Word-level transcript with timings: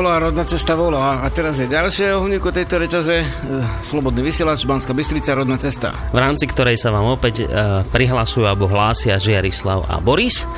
Hola, 0.00 0.16
rodná 0.16 0.48
cesta 0.48 0.72
volá. 0.72 1.20
A 1.20 1.28
teraz 1.28 1.60
je 1.60 1.68
ďalšie 1.68 2.16
ohníku 2.16 2.48
tejto 2.48 2.80
reťaze. 2.80 3.20
E, 3.20 3.26
Slobodný 3.84 4.24
vysielač, 4.24 4.64
Banská 4.64 4.96
Bystrica, 4.96 5.36
rodná 5.36 5.60
cesta. 5.60 5.92
v 5.92 6.16
rámci 6.16 6.48
ktorej 6.48 6.80
sa 6.80 6.88
vám 6.88 7.20
opäť 7.20 7.44
uh, 7.44 7.84
prihlasujú 7.84 8.48
alebo 8.48 8.64
hlásia 8.64 9.20
Žiarislav 9.20 9.84
a 9.92 10.00
Boris. 10.00 10.48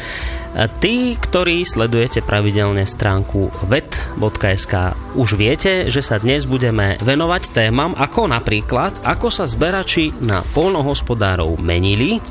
A 0.55 0.71
tí, 0.71 1.19
ktorí 1.19 1.67
sledujete 1.67 2.23
pravidelne 2.23 2.87
stránku 2.87 3.51
vet.sk, 3.67 4.95
už 5.19 5.35
viete, 5.35 5.91
že 5.91 6.07
sa 6.07 6.23
dnes 6.23 6.47
budeme 6.47 6.95
venovať 7.03 7.43
témam 7.51 7.99
ako 7.99 8.31
napríklad, 8.31 8.95
ako 9.03 9.27
sa 9.27 9.51
zberači 9.51 10.15
na 10.23 10.47
polnohospodárov 10.55 11.59
menili, 11.59 12.23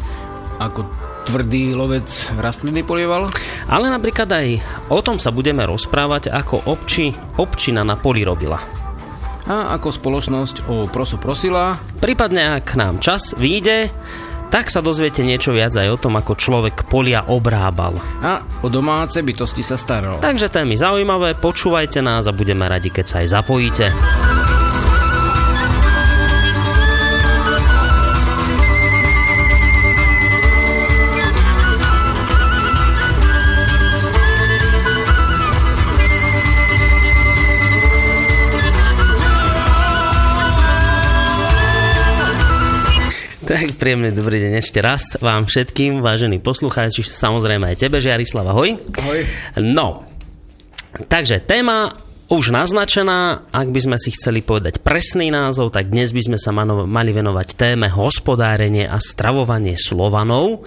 Ako 0.63 1.00
tvrdý 1.27 1.73
lovec 1.77 2.07
rastliny 2.39 2.81
polieval. 2.81 3.29
ale 3.69 3.85
napríklad 3.89 4.29
aj 4.29 4.47
o 4.89 4.99
tom 4.99 5.17
sa 5.21 5.29
budeme 5.29 5.63
rozprávať, 5.65 6.33
ako 6.33 6.65
obči, 6.67 7.13
občina 7.37 7.85
na 7.85 7.95
poli 7.95 8.25
robila. 8.25 8.59
A 9.49 9.73
ako 9.73 9.89
spoločnosť 9.89 10.69
o 10.69 10.85
prosu 10.87 11.17
prosila. 11.17 11.75
Prípadne 11.97 12.61
ak 12.61 12.77
nám 12.77 13.01
čas 13.01 13.33
vyjde, 13.35 13.89
tak 14.51 14.67
sa 14.67 14.83
dozviete 14.83 15.23
niečo 15.23 15.55
viac 15.55 15.71
aj 15.73 15.87
o 15.95 15.97
tom, 15.97 16.19
ako 16.19 16.35
človek 16.35 16.85
polia 16.91 17.23
obrábal. 17.31 17.95
A 18.19 18.43
o 18.61 18.67
domáce 18.67 19.23
bytosti 19.23 19.63
sa 19.63 19.79
staral. 19.79 20.19
Takže 20.19 20.51
témy 20.51 20.75
zaujímavé, 20.75 21.39
počúvajte 21.39 22.03
nás 22.03 22.27
a 22.27 22.35
budeme 22.35 22.67
radi, 22.67 22.91
keď 22.91 23.05
sa 23.07 23.15
aj 23.23 23.27
zapojíte. 23.31 23.85
Tak 43.51 43.75
príjemný 43.75 44.15
dobrý 44.15 44.39
deň 44.47 44.63
ešte 44.63 44.79
raz 44.79 45.19
vám 45.19 45.43
všetkým, 45.43 45.99
vážení 45.99 46.39
poslucháči, 46.39 47.03
samozrejme 47.03 47.67
aj 47.67 47.83
tebe, 47.83 47.99
Žiarislav, 47.99 48.47
ahoj. 48.47 48.79
Ahoj. 48.79 49.19
No, 49.59 50.07
takže 51.11 51.43
téma 51.43 51.91
už 52.31 52.55
naznačená, 52.55 53.51
ak 53.51 53.67
by 53.75 53.79
sme 53.83 53.97
si 53.99 54.15
chceli 54.15 54.39
povedať 54.39 54.79
presný 54.79 55.35
názov, 55.35 55.75
tak 55.75 55.91
dnes 55.91 56.15
by 56.15 56.31
sme 56.31 56.37
sa 56.39 56.55
mali 56.55 57.11
venovať 57.11 57.59
téme 57.59 57.91
hospodárenie 57.91 58.87
a 58.87 59.03
stravovanie 59.03 59.75
Slovanov. 59.75 60.63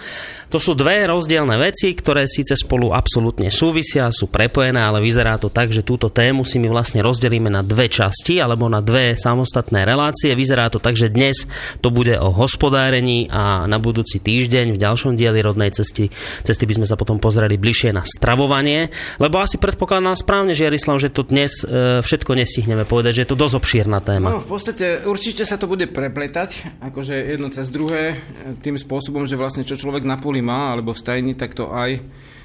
To 0.54 0.62
sú 0.62 0.78
dve 0.78 1.02
rozdielne 1.10 1.58
veci, 1.58 1.90
ktoré 1.90 2.30
síce 2.30 2.54
spolu 2.54 2.94
absolútne 2.94 3.50
súvisia, 3.50 4.06
sú 4.14 4.30
prepojené, 4.30 4.78
ale 4.78 5.02
vyzerá 5.02 5.34
to 5.34 5.50
tak, 5.50 5.74
že 5.74 5.82
túto 5.82 6.14
tému 6.14 6.46
si 6.46 6.62
my 6.62 6.70
vlastne 6.70 7.02
rozdelíme 7.02 7.50
na 7.50 7.66
dve 7.66 7.90
časti 7.90 8.38
alebo 8.38 8.70
na 8.70 8.78
dve 8.78 9.18
samostatné 9.18 9.82
relácie. 9.82 10.30
Vyzerá 10.30 10.70
to 10.70 10.78
tak, 10.78 10.94
že 10.94 11.10
dnes 11.10 11.50
to 11.82 11.90
bude 11.90 12.14
o 12.14 12.30
hospodárení 12.30 13.26
a 13.34 13.66
na 13.66 13.82
budúci 13.82 14.22
týždeň 14.22 14.70
v 14.70 14.78
ďalšom 14.78 15.18
dieli 15.18 15.42
rodnej 15.42 15.74
cesty, 15.74 16.14
cesty 16.46 16.70
by 16.70 16.78
sme 16.78 16.86
sa 16.86 16.94
potom 16.94 17.18
pozreli 17.18 17.58
bližšie 17.58 17.90
na 17.90 18.06
stravovanie, 18.06 18.94
lebo 19.18 19.42
asi 19.42 19.58
predpokladám 19.58 20.14
správne, 20.14 20.54
že 20.54 20.70
Jarislav, 20.70 21.02
že 21.02 21.10
to 21.10 21.26
dnes 21.26 21.66
e, 21.66 21.98
všetko 21.98 22.30
nestihneme 22.30 22.86
povedať, 22.86 23.18
že 23.18 23.22
je 23.26 23.30
to 23.34 23.40
dosť 23.42 23.58
obšírna 23.58 23.98
téma. 24.06 24.38
No, 24.38 24.46
v 24.46 24.54
podstate 24.54 25.02
určite 25.02 25.42
sa 25.42 25.58
to 25.58 25.66
bude 25.66 25.90
prepletať, 25.90 26.78
akože 26.78 27.14
jedno 27.26 27.50
cez 27.50 27.74
druhé, 27.74 28.22
e, 28.22 28.54
tým 28.62 28.78
spôsobom, 28.78 29.26
že 29.26 29.34
vlastne 29.34 29.66
čo 29.66 29.74
človek 29.74 30.06
na 30.06 30.14
poli 30.14 30.43
má, 30.44 30.76
alebo 30.76 30.92
v 30.92 31.00
stajni, 31.00 31.32
tak 31.32 31.56
to 31.56 31.72
aj 31.72 32.04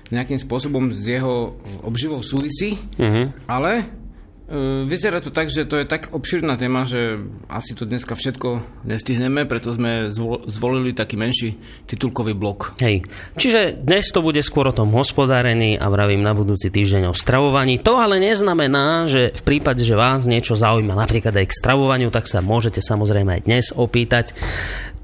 nejakým 0.09 0.41
spôsobom 0.41 0.89
s 0.89 1.05
jeho 1.05 1.57
obživou 1.85 2.25
súvisí. 2.25 2.77
Mhm. 2.97 3.45
Ale 3.45 3.71
e, 3.77 3.83
vyzerá 4.89 5.21
to 5.21 5.29
tak, 5.29 5.53
že 5.53 5.69
to 5.69 5.77
je 5.77 5.85
tak 5.85 6.09
obšírna 6.09 6.57
téma, 6.57 6.89
že 6.89 7.21
asi 7.45 7.77
to 7.77 7.85
dneska 7.85 8.17
všetko 8.17 8.81
nestihneme, 8.89 9.45
preto 9.45 9.69
sme 9.69 10.09
zvol, 10.09 10.41
zvolili 10.49 10.97
taký 10.97 11.13
menší 11.13 11.61
titulkový 11.85 12.33
blok. 12.33 12.73
Hej. 12.81 13.05
Čiže 13.37 13.85
dnes 13.85 14.09
to 14.09 14.25
bude 14.25 14.41
skôr 14.41 14.73
o 14.73 14.73
tom 14.73 14.89
hospodárení 14.97 15.77
a 15.77 15.85
vravím 15.93 16.25
na 16.25 16.33
budúci 16.33 16.73
týždeň 16.73 17.13
o 17.13 17.13
stravovaní. 17.13 17.77
To 17.85 18.01
ale 18.01 18.17
neznamená, 18.17 19.05
že 19.05 19.29
v 19.29 19.41
prípade, 19.45 19.85
že 19.85 19.93
vás 19.93 20.25
niečo 20.25 20.57
zaujíma 20.57 20.97
napríklad 20.97 21.37
aj 21.37 21.45
k 21.45 21.57
stravovaniu, 21.61 22.09
tak 22.09 22.25
sa 22.25 22.41
môžete 22.41 22.81
samozrejme 22.81 23.37
aj 23.37 23.41
dnes 23.45 23.65
opýtať. 23.77 24.33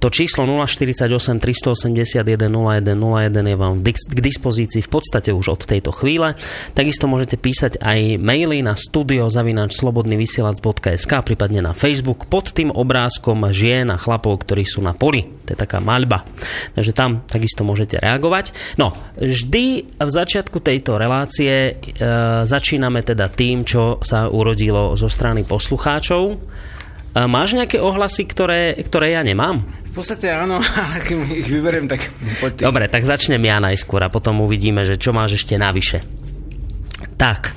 To 0.06 0.14
číslo 0.14 0.46
048 0.46 1.42
381 1.42 2.54
0101 2.54 3.50
je 3.50 3.58
vám 3.58 3.82
k 3.82 4.20
dispozícii 4.22 4.86
v 4.86 4.90
podstate 4.94 5.34
už 5.34 5.58
od 5.58 5.66
tejto 5.66 5.90
chvíle. 5.90 6.38
Takisto 6.78 7.10
môžete 7.10 7.42
písať 7.42 7.82
aj 7.82 8.22
maily 8.22 8.62
na 8.62 8.78
studiozavináčslobodnyvysielac.sk 8.78 11.10
prípadne 11.26 11.66
na 11.66 11.74
Facebook 11.74 12.30
pod 12.30 12.54
tým 12.54 12.70
obrázkom 12.70 13.50
žien 13.50 13.90
a 13.90 13.98
chlapov, 13.98 14.46
ktorí 14.46 14.62
sú 14.62 14.86
na 14.86 14.94
poli. 14.94 15.26
To 15.50 15.50
je 15.50 15.58
taká 15.58 15.82
maľba. 15.82 16.22
Takže 16.78 16.94
tam 16.94 17.26
takisto 17.26 17.66
môžete 17.66 17.98
reagovať. 17.98 18.78
No, 18.78 18.94
vždy 19.18 19.98
v 19.98 20.12
začiatku 20.14 20.62
tejto 20.62 21.02
relácie 21.02 21.50
e, 21.50 21.74
začíname 22.46 23.02
teda 23.02 23.26
tým, 23.34 23.66
čo 23.66 23.98
sa 24.06 24.30
urodilo 24.30 24.94
zo 24.94 25.10
strany 25.10 25.50
poslucháčov. 25.50 26.24
E, 26.30 26.38
máš 27.26 27.58
nejaké 27.58 27.82
ohlasy, 27.82 28.30
ktoré, 28.30 28.78
ktoré 28.86 29.18
ja 29.18 29.26
nemám? 29.26 29.82
Podstate 29.96 30.28
áno, 30.28 30.60
ale 30.84 31.00
keď 31.00 31.18
ich 31.32 31.48
vyberiem, 31.48 31.88
tak 31.88 32.12
poď. 32.44 32.68
Dobre, 32.68 32.92
tak 32.92 33.08
začnem 33.08 33.40
ja 33.40 33.64
najskôr 33.64 34.04
a 34.04 34.12
potom 34.12 34.44
uvidíme, 34.44 34.84
že 34.84 35.00
čo 35.00 35.16
máš 35.16 35.40
ešte 35.40 35.56
navyše. 35.56 36.04
Tak, 37.16 37.56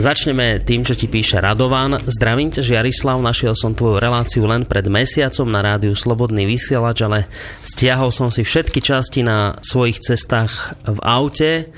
začneme 0.00 0.64
tým, 0.64 0.88
čo 0.88 0.96
ti 0.96 1.04
píše 1.04 1.36
Radovan. 1.36 2.00
Zdravím 2.08 2.48
ťa, 2.48 2.64
Žiarislav, 2.64 3.20
našiel 3.20 3.52
som 3.52 3.76
tvoju 3.76 4.00
reláciu 4.00 4.48
len 4.48 4.64
pred 4.64 4.88
mesiacom 4.88 5.44
na 5.52 5.60
rádiu 5.60 5.92
Slobodný 5.92 6.48
vysielač, 6.48 7.04
ale 7.04 7.28
stiahol 7.60 8.08
som 8.08 8.32
si 8.32 8.40
všetky 8.40 8.80
časti 8.80 9.20
na 9.20 9.60
svojich 9.60 10.00
cestách 10.00 10.80
v 10.88 10.98
aute. 11.04 11.68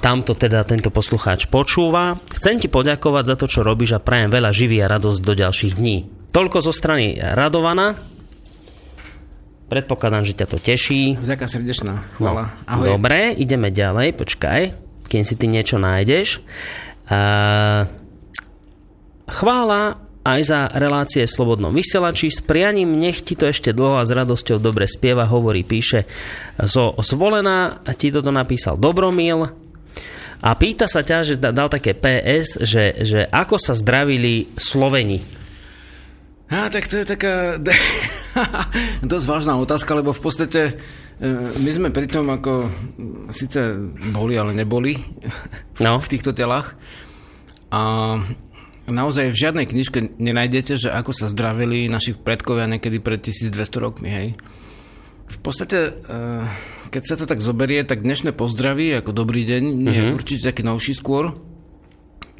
Tamto 0.00 0.32
teda 0.32 0.64
tento 0.64 0.88
poslucháč 0.88 1.44
počúva. 1.44 2.16
Chcem 2.40 2.56
ti 2.56 2.72
poďakovať 2.72 3.24
za 3.26 3.36
to, 3.36 3.46
čo 3.50 3.60
robíš 3.60 4.00
a 4.00 4.00
prajem 4.00 4.32
veľa 4.32 4.48
živý 4.48 4.80
a 4.80 4.88
radosť 4.88 5.20
do 5.20 5.32
ďalších 5.36 5.76
dní. 5.76 5.96
Toľko 6.30 6.58
zo 6.64 6.72
strany 6.72 7.20
Radovana. 7.20 8.09
Predpokladám, 9.70 10.26
že 10.26 10.34
ťa 10.34 10.46
to 10.50 10.58
teší. 10.58 11.14
Vďaka 11.22 11.46
srdečná, 11.46 12.02
chvala. 12.18 12.50
Ahoj. 12.66 12.90
No, 12.90 12.98
Dobre, 12.98 13.38
ideme 13.38 13.70
ďalej, 13.70 14.18
počkaj, 14.18 14.74
kým 15.06 15.22
si 15.22 15.38
ty 15.38 15.46
niečo 15.46 15.78
nájdeš. 15.78 16.42
Uh, 17.06 17.86
chvála 19.30 20.02
aj 20.26 20.40
za 20.42 20.60
relácie 20.74 21.24
v 21.24 21.30
Slobodnom 21.30 21.72
vysielači. 21.72 22.28
S 22.28 22.44
prianím 22.44 22.98
nech 23.00 23.24
ti 23.24 23.38
to 23.38 23.48
ešte 23.48 23.72
dlho 23.72 24.02
a 24.02 24.06
s 24.06 24.12
radosťou 24.12 24.60
dobre 24.60 24.84
spieva, 24.84 25.24
hovorí, 25.24 25.64
píše 25.64 26.04
zo 26.60 26.92
Zvolená. 27.00 27.80
A 27.86 27.90
ti 27.96 28.12
toto 28.12 28.28
napísal 28.28 28.76
Dobromil. 28.76 29.48
A 30.40 30.50
pýta 30.56 30.88
sa 30.88 31.04
ťa, 31.04 31.18
že 31.24 31.34
da- 31.36 31.52
dal 31.52 31.68
také 31.68 31.92
PS, 31.92 32.64
že, 32.64 32.96
že 33.04 33.20
ako 33.28 33.60
sa 33.60 33.76
zdravili 33.76 34.48
Sloveni. 34.56 35.39
Á, 36.50 36.66
tak 36.66 36.90
to 36.90 36.98
je 36.98 37.06
taká 37.06 37.62
dosť 39.06 39.26
vážna 39.26 39.54
otázka, 39.54 39.94
lebo 39.94 40.10
v 40.10 40.18
podstate 40.18 40.60
e, 40.66 40.72
my 41.54 41.70
sme 41.70 41.88
pri 41.94 42.10
tom, 42.10 42.26
ako 42.26 42.66
síce 43.30 43.78
boli, 44.10 44.34
ale 44.34 44.50
neboli 44.50 44.98
No. 45.78 46.02
v 46.02 46.10
týchto 46.10 46.34
telách. 46.34 46.74
A 47.70 48.18
naozaj 48.90 49.30
v 49.30 49.40
žiadnej 49.40 49.66
knižke 49.70 50.18
nenájdete, 50.18 50.74
že 50.76 50.88
ako 50.90 51.14
sa 51.14 51.30
zdravili 51.30 51.86
našich 51.86 52.18
predkovia 52.18 52.66
niekedy 52.66 52.98
pred 52.98 53.22
1200 53.22 53.54
rokmi, 53.78 54.10
hej. 54.10 54.28
V 55.30 55.38
podstate, 55.38 55.78
e, 55.78 55.90
keď 56.90 57.02
sa 57.06 57.14
to 57.14 57.30
tak 57.30 57.38
zoberie, 57.38 57.86
tak 57.86 58.02
dnešné 58.02 58.34
pozdraví, 58.34 58.90
ako 58.98 59.14
dobrý 59.14 59.46
deň, 59.46 59.62
je 59.86 60.02
určite 60.10 60.50
taký 60.50 60.66
novší 60.66 60.98
skôr. 60.98 61.38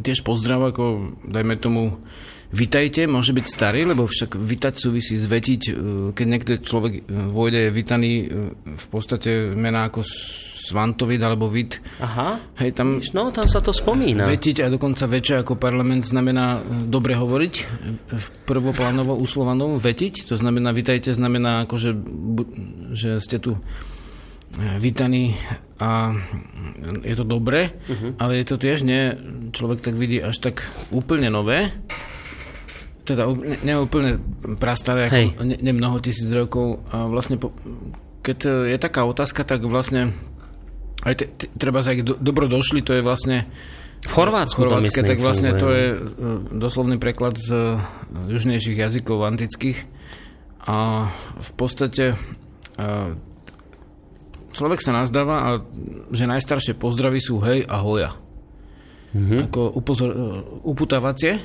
Tiež 0.03 0.27
pozdrav, 0.27 0.75
ako 0.75 1.15
dajme 1.23 1.55
tomu 1.55 1.95
Vitajte 2.51 3.07
môže 3.07 3.31
byť 3.31 3.47
starý, 3.47 3.87
lebo 3.87 4.11
však 4.11 4.35
vitať 4.35 4.75
súvisí 4.75 5.15
s 5.15 5.27
vetiť. 5.31 5.63
e, 5.71 5.73
Keď 6.11 6.27
niekto 6.27 6.51
človek 6.59 6.93
e, 6.99 7.03
vojde, 7.31 7.71
je 7.71 7.71
vitaný 7.71 8.13
e, 8.21 8.25
v 8.75 8.87
podstate 8.91 9.55
mená 9.55 9.87
ako 9.87 10.03
Svantovid 10.71 11.23
alebo 11.23 11.47
Vit. 11.47 11.79
Aha. 12.03 12.43
Hej, 12.59 12.75
tam 12.75 12.99
No, 13.15 13.31
tam 13.31 13.47
sa 13.47 13.63
to 13.63 13.71
spomína. 13.71 14.27
vetiť 14.27 14.67
a 14.67 14.71
dokonca 14.71 15.07
väčšie 15.07 15.47
ako 15.47 15.59
parlament 15.59 16.03
znamená 16.07 16.59
dobre 16.91 17.15
hovoriť. 17.15 17.55
V 18.19 18.27
prvoplánovo 18.47 19.15
uslovanom 19.15 19.79
vetiť, 19.79 20.31
to 20.31 20.35
znamená 20.35 20.75
vitajte, 20.75 21.15
znamená 21.15 21.67
ako, 21.67 21.75
že, 21.79 21.91
ste 23.23 23.39
tu 23.39 23.59
vítaní 24.83 25.39
a 25.79 26.11
je 27.07 27.15
to 27.15 27.23
dobré, 27.23 27.71
uh-huh. 27.87 28.19
ale 28.19 28.43
je 28.43 28.47
to 28.51 28.59
tiež 28.59 28.83
nie, 28.83 29.15
človek 29.55 29.79
tak 29.79 29.95
vidí 29.95 30.19
až 30.19 30.43
tak 30.43 30.67
úplne 30.91 31.31
nové, 31.31 31.71
teda 33.11 33.27
ú- 33.27 33.43
ne, 33.43 33.59
ne 33.67 33.75
úplne 33.83 34.23
prastaré, 34.57 35.11
Hej. 35.11 35.35
ako 35.35 35.43
ne, 35.51 36.01
tisíc 36.01 36.31
rokov 36.31 36.87
a 36.95 37.11
vlastne 37.11 37.37
po, 37.37 37.51
keď 38.23 38.69
je 38.71 38.79
taká 38.79 39.03
otázka, 39.03 39.43
tak 39.43 39.67
vlastne 39.67 40.15
aj 41.05 41.15
te, 41.17 41.25
te, 41.27 41.47
treba 41.57 41.81
sa, 41.81 41.97
do, 41.97 42.15
dobro 42.21 42.47
došli, 42.47 42.85
to 42.85 42.93
je 42.93 43.03
vlastne 43.03 43.49
V 44.01 44.13
Chorvátsku 44.13 44.65
chorvátske, 44.65 45.05
myslím. 45.05 45.11
tak 45.13 45.19
vlastne 45.21 45.51
funguje. 45.53 45.61
to 45.61 45.69
je 45.73 45.87
e, 45.89 45.97
doslovný 46.57 46.97
preklad 46.97 47.37
z 47.37 47.49
e, 47.53 47.61
južnejších 48.33 48.81
jazykov 48.81 49.29
antických 49.29 49.79
a 50.65 51.09
v 51.41 51.51
podstate 51.57 52.05
e, 52.13 52.17
človek 54.53 54.81
sa 54.81 54.93
nazdáva, 54.97 55.37
a, 55.41 55.51
že 56.13 56.29
najstaršie 56.29 56.77
pozdravy 56.77 57.21
sú 57.21 57.41
hej 57.45 57.65
a 57.65 57.81
hoja. 57.81 58.17
Mm-hmm. 59.11 59.53
Ako 59.53 59.61
upozor, 59.73 60.11
e, 60.13 60.17
uputávacie, 60.65 61.41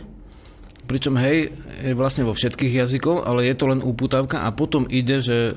pričom 0.86 1.18
hej 1.18 1.52
je 1.82 1.94
vlastne 1.98 2.24
vo 2.24 2.34
všetkých 2.34 2.86
jazykoch, 2.86 3.26
ale 3.26 3.50
je 3.50 3.56
to 3.58 3.66
len 3.70 3.82
uputávka 3.82 4.46
a 4.46 4.54
potom 4.54 4.86
ide, 4.88 5.20
že 5.20 5.38
e, 5.52 5.54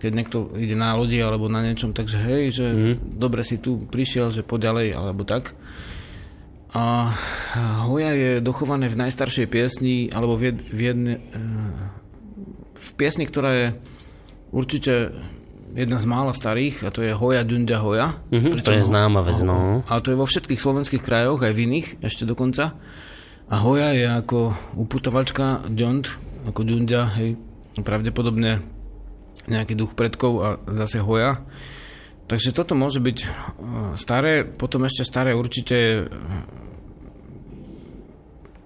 keď 0.00 0.10
niekto 0.14 0.38
ide 0.56 0.78
na 0.78 0.94
lodi 0.94 1.18
alebo 1.18 1.50
na 1.50 1.60
niečom, 1.66 1.92
takže 1.92 2.18
hej, 2.22 2.42
že 2.54 2.66
mm. 2.66 2.94
dobre 3.18 3.42
si 3.42 3.58
tu 3.58 3.84
prišiel, 3.90 4.32
že 4.32 4.46
poďalej 4.46 4.94
alebo 4.94 5.26
tak. 5.26 5.52
A 6.76 7.14
hoja 7.88 8.12
je 8.12 8.32
dochované 8.44 8.92
v 8.92 9.00
najstaršej 9.00 9.48
piesni, 9.48 10.12
alebo 10.12 10.36
v, 10.36 10.52
jed, 10.52 10.58
v, 10.60 10.80
jedne, 10.92 11.14
e, 11.16 11.40
v 12.76 12.90
piesni, 13.00 13.24
ktorá 13.24 13.50
je 13.54 13.66
určite 14.52 15.16
jedna 15.76 16.00
z 16.00 16.06
mála 16.08 16.32
starých, 16.32 16.84
a 16.84 16.92
to 16.92 17.04
je 17.04 17.12
Hoja 17.12 17.44
Dunďa 17.44 17.78
Hoja. 17.80 18.06
Mhm, 18.32 18.60
to 18.64 18.72
je 18.72 18.84
známa 18.84 19.20
vec, 19.24 19.40
no. 19.44 19.84
A 19.84 20.00
to 20.00 20.12
je 20.12 20.20
vo 20.20 20.24
všetkých 20.24 20.60
slovenských 20.60 21.04
krajoch, 21.04 21.44
aj 21.44 21.52
v 21.52 21.62
iných 21.68 21.88
ešte 22.00 22.24
dokonca. 22.24 22.76
A 23.46 23.62
Hoja 23.62 23.94
je 23.94 24.06
ako 24.10 24.54
uputovačka 24.74 25.62
Djond, 25.70 26.10
ako 26.50 26.60
Dunďa, 26.66 27.14
hej, 27.18 27.38
pravdepodobne 27.78 28.58
nejaký 29.46 29.78
duch 29.78 29.94
predkov 29.94 30.32
a 30.42 30.48
zase 30.74 30.98
Hoja. 30.98 31.46
Takže 32.26 32.50
toto 32.50 32.74
môže 32.74 32.98
byť 32.98 33.18
eh, 33.22 33.28
staré, 33.94 34.42
potom 34.42 34.82
ešte 34.86 35.06
staré 35.06 35.30
určite 35.30 35.76
eh, 35.76 36.64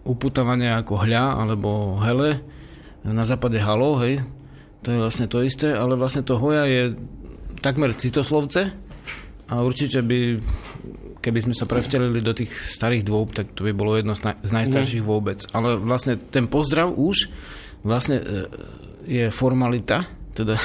uputávanie 0.08 0.72
ako 0.72 1.04
hľa 1.04 1.24
alebo 1.44 2.00
hele, 2.00 2.40
na 3.04 3.24
západe 3.24 3.60
halo, 3.60 4.00
hej, 4.00 4.24
to 4.80 4.92
je 4.92 4.98
vlastne 5.00 5.26
to 5.28 5.44
isté, 5.44 5.76
ale 5.76 5.96
vlastne 5.96 6.24
to 6.24 6.40
hoja 6.40 6.64
je 6.64 6.96
takmer 7.60 7.92
citoslovce 7.92 8.72
a 9.48 9.54
určite 9.60 10.00
by, 10.00 10.40
keby 11.20 11.38
sme 11.44 11.54
sa 11.54 11.68
prevtelili 11.68 12.24
do 12.24 12.32
tých 12.32 12.48
starých 12.48 13.04
dôb, 13.04 13.36
tak 13.36 13.52
to 13.52 13.64
by 13.68 13.72
bolo 13.76 13.94
jedno 13.94 14.16
z, 14.16 14.24
naj, 14.24 14.36
z 14.40 14.52
najstarších 14.56 15.04
vôbec. 15.04 15.44
Ale 15.52 15.76
vlastne 15.76 16.16
ten 16.16 16.48
pozdrav 16.48 16.96
už 16.96 17.28
vlastne 17.84 18.20
e, 18.20 18.24
je 19.04 19.24
formalita, 19.28 20.08
teda 20.38 20.56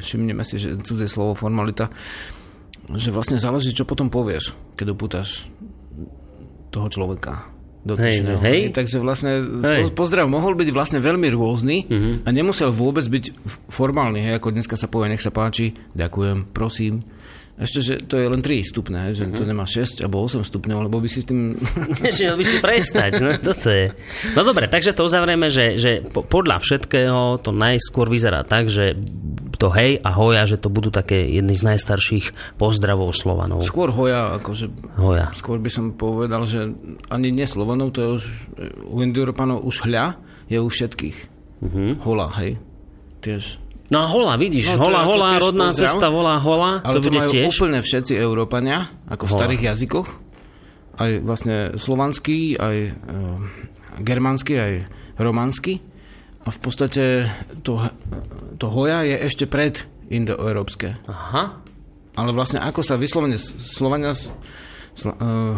všimneme 0.00 0.42
si, 0.42 0.56
že 0.56 0.80
cudzie 0.80 1.06
slovo 1.06 1.36
formalita, 1.36 1.92
že 2.96 3.12
vlastne 3.12 3.36
záleží, 3.36 3.76
čo 3.76 3.84
potom 3.84 4.08
povieš, 4.08 4.56
keď 4.72 4.96
opútaš 4.96 5.44
toho 6.72 6.88
človeka. 6.88 7.48
dotyčného. 7.88 8.40
Hej, 8.44 8.60
hej. 8.68 8.76
Takže 8.76 9.00
vlastne 9.00 9.40
Hej. 9.40 9.92
po- 9.92 10.04
pozdrav 10.04 10.28
mohol 10.28 10.52
byť 10.56 10.68
vlastne 10.76 11.00
veľmi 11.00 11.28
rôzny 11.32 11.88
a 12.24 12.28
nemusel 12.28 12.68
vôbec 12.68 13.04
byť 13.08 13.48
formálny, 13.72 14.20
hej, 14.20 14.36
ako 14.36 14.52
dneska 14.52 14.76
sa 14.76 14.92
povie, 14.92 15.08
nech 15.12 15.24
sa 15.24 15.32
páči, 15.32 15.72
ďakujem, 15.96 16.52
prosím. 16.52 17.00
Ešte, 17.58 17.78
že 17.82 17.94
to 17.98 18.22
je 18.22 18.30
len 18.30 18.38
3 18.38 18.62
stupne, 18.62 19.10
že 19.10 19.26
to 19.34 19.42
nemá 19.42 19.66
6 19.66 20.06
alebo 20.06 20.22
8 20.22 20.46
stupňov, 20.46 20.86
lebo 20.86 21.02
by 21.02 21.10
si 21.10 21.26
tým... 21.26 21.58
Nešiel 22.06 22.38
by 22.38 22.44
si 22.46 22.62
prestať, 22.62 23.18
no 23.18 23.34
toto 23.34 23.66
je. 23.66 23.90
No 24.38 24.46
dobre, 24.46 24.70
takže 24.70 24.94
to 24.94 25.02
uzavrieme, 25.02 25.50
že, 25.50 25.74
že 25.74 26.06
po- 26.06 26.22
podľa 26.22 26.62
všetkého 26.62 27.42
to 27.42 27.50
najskôr 27.50 28.06
vyzerá 28.06 28.46
tak, 28.46 28.70
že 28.70 28.94
to 29.58 29.74
hej 29.74 29.98
a 29.98 30.14
hoja, 30.14 30.46
že 30.46 30.62
to 30.62 30.70
budú 30.70 30.94
také 30.94 31.26
jedny 31.34 31.50
z 31.50 31.66
najstarších 31.66 32.56
pozdravov 32.62 33.10
Slovanov. 33.10 33.66
Skôr 33.66 33.90
hoja, 33.90 34.38
akože 34.38 34.94
Hoja. 34.94 35.34
skôr 35.34 35.58
by 35.58 35.66
som 35.66 35.98
povedal, 35.98 36.46
že 36.46 36.70
ani 37.10 37.34
nie 37.34 37.42
Slovanov, 37.42 37.90
to 37.90 38.06
je 38.06 38.08
už, 38.22 38.24
u 38.86 39.02
Indoeurópanov 39.02 39.66
už 39.66 39.82
hľa 39.82 40.14
je 40.46 40.62
u 40.62 40.68
všetkých. 40.70 41.16
Hola, 42.06 42.30
hej, 42.38 42.54
tiež. 43.18 43.58
No 43.88 43.98
a 43.98 44.06
hola, 44.06 44.36
vidíš, 44.36 44.76
No, 44.76 44.84
hola, 44.84 45.00
hola, 45.02 45.38
rodná 45.38 45.72
pozdrav. 45.72 45.80
cesta 45.80 46.06
volá 46.08 46.36
hola, 46.36 46.84
Ale 46.84 46.92
to 46.92 46.98
to, 46.98 47.06
bude 47.06 47.18
majú 47.18 47.30
tiež. 47.32 47.46
úplne 47.50 47.78
všetci 47.80 48.12
Európania, 48.14 48.78
ako 49.06 49.24
v 49.24 49.28
Hola. 49.28 49.38
starých 49.38 49.62
jazykoch. 49.66 50.08
Aj 50.94 51.10
vlastne 51.18 51.56
slovanský, 51.74 52.38
aj 52.54 52.76
e, 52.84 52.90
germánsky, 53.98 54.54
aj 54.54 54.72
románsky. 55.16 55.80
A 56.40 56.50
v 56.50 56.58
podstate 56.58 57.04
to, 57.60 57.80
to 58.54 58.66
hoja 58.66 59.02
je 59.02 59.16
ešte 59.22 59.44
pred 59.44 59.80
indoeurópske. 60.08 60.96
Aha, 61.06 61.60
Ale 62.14 62.30
vlastne 62.30 62.58
ako 62.58 62.80
sa 62.80 62.94
vyslovene 62.94 63.36
Slovania 63.38 64.10
s- 64.10 64.28
sla, 64.92 65.12
uh, 65.12 65.54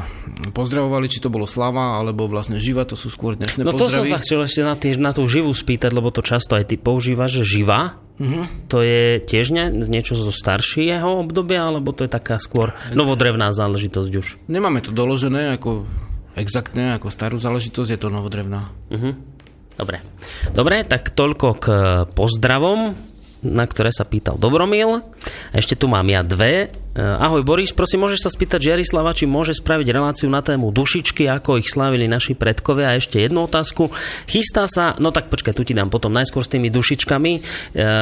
pozdravovali, 0.51 1.07
či 1.07 1.19
to 1.19 1.29
bolo 1.29 1.47
slava, 1.47 1.97
alebo 1.97 2.27
vlastne 2.27 2.59
živa, 2.59 2.85
to 2.85 2.93
sú 2.93 3.09
skôr 3.09 3.33
dnešné 3.33 3.63
No 3.63 3.73
to 3.73 3.89
som 3.89 4.05
sa 4.05 4.19
chcel 4.19 4.43
ešte 4.43 4.61
na, 4.61 4.75
tie, 4.75 4.93
na 4.95 5.11
tú 5.11 5.25
živú 5.25 5.49
spýtať, 5.49 5.91
lebo 5.91 6.11
to 6.11 6.21
často 6.21 6.53
aj 6.53 6.69
ty 6.69 6.77
používaš, 6.77 7.41
že 7.41 7.59
živá. 7.59 7.97
Mhm. 8.21 8.69
To 8.69 8.85
je 8.85 9.17
tiež 9.25 9.57
ne, 9.57 9.73
niečo 9.73 10.13
zo 10.13 10.29
staršieho 10.29 11.25
obdobia, 11.25 11.65
alebo 11.65 11.97
to 11.97 12.05
je 12.05 12.13
taká 12.13 12.37
skôr 12.37 12.77
novodrevná 12.93 13.49
záležitosť 13.57 14.13
už? 14.13 14.27
Nemáme 14.45 14.85
to 14.85 14.93
doložené 14.93 15.57
ako 15.57 15.89
exaktne, 16.37 16.93
ako 17.01 17.09
starú 17.09 17.41
záležitosť, 17.41 17.97
je 17.97 18.01
to 18.01 18.13
novodrevná. 18.13 18.69
Mhm. 18.93 19.41
Dobre. 19.81 20.05
Dobre, 20.53 20.85
tak 20.85 21.17
toľko 21.17 21.49
k 21.57 21.67
pozdravom, 22.13 22.93
na 23.41 23.65
ktoré 23.65 23.89
sa 23.89 24.05
pýtal 24.05 24.37
Dobromil. 24.37 25.01
A 25.01 25.55
ešte 25.57 25.73
tu 25.73 25.89
mám 25.89 26.05
ja 26.13 26.21
dve. 26.21 26.69
E, 26.91 26.99
Ahoj 26.99 27.47
Boris, 27.47 27.71
prosím, 27.71 28.03
môžeš 28.03 28.27
sa 28.27 28.31
spýtať 28.35 28.67
Žiarislava, 28.67 29.15
či 29.15 29.23
môže 29.23 29.55
spraviť 29.55 29.95
reláciu 29.95 30.27
na 30.27 30.43
tému 30.43 30.75
dušičky, 30.75 31.31
ako 31.31 31.63
ich 31.63 31.71
slávili 31.71 32.11
naši 32.11 32.35
predkovia. 32.35 32.91
A 32.91 32.99
ešte 32.99 33.23
jednu 33.23 33.47
otázku. 33.47 33.95
Chystá 34.27 34.67
sa, 34.67 34.99
no 34.99 35.15
tak 35.15 35.31
počkaj, 35.31 35.55
tu 35.55 35.63
ti 35.63 35.71
dám 35.71 35.87
potom 35.87 36.11
najskôr 36.11 36.43
s 36.43 36.51
tými 36.51 36.67
dušičkami. 36.67 37.33
E, 37.39 37.41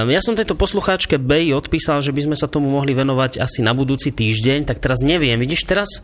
Ja 0.09 0.21
som 0.25 0.33
tejto 0.33 0.57
poslucháčke 0.57 1.21
Bej 1.21 1.53
odpísal, 1.53 2.01
že 2.01 2.17
by 2.17 2.33
sme 2.33 2.37
sa 2.41 2.49
tomu 2.49 2.73
mohli 2.73 2.97
venovať 2.97 3.45
asi 3.45 3.61
na 3.61 3.77
budúci 3.77 4.09
týždeň, 4.09 4.65
tak 4.65 4.81
teraz 4.81 5.05
neviem. 5.05 5.37
Vidíš, 5.37 5.69
teraz, 5.69 6.01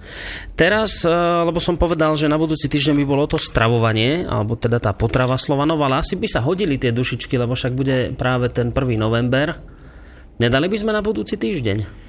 teraz 0.52 1.08
e, 1.08 1.12
lebo 1.48 1.64
som 1.64 1.80
povedal, 1.80 2.12
že 2.20 2.28
na 2.28 2.36
budúci 2.36 2.68
týždeň 2.68 3.00
by 3.00 3.04
bolo 3.08 3.24
to 3.24 3.40
stravovanie, 3.40 4.28
alebo 4.28 4.60
teda 4.60 4.76
tá 4.76 4.92
potrava 4.92 5.40
Slovanov, 5.40 5.80
ale 5.80 6.04
asi 6.04 6.20
by 6.20 6.28
sa 6.28 6.44
hodili 6.44 6.76
tie 6.76 6.92
dušičky, 6.92 7.32
lebo 7.40 7.56
však 7.56 7.72
bude 7.72 8.12
práve 8.12 8.52
ten 8.52 8.76
1. 8.76 8.76
november. 9.00 9.56
Nedali 10.36 10.68
by 10.68 10.76
sme 10.76 10.92
na 10.92 11.00
budúci 11.00 11.40
týždeň? 11.40 12.03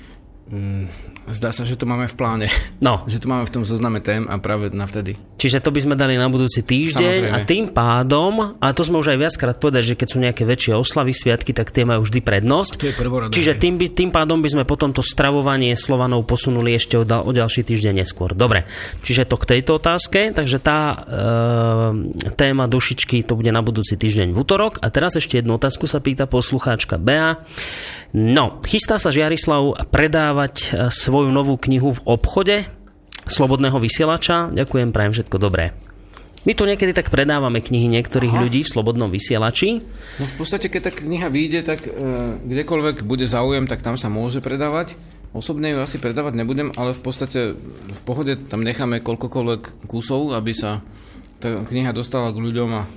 Zdá 1.25 1.49
sa, 1.49 1.65
že 1.65 1.73
to 1.73 1.89
máme 1.89 2.05
v 2.05 2.13
pláne. 2.13 2.47
No, 2.77 3.01
Že 3.11 3.25
to 3.25 3.27
máme 3.33 3.49
v 3.49 3.53
tom 3.53 3.63
zozname 3.65 3.97
tém 3.97 4.29
a 4.29 4.37
práve 4.37 4.69
na 4.69 4.85
vtedy. 4.85 5.17
čiže 5.41 5.57
to 5.57 5.73
by 5.73 5.81
sme 5.81 5.95
dali 5.97 6.13
na 6.21 6.29
budúci 6.29 6.61
týždeň 6.61 7.33
Samozrejme. 7.33 7.33
a 7.33 7.37
tým 7.49 7.65
pádom, 7.73 8.53
a 8.61 8.67
to 8.69 8.85
sme 8.85 9.01
už 9.01 9.17
aj 9.17 9.19
viackrát 9.25 9.57
povedali, 9.57 9.89
že 9.89 9.97
keď 9.97 10.07
sú 10.13 10.17
nejaké 10.21 10.45
väčšie 10.45 10.77
oslavy, 10.77 11.17
sviatky, 11.17 11.49
tak 11.49 11.73
tie 11.73 11.81
majú 11.81 12.05
vždy 12.05 12.21
prednosť. 12.21 12.77
To 12.77 12.89
je 12.89 12.93
prvoradé. 12.93 13.33
Čiže 13.33 13.57
tým, 13.57 13.81
by, 13.81 13.85
tým 13.89 14.09
pádom 14.13 14.37
by 14.37 14.49
sme 14.53 14.63
potom 14.69 14.93
to 14.93 15.01
stravovanie 15.01 15.73
Slovanov 15.73 16.29
posunuli 16.29 16.77
ešte 16.77 16.93
o, 16.93 17.01
o 17.01 17.31
ďalší 17.33 17.65
týždeň 17.65 18.05
neskôr. 18.05 18.37
Dobre, 18.37 18.69
čiže 19.01 19.25
to 19.25 19.41
k 19.41 19.57
tejto 19.57 19.81
otázke, 19.81 20.29
takže 20.29 20.61
tá 20.61 20.79
e, 20.93 22.29
téma 22.37 22.69
dušičky 22.69 23.25
to 23.25 23.33
bude 23.33 23.49
na 23.49 23.65
budúci 23.65 23.97
týždeň 23.97 24.29
v 24.29 24.37
útorok. 24.37 24.77
A 24.85 24.93
teraz 24.93 25.17
ešte 25.17 25.41
jednu 25.41 25.57
otázku 25.57 25.89
sa 25.89 25.97
pýta 25.97 26.29
poslucháčka 26.29 27.01
Bea. 27.01 27.41
No, 28.15 28.63
chystá 28.63 28.95
sa 28.95 29.11
Žiarislav 29.11 29.91
predávať 29.91 30.55
e, 30.71 30.87
svoju 30.87 31.35
novú 31.35 31.59
knihu 31.59 31.99
v 31.99 32.03
obchode 32.07 32.63
Slobodného 33.27 33.75
vysielača. 33.75 34.55
Ďakujem, 34.55 34.95
prajem 34.95 35.11
všetko 35.11 35.35
dobré. 35.35 35.75
My 36.47 36.55
tu 36.55 36.63
niekedy 36.63 36.95
tak 36.95 37.11
predávame 37.11 37.59
knihy 37.59 37.91
niektorých 37.91 38.31
Aha. 38.31 38.41
ľudí 38.47 38.63
v 38.63 38.71
Slobodnom 38.71 39.11
vysielači. 39.11 39.83
No 40.15 40.25
v 40.31 40.35
podstate, 40.39 40.71
keď 40.71 40.81
tá 40.87 40.91
kniha 40.95 41.27
vyjde, 41.27 41.67
tak 41.67 41.83
e, 41.83 41.91
kdekoľvek 42.39 43.03
bude 43.03 43.27
záujem, 43.27 43.67
tak 43.67 43.83
tam 43.83 43.99
sa 43.99 44.07
môže 44.07 44.39
predávať. 44.39 44.95
Osobne 45.35 45.75
ju 45.75 45.83
asi 45.83 45.99
predávať 45.99 46.39
nebudem, 46.39 46.71
ale 46.79 46.95
v 46.95 47.01
podstate 47.03 47.51
v 47.59 47.99
pohode 48.07 48.39
tam 48.47 48.63
necháme 48.63 49.03
koľkokoľvek 49.03 49.91
kusov, 49.91 50.31
aby 50.31 50.55
sa 50.55 50.79
tá 51.43 51.67
kniha 51.67 51.91
dostala 51.91 52.31
k 52.31 52.39
ľuďom 52.39 52.69
a 52.79 52.87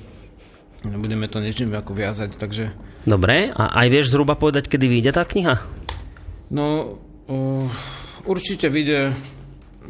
budeme 0.84 1.26
to 1.26 1.42
niečím 1.42 1.74
ako 1.74 1.94
viazať, 1.94 2.38
takže... 2.38 2.70
Dobre, 3.02 3.50
a 3.50 3.74
aj 3.82 3.86
vieš 3.90 4.14
zhruba 4.14 4.38
povedať, 4.38 4.70
kedy 4.70 4.86
vyjde 4.86 5.10
tá 5.16 5.26
kniha? 5.26 5.58
No, 6.54 6.98
uh, 7.26 7.66
určite 8.28 8.70
vyjde 8.70 9.16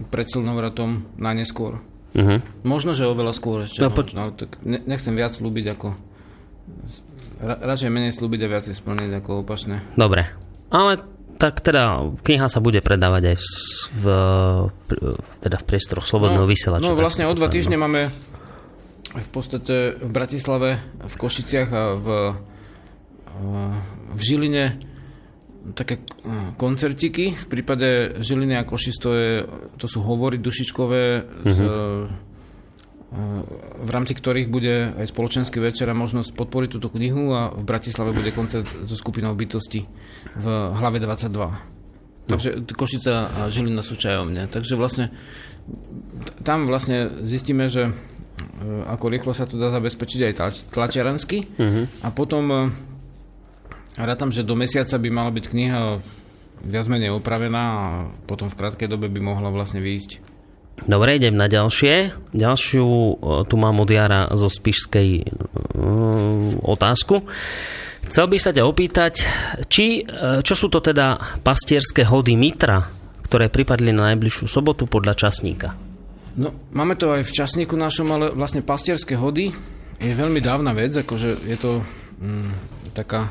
pred 0.09 0.26
silnovratom 0.30 1.04
na 1.18 1.35
neskôr. 1.35 1.83
Uh-huh. 2.16 2.40
Možno, 2.64 2.97
že 2.97 3.04
oveľa 3.04 3.37
skôr 3.37 3.68
ešte. 3.68 3.85
No, 3.85 3.92
no, 3.92 3.97
poč- 3.97 4.14
no, 4.16 4.33
tak 4.33 4.57
ne, 4.64 4.80
nechcem 4.87 5.12
viac 5.12 5.35
slúbiť 5.35 5.66
ako... 5.76 5.88
Ra, 7.38 7.54
radšej 7.62 7.90
menej 7.92 8.12
slúbiť 8.16 8.40
a 8.45 8.49
viac 8.50 8.64
splniť 8.66 9.12
ako 9.23 9.47
opačné. 9.47 9.85
Dobre. 9.95 10.26
Ale 10.73 10.99
tak 11.38 11.62
teda 11.62 12.02
kniha 12.26 12.50
sa 12.50 12.59
bude 12.59 12.83
predávať 12.83 13.23
aj 13.30 13.37
v, 13.38 13.47
v, 13.95 14.04
teda 15.38 15.57
v 15.62 15.64
priestoroch 15.64 16.04
Slobodného 16.04 16.45
no, 16.45 16.50
vysielača. 16.50 16.90
No 16.90 16.99
vlastne 16.99 17.30
o 17.30 17.33
dva 17.33 17.47
týždne 17.47 17.78
no. 17.78 17.87
máme 17.87 18.11
v 19.21 19.29
podstate 19.31 19.99
v 19.99 20.11
Bratislave, 20.11 20.79
v 21.03 21.15
Košiciach 21.15 21.69
a 21.71 21.83
v, 21.99 22.07
v 24.15 24.21
Žiline 24.21 24.65
také 25.75 26.01
koncertiky. 26.57 27.35
V 27.35 27.47
prípade 27.51 28.21
Žiliny 28.23 28.57
a 28.57 28.65
Košic 28.65 28.97
to, 29.01 29.11
je, 29.13 29.33
to 29.77 29.87
sú 29.91 30.01
hovory 30.01 30.41
dušičkové 30.41 31.03
mm-hmm. 31.21 31.53
z, 31.53 31.59
v 33.79 33.91
rámci 33.91 34.13
ktorých 34.13 34.53
bude 34.53 34.93
aj 35.01 35.09
spoločenský 35.09 35.65
večer 35.65 35.89
a 35.89 35.97
možnosť 35.97 36.37
podporiť 36.37 36.69
túto 36.77 36.93
knihu 36.93 37.33
a 37.33 37.53
v 37.57 37.65
Bratislave 37.65 38.13
bude 38.13 38.37
koncert 38.37 38.69
so 38.85 38.97
skupinou 38.97 39.33
bytosti 39.33 39.89
v 40.37 40.47
hlave 40.77 41.01
22. 41.01 41.33
No. 41.33 42.37
Takže 42.37 42.69
Košica 42.77 43.33
a 43.33 43.41
Žilina 43.49 43.81
sú 43.81 43.97
čajovne. 43.97 44.45
Takže 44.53 44.77
vlastne 44.77 45.09
tam 46.45 46.69
vlastne 46.69 47.25
zistíme, 47.25 47.73
že 47.73 47.97
ako 48.88 49.04
rýchlo 49.11 49.33
sa 49.37 49.47
to 49.47 49.61
dá 49.61 49.71
zabezpečiť 49.71 50.21
aj 50.25 50.33
tlačiarensky. 50.75 51.47
Uh-huh. 51.59 51.85
A 52.02 52.09
potom 52.11 52.45
e, 52.50 52.59
rátam, 53.99 54.35
že 54.35 54.47
do 54.47 54.59
mesiaca 54.59 54.99
by 54.99 55.09
mala 55.11 55.30
byť 55.30 55.45
kniha 55.47 55.80
viac 56.59 56.87
menej 56.90 57.14
opravená 57.14 57.62
a 57.62 57.85
potom 58.26 58.50
v 58.50 58.59
krátkej 58.59 58.90
dobe 58.90 59.07
by 59.07 59.21
mohla 59.23 59.54
vlastne 59.54 59.78
výjsť. 59.78 60.26
Dobre, 60.87 61.18
idem 61.18 61.35
na 61.35 61.50
ďalšie. 61.50 62.14
Ďalšiu 62.35 62.87
e, 62.87 63.12
tu 63.47 63.54
mám 63.59 63.78
od 63.83 63.90
Jara 63.90 64.30
zo 64.35 64.50
Spišskej 64.50 65.11
otázku. 66.62 67.26
Chcel 68.09 68.25
by 68.25 68.38
sa 68.40 68.57
ťa 68.57 68.64
opýtať, 68.64 69.21
či, 69.68 70.00
čo 70.40 70.54
sú 70.57 70.73
to 70.73 70.80
teda 70.80 71.21
pastierské 71.45 72.09
hody 72.09 72.40
Mitra, 72.40 72.80
ktoré 73.28 73.52
pripadli 73.52 73.92
na 73.92 74.09
najbližšiu 74.09 74.49
sobotu 74.49 74.88
podľa 74.88 75.28
časníka? 75.28 75.88
No, 76.38 76.54
máme 76.71 76.95
to 76.95 77.11
aj 77.11 77.26
v 77.26 77.35
časníku 77.35 77.75
našom, 77.75 78.07
ale 78.14 78.30
vlastne 78.30 78.62
pastierské 78.62 79.18
hody 79.18 79.50
je 79.99 80.12
veľmi 80.14 80.38
dávna 80.38 80.71
vec, 80.71 80.95
akože 80.95 81.42
je 81.50 81.57
to 81.59 81.83
mm, 82.23 82.50
taká 82.95 83.26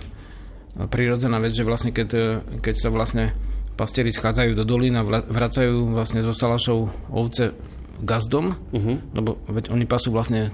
prirodzená 0.76 1.40
vec, 1.40 1.56
že 1.56 1.64
vlastne 1.64 1.96
keď, 1.96 2.44
keď 2.60 2.76
sa 2.76 2.90
vlastne 2.92 3.32
pastieri 3.80 4.12
schádzajú 4.12 4.52
do 4.60 4.68
dolín 4.68 5.00
a 5.00 5.08
vracajú 5.08 5.96
vlastne 5.96 6.20
zo 6.20 6.36
salašov 6.36 7.10
ovce 7.10 7.56
gazdom, 8.04 8.54
uh-huh. 8.54 8.98
lebo 9.16 9.42
veď 9.50 9.74
oni 9.74 9.86
pasú 9.90 10.14
vlastne 10.14 10.54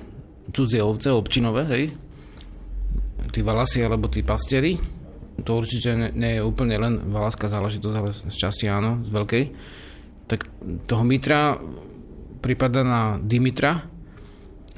cudzie 0.54 0.80
ovce, 0.80 1.12
občinové, 1.12 1.66
hej, 1.74 1.84
tí 3.34 3.42
valasi 3.42 3.82
alebo 3.82 4.08
tí 4.08 4.22
pastieri, 4.22 4.78
to 5.42 5.52
určite 5.58 5.98
nie, 5.98 6.10
nie 6.14 6.32
je 6.38 6.46
úplne 6.46 6.78
len 6.78 6.94
valaská 7.10 7.50
záležitosť, 7.50 7.96
ale 7.98 8.10
z 8.14 8.38
časti 8.38 8.70
áno, 8.70 9.02
z 9.02 9.10
veľkej, 9.10 9.44
tak 10.30 10.46
toho 10.86 11.04
Mitra 11.04 11.58
prípada 12.44 12.84
na 12.84 13.16
Dimitra, 13.24 13.88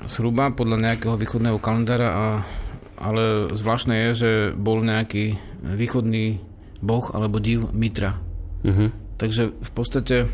zhruba 0.05 0.53
podľa 0.53 0.93
nejakého 0.93 1.17
východného 1.17 1.57
kalendára, 1.57 2.10
a, 2.13 2.25
ale 3.01 3.50
zvláštne 3.50 3.95
je, 4.07 4.10
že 4.13 4.31
bol 4.53 4.86
nejaký 4.86 5.41
východný 5.65 6.38
boh 6.86 7.10
alebo 7.10 7.41
div 7.41 7.74
Mitra. 7.74 8.22
Uh-huh. 8.62 8.93
Takže 9.17 9.57
v 9.57 9.72
podstate 9.74 10.29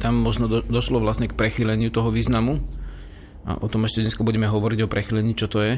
tam 0.00 0.24
možno 0.24 0.48
do, 0.48 0.64
došlo 0.64 1.02
vlastne 1.04 1.28
k 1.28 1.36
prechyleniu 1.36 1.92
toho 1.92 2.08
významu 2.08 2.64
a 3.44 3.60
o 3.60 3.68
tom 3.68 3.84
ešte 3.84 4.00
dnes 4.00 4.16
budeme 4.16 4.48
hovoriť 4.48 4.88
o 4.88 4.90
prechylení, 4.90 5.36
čo 5.36 5.46
to 5.46 5.60
je 5.60 5.74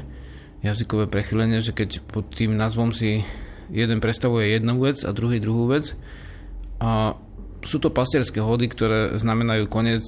jazykové 0.62 1.10
prechylenie, 1.10 1.58
že 1.58 1.74
keď 1.74 2.06
pod 2.06 2.30
tým 2.32 2.54
názvom 2.54 2.94
si 2.94 3.26
jeden 3.68 3.98
predstavuje 3.98 4.54
jednu 4.54 4.78
vec 4.78 5.02
a 5.02 5.10
druhý 5.10 5.42
druhú 5.42 5.66
vec 5.74 5.98
a 6.78 7.18
sú 7.66 7.82
to 7.82 7.90
pastierské 7.90 8.38
hody, 8.38 8.70
ktoré 8.70 9.18
znamenajú 9.18 9.66
koniec 9.66 10.06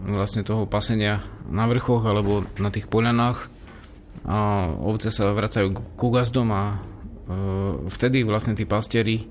vlastne 0.00 0.44
toho 0.44 0.68
pasenia 0.68 1.24
na 1.48 1.64
vrchoch 1.64 2.04
alebo 2.04 2.44
na 2.60 2.68
tých 2.68 2.86
poľanách 2.86 3.48
a 4.26 4.68
ovce 4.82 5.08
sa 5.14 5.32
vracajú 5.32 5.96
ku 5.96 6.08
gazdom 6.10 6.50
a 6.52 6.62
e, 6.72 6.76
vtedy 7.88 8.26
vlastne 8.26 8.58
tí 8.58 8.68
pastieri 8.68 9.22
e, 9.22 9.24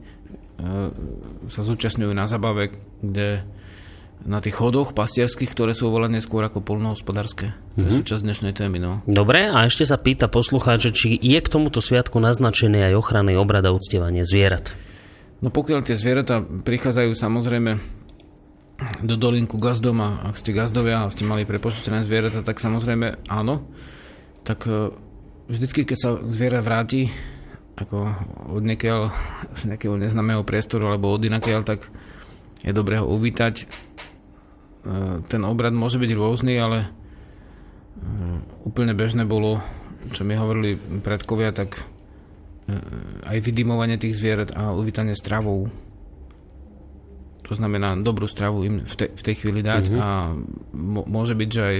sa 1.50 1.62
zúčastňujú 1.62 2.13
na 2.15 2.25
zabave, 2.25 2.72
kde 3.03 3.43
na 4.25 4.39
tých 4.41 4.57
chodoch 4.57 4.95
pastierských, 4.95 5.51
ktoré 5.51 5.75
sú 5.75 5.91
volené 5.91 6.24
skôr 6.24 6.41
ako 6.48 6.63
polnohospodárske. 6.63 7.51
To 7.51 7.53
mm-hmm. 7.53 7.86
je 7.86 7.91
mhm. 7.91 7.98
súčasť 8.01 8.22
dnešnej 8.25 8.53
témy. 8.55 8.77
No. 8.81 9.03
Dobre, 9.05 9.51
a 9.51 9.67
ešte 9.67 9.86
sa 9.86 10.00
pýta 10.00 10.31
poslucháč, 10.31 10.89
či 10.95 11.13
je 11.13 11.38
k 11.38 11.48
tomuto 11.51 11.84
sviatku 11.84 12.17
naznačený 12.17 12.89
aj 12.89 12.93
ochranný 12.98 13.36
obrad 13.38 13.67
a 13.67 13.75
uctievanie 13.75 14.25
zvierat. 14.25 14.74
No 15.43 15.51
pokiaľ 15.51 15.84
tie 15.84 16.00
zvieratá 16.00 16.41
prichádzajú 16.41 17.12
samozrejme 17.12 17.72
do 18.79 19.15
dolinku 19.15 19.55
gazdom 19.55 20.03
a 20.03 20.27
ak 20.27 20.36
ste 20.36 20.51
gazdovia 20.51 21.08
a 21.08 21.12
ste 21.12 21.24
mali 21.24 21.48
prepočítané 21.48 22.03
zvieratá, 22.03 22.44
tak 22.44 22.60
samozrejme 22.60 23.24
áno. 23.32 23.63
Tak 24.44 24.60
e, 24.67 24.91
vždycky, 25.48 25.88
keď 25.88 25.98
sa 25.98 26.10
zviera 26.27 26.60
vráti 26.60 27.08
ako 27.75 28.08
od 28.55 28.63
niekiaľ, 28.63 29.12
z 29.55 29.72
nejakého 29.72 29.96
neznámeho 29.96 30.44
priestoru 30.44 30.91
alebo 30.91 31.12
od 31.12 31.24
inakiaľ, 31.24 31.63
tak 31.63 31.88
je 32.63 32.72
dobré 32.75 33.00
ho 33.00 33.08
uvítať. 33.08 33.63
E, 33.63 33.65
ten 35.24 35.41
obrad 35.48 35.72
môže 35.72 35.96
byť 35.96 36.12
rôzny, 36.12 36.60
ale 36.60 36.79
e, 36.84 36.88
úplne 38.67 38.91
bežné 38.91 39.24
bolo, 39.24 39.63
čo 40.12 40.27
mi 40.27 40.36
hovorili 40.36 40.75
predkovia, 41.00 41.55
tak 41.55 41.79
aj 43.29 43.46
vydimovanie 43.46 44.01
tých 44.01 44.17
zvierat 44.17 44.50
a 44.58 44.74
uvítanie 44.74 45.13
stravou 45.13 45.70
to 47.45 47.53
znamená 47.53 47.93
dobrú 48.01 48.25
stravu 48.25 48.65
im 48.65 48.75
v, 48.81 48.95
te, 48.97 49.05
v 49.13 49.21
tej 49.21 49.35
chvíli 49.37 49.61
dať 49.61 49.93
uh-huh. 49.93 50.01
a 50.01 50.07
môže 51.05 51.37
byť, 51.37 51.49
že 51.53 51.61
aj 51.61 51.77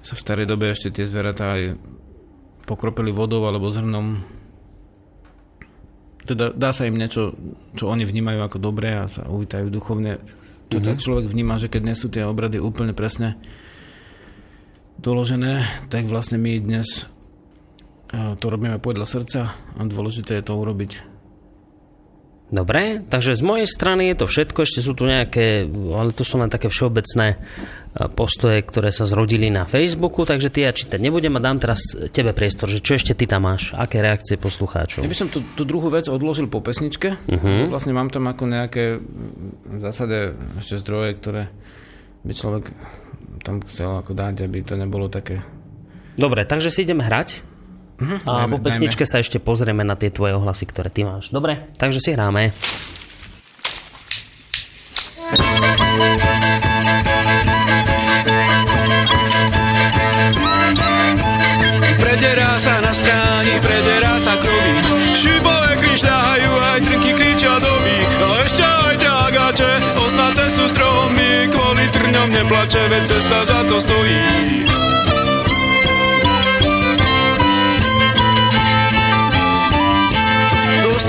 sa 0.00 0.14
v 0.14 0.22
starej 0.22 0.46
dobe 0.46 0.70
ešte 0.70 0.94
tie 0.94 1.10
zvieratá 1.10 1.58
aj 1.58 1.74
pokropili 2.64 3.10
vodou 3.10 3.42
alebo 3.50 3.74
zrnom. 3.74 4.22
Teda 6.22 6.54
dá 6.54 6.70
sa 6.70 6.86
im 6.86 6.94
niečo, 6.94 7.34
čo 7.74 7.90
oni 7.90 8.06
vnímajú 8.06 8.40
ako 8.46 8.58
dobré 8.62 8.94
a 8.94 9.10
sa 9.10 9.26
uvítajú 9.26 9.66
duchovne. 9.74 10.22
To 10.70 10.78
uh-huh. 10.78 10.86
tak 10.86 11.02
človek 11.02 11.26
vníma, 11.26 11.58
že 11.58 11.66
keď 11.66 11.82
nie 11.82 11.96
sú 11.98 12.06
tie 12.06 12.22
obrady 12.22 12.62
úplne 12.62 12.94
presne 12.94 13.34
doložené, 15.02 15.66
tak 15.90 16.06
vlastne 16.06 16.38
my 16.38 16.62
dnes 16.62 17.10
eh, 18.14 18.38
to 18.38 18.46
robíme 18.46 18.78
podľa 18.78 19.06
srdca 19.10 19.40
a 19.50 19.80
dôležité 19.82 20.38
je 20.38 20.46
to 20.46 20.54
urobiť 20.54 21.09
Dobre, 22.50 23.06
takže 23.06 23.38
z 23.38 23.46
mojej 23.46 23.68
strany 23.70 24.10
je 24.10 24.16
to 24.18 24.26
všetko, 24.26 24.66
ešte 24.66 24.82
sú 24.82 24.98
tu 24.98 25.06
nejaké, 25.06 25.70
ale 25.70 26.10
to 26.10 26.26
sú 26.26 26.34
len 26.34 26.50
také 26.50 26.66
všeobecné 26.66 27.26
e, 27.34 27.36
postoje, 28.10 28.58
ktoré 28.66 28.90
sa 28.90 29.06
zrodili 29.06 29.54
na 29.54 29.70
Facebooku, 29.70 30.26
takže 30.26 30.50
ty 30.50 30.66
ja 30.66 30.74
čítať 30.74 30.98
nebudem 30.98 31.38
a 31.38 31.40
dám 31.40 31.62
teraz 31.62 31.94
tebe 32.10 32.34
priestor, 32.34 32.66
že 32.66 32.82
čo 32.82 32.98
ešte 32.98 33.14
ty 33.14 33.30
tam 33.30 33.46
máš, 33.46 33.70
aké 33.78 34.02
reakcie 34.02 34.34
poslucháčov. 34.34 35.06
Ja 35.06 35.10
by 35.14 35.14
som 35.14 35.30
tú, 35.30 35.46
tú 35.54 35.62
druhú 35.62 35.94
vec 35.94 36.10
odložil 36.10 36.50
po 36.50 36.58
pesničke, 36.58 37.14
uh-huh. 37.22 37.70
vlastne 37.70 37.94
mám 37.94 38.10
tam 38.10 38.26
ako 38.26 38.50
nejaké 38.50 38.98
v 39.70 39.78
zásade 39.78 40.34
ešte 40.58 40.82
zdroje, 40.82 41.22
ktoré 41.22 41.54
by 42.26 42.32
človek 42.34 42.64
tam 43.46 43.62
chcel 43.70 43.94
ako 43.94 44.10
dať, 44.10 44.50
aby 44.50 44.58
to 44.66 44.74
nebolo 44.74 45.06
také... 45.06 45.38
Dobre, 46.18 46.42
takže 46.44 46.74
si 46.74 46.82
ideme 46.82 47.06
hrať. 47.06 47.49
Uh-huh, 48.00 48.16
a 48.24 48.48
dajme, 48.48 48.56
po 48.56 48.58
pesničke 48.64 49.04
dajme. 49.04 49.12
sa 49.12 49.20
ešte 49.20 49.36
pozrieme 49.36 49.84
na 49.84 49.92
tie 49.92 50.08
tvoje 50.08 50.32
ohlasy, 50.32 50.64
ktoré 50.64 50.88
ty 50.88 51.04
máš. 51.04 51.28
Dobre, 51.28 51.60
takže 51.76 52.00
si 52.00 52.16
hráme. 52.16 52.48
Prederá 62.00 62.56
sa 62.56 62.80
na 62.80 62.90
stráni, 62.90 63.54
prederá 63.62 64.18
sa 64.18 64.34
krovy 64.34 64.74
Šibové 65.14 65.78
krišľahajú, 65.78 66.50
aj 66.50 66.80
trnky 66.82 67.10
kričia 67.14 67.54
doby 67.62 67.96
No 68.18 68.28
ešte 68.42 68.64
aj 68.66 68.96
ťagače, 68.98 69.72
oznaté 69.94 70.44
sú 70.50 70.66
stromy 70.68 71.46
Kvôli 71.48 71.84
trňom 71.94 72.28
neplače, 72.34 72.82
veď 72.90 73.02
cesta 73.06 73.38
za 73.46 73.60
to 73.70 73.78
stojí 73.78 74.18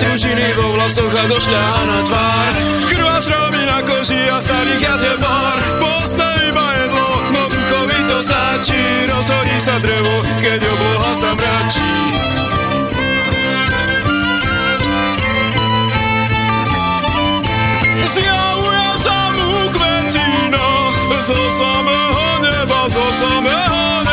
stružiny 0.02 0.58
vo 0.58 0.74
vlasoch 0.74 1.14
a 1.14 1.24
došľa 1.30 1.66
na 1.86 2.00
tvár 2.10 2.54
Krvá 2.90 3.18
šroby 3.22 3.62
na 3.70 3.86
koži 3.86 4.18
a 4.34 4.42
starých 4.42 4.82
jazie 4.82 5.14
pár 5.22 5.58
Postne 5.78 6.30
iba 6.50 6.68
jedlo, 6.82 7.10
no 7.30 7.44
duchovité 7.46 8.10
to 8.10 8.18
stačí, 8.26 8.82
rozhorí 9.06 9.58
sa 9.62 9.78
drevo, 9.78 10.26
keď 10.42 10.60
obloha 10.66 11.12
sa 11.14 11.30
mračí. 11.38 11.94
Zjavuje 18.10 18.88
sa 19.06 19.20
mu 19.38 19.70
kvetina 19.70 20.68
zo 21.30 21.42
samého 21.62 22.26
neba, 22.42 22.80
zo 22.90 23.06
samého 23.22 23.82
neba. 24.02 24.11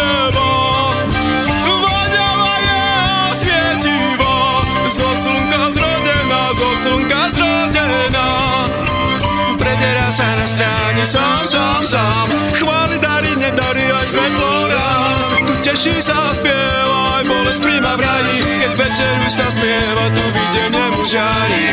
Sa 10.19 10.35
na 10.35 10.47
stráni 10.51 11.05
sám, 11.07 11.43
sám, 11.47 11.83
sám. 11.87 12.27
Chváli 12.59 12.97
dary, 12.99 13.33
nedary, 13.39 13.87
aj 13.87 14.07
svetlo 14.11 14.51
rád. 14.67 15.17
Tu 15.47 15.55
teší 15.63 15.95
sa 16.03 16.27
a 16.27 16.35
spieva, 16.35 17.23
aj 17.23 17.25
bolesť 17.31 17.61
príjma 17.63 17.93
v 17.95 18.01
raji. 18.03 18.39
Keď 18.59 18.73
večeru 18.75 19.29
sa 19.31 19.47
spieva, 19.55 20.05
tu 20.11 20.25
videnie 20.35 20.87
mu 20.91 21.03
žári. 21.07 21.65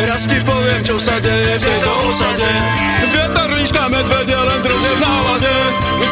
Raz 0.00 0.22
ti 0.26 0.38
poviem, 0.42 0.82
čo 0.86 0.96
sa 0.98 1.16
deje 1.22 1.54
v 1.54 1.62
tejto 1.62 1.92
osade 2.08 2.50
Vietor 3.14 3.48
líška 3.52 3.84
medvede 3.88 4.32
len 4.32 4.60
drže 4.64 4.92
v 4.96 5.00
nálade 5.06 5.54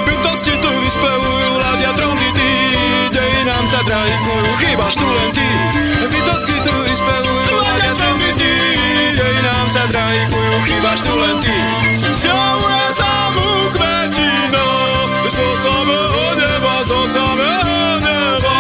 Bytosti 0.07 0.55
tu 0.61 0.71
vyspevujú, 0.71 1.51
ladia 1.59 1.91
trompity 1.99 2.38
Dejinám 3.49 3.65
sa 3.65 3.81
trajkujú, 3.81 4.49
chýbaš 4.61 4.93
tu 5.01 5.09
len 5.09 5.33
ty. 5.33 5.49
Bytosti 6.05 6.53
tu 6.53 6.75
vyspevujú, 6.85 7.57
ladia 7.65 7.97
trompity 7.97 8.53
Dejinám 9.17 9.67
sa 9.73 9.89
trajkujú, 9.89 10.55
chýbaš 10.69 11.01
tu 11.01 11.17
len 11.17 11.37
ty. 11.41 11.57
Zjavuje 12.13 12.87
sa 12.93 13.33
mu 13.33 13.73
kvetina 13.73 14.69
Zo 15.33 15.49
samého 15.65 16.25
neba, 16.37 16.75
zo 16.85 17.01
samého 17.09 17.97
neba 18.05 18.57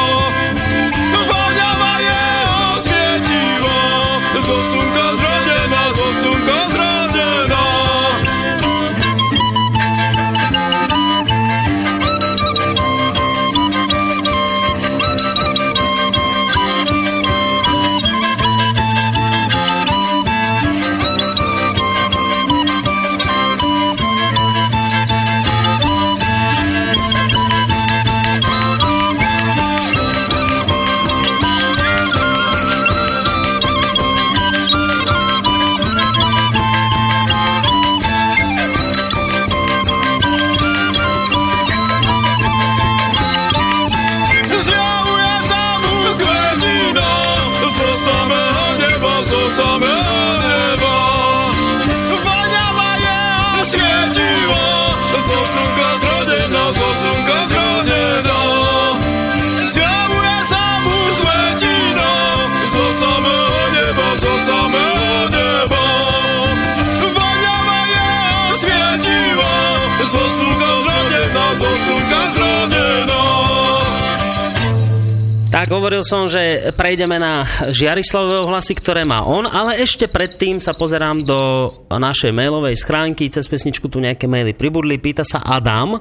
Tak 75.68 75.84
hovoril 75.84 76.00
som, 76.00 76.32
že 76.32 76.72
prejdeme 76.80 77.20
na 77.20 77.44
Žiarislavové 77.44 78.40
ohlasy, 78.40 78.72
ktoré 78.72 79.04
má 79.04 79.20
on, 79.28 79.44
ale 79.44 79.76
ešte 79.84 80.08
predtým 80.08 80.64
sa 80.64 80.72
pozerám 80.72 81.28
do 81.28 81.68
našej 81.92 82.32
mailovej 82.32 82.72
schránky, 82.80 83.28
cez 83.28 83.44
pesničku 83.44 83.84
tu 83.92 84.00
nejaké 84.00 84.24
maily 84.24 84.56
pribudli. 84.56 84.96
Pýta 84.96 85.28
sa 85.28 85.44
Adam, 85.44 86.00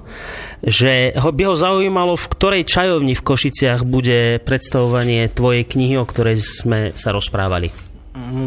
že 0.63 1.11
ho 1.19 1.35
by 1.35 1.51
ho 1.51 1.55
zaujímalo, 1.59 2.15
v 2.15 2.27
ktorej 2.31 2.63
čajovni 2.63 3.11
v 3.11 3.25
Košiciach 3.27 3.83
bude 3.83 4.39
predstavovanie 4.39 5.27
tvojej 5.35 5.67
knihy, 5.67 5.99
o 5.99 6.07
ktorej 6.07 6.39
sme 6.39 6.95
sa 6.95 7.11
rozprávali. 7.11 7.67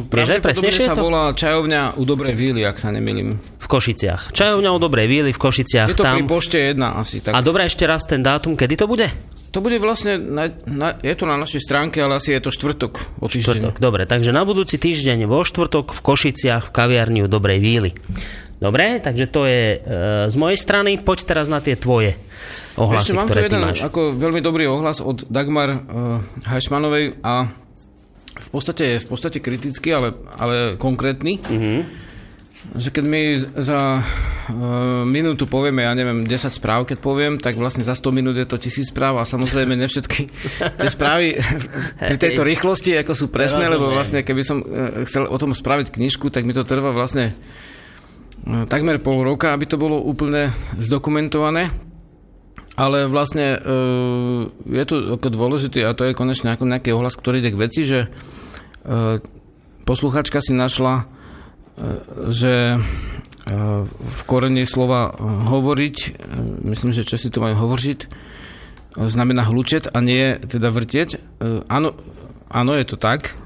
Vieš 0.09 0.41
aj 0.41 0.41
presnejšie 0.41 0.89
sa 0.89 0.97
to? 0.97 1.05
volá 1.05 1.37
čajovňa 1.37 2.01
u 2.01 2.03
Dobrej 2.09 2.33
víly, 2.33 2.65
ak 2.65 2.81
sa 2.81 2.89
nemýlim. 2.89 3.37
V 3.61 3.67
Košiciach. 3.69 4.33
Čajovňa 4.33 4.73
o 4.73 4.81
Dobrej 4.81 5.05
víly 5.05 5.37
v 5.37 5.41
Košiciach. 5.45 5.93
Je 5.93 6.01
to 6.01 6.09
tam. 6.09 6.17
pri 6.17 6.25
pošte 6.25 6.57
jedna 6.57 6.97
asi. 6.97 7.21
Tak. 7.21 7.37
A 7.37 7.45
dobre, 7.45 7.69
ešte 7.69 7.85
raz 7.85 8.09
ten 8.09 8.25
dátum, 8.25 8.57
kedy 8.57 8.81
to 8.81 8.89
bude? 8.89 9.05
To 9.51 9.59
bude 9.59 9.83
vlastne, 9.83 10.15
na, 10.15 10.47
na, 10.71 10.95
je 11.03 11.15
to 11.19 11.27
na 11.27 11.35
našej 11.35 11.59
stránke, 11.59 11.99
ale 11.99 12.23
asi 12.23 12.31
je 12.31 12.39
to 12.39 12.55
štvrtok. 12.55 13.19
O 13.19 13.27
týždeň. 13.27 13.43
Štvrtok, 13.43 13.75
dobre. 13.83 14.07
Takže 14.07 14.31
na 14.31 14.47
budúci 14.47 14.79
týždeň 14.79 15.27
vo 15.27 15.43
štvrtok 15.43 15.91
v 15.91 16.01
Košiciach 16.01 16.71
v 16.71 16.75
kaviarni 16.75 17.27
u 17.27 17.29
Dobrej 17.29 17.59
víly. 17.59 17.91
Dobre, 18.63 19.03
takže 19.03 19.27
to 19.27 19.49
je 19.51 19.63
e, 19.75 19.79
z 20.31 20.37
mojej 20.39 20.59
strany. 20.61 21.01
Poď 21.03 21.19
teraz 21.27 21.51
na 21.51 21.59
tie 21.59 21.75
tvoje 21.75 22.15
ohlasy, 22.79 23.11
Ešte 23.11 23.17
mám 23.17 23.27
tu 23.27 23.35
ktoré 23.35 23.41
ty 23.41 23.47
jeden 23.51 23.63
máš. 23.67 23.79
ako 23.83 24.01
veľmi 24.15 24.41
dobrý 24.45 24.65
ohlas 24.71 25.03
od 25.03 25.27
Dagmar 25.27 25.71
uh, 25.75 25.81
Hajšmanovej 26.47 27.19
a 27.25 27.49
v 28.41 28.49
podstate 28.53 28.97
je 28.97 28.97
v 29.03 29.07
podstate 29.11 29.39
kritický, 29.43 29.93
ale, 29.93 30.15
ale 30.39 30.79
konkrétny. 30.79 31.43
Mhm. 31.43 31.51
Mm-hmm. 31.51 32.10
Že 32.61 32.89
keď 32.93 33.05
my 33.09 33.23
za 33.57 33.81
uh, 33.97 34.05
minútu 35.09 35.49
povieme, 35.49 35.81
ja 35.81 35.97
neviem, 35.97 36.29
10 36.29 36.53
správ, 36.53 36.85
keď 36.85 37.01
poviem, 37.01 37.41
tak 37.41 37.57
vlastne 37.57 37.81
za 37.81 37.97
100 37.97 38.13
minút 38.13 38.37
je 38.37 38.45
to 38.45 38.61
1000 38.61 38.93
správ 38.93 39.17
a 39.17 39.25
samozrejme 39.25 39.73
ne 39.73 39.89
všetky 39.89 40.29
tie 40.77 40.91
správy 40.93 41.41
pri 42.13 42.17
tejto 42.21 42.45
rýchlosti 42.45 43.01
ako 43.01 43.17
sú 43.17 43.27
presné, 43.33 43.65
Rozumiem. 43.65 43.75
lebo 43.81 43.97
vlastne 43.97 44.21
keby 44.21 44.43
som 44.45 44.61
uh, 44.61 45.09
chcel 45.09 45.25
o 45.25 45.37
tom 45.41 45.57
spraviť 45.57 45.89
knižku, 45.89 46.29
tak 46.29 46.45
mi 46.45 46.53
to 46.53 46.69
trvá 46.69 46.93
vlastne 46.93 47.33
uh, 47.33 48.69
takmer 48.69 49.01
pol 49.01 49.25
roka, 49.25 49.57
aby 49.57 49.65
to 49.65 49.81
bolo 49.81 49.97
úplne 49.97 50.53
zdokumentované. 50.77 51.73
Ale 52.77 53.09
vlastne 53.09 53.57
uh, 53.57 54.49
je 54.69 54.85
tu 54.85 54.97
ako 55.17 55.33
dôležitý, 55.33 55.81
a 55.81 55.97
to 55.97 56.05
je 56.05 56.17
konečne 56.17 56.53
ako 56.53 56.69
nejaký 56.69 56.93
ohlas, 56.93 57.17
ktorý 57.17 57.41
ide 57.41 57.57
k 57.57 57.61
veci, 57.61 57.89
že 57.89 58.09
uh, 58.09 59.17
posluchačka 59.89 60.45
si 60.45 60.53
našla, 60.53 61.20
že 62.29 62.77
uh, 62.77 62.83
v 63.89 64.21
koreni 64.29 64.69
slova 64.69 65.11
uh, 65.11 65.49
hovoriť, 65.49 65.97
uh, 65.97 66.13
myslím, 66.69 66.93
že 66.93 67.09
Česi 67.09 67.33
to 67.33 67.41
majú 67.41 67.57
hovoriť, 67.57 68.01
znamená 68.91 69.47
hlučet 69.47 69.87
a 69.95 70.03
nie 70.03 70.35
teda 70.43 70.67
vrtieť. 70.75 71.23
Áno, 71.71 71.95
áno, 72.51 72.73
je 72.75 72.83
to 72.91 72.99
tak. 72.99 73.39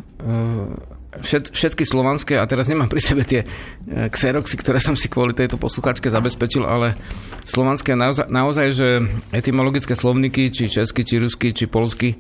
Všet, 1.14 1.54
všetky 1.54 1.84
slovanské, 1.86 2.40
a 2.40 2.48
teraz 2.48 2.66
nemám 2.66 2.90
pri 2.90 2.98
sebe 2.98 3.22
tie 3.22 3.46
e, 3.46 4.08
xeroxy, 4.10 4.58
ktoré 4.58 4.82
som 4.82 4.98
si 4.98 5.06
kvôli 5.06 5.30
tejto 5.30 5.54
posluchačke 5.62 6.10
zabezpečil, 6.10 6.66
ale 6.66 6.98
slovanské 7.46 7.94
naozaj, 7.94 8.26
naozaj, 8.26 8.66
že 8.74 8.88
etymologické 9.30 9.94
slovníky, 9.94 10.50
či 10.50 10.66
česky, 10.66 11.06
či 11.06 11.22
rusky, 11.22 11.54
či 11.54 11.70
polsky, 11.70 12.18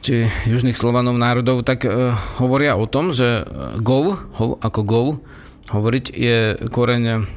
či 0.00 0.26
južných 0.48 0.76
slovanov 0.76 1.16
národov, 1.20 1.62
tak 1.62 1.84
e, 1.84 2.16
hovoria 2.40 2.76
o 2.76 2.88
tom, 2.88 3.12
že 3.12 3.44
gov, 3.80 4.16
ho, 4.40 4.56
ako 4.56 4.80
gov, 4.82 5.06
hovoriť 5.70 6.04
je 6.10 6.38
koreň 6.72 7.28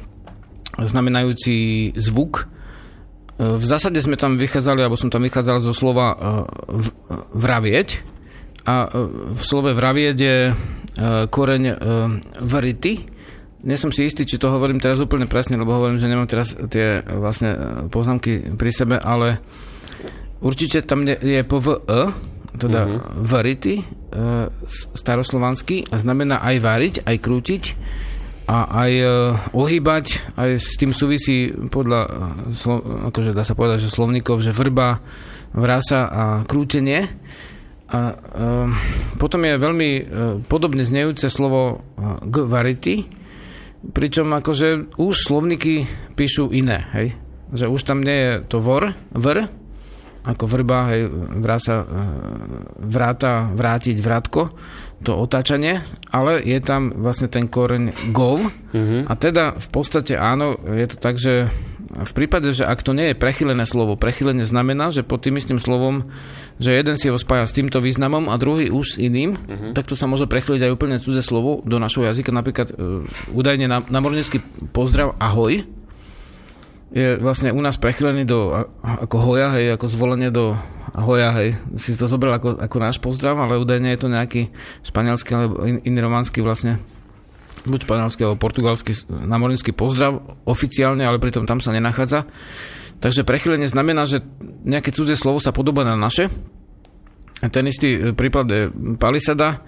znamenajúci 0.80 1.92
zvuk. 1.94 2.44
E, 3.38 3.56
v 3.56 3.64
zásade 3.64 4.00
sme 4.00 4.16
tam 4.16 4.40
vychádzali, 4.40 4.80
alebo 4.80 4.96
som 4.96 5.12
tam 5.12 5.22
vychádzal 5.22 5.60
zo 5.60 5.76
slova 5.76 6.12
e, 6.12 6.16
v, 6.72 6.86
vravieť, 7.36 7.88
a 8.64 8.88
e, 8.88 8.88
v 9.36 9.42
slove 9.44 9.70
vravieť 9.76 10.16
je 10.16 10.38
e, 10.48 10.52
koreň 11.28 11.62
e, 11.68 11.74
varity. 12.40 12.92
Nie 13.64 13.80
som 13.80 13.88
si 13.92 14.04
istý, 14.04 14.28
či 14.28 14.36
to 14.36 14.52
hovorím 14.52 14.80
teraz 14.80 15.00
úplne 15.00 15.24
presne, 15.24 15.56
lebo 15.56 15.72
hovorím, 15.72 15.96
že 16.00 16.08
nemám 16.08 16.28
teraz 16.28 16.56
tie 16.72 17.04
vlastne 17.04 17.50
e, 17.52 17.58
poznámky 17.92 18.56
pri 18.56 18.70
sebe, 18.72 18.96
ale 18.96 19.40
určite 20.40 20.80
tam 20.84 21.04
je- 21.04 21.44
po 21.44 21.60
v 21.60 21.68
e, 21.76 22.32
teda 22.54 22.80
uh-huh. 22.86 23.00
varity, 23.22 23.82
s- 24.66 24.86
staroslovanský, 24.94 25.90
a 25.90 25.98
znamená 25.98 26.38
aj 26.42 26.56
variť, 26.62 26.94
aj 27.02 27.16
krútiť 27.18 27.62
a 28.44 28.58
aj 28.84 28.92
e, 28.92 29.06
ohýbať, 29.56 30.36
aj 30.36 30.50
s 30.60 30.76
tým 30.76 30.92
súvisí 30.92 31.50
podľa, 31.50 32.00
e, 32.04 32.10
akože 33.10 33.32
dá 33.32 33.42
sa 33.42 33.56
povedať, 33.56 33.88
že 33.88 33.94
slovníkov, 33.94 34.44
že 34.44 34.52
vrba, 34.52 35.00
vrasa 35.56 36.00
a 36.06 36.24
krútenie. 36.44 37.08
A, 37.88 37.98
a 37.98 38.00
potom 39.16 39.40
je 39.44 39.54
veľmi 39.54 39.90
podobne 40.50 40.82
znejúce 40.82 41.30
slovo 41.30 41.84
gvarity, 42.26 43.06
pričom 43.92 44.32
akože 44.32 44.96
už 44.96 45.14
slovníky 45.14 45.84
píšu 46.16 46.50
iné, 46.50 46.88
hej? 46.96 47.14
Že 47.54 47.70
už 47.70 47.80
tam 47.84 48.00
nie 48.00 48.18
je 48.18 48.32
to 48.48 48.58
vor, 48.58 48.96
vr, 49.12 49.46
ako 50.24 50.44
vrba, 50.48 50.78
hej, 50.96 51.04
vrása, 51.36 51.84
vráta, 52.80 53.52
vrátiť, 53.52 53.96
vrátko, 54.00 54.56
to 55.04 55.12
otáčanie, 55.12 55.84
ale 56.08 56.40
je 56.40 56.56
tam 56.64 56.88
vlastne 56.88 57.28
ten 57.28 57.44
koreň 57.44 57.92
gov 58.16 58.40
uh-huh. 58.40 59.04
a 59.04 59.12
teda 59.20 59.60
v 59.60 59.68
podstate 59.68 60.16
áno, 60.16 60.56
je 60.64 60.86
to 60.88 60.96
tak, 60.96 61.20
že 61.20 61.52
v 61.94 62.12
prípade, 62.16 62.50
že 62.50 62.64
ak 62.64 62.80
to 62.80 62.96
nie 62.96 63.12
je 63.12 63.20
prechylené 63.20 63.68
slovo, 63.68 64.00
prechylenie 64.00 64.48
znamená, 64.48 64.90
že 64.90 65.04
pod 65.04 65.22
tým 65.22 65.36
istým 65.36 65.60
slovom, 65.60 66.08
že 66.56 66.72
jeden 66.72 66.96
si 66.96 67.12
ho 67.12 67.20
spája 67.20 67.44
s 67.44 67.54
týmto 67.54 67.78
významom 67.84 68.32
a 68.32 68.40
druhý 68.40 68.72
už 68.72 68.96
s 68.96 69.00
iným, 69.00 69.36
uh-huh. 69.36 69.76
tak 69.76 69.86
to 69.86 69.94
sa 69.94 70.08
môže 70.08 70.24
prechyliť 70.24 70.64
aj 70.64 70.74
úplne 70.74 70.96
cudze 70.98 71.20
slovo 71.20 71.60
do 71.68 71.76
našho 71.76 72.08
jazyka, 72.08 72.32
napríklad 72.32 72.72
uh, 72.72 73.04
údajne 73.30 73.68
na, 73.68 73.84
námornický 73.84 74.40
pozdrav 74.72 75.14
ahoj, 75.20 75.83
je 76.92 77.16
vlastne 77.18 77.54
u 77.54 77.60
nás 77.62 77.80
prechylený 77.80 78.28
do, 78.28 78.52
ako 78.82 79.16
hoja, 79.22 79.54
hej, 79.56 79.74
ako 79.78 79.86
zvolenie 79.88 80.28
do 80.28 80.58
hoja, 80.94 81.34
hej. 81.40 81.58
Si 81.74 81.96
to 81.98 82.06
zobral 82.06 82.36
ako, 82.38 82.60
ako 82.60 82.76
náš 82.78 83.00
pozdrav, 83.02 83.34
ale 83.40 83.58
údajne 83.58 83.90
je 83.94 84.00
to 84.00 84.08
nejaký 84.12 84.42
španielský 84.86 85.30
alebo 85.34 85.64
in, 85.66 85.82
iný 85.82 85.98
románsky 86.04 86.44
vlastne 86.44 86.78
buď 87.64 87.88
španielský 87.88 88.20
alebo 88.28 88.38
portugalský 88.38 88.92
námornický 89.08 89.72
pozdrav 89.72 90.20
oficiálne, 90.44 91.02
ale 91.02 91.18
pritom 91.18 91.48
tam 91.48 91.58
sa 91.58 91.72
nenachádza. 91.72 92.28
Takže 93.02 93.26
prechylenie 93.26 93.66
znamená, 93.66 94.06
že 94.06 94.22
nejaké 94.64 94.94
cudzie 94.94 95.18
slovo 95.18 95.42
sa 95.42 95.50
podobá 95.50 95.82
na 95.82 95.98
naše. 95.98 96.30
Ten 97.42 97.68
istý 97.68 97.88
e, 97.92 98.00
prípad 98.16 98.46
je 98.48 98.62
palisada, 98.96 99.60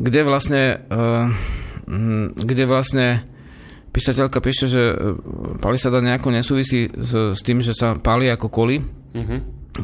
kde 0.00 0.24
vlastne, 0.24 0.82
uh, 0.88 1.28
kde 2.32 2.64
vlastne 2.64 3.20
písateľka 3.92 4.40
píše, 4.40 4.66
že 4.66 4.82
e, 4.82 4.94
palisada 5.60 6.00
nejako 6.00 6.32
nesúvisí 6.32 6.88
s, 6.88 7.36
s 7.36 7.40
tým, 7.44 7.60
že 7.60 7.76
sa 7.76 7.94
páli 7.94 8.32
ako 8.32 8.48
koli 8.48 8.80
uh-huh. 8.80 9.40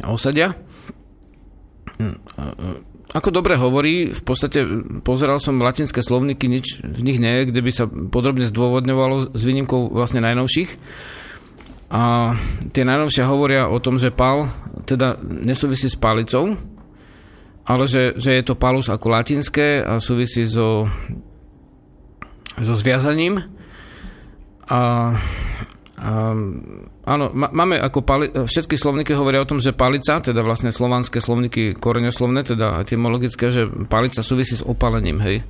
osadia. 0.09 0.57
Hm, 2.01 2.17
ako 3.09 3.29
dobre 3.33 3.57
hovorí, 3.57 4.13
v 4.13 4.23
podstate 4.23 4.65
pozeral 5.01 5.41
som 5.41 5.61
latinské 5.61 6.05
slovníky, 6.05 6.45
nič 6.45 6.85
v 6.85 7.01
nich 7.01 7.17
nie 7.17 7.41
je, 7.41 7.49
kde 7.49 7.61
by 7.65 7.71
sa 7.73 7.85
podrobne 7.89 8.45
zdôvodňovalo 8.49 9.33
s 9.33 9.43
výnimkou 9.45 9.93
vlastne 9.93 10.21
najnovších. 10.21 10.71
A 11.89 12.37
tie 12.77 12.85
najnovšie 12.85 13.25
hovoria 13.25 13.73
o 13.73 13.81
tom, 13.81 13.97
že 13.97 14.13
pal 14.13 14.53
teda 14.85 15.17
nesúvisí 15.25 15.89
s 15.89 15.97
palicou, 15.97 16.53
ale 17.65 17.85
že, 17.89 18.13
že 18.21 18.37
je 18.37 18.45
to 18.45 18.61
palus 18.61 18.93
ako 18.93 19.09
latinské 19.09 19.81
a 19.81 19.97
súvisí 19.97 20.45
so, 20.45 20.85
so 22.61 22.75
zviazaním 22.77 23.41
a, 24.69 25.17
a 25.97 26.11
áno, 27.09 27.25
máme 27.33 27.81
ako 27.81 28.01
pali, 28.05 28.27
všetky 28.29 28.77
slovníky 28.77 29.17
hovoria 29.17 29.43
o 29.43 29.49
tom, 29.49 29.59
že 29.59 29.73
palica, 29.73 30.21
teda 30.21 30.45
vlastne 30.45 30.69
slovanské 30.69 31.19
slovníky 31.19 31.73
koreňoslovné, 31.75 32.45
teda 32.45 32.85
etymologické, 32.85 33.49
že 33.49 33.65
palica 33.89 34.21
súvisí 34.21 34.61
s 34.61 34.63
opalením, 34.63 35.19
hej. 35.25 35.41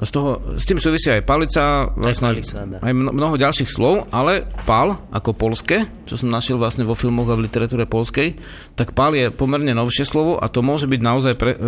A 0.00 0.08
z, 0.08 0.16
toho, 0.16 0.56
s 0.56 0.64
tým 0.64 0.80
súvisí 0.80 1.12
aj 1.12 1.28
palica, 1.28 1.92
vlastne 1.92 2.32
aj, 2.32 2.80
aj 2.80 2.92
mnoho 2.96 3.36
ďalších 3.36 3.68
slov, 3.68 4.08
ale 4.08 4.48
pal 4.64 4.96
ako 5.12 5.36
polské, 5.36 5.84
čo 6.08 6.16
som 6.16 6.32
našiel 6.32 6.56
vlastne 6.56 6.88
vo 6.88 6.96
filmoch 6.96 7.28
a 7.28 7.36
v 7.36 7.44
literatúre 7.44 7.84
polskej, 7.84 8.32
tak 8.80 8.96
pal 8.96 9.12
je 9.12 9.28
pomerne 9.28 9.76
novšie 9.76 10.08
slovo 10.08 10.40
a 10.40 10.48
to 10.48 10.64
môže 10.64 10.88
byť 10.88 11.00
naozaj 11.04 11.34
pre, 11.36 11.52
e, 11.52 11.58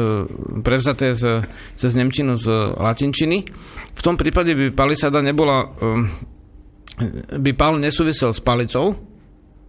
prevzaté 0.65 1.13
z, 1.13 1.45
cez 1.77 1.93
Nemčinu 1.93 2.41
z 2.41 2.73
latinčiny. 2.73 3.45
V 3.93 4.01
tom 4.01 4.17
prípade 4.17 4.57
by 4.57 4.73
palisada 4.73 5.21
nebola 5.21 5.69
e, 5.69 6.33
by 7.39 7.51
pál 7.57 7.81
nesúvisel 7.81 8.31
s 8.33 8.41
palicou, 8.43 8.97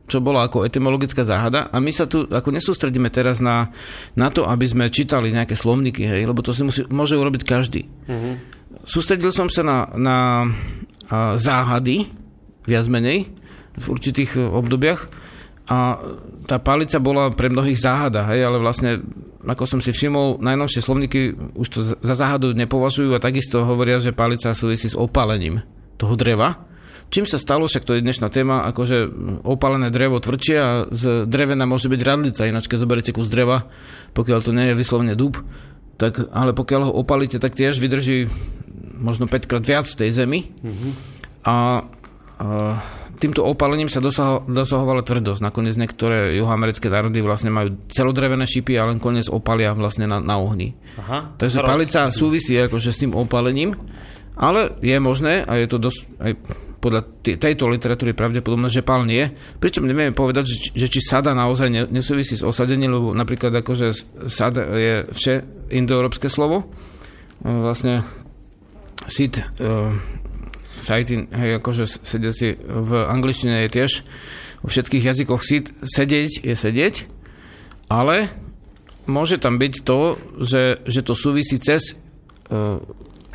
čo 0.04 0.20
bolo 0.20 0.44
ako 0.44 0.68
etymologická 0.68 1.24
záhada 1.24 1.72
a 1.72 1.80
my 1.80 1.92
sa 1.96 2.04
tu 2.04 2.28
ako 2.28 2.52
nesústredíme 2.52 3.08
teraz 3.08 3.40
na, 3.40 3.72
na 4.20 4.28
to, 4.28 4.44
aby 4.44 4.68
sme 4.68 4.92
čítali 4.92 5.32
nejaké 5.32 5.56
slovníky, 5.56 6.04
hej, 6.04 6.28
lebo 6.28 6.44
to 6.44 6.52
si 6.52 6.62
musí, 6.68 6.84
môže 6.92 7.16
urobiť 7.16 7.42
každý. 7.48 7.88
Uh-huh. 7.88 8.36
Sústredil 8.84 9.32
som 9.32 9.48
sa 9.48 9.64
na, 9.64 9.78
na 9.96 10.18
a, 11.08 11.40
záhady, 11.40 12.12
viac 12.68 12.86
menej, 12.92 13.32
v 13.74 13.86
určitých 13.90 14.38
obdobiach 14.38 15.08
a 15.72 15.98
tá 16.46 16.60
palica 16.60 17.00
bola 17.00 17.32
pre 17.32 17.48
mnohých 17.48 17.80
záhada, 17.80 18.28
hej, 18.36 18.44
ale 18.44 18.60
vlastne, 18.60 19.00
ako 19.48 19.64
som 19.64 19.80
si 19.80 19.96
všimol, 19.96 20.44
najnovšie 20.44 20.84
slovníky 20.84 21.20
už 21.56 21.68
to 21.72 21.80
za 21.96 22.16
záhadu 22.20 22.52
nepovažujú 22.52 23.16
a 23.16 23.24
takisto 23.24 23.64
hovoria, 23.64 24.04
že 24.04 24.12
palica 24.12 24.52
súvisí 24.52 24.92
s 24.92 25.00
opálením 25.00 25.64
toho 25.96 26.20
dreva 26.20 26.73
Čím 27.14 27.30
sa 27.30 27.38
stalo, 27.38 27.70
však 27.70 27.86
to 27.86 27.94
je 27.94 28.02
dnešná 28.02 28.34
téma, 28.34 28.66
akože 28.74 29.06
opálené 29.46 29.94
drevo 29.94 30.18
tvrdšie 30.18 30.58
a 30.58 30.90
z 30.90 31.30
drevena 31.30 31.70
môže 31.70 31.86
byť 31.86 32.02
radlica, 32.02 32.50
ináč 32.50 32.66
keď 32.66 32.82
zoberiete 32.82 33.14
kus 33.14 33.30
dreva, 33.30 33.70
pokiaľ 34.18 34.40
to 34.42 34.50
nie 34.50 34.74
je 34.74 34.80
vyslovene 34.82 35.14
dub, 35.14 35.38
tak, 36.02 36.34
ale 36.34 36.58
pokiaľ 36.58 36.90
ho 36.90 36.94
opalíte, 36.98 37.38
tak 37.38 37.54
tiež 37.54 37.78
vydrží 37.78 38.34
možno 38.98 39.30
5 39.30 39.46
krát 39.46 39.62
viac 39.62 39.86
v 39.86 40.00
tej 40.02 40.10
zemi. 40.10 40.50
Mm-hmm. 40.58 40.92
A, 41.46 41.54
a 41.54 41.56
týmto 43.22 43.46
opalením 43.46 43.94
sa 43.94 44.02
dosaho, 44.02 44.42
dosahovala 44.50 45.06
tvrdosť. 45.06 45.46
Nakoniec 45.46 45.78
niektoré 45.78 46.34
juhoamerické 46.34 46.90
národy 46.90 47.22
vlastne 47.22 47.54
majú 47.54 47.78
celodrevené 47.94 48.50
šipy 48.50 48.74
a 48.82 48.90
len 48.90 48.98
koniec 48.98 49.30
opalia 49.30 49.78
vlastne 49.78 50.10
na, 50.10 50.18
na 50.18 50.42
ohni. 50.42 50.74
Aha, 50.98 51.38
Takže 51.38 51.62
palica 51.62 52.10
súvisí 52.10 52.58
akože 52.58 52.90
s 52.90 53.06
tým 53.06 53.14
opalením, 53.14 53.78
ale 54.34 54.74
je 54.82 54.98
možné 54.98 55.46
a 55.46 55.62
je 55.62 55.68
to 55.70 55.78
dosť 55.78 56.00
aj 56.22 56.32
podľa 56.84 57.02
tejto 57.24 57.72
literatúry 57.72 58.12
pravdepodobné, 58.12 58.68
že 58.68 58.84
pál 58.84 59.08
nie. 59.08 59.32
Pričom 59.64 59.88
nevieme 59.88 60.12
povedať, 60.12 60.52
že, 60.52 60.58
že 60.76 60.92
či 60.92 61.00
sada 61.00 61.32
naozaj 61.32 61.88
nesúvisí 61.88 62.36
s 62.36 62.44
osadením, 62.44 62.92
lebo 62.92 63.16
napríklad 63.16 63.56
akože 63.64 63.96
sada 64.28 64.68
je 64.76 65.08
vše 65.16 65.34
indoeurópske 65.72 66.28
slovo. 66.28 66.68
E, 67.40 67.48
vlastne 67.48 68.04
sit, 69.08 69.40
uh, 69.40 69.92
sighting, 70.80 71.28
hej, 71.32 71.60
akože 71.60 71.84
si 72.08 72.48
v 72.56 72.92
angličtine 73.04 73.68
je 73.68 73.70
tiež 73.72 73.92
vo 74.64 74.68
všetkých 74.72 75.04
jazykoch 75.04 75.44
sit, 75.44 75.76
sedieť 75.84 76.44
je 76.44 76.56
sedieť, 76.56 76.96
ale 77.92 78.32
môže 79.04 79.40
tam 79.44 79.60
byť 79.60 79.74
to, 79.84 80.16
že, 80.40 80.84
že 80.88 81.02
to 81.04 81.14
súvisí 81.20 81.60
cez 81.60 82.00
uh, 82.48 82.80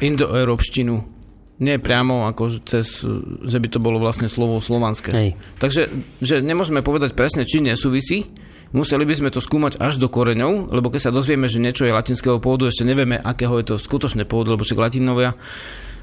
indoeurópštinu 0.00 1.18
nie 1.58 1.74
priamo 1.82 2.30
ako 2.30 2.62
cez, 2.62 3.02
že 3.42 3.58
by 3.58 3.68
to 3.68 3.82
bolo 3.82 3.98
vlastne 3.98 4.30
slovo 4.30 4.62
slovanské. 4.62 5.10
Hej. 5.10 5.30
Takže 5.58 5.90
že 6.22 6.38
nemôžeme 6.38 6.86
povedať 6.86 7.18
presne, 7.18 7.42
či 7.42 7.58
nesúvisí, 7.58 8.30
museli 8.70 9.02
by 9.02 9.14
sme 9.18 9.30
to 9.34 9.42
skúmať 9.42 9.82
až 9.82 9.98
do 9.98 10.06
koreňov, 10.06 10.70
lebo 10.70 10.86
keď 10.86 11.10
sa 11.10 11.14
dozvieme, 11.14 11.50
že 11.50 11.58
niečo 11.58 11.82
je 11.82 11.90
latinského 11.90 12.38
pôvodu, 12.38 12.70
ešte 12.70 12.86
nevieme, 12.86 13.18
akého 13.18 13.58
je 13.58 13.74
to 13.74 13.76
skutočné 13.80 14.22
pôvodu, 14.22 14.54
lebo 14.54 14.62
však 14.62 14.78
latinovia 14.78 15.34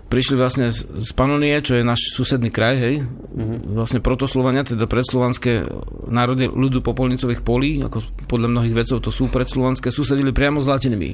prišli 0.06 0.36
vlastne 0.38 0.70
z 0.72 1.12
Panonie, 1.18 1.58
čo 1.66 1.76
je 1.76 1.84
náš 1.84 2.14
susedný 2.14 2.54
kraj, 2.54 2.78
hej, 2.78 2.96
mm-hmm. 3.02 3.74
vlastne 3.74 4.00
protoslovania, 4.00 4.62
teda 4.62 4.86
predslovanské 4.86 5.66
národy 6.08 6.46
ľudu 6.46 6.86
popolnicových 6.86 7.42
polí, 7.42 7.82
ako 7.82 8.06
podľa 8.30 8.54
mnohých 8.54 8.78
vedcov 8.78 9.02
to 9.02 9.10
sú 9.10 9.28
predslovanské, 9.34 9.90
susedili 9.90 10.30
priamo 10.30 10.62
s 10.62 10.70
latinmi. 10.70 11.10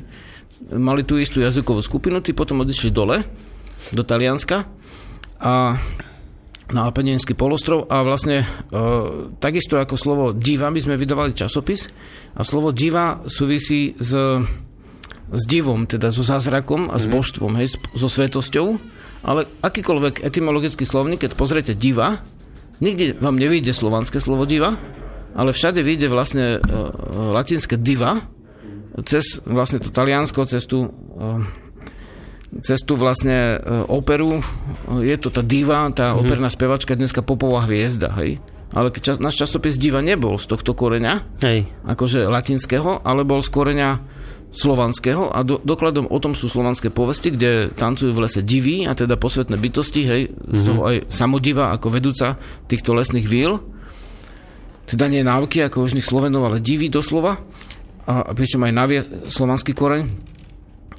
Mali 0.75 1.01
tú 1.07 1.17
istú 1.17 1.39
jazykovú 1.39 1.79
skupinu, 1.81 2.19
tí 2.19 2.35
potom 2.35 2.61
odišli 2.61 2.91
dole, 2.91 3.23
do 3.89 4.05
Talianska 4.05 4.69
a 5.41 5.73
na 6.71 6.87
Apeninský 6.87 7.35
polostrov 7.35 7.89
a 7.91 7.99
vlastne 8.05 8.43
e, 8.43 8.45
takisto 9.41 9.75
ako 9.75 9.95
slovo 9.99 10.25
diva 10.31 10.71
by 10.71 10.79
sme 10.79 10.95
vydávali 10.95 11.35
časopis 11.35 11.91
a 12.37 12.41
slovo 12.47 12.71
diva 12.71 13.25
súvisí 13.27 13.97
s, 13.99 14.13
s 15.31 15.43
divom, 15.47 15.87
teda 15.87 16.11
so 16.11 16.21
zázrakom 16.27 16.91
a 16.91 16.99
s 16.99 17.07
mhm. 17.07 17.11
božstvom, 17.15 17.51
hej, 17.59 17.79
so 17.95 18.07
svetosťou, 18.11 18.67
ale 19.23 19.47
akýkoľvek 19.63 20.25
etymologický 20.25 20.83
slovník, 20.83 21.23
keď 21.23 21.31
pozriete 21.37 21.73
diva, 21.77 22.19
nikde 22.83 23.15
vám 23.21 23.37
nevyjde 23.37 23.71
slovanské 23.71 24.19
slovo 24.19 24.43
diva, 24.43 24.75
ale 25.31 25.55
všade 25.55 25.79
vyjde 25.79 26.07
vlastne 26.11 26.45
e, 26.57 26.59
latinské 27.31 27.79
diva, 27.79 28.19
cez 29.07 29.39
vlastne 29.47 29.79
to 29.79 29.87
Taliansko, 29.93 30.43
cez 30.43 30.67
tú 30.67 30.91
e, 31.15 31.69
cez 32.59 32.83
tú 32.83 32.99
vlastne 32.99 33.55
e, 33.55 33.87
operu, 33.87 34.43
je 34.99 35.15
to 35.15 35.31
tá 35.31 35.39
diva, 35.39 35.87
tá 35.95 36.11
mm-hmm. 36.11 36.19
operná 36.19 36.49
spevačka, 36.51 36.99
dneska 36.99 37.23
popová 37.23 37.63
hviezda, 37.63 38.11
hej. 38.19 38.43
Ale 38.75 38.91
čas, 38.91 39.23
náš 39.23 39.39
časopis 39.39 39.79
diva 39.79 40.03
nebol 40.03 40.35
z 40.35 40.51
tohto 40.51 40.75
koreňa, 40.75 41.39
hej. 41.47 41.63
akože 41.87 42.27
latinského, 42.27 42.99
ale 43.07 43.23
bol 43.23 43.39
z 43.39 43.49
koreňa 43.55 43.89
slovanského 44.51 45.31
a 45.31 45.47
do, 45.47 45.63
dokladom 45.63 46.11
o 46.11 46.19
tom 46.19 46.35
sú 46.35 46.51
slovanské 46.51 46.91
povesti, 46.91 47.31
kde 47.31 47.71
tancujú 47.71 48.11
v 48.11 48.27
lese 48.27 48.43
diví 48.43 48.83
a 48.83 48.91
teda 48.91 49.15
posvetné 49.15 49.55
bytosti, 49.55 50.01
hej, 50.03 50.21
mm-hmm. 50.27 50.51
z 50.51 50.59
mhm. 50.59 50.67
toho 50.67 50.81
aj 50.85 50.97
samodiva 51.07 51.71
ako 51.71 51.87
vedúca 51.87 52.35
týchto 52.67 52.91
lesných 52.91 53.27
víl. 53.27 53.63
Teda 54.85 55.07
nie 55.07 55.23
návky 55.23 55.63
ako 55.63 55.87
už 55.87 55.95
Slovenov, 56.03 56.51
ale 56.51 56.59
diví 56.59 56.91
doslova. 56.91 57.39
a 58.03 58.35
pričom 58.35 58.67
aj 58.67 58.73
navie 58.75 58.99
slovanský 59.31 59.71
koreň. 59.71 60.03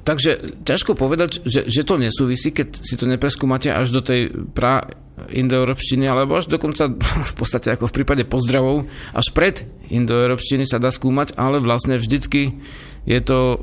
Takže 0.03 0.59
ťažko 0.67 0.99
povedať, 0.99 1.47
že, 1.47 1.63
že 1.63 1.87
to 1.87 1.95
nesúvisí, 1.95 2.51
keď 2.51 2.83
si 2.83 2.99
to 2.99 3.07
nepreskúmate 3.07 3.71
až 3.71 3.95
do 3.95 4.01
tej 4.03 4.33
pra 4.51 4.83
indoeurópštiny, 5.31 6.09
alebo 6.09 6.35
až 6.35 6.51
dokonca 6.51 6.91
v 7.31 7.33
podstate 7.37 7.71
ako 7.71 7.87
v 7.87 7.95
prípade 8.01 8.23
pozdravov, 8.27 8.89
až 9.15 9.31
pred 9.31 9.63
indoeurópštiny 9.93 10.67
sa 10.67 10.81
dá 10.81 10.91
skúmať, 10.91 11.39
ale 11.39 11.63
vlastne 11.63 11.95
vždycky 11.95 12.59
je 13.03 13.19
to 13.19 13.39
uh, 13.39 13.57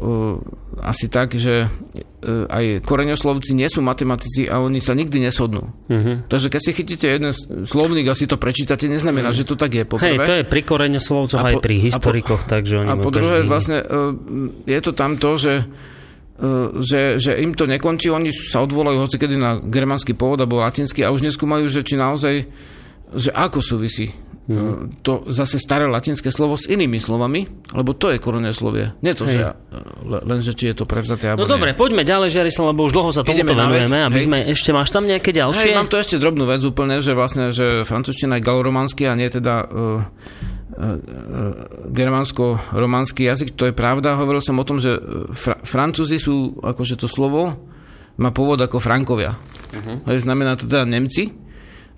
asi 0.84 1.08
tak, 1.08 1.32
že 1.32 1.64
uh, 1.64 2.44
aj 2.52 2.84
koreňoslovci 2.84 3.56
nie 3.56 3.68
sú 3.72 3.80
matematici 3.80 4.44
a 4.44 4.60
oni 4.60 4.84
sa 4.84 4.92
nikdy 4.92 5.16
neshodnú. 5.24 5.72
Uh-huh. 5.88 6.20
Takže 6.28 6.52
keď 6.52 6.60
si 6.60 6.70
chytíte 6.76 7.06
jeden 7.08 7.32
slovník 7.64 8.04
a 8.08 8.16
si 8.16 8.28
to 8.28 8.36
prečítate, 8.36 8.84
neznamená, 8.84 9.32
uh-huh. 9.32 9.40
že 9.40 9.48
to 9.48 9.56
tak 9.56 9.72
je. 9.72 9.84
Po 9.88 9.96
Hej, 9.96 10.20
to 10.20 10.32
je 10.40 10.44
pri 10.44 10.60
koreňoslovcoch 10.60 11.40
aj 11.40 11.54
pri 11.64 11.76
historikoch, 11.80 12.44
a 12.44 12.46
po, 12.46 12.52
takže 12.52 12.74
oni 12.84 12.88
A 12.92 12.94
po 13.00 13.08
druhé, 13.08 13.40
vlastne 13.48 13.80
uh, 13.80 14.12
je 14.68 14.80
to 14.84 14.92
tam 14.92 15.16
to, 15.16 15.36
že 15.40 15.54
že, 16.80 17.20
že 17.20 17.36
im 17.36 17.52
to 17.52 17.68
nekončí, 17.68 18.08
oni 18.08 18.32
sa 18.32 18.64
odvolajú 18.64 19.04
hoci 19.04 19.20
kedy 19.20 19.36
na 19.36 19.60
germánsky 19.60 20.16
pôvod 20.16 20.40
alebo 20.40 20.64
latinský 20.64 21.04
a 21.04 21.12
už 21.12 21.20
neskúmajú, 21.28 21.68
že 21.68 21.84
či 21.84 22.00
naozaj, 22.00 22.48
že 23.12 23.28
ako 23.28 23.60
súvisí 23.60 24.08
Mm. 24.50 25.06
to 25.06 25.30
zase 25.30 25.62
staré 25.62 25.86
latinské 25.86 26.34
slovo 26.34 26.58
s 26.58 26.66
inými 26.66 26.98
slovami, 26.98 27.46
lebo 27.70 27.94
to 27.94 28.10
je 28.10 28.18
slovie. 28.50 28.90
Nie 28.98 29.14
to, 29.14 29.22
hej. 29.22 29.38
že 29.38 29.54
len, 30.02 30.42
že 30.42 30.58
či 30.58 30.74
je 30.74 30.82
to 30.82 30.90
prevzaté. 30.90 31.38
No 31.38 31.46
dobre, 31.46 31.70
poďme 31.78 32.02
ďalej, 32.02 32.34
Žiarislav, 32.34 32.74
lebo 32.74 32.90
už 32.90 32.92
dlho 32.98 33.10
sa 33.14 33.22
tomuto 33.22 33.46
venujeme, 33.46 34.10
aby 34.10 34.18
hej. 34.18 34.26
sme 34.26 34.38
ešte, 34.50 34.74
máš 34.74 34.90
tam 34.90 35.06
nejaké 35.06 35.30
ďalšie? 35.30 35.70
Hej, 35.70 35.78
mám 35.78 35.86
to 35.86 36.02
ešte 36.02 36.18
drobnú 36.18 36.50
vec 36.50 36.66
úplne, 36.66 36.98
že 36.98 37.14
vlastne, 37.14 37.54
že 37.54 37.86
francúzština 37.86 38.42
je 38.42 38.42
galorománsky 38.42 39.06
a 39.06 39.14
nie 39.14 39.30
teda 39.30 39.54
uh, 39.70 40.02
germánsko-románsky 41.86 43.30
jazyk, 43.30 43.54
to 43.54 43.70
je 43.70 43.74
pravda. 43.76 44.18
Hovoril 44.18 44.42
som 44.42 44.58
o 44.58 44.66
tom, 44.66 44.82
že 44.82 44.98
fra- 45.30 45.62
francúzi 45.62 46.18
sú, 46.18 46.58
akože 46.58 46.98
to 46.98 47.06
slovo 47.06 47.54
má 48.18 48.34
pôvod 48.34 48.58
ako 48.58 48.82
Frankovia. 48.82 49.30
Uh-huh. 49.70 50.02
Znamená 50.10 50.58
to 50.58 50.66
teda 50.66 50.82
Nemci 50.82 51.30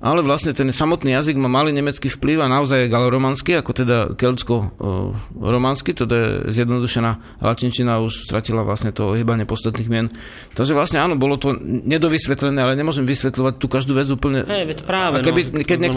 ale 0.02 0.20
vlastne 0.26 0.50
ten 0.50 0.66
samotný 0.74 1.14
jazyk 1.14 1.38
má 1.38 1.46
malý 1.46 1.70
nemecký 1.70 2.10
vplyv 2.10 2.42
a 2.42 2.50
naozaj 2.50 2.84
je 2.84 2.92
galoromanský, 2.92 3.54
ako 3.54 3.70
teda 3.70 3.98
keltsko-romanský, 4.18 5.94
to 5.94 6.10
je 6.10 6.50
zjednodušená 6.50 7.38
latinčina 7.38 8.02
už 8.02 8.26
stratila 8.26 8.66
vlastne 8.66 8.90
to 8.90 9.14
ohýbanie 9.14 9.46
podstatných 9.46 9.86
mien. 9.86 10.10
Takže 10.58 10.74
vlastne 10.74 10.98
áno, 10.98 11.14
bolo 11.14 11.38
to 11.38 11.54
nedovysvetlené, 11.62 12.58
ale 12.58 12.74
nemôžem 12.74 13.06
vysvetľovať 13.06 13.54
tú 13.62 13.66
každú 13.70 13.94
vec 13.94 14.10
úplne. 14.10 14.42
Hej, 14.42 14.74
veď 14.74 14.78
práve. 14.82 15.22
A 15.22 15.24
keby, 15.24 15.40
no, 15.54 15.62
keď 15.62 15.78
niek- 15.78 15.96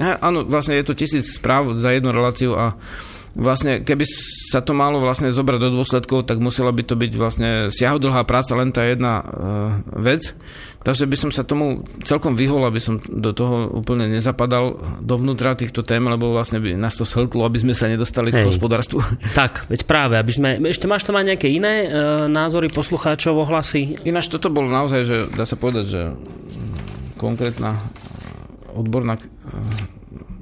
áno, 0.00 0.48
vlastne 0.48 0.72
je 0.80 0.84
to 0.88 0.96
tisíc 0.96 1.36
správ 1.36 1.76
za 1.76 1.92
jednu 1.92 2.08
reláciu 2.08 2.56
a 2.56 2.80
vlastne, 3.32 3.80
keby 3.80 4.04
sa 4.52 4.60
to 4.60 4.76
malo 4.76 5.00
vlastne 5.00 5.32
zobrať 5.32 5.58
do 5.60 5.70
dôsledkov, 5.80 6.28
tak 6.28 6.36
musela 6.40 6.68
by 6.68 6.82
to 6.84 6.94
byť 6.96 7.12
vlastne 7.16 7.48
siahodlhá 7.72 8.28
práca, 8.28 8.52
len 8.52 8.70
tá 8.70 8.84
jedna 8.84 9.20
uh, 9.20 9.24
vec. 9.96 10.36
Takže 10.82 11.06
by 11.06 11.16
som 11.16 11.30
sa 11.30 11.46
tomu 11.46 11.86
celkom 12.02 12.34
vyhol, 12.34 12.66
aby 12.66 12.82
som 12.82 12.98
do 12.98 13.30
toho 13.30 13.70
úplne 13.70 14.10
nezapadal 14.10 14.82
dovnútra 14.98 15.54
týchto 15.54 15.86
tém, 15.86 16.02
lebo 16.02 16.34
vlastne 16.34 16.58
by 16.58 16.74
nás 16.74 16.98
to 16.98 17.06
shltlo, 17.06 17.46
aby 17.46 17.62
sme 17.62 17.72
sa 17.72 17.86
nedostali 17.86 18.34
Hej. 18.34 18.44
k 18.44 18.48
hospodárstvu. 18.50 19.00
Tak, 19.32 19.64
veď 19.70 19.88
práve, 19.88 20.14
aby 20.20 20.32
sme... 20.34 20.48
Ešte 20.68 20.90
máš 20.90 21.08
tam 21.08 21.16
aj 21.16 21.34
nejaké 21.34 21.48
iné 21.48 21.88
uh, 21.88 21.90
názory 22.28 22.68
poslucháčov, 22.68 23.32
ohlasy? 23.38 23.96
Ináč 24.04 24.28
toto 24.28 24.52
bolo 24.52 24.68
naozaj, 24.68 25.00
že 25.06 25.16
dá 25.32 25.48
sa 25.48 25.56
povedať, 25.56 25.84
že 25.88 26.00
konkrétna 27.16 27.78
odborná 28.74 29.16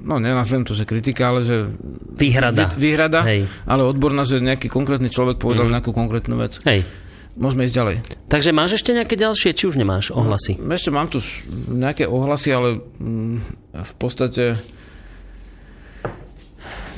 no 0.01 0.17
nenazvem 0.17 0.65
to, 0.65 0.73
že 0.73 0.89
kritika, 0.89 1.29
ale 1.29 1.45
že... 1.45 1.69
Výhrada. 2.17 2.69
Výhrada, 2.73 3.21
Hej. 3.25 3.45
ale 3.69 3.81
odborná, 3.85 4.25
že 4.25 4.41
nejaký 4.41 4.67
konkrétny 4.67 5.07
človek 5.07 5.37
povedal 5.37 5.69
mm. 5.69 5.73
nejakú 5.77 5.91
konkrétnu 5.93 6.35
vec. 6.41 6.57
Hej. 6.65 6.83
Môžeme 7.31 7.63
ísť 7.63 7.75
ďalej. 7.79 7.95
Takže 8.27 8.51
máš 8.51 8.83
ešte 8.83 8.91
nejaké 8.91 9.15
ďalšie, 9.15 9.55
či 9.55 9.63
už 9.63 9.79
nemáš 9.79 10.11
ohlasy? 10.11 10.59
No, 10.59 10.75
ešte 10.75 10.91
mám 10.91 11.07
tu 11.07 11.23
nejaké 11.71 12.03
ohlasy, 12.03 12.51
ale 12.51 12.83
mm, 12.99 13.35
v 13.71 13.93
podstate 13.95 14.59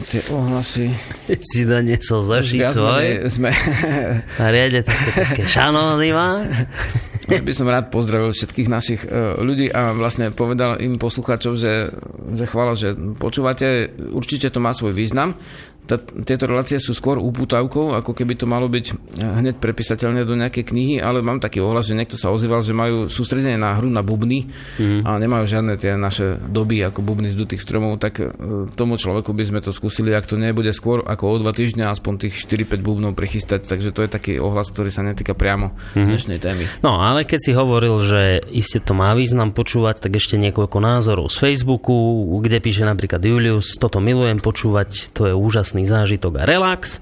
tie 0.10 0.22
ohlasy... 0.34 0.90
Si 1.54 1.70
doniesol 1.70 2.26
zošiť 2.26 2.62
svoj? 2.66 3.06
Sme... 3.30 3.54
A 4.42 4.46
riade 4.50 4.82
také, 4.82 5.10
také 5.22 5.44
šanóny 5.46 6.10
má? 6.12 6.42
by 7.28 7.54
som 7.54 7.68
rád 7.70 7.90
pozdravil 7.90 8.32
všetkých 8.36 8.70
našich 8.70 9.02
uh, 9.06 9.40
ľudí 9.40 9.72
a 9.72 9.96
vlastne 9.96 10.30
povedal 10.34 10.80
im 10.84 11.00
poslucháčov, 11.00 11.54
že, 11.56 11.90
že 12.34 12.46
chvála, 12.46 12.74
že 12.76 12.94
počúvate, 12.96 13.92
určite 14.12 14.52
to 14.52 14.60
má 14.60 14.76
svoj 14.76 14.94
význam 14.94 15.36
tá, 15.84 16.00
tieto 16.00 16.48
relácie 16.48 16.80
sú 16.80 16.96
skôr 16.96 17.20
upútavkou, 17.20 17.92
ako 18.00 18.16
keby 18.16 18.40
to 18.40 18.48
malo 18.48 18.72
byť 18.72 18.86
eh, 18.90 18.96
hneď 19.20 19.60
prepísateľné 19.60 20.24
do 20.24 20.40
nejakej 20.40 20.72
knihy, 20.72 20.96
ale 21.04 21.20
mám 21.20 21.44
taký 21.44 21.60
ohlas, 21.60 21.92
že 21.92 21.98
niekto 22.00 22.16
sa 22.16 22.32
ozýval, 22.32 22.64
že 22.64 22.72
majú 22.72 23.12
sústredenie 23.12 23.60
na 23.60 23.76
hru 23.76 23.92
na 23.92 24.00
bubny 24.00 24.48
mm. 24.80 25.04
a 25.04 25.20
nemajú 25.20 25.44
žiadne 25.44 25.76
tie 25.76 26.00
naše 26.00 26.40
doby 26.40 26.80
ako 26.88 27.04
bubny 27.04 27.28
z 27.28 27.36
dutých 27.36 27.62
stromov, 27.62 28.00
tak 28.00 28.24
eh, 28.24 28.32
tomu 28.74 28.96
človeku 28.96 29.36
by 29.36 29.44
sme 29.44 29.60
to 29.60 29.76
skúsili, 29.76 30.16
ak 30.16 30.26
to 30.28 30.40
nebude 30.40 30.72
skôr 30.72 31.04
ako 31.04 31.24
o 31.28 31.36
dva 31.44 31.52
týždňa, 31.52 31.92
aspoň 31.92 32.28
tých 32.28 32.40
4-5 32.48 32.80
bubnov 32.80 33.12
prechystať, 33.14 33.68
takže 33.68 33.92
to 33.92 34.08
je 34.08 34.10
taký 34.10 34.34
ohlas, 34.40 34.72
ktorý 34.72 34.90
sa 34.90 35.04
netýka 35.04 35.36
priamo 35.36 35.76
mm. 36.00 36.08
dnešnej 36.08 36.40
témy. 36.40 36.64
No, 36.80 37.04
ale 37.04 37.28
keď 37.28 37.40
si 37.44 37.52
hovoril, 37.52 38.00
že 38.00 38.40
iste 38.56 38.80
to 38.80 38.96
má 38.96 39.12
význam 39.12 39.52
počúvať, 39.52 40.00
tak 40.08 40.16
ešte 40.16 40.40
niekoľko 40.40 40.78
názorov 40.80 41.28
z 41.28 41.38
Facebooku, 41.44 42.24
kde 42.40 42.64
píše 42.64 42.88
napríklad 42.88 43.20
Julius, 43.20 43.76
toto 43.76 44.00
milujem 44.00 44.40
počúvať, 44.40 45.12
to 45.12 45.28
je 45.28 45.34
úžasné 45.36 45.73
úžasný 45.74 45.90
zážitok 45.90 46.38
a 46.38 46.44
relax. 46.46 47.02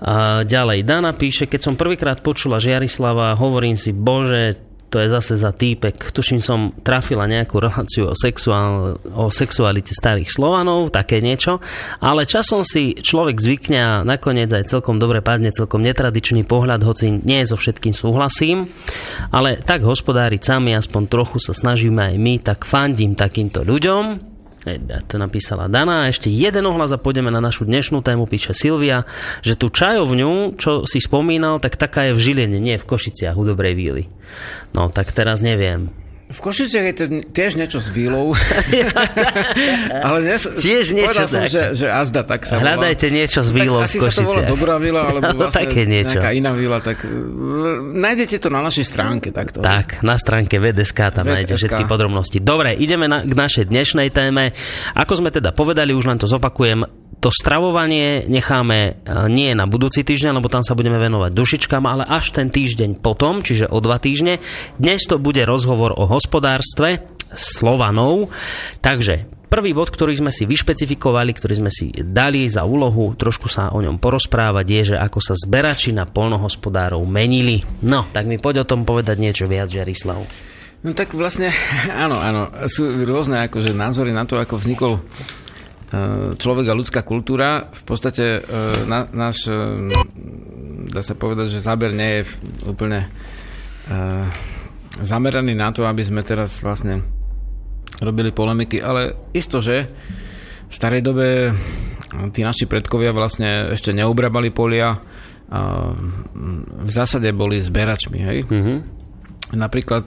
A 0.00 0.46
ďalej 0.46 0.86
Dana 0.86 1.12
píše, 1.12 1.50
keď 1.50 1.60
som 1.60 1.74
prvýkrát 1.76 2.22
počula 2.22 2.62
Žiarislava, 2.62 3.36
hovorím 3.36 3.76
si, 3.76 3.92
bože, 3.92 4.56
to 4.90 4.96
je 4.96 5.12
zase 5.12 5.36
za 5.36 5.52
týpek. 5.52 6.10
Tuším 6.10 6.40
som 6.40 6.72
trafila 6.82 7.28
nejakú 7.28 7.60
reláciu 7.60 8.10
o, 8.10 8.16
sexuál, 8.16 8.96
o 9.12 9.28
sexualite 9.28 9.92
starých 9.92 10.32
Slovanov, 10.32 10.88
také 10.88 11.20
niečo, 11.20 11.60
ale 12.00 12.24
časom 12.24 12.64
si 12.64 12.96
človek 12.96 13.38
zvykne 13.38 13.78
a 13.78 13.92
nakoniec 14.06 14.48
aj 14.50 14.72
celkom 14.72 14.96
dobre 14.96 15.20
padne 15.20 15.52
celkom 15.52 15.84
netradičný 15.84 16.48
pohľad, 16.48 16.80
hoci 16.80 17.20
nie 17.20 17.44
so 17.44 17.60
všetkým 17.60 17.92
súhlasím, 17.92 18.72
ale 19.30 19.60
tak 19.60 19.84
hospodáriť 19.84 20.40
sami, 20.42 20.72
aspoň 20.74 21.02
trochu 21.12 21.38
sa 21.44 21.52
snažíme 21.52 22.14
aj 22.14 22.16
my, 22.16 22.34
tak 22.40 22.64
fandím 22.64 23.12
takýmto 23.12 23.62
ľuďom, 23.62 24.30
to 25.08 25.16
napísala 25.16 25.68
Dana. 25.68 26.06
A 26.06 26.10
ešte 26.12 26.28
jeden 26.28 26.64
ohlas 26.68 26.92
a 26.92 27.00
pôjdeme 27.00 27.28
na 27.32 27.40
našu 27.40 27.68
dnešnú 27.68 28.00
tému, 28.00 28.24
píše 28.24 28.56
Silvia, 28.56 29.08
že 29.40 29.56
tú 29.56 29.68
čajovňu, 29.72 30.56
čo 30.56 30.84
si 30.88 31.00
spomínal, 31.00 31.60
tak 31.60 31.76
taká 31.80 32.10
je 32.10 32.16
v 32.16 32.22
Žiline, 32.22 32.58
nie 32.60 32.76
v 32.80 32.88
Košiciach 32.88 33.36
u 33.36 33.44
Dobrej 33.44 33.74
víly. 33.76 34.04
No, 34.72 34.88
tak 34.92 35.12
teraz 35.12 35.40
neviem. 35.44 35.99
V 36.30 36.38
Košiciach 36.38 36.86
je 36.86 36.94
to 36.94 37.04
tiež 37.34 37.58
niečo 37.58 37.82
s 37.82 37.90
výlou. 37.90 38.30
ale 40.06 40.18
dnes, 40.22 40.46
tiež 40.46 40.94
niečo 40.94 41.26
som, 41.26 41.42
tak. 41.42 41.50
že, 41.50 41.62
že 41.74 41.90
azda 41.90 42.22
tak 42.22 42.46
sa 42.46 42.62
Hľadajte 42.62 43.10
volá. 43.10 43.18
niečo 43.18 43.40
s 43.42 43.50
výlou 43.50 43.82
tak 43.82 43.90
v 43.90 43.98
Košiciach. 43.98 44.14
Asi 44.14 44.22
sa 44.22 44.22
to 44.22 44.30
volá 44.30 44.42
dobrá 44.46 44.74
vila, 44.78 45.10
alebo 45.10 45.26
no, 45.34 45.50
vlastne 45.50 45.66
také 45.66 45.90
niečo. 45.90 46.22
nejaká 46.22 46.30
iná 46.30 46.54
vila. 46.54 46.78
Tak 46.78 47.02
uh, 47.02 47.82
nájdete 47.82 48.46
to 48.46 48.48
na 48.54 48.62
našej 48.62 48.86
stránke. 48.86 49.34
Takto. 49.34 49.58
Tak, 49.58 50.06
na 50.06 50.14
stránke 50.14 50.62
VDSK 50.62 51.18
tam 51.18 51.26
VDSK. 51.26 51.34
nájdete 51.34 51.54
všetky 51.58 51.82
podrobnosti. 51.90 52.38
Dobre, 52.38 52.78
ideme 52.78 53.10
na, 53.10 53.26
k 53.26 53.34
našej 53.34 53.66
dnešnej 53.66 54.14
téme. 54.14 54.54
Ako 54.94 55.18
sme 55.18 55.34
teda 55.34 55.50
povedali, 55.50 55.90
už 55.90 56.14
len 56.14 56.18
to 56.22 56.30
zopakujem, 56.30 56.86
to 57.20 57.28
stravovanie 57.28 58.24
necháme 58.26 58.78
e, 58.80 58.92
nie 59.28 59.52
na 59.52 59.68
budúci 59.68 60.00
týždeň, 60.00 60.40
lebo 60.40 60.48
tam 60.48 60.64
sa 60.64 60.72
budeme 60.72 60.96
venovať 60.96 61.30
dušičkám, 61.36 61.84
ale 61.84 62.08
až 62.08 62.32
ten 62.32 62.48
týždeň 62.48 63.04
potom, 63.04 63.44
čiže 63.44 63.68
o 63.68 63.78
dva 63.84 64.00
týždne. 64.00 64.40
Dnes 64.80 65.04
to 65.04 65.20
bude 65.20 65.44
rozhovor 65.44 65.92
o 65.92 66.08
hospodárstve 66.20 67.16
Slovanov. 67.32 68.28
Takže 68.84 69.48
prvý 69.48 69.72
bod, 69.72 69.88
ktorý 69.88 70.20
sme 70.20 70.28
si 70.28 70.44
vyšpecifikovali, 70.44 71.32
ktorý 71.32 71.54
sme 71.64 71.72
si 71.72 71.88
dali 71.96 72.44
za 72.52 72.68
úlohu 72.68 73.16
trošku 73.16 73.48
sa 73.48 73.72
o 73.72 73.80
ňom 73.80 73.96
porozprávať, 73.96 74.66
je, 74.68 74.82
že 74.92 74.96
ako 75.00 75.18
sa 75.24 75.32
zberači 75.32 75.96
na 75.96 76.04
polnohospodárov 76.04 77.00
menili. 77.08 77.64
No, 77.80 78.04
tak 78.12 78.28
mi 78.28 78.36
poď 78.36 78.62
o 78.62 78.68
tom 78.68 78.84
povedať 78.84 79.16
niečo 79.16 79.48
viac, 79.48 79.72
Žarislav. 79.72 80.20
No 80.80 80.92
tak 80.92 81.16
vlastne, 81.16 81.48
áno, 82.04 82.20
áno, 82.20 82.52
sú 82.68 82.84
rôzne 83.08 83.48
akože 83.48 83.72
názory 83.72 84.12
na 84.12 84.28
to, 84.28 84.36
ako 84.36 84.60
vznikol 84.60 85.00
Eh, 85.90 86.38
človek 86.38 86.70
a 86.70 86.78
ľudská 86.78 87.02
kultúra. 87.02 87.66
V 87.66 87.82
podstate 87.82 88.38
eh, 88.38 88.42
na, 88.86 89.10
náš, 89.10 89.50
eh, 89.50 89.90
dá 90.86 91.02
sa 91.02 91.18
povedať, 91.18 91.50
že 91.50 91.66
záber 91.66 91.90
nie 91.90 92.22
je 92.22 92.30
úplne 92.66 93.10
zameraný 94.98 95.54
na 95.54 95.70
to, 95.70 95.86
aby 95.86 96.02
sme 96.02 96.26
teraz 96.26 96.58
vlastne 96.66 97.06
robili 98.02 98.34
polemiky, 98.34 98.82
ale 98.82 99.30
isto, 99.30 99.62
že 99.62 99.86
v 100.66 100.72
starej 100.74 101.02
dobe 101.02 101.54
tí 102.34 102.42
naši 102.42 102.66
predkovia 102.66 103.14
vlastne 103.14 103.70
ešte 103.70 103.94
neobrabali 103.94 104.50
polia 104.50 104.98
a 105.50 105.60
v 106.82 106.90
zásade 106.90 107.30
boli 107.34 107.58
zberačmi, 107.58 108.18
hej? 108.22 108.38
Mm-hmm. 108.46 108.78
Napríklad 109.58 110.06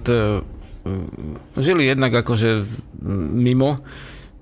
žili 1.59 1.83
jednak 1.87 2.15
akože 2.15 2.63
mimo 3.35 3.83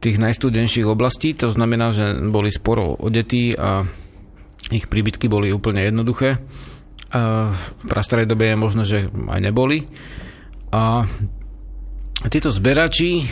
tých 0.02 0.18
najstudenších 0.18 0.86
oblastí, 0.86 1.38
to 1.38 1.54
znamená, 1.54 1.94
že 1.94 2.18
boli 2.30 2.50
sporo 2.54 2.98
odetí 2.98 3.54
a 3.58 3.86
ich 4.70 4.86
príbytky 4.90 5.26
boli 5.30 5.54
úplne 5.54 5.86
jednoduché. 5.86 6.38
V 7.14 7.84
prastarej 7.86 8.30
dobe 8.30 8.54
je 8.54 8.58
možno, 8.58 8.82
že 8.86 9.10
aj 9.10 9.42
neboli. 9.42 9.86
A 10.72 11.04
títo 12.32 12.50
zberači 12.52 13.28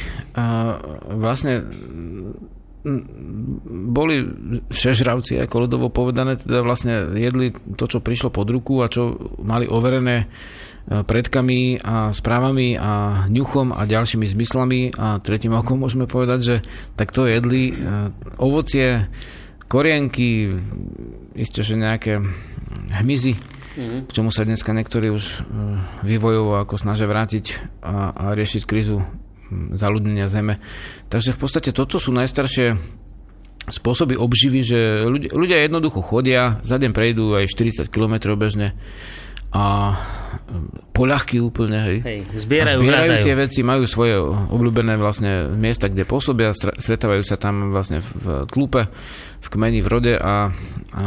vlastne 1.09 1.63
boli 3.69 4.23
všežravci, 4.71 5.35
ako 5.43 5.67
ľudovo 5.67 5.87
povedané, 5.91 6.39
teda 6.39 6.63
vlastne 6.63 7.11
jedli 7.11 7.51
to, 7.75 7.85
čo 7.91 7.99
prišlo 7.99 8.31
pod 8.31 8.47
ruku 8.47 8.79
a 8.79 8.87
čo 8.87 9.35
mali 9.43 9.67
overené 9.67 10.23
e, 10.23 10.25
predkami 11.03 11.83
a 11.83 12.15
správami 12.15 12.79
a 12.79 13.25
ňuchom 13.27 13.75
a 13.75 13.83
ďalšími 13.83 14.25
zmyslami. 14.31 14.81
A 14.95 15.19
tretím 15.19 15.59
okom 15.59 15.83
môžeme 15.83 16.07
povedať, 16.07 16.39
že 16.39 16.55
takto 16.95 17.27
jedli 17.27 17.75
e, 17.75 18.13
ovocie, 18.39 19.11
korienky, 19.67 20.55
isté, 21.35 21.59
že 21.61 21.75
nejaké 21.75 22.23
hmyzy, 22.95 23.35
mm-hmm. 23.79 24.01
k 24.05 24.11
čomu 24.11 24.29
sa 24.35 24.43
dneska 24.43 24.75
niektorí 24.75 25.07
už 25.07 25.23
e, 25.23 25.35
vývojovo 26.03 26.59
ako 26.59 26.75
snažia 26.75 27.07
vrátiť 27.07 27.79
a, 27.79 28.11
a 28.11 28.23
riešiť 28.35 28.67
krizu 28.67 28.99
zaludnenia 29.73 30.27
zeme. 30.29 30.59
Takže 31.07 31.33
v 31.33 31.39
podstate 31.39 31.71
toto 31.71 31.97
sú 31.97 32.11
najstaršie 32.13 32.75
spôsoby 33.69 34.17
obživy, 34.17 34.59
že 34.65 34.79
ľudia, 35.05 35.31
ľudia 35.33 35.57
jednoducho 35.65 36.01
chodia, 36.01 36.57
za 36.65 36.81
deň 36.81 36.91
prejdú 36.91 37.37
aj 37.37 37.49
40 37.49 37.87
km 37.89 38.33
bežne 38.33 38.73
a 39.49 39.97
poľahky 40.93 41.41
úplne, 41.41 41.81
hej. 41.81 41.97
hej 42.05 42.19
zbierajú, 42.37 42.77
a 42.77 42.81
zbierajú 42.85 43.13
tie 43.25 43.33
veci, 43.33 43.59
majú 43.65 43.89
svoje 43.89 44.13
obľúbené 44.53 44.93
vlastne 45.01 45.49
miesta, 45.57 45.89
kde 45.89 46.05
pôsobia, 46.05 46.53
stretávajú 46.53 47.25
sa 47.25 47.33
tam 47.41 47.73
vlastne 47.73 47.97
v 47.97 48.45
klupe, 48.45 48.85
v 49.41 49.47
kmeni, 49.49 49.81
v 49.81 49.89
rode 49.89 50.13
a, 50.13 50.53
a 50.93 51.05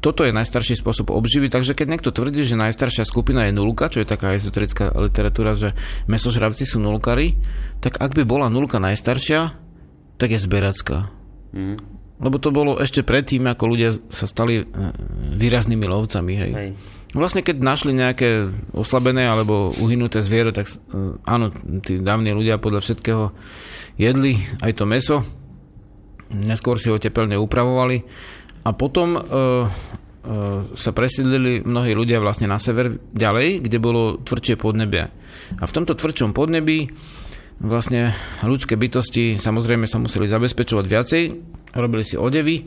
toto 0.00 0.22
je 0.22 0.32
najstarší 0.34 0.76
spôsob 0.76 1.10
obživy, 1.10 1.48
takže 1.48 1.72
keď 1.72 1.86
niekto 1.88 2.10
tvrdí, 2.12 2.44
že 2.44 2.58
najstaršia 2.58 3.08
skupina 3.08 3.48
je 3.48 3.56
nulka, 3.56 3.88
čo 3.88 4.04
je 4.04 4.08
taká 4.08 4.36
ezoterická 4.36 4.92
literatúra, 4.92 5.56
že 5.56 5.72
mesožravci 6.06 6.68
sú 6.68 6.78
nulkari, 6.78 7.34
tak 7.80 7.98
ak 7.98 8.12
by 8.12 8.22
bola 8.28 8.52
nulka 8.52 8.76
najstaršia, 8.76 9.56
tak 10.20 10.28
je 10.32 10.40
zberacká. 10.40 11.08
Mm. 11.56 11.76
Lebo 12.16 12.36
to 12.40 12.48
bolo 12.48 12.80
ešte 12.80 13.04
predtým, 13.04 13.44
ako 13.44 13.64
ľudia 13.68 13.90
sa 14.08 14.24
stali 14.24 14.64
e, 14.64 14.64
výraznými 15.36 15.84
lovcami. 15.84 16.32
Hej. 16.32 16.52
hej. 16.56 16.70
Vlastne 17.12 17.44
keď 17.44 17.60
našli 17.60 17.92
nejaké 17.92 18.48
oslabené 18.72 19.28
alebo 19.28 19.72
uhynuté 19.76 20.24
zviera, 20.24 20.48
tak 20.48 20.64
e, 20.68 20.76
áno, 21.28 21.52
tí 21.84 22.00
dávni 22.00 22.32
ľudia 22.32 22.56
podľa 22.56 22.80
všetkého 22.88 23.24
jedli 24.00 24.40
aj 24.64 24.72
to 24.80 24.84
meso. 24.88 25.16
Neskôr 26.32 26.80
si 26.80 26.88
ho 26.88 26.96
tepelne 26.96 27.36
upravovali 27.36 28.00
a 28.66 28.74
potom 28.74 29.14
uh, 29.14 29.22
uh, 29.22 29.68
sa 30.74 30.90
presídlili 30.90 31.62
mnohí 31.62 31.94
ľudia 31.94 32.18
vlastne 32.18 32.50
na 32.50 32.58
sever 32.58 32.98
ďalej, 33.14 33.62
kde 33.62 33.78
bolo 33.78 34.18
tvrdšie 34.18 34.58
podnebie. 34.58 35.06
A 35.62 35.64
v 35.64 35.74
tomto 35.74 35.94
tvrdšom 35.94 36.34
podnebí 36.34 36.90
vlastne 37.62 38.10
ľudské 38.42 38.74
bytosti 38.74 39.38
samozrejme 39.38 39.86
sa 39.86 40.02
museli 40.02 40.26
zabezpečovať 40.26 40.84
viacej, 40.84 41.22
robili 41.78 42.02
si 42.02 42.18
odevy. 42.18 42.66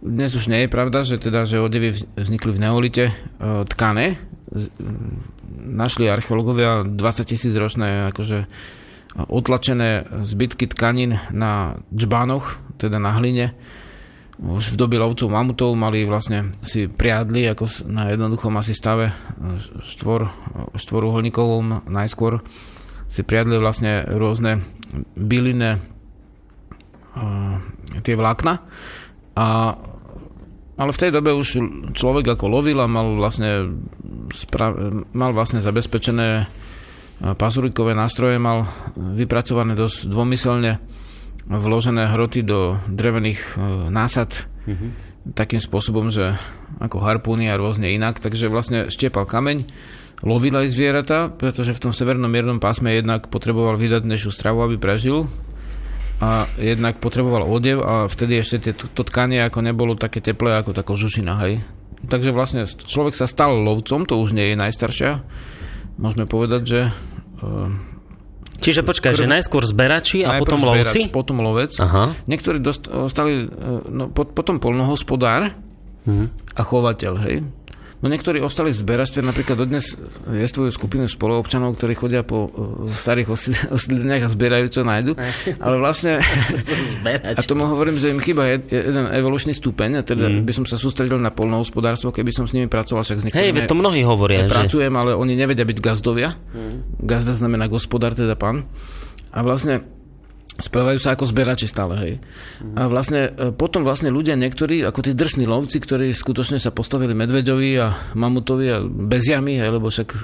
Dnes 0.00 0.32
už 0.32 0.48
nie 0.48 0.64
je 0.64 0.72
pravda, 0.72 1.04
že 1.04 1.20
teda, 1.20 1.44
že 1.44 1.60
odevy 1.60 1.92
vznikli 2.16 2.50
v 2.56 2.62
neolite 2.64 3.04
uh, 3.12 3.68
tkané. 3.68 4.16
Našli 5.60 6.08
archeológovia 6.08 6.88
20 6.88 6.96
tisíc 7.28 7.52
ročné 7.52 8.08
akože 8.16 8.48
otlačené 9.28 10.08
zbytky 10.24 10.72
tkanín 10.72 11.20
na 11.30 11.78
džbánoch, 11.92 12.58
teda 12.80 12.96
na 12.98 13.14
hline 13.14 13.54
už 14.34 14.74
v 14.74 14.78
dobe 14.78 14.98
lovcov 14.98 15.30
mamutov 15.30 15.70
mali 15.78 16.02
vlastne 16.02 16.50
si 16.66 16.90
priadli 16.90 17.46
ako 17.46 17.86
na 17.86 18.10
jednoduchom 18.10 18.50
asi 18.58 18.74
stave 18.74 19.14
štvor, 19.86 20.26
štvoruholníkovom 20.74 21.86
najskôr 21.86 22.42
si 23.06 23.22
priadli 23.22 23.54
vlastne 23.62 24.02
rôzne 24.02 24.58
bylinné 25.14 25.78
uh, 25.78 27.56
tie 28.02 28.14
vlákna. 28.18 28.58
A 29.38 29.46
ale 30.74 30.90
v 30.90 31.00
tej 31.06 31.14
dobe 31.14 31.30
už 31.30 31.62
človek 31.94 32.34
ako 32.34 32.50
lovil 32.50 32.82
a 32.82 32.90
mal 32.90 33.14
vlastne, 33.14 33.78
spra- 34.34 34.74
mal 35.14 35.30
vlastne 35.30 35.62
zabezpečené 35.62 36.50
pazurikové 37.38 37.94
nástroje, 37.94 38.42
mal 38.42 38.66
vypracované 38.98 39.78
dosť 39.78 40.10
dvomyselne 40.10 40.82
vložené 41.48 42.08
hroty 42.08 42.40
do 42.40 42.80
drevených 42.88 43.40
e, 43.40 43.48
násad 43.92 44.48
mm-hmm. 44.64 44.90
takým 45.36 45.60
spôsobom, 45.60 46.08
že 46.08 46.36
ako 46.80 47.04
harpúny 47.04 47.52
a 47.52 47.60
rôzne 47.60 47.92
inak, 47.92 48.18
takže 48.18 48.48
vlastne 48.48 48.88
štiepal 48.88 49.28
kameň, 49.28 49.68
lovil 50.24 50.56
aj 50.56 50.72
zvieratá, 50.72 51.28
pretože 51.28 51.76
v 51.76 51.82
tom 51.88 51.92
severnom 51.92 52.30
miernom 52.30 52.58
pásme 52.62 52.96
jednak 52.96 53.28
potreboval 53.28 53.76
vydať 53.76 54.08
nežšiu 54.08 54.30
stravu, 54.32 54.64
aby 54.64 54.80
prežil 54.80 55.28
a 56.22 56.48
jednak 56.56 57.02
potreboval 57.02 57.44
odev 57.44 57.82
a 57.82 58.06
vtedy 58.06 58.40
ešte 58.40 58.72
to 58.72 59.02
tkanie 59.02 59.42
ako 59.44 59.60
nebolo 59.60 59.98
také 59.98 60.22
teplé 60.22 60.56
ako 60.56 60.72
taká 60.72 60.94
žušina, 60.94 61.32
hej. 61.44 61.60
Takže 62.04 62.30
vlastne 62.36 62.68
človek 62.68 63.16
sa 63.16 63.24
stal 63.24 63.64
lovcom, 63.64 64.04
to 64.04 64.20
už 64.20 64.36
nie 64.36 64.52
je 64.52 64.60
najstaršia. 64.60 65.24
Môžeme 65.96 66.28
povedať, 66.28 66.62
že 66.68 66.80
e, 66.88 66.92
Čiže 68.64 68.80
počkaj, 68.80 69.12
krv... 69.12 69.20
že 69.20 69.26
najskôr 69.28 69.62
zberači 69.68 70.24
a 70.24 70.40
potom 70.40 70.64
zberač, 70.64 70.88
lovci? 70.88 71.00
potom 71.12 71.36
lovec. 71.44 71.72
Aha. 71.78 72.16
Niektorí 72.24 72.58
dostali, 72.64 73.44
no, 73.92 74.08
potom 74.10 74.56
polnohospodár 74.56 75.52
mhm. 76.08 76.24
a 76.56 76.62
chovateľ, 76.64 77.12
hej. 77.28 77.44
No 78.04 78.12
niektorí 78.12 78.44
ostali 78.44 78.68
zberačstve, 78.68 79.24
napríklad 79.24 79.64
dodnes 79.64 79.96
je 80.28 80.44
svoju 80.44 80.68
skupinu 80.68 81.08
spoluobčanov, 81.08 81.72
ktorí 81.80 81.96
chodia 81.96 82.20
po 82.20 82.52
uh, 82.52 82.84
starých 82.92 83.32
osídleniach 83.72 84.28
a 84.28 84.28
zbierajú, 84.28 84.66
čo 84.68 84.84
nájdu. 84.84 85.16
Ale 85.56 85.80
vlastne... 85.80 86.20
a 87.40 87.40
tomu 87.40 87.64
hovorím, 87.64 87.96
že 87.96 88.12
im 88.12 88.20
chýba 88.20 88.60
jeden 88.68 89.08
evolučný 89.08 89.56
stupeň, 89.56 89.90
a 89.96 90.02
teda 90.04 90.28
mm. 90.28 90.44
by 90.44 90.52
som 90.52 90.68
sa 90.68 90.76
sústredil 90.76 91.16
na 91.16 91.32
polnohospodárstvo, 91.32 92.12
keby 92.12 92.28
som 92.28 92.44
s 92.44 92.52
nimi 92.52 92.68
pracoval, 92.68 93.08
však 93.08 93.24
s 93.24 93.32
Hej, 93.32 93.64
to 93.64 93.72
mnohí 93.72 94.04
hovoria. 94.04 94.52
Pracujem, 94.52 94.92
že... 94.92 95.00
ale 95.00 95.16
oni 95.16 95.32
nevedia 95.32 95.64
byť 95.64 95.78
gazdovia. 95.80 96.36
Mm. 96.52 97.00
Gazda 97.08 97.32
znamená 97.32 97.72
gospodár, 97.72 98.12
teda 98.12 98.36
pán. 98.36 98.68
A 99.32 99.40
vlastne 99.40 99.80
Správajú 100.54 101.02
sa 101.02 101.18
ako 101.18 101.26
zberači 101.26 101.66
stále, 101.66 101.94
hej. 101.98 102.14
Mm. 102.62 102.78
A 102.78 102.86
vlastne 102.86 103.26
e, 103.34 103.50
potom 103.50 103.82
vlastne 103.82 104.06
ľudia 104.14 104.38
niektorí, 104.38 104.86
ako 104.86 105.02
tí 105.02 105.10
drsní 105.10 105.50
lovci, 105.50 105.82
ktorí 105.82 106.14
skutočne 106.14 106.62
sa 106.62 106.70
postavili 106.70 107.10
medveďovi 107.10 107.70
a 107.82 108.14
mamutovi 108.14 108.66
a 108.70 108.78
bez 108.86 109.26
jamy, 109.26 109.58
hej, 109.58 109.74
lebo 109.74 109.90
však 109.90 110.14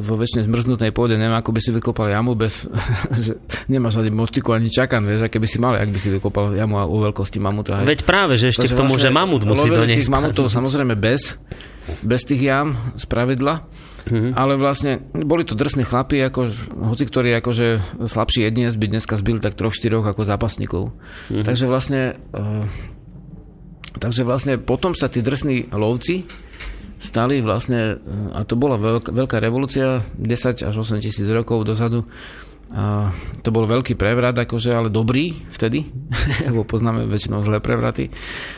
vo 0.00 0.14
väčšine 0.16 0.48
zmrznutnej 0.48 0.88
pôde 0.88 1.20
nemá, 1.20 1.44
ako 1.44 1.52
by 1.52 1.60
si 1.60 1.68
vykopal 1.68 2.08
jamu 2.08 2.32
bez, 2.32 2.64
že 3.28 3.36
nemáš 3.68 4.00
ani 4.00 4.08
motiku, 4.08 4.56
ani 4.56 4.72
čakan, 4.72 5.04
vieš, 5.04 5.28
aké 5.28 5.36
by 5.36 5.48
si 5.52 5.60
mal, 5.60 5.76
ak 5.76 5.92
by 5.92 6.00
si 6.00 6.08
vykopal 6.16 6.56
jamu 6.56 6.80
a 6.80 6.88
o 6.88 6.96
veľkosti 7.04 7.36
mamuta. 7.36 7.84
Hej. 7.84 7.86
Veď 7.92 8.00
práve, 8.08 8.40
že 8.40 8.56
ešte 8.56 8.64
Takže 8.64 8.74
k 8.74 8.80
tomu, 8.80 8.96
vlastne 8.96 9.12
že 9.12 9.18
mamut 9.20 9.42
musí 9.44 9.68
doniesť. 9.68 10.08
mamutov 10.08 10.48
samozrejme 10.48 10.96
bez, 10.96 11.36
bez 12.00 12.24
tých 12.24 12.40
jam 12.40 12.72
z 12.96 13.04
pravidla. 13.04 13.68
Mm-hmm. 14.04 14.32
Ale 14.36 14.60
vlastne 14.60 15.00
boli 15.12 15.48
to 15.48 15.56
drsní 15.56 15.88
chlapi, 15.88 16.20
ako, 16.20 16.52
hoci 16.92 17.04
ktorí 17.08 17.32
akože 17.40 17.66
slabší 18.04 18.44
jedinec 18.44 18.76
by 18.76 18.86
dneska 18.92 19.16
zbili 19.16 19.40
tak 19.40 19.56
troch, 19.56 19.72
štyroch 19.72 20.04
ako 20.04 20.28
zápasníkov. 20.28 20.92
Mm-hmm. 21.32 21.44
Takže 21.44 21.64
vlastne 21.64 22.20
uh, 22.36 22.68
takže 23.98 24.26
vlastne 24.26 24.58
potom 24.58 24.92
sa 24.92 25.06
tí 25.06 25.22
drsní 25.22 25.70
lovci 25.72 26.26
stali 26.98 27.44
vlastne, 27.44 28.00
a 28.32 28.48
to 28.48 28.56
bola 28.56 28.80
veľká, 28.80 29.12
veľká 29.12 29.36
revolúcia, 29.36 30.00
10 30.16 30.64
až 30.64 30.74
8 30.74 31.04
tisíc 31.04 31.26
rokov 31.28 31.68
dozadu, 31.68 32.08
to 33.44 33.48
bol 33.54 33.70
veľký 33.70 33.94
prevrat, 33.94 34.34
akože, 34.34 34.74
ale 34.74 34.90
dobrý 34.90 35.30
vtedy, 35.54 35.86
lebo 36.50 36.66
poznáme 36.66 37.06
väčšinou 37.06 37.38
zlé 37.46 37.62
prevraty. 37.62 38.10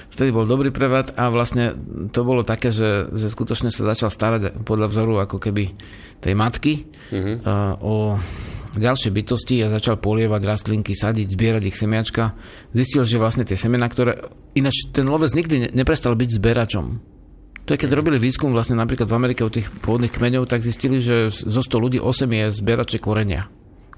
Vtedy 0.09 0.33
bol 0.33 0.48
dobrý 0.48 0.72
prevrat 0.72 1.12
a 1.20 1.29
vlastne 1.29 1.76
to 2.16 2.24
bolo 2.24 2.40
také, 2.40 2.72
že, 2.72 3.12
že 3.12 3.29
skutočne 3.29 3.68
sa 3.68 3.85
začal 3.92 4.09
starať 4.09 4.64
podľa 4.64 4.88
vzoru 4.88 5.14
ako 5.20 5.37
keby 5.37 5.76
tej 6.24 6.33
matky 6.33 6.88
mm-hmm. 7.12 7.45
o 7.84 8.16
ďalšie 8.72 9.12
bytosti 9.12 9.61
a 9.64 9.72
začal 9.72 10.01
polievať 10.01 10.43
rastlinky, 10.49 10.97
sadiť, 10.97 11.36
zbierať 11.36 11.62
ich 11.68 11.76
semiačka. 11.76 12.32
Zistil, 12.72 13.05
že 13.05 13.20
vlastne 13.20 13.45
tie 13.45 13.57
semena, 13.57 13.84
ktoré... 13.84 14.32
Ináč 14.57 14.97
ten 14.97 15.05
lovec 15.05 15.36
nikdy 15.36 15.76
neprestal 15.76 16.16
byť 16.16 16.30
zberačom. 16.41 16.86
To 17.68 17.74
je, 17.74 17.76
keď 17.76 17.84
mm-hmm. 17.84 18.01
robili 18.01 18.16
výskum 18.16 18.57
vlastne 18.57 18.80
napríklad 18.80 19.12
v 19.12 19.16
Amerike 19.16 19.45
u 19.45 19.53
tých 19.53 19.68
pôvodných 19.84 20.12
kmeňov, 20.16 20.49
tak 20.49 20.64
zistili, 20.64 21.05
že 21.05 21.28
zo 21.28 21.61
100 21.61 21.84
ľudí 21.84 21.99
8 22.01 22.24
je 22.24 22.45
zberače 22.64 22.97
korenia 22.97 23.53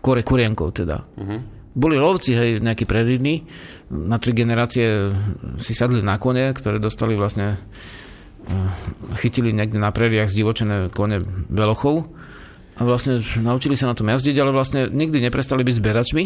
kore 0.09 0.24
kurienkov 0.24 0.72
teda. 0.72 1.04
Uh-huh. 1.04 1.44
Boli 1.76 2.00
lovci, 2.00 2.32
hej, 2.32 2.64
nejakí 2.64 2.88
preridní, 2.88 3.44
na 3.92 4.16
tri 4.16 4.32
generácie 4.32 5.12
si 5.61 5.76
sadli 5.76 6.00
na 6.00 6.16
kone, 6.16 6.56
ktoré 6.56 6.80
dostali 6.80 7.12
vlastne 7.12 7.61
eh, 7.61 8.70
chytili 9.20 9.52
niekde 9.52 9.76
na 9.76 9.92
preriach 9.92 10.32
zdivočené 10.32 10.88
kone 10.88 11.20
belochov 11.52 12.09
a 12.78 12.80
vlastne 12.88 13.20
naučili 13.44 13.76
sa 13.76 13.92
na 13.92 13.94
tom 13.98 14.09
jazdiť, 14.09 14.36
ale 14.40 14.56
vlastne 14.56 14.88
nikdy 14.88 15.20
neprestali 15.20 15.61
byť 15.61 15.76
zberačmi 15.76 16.24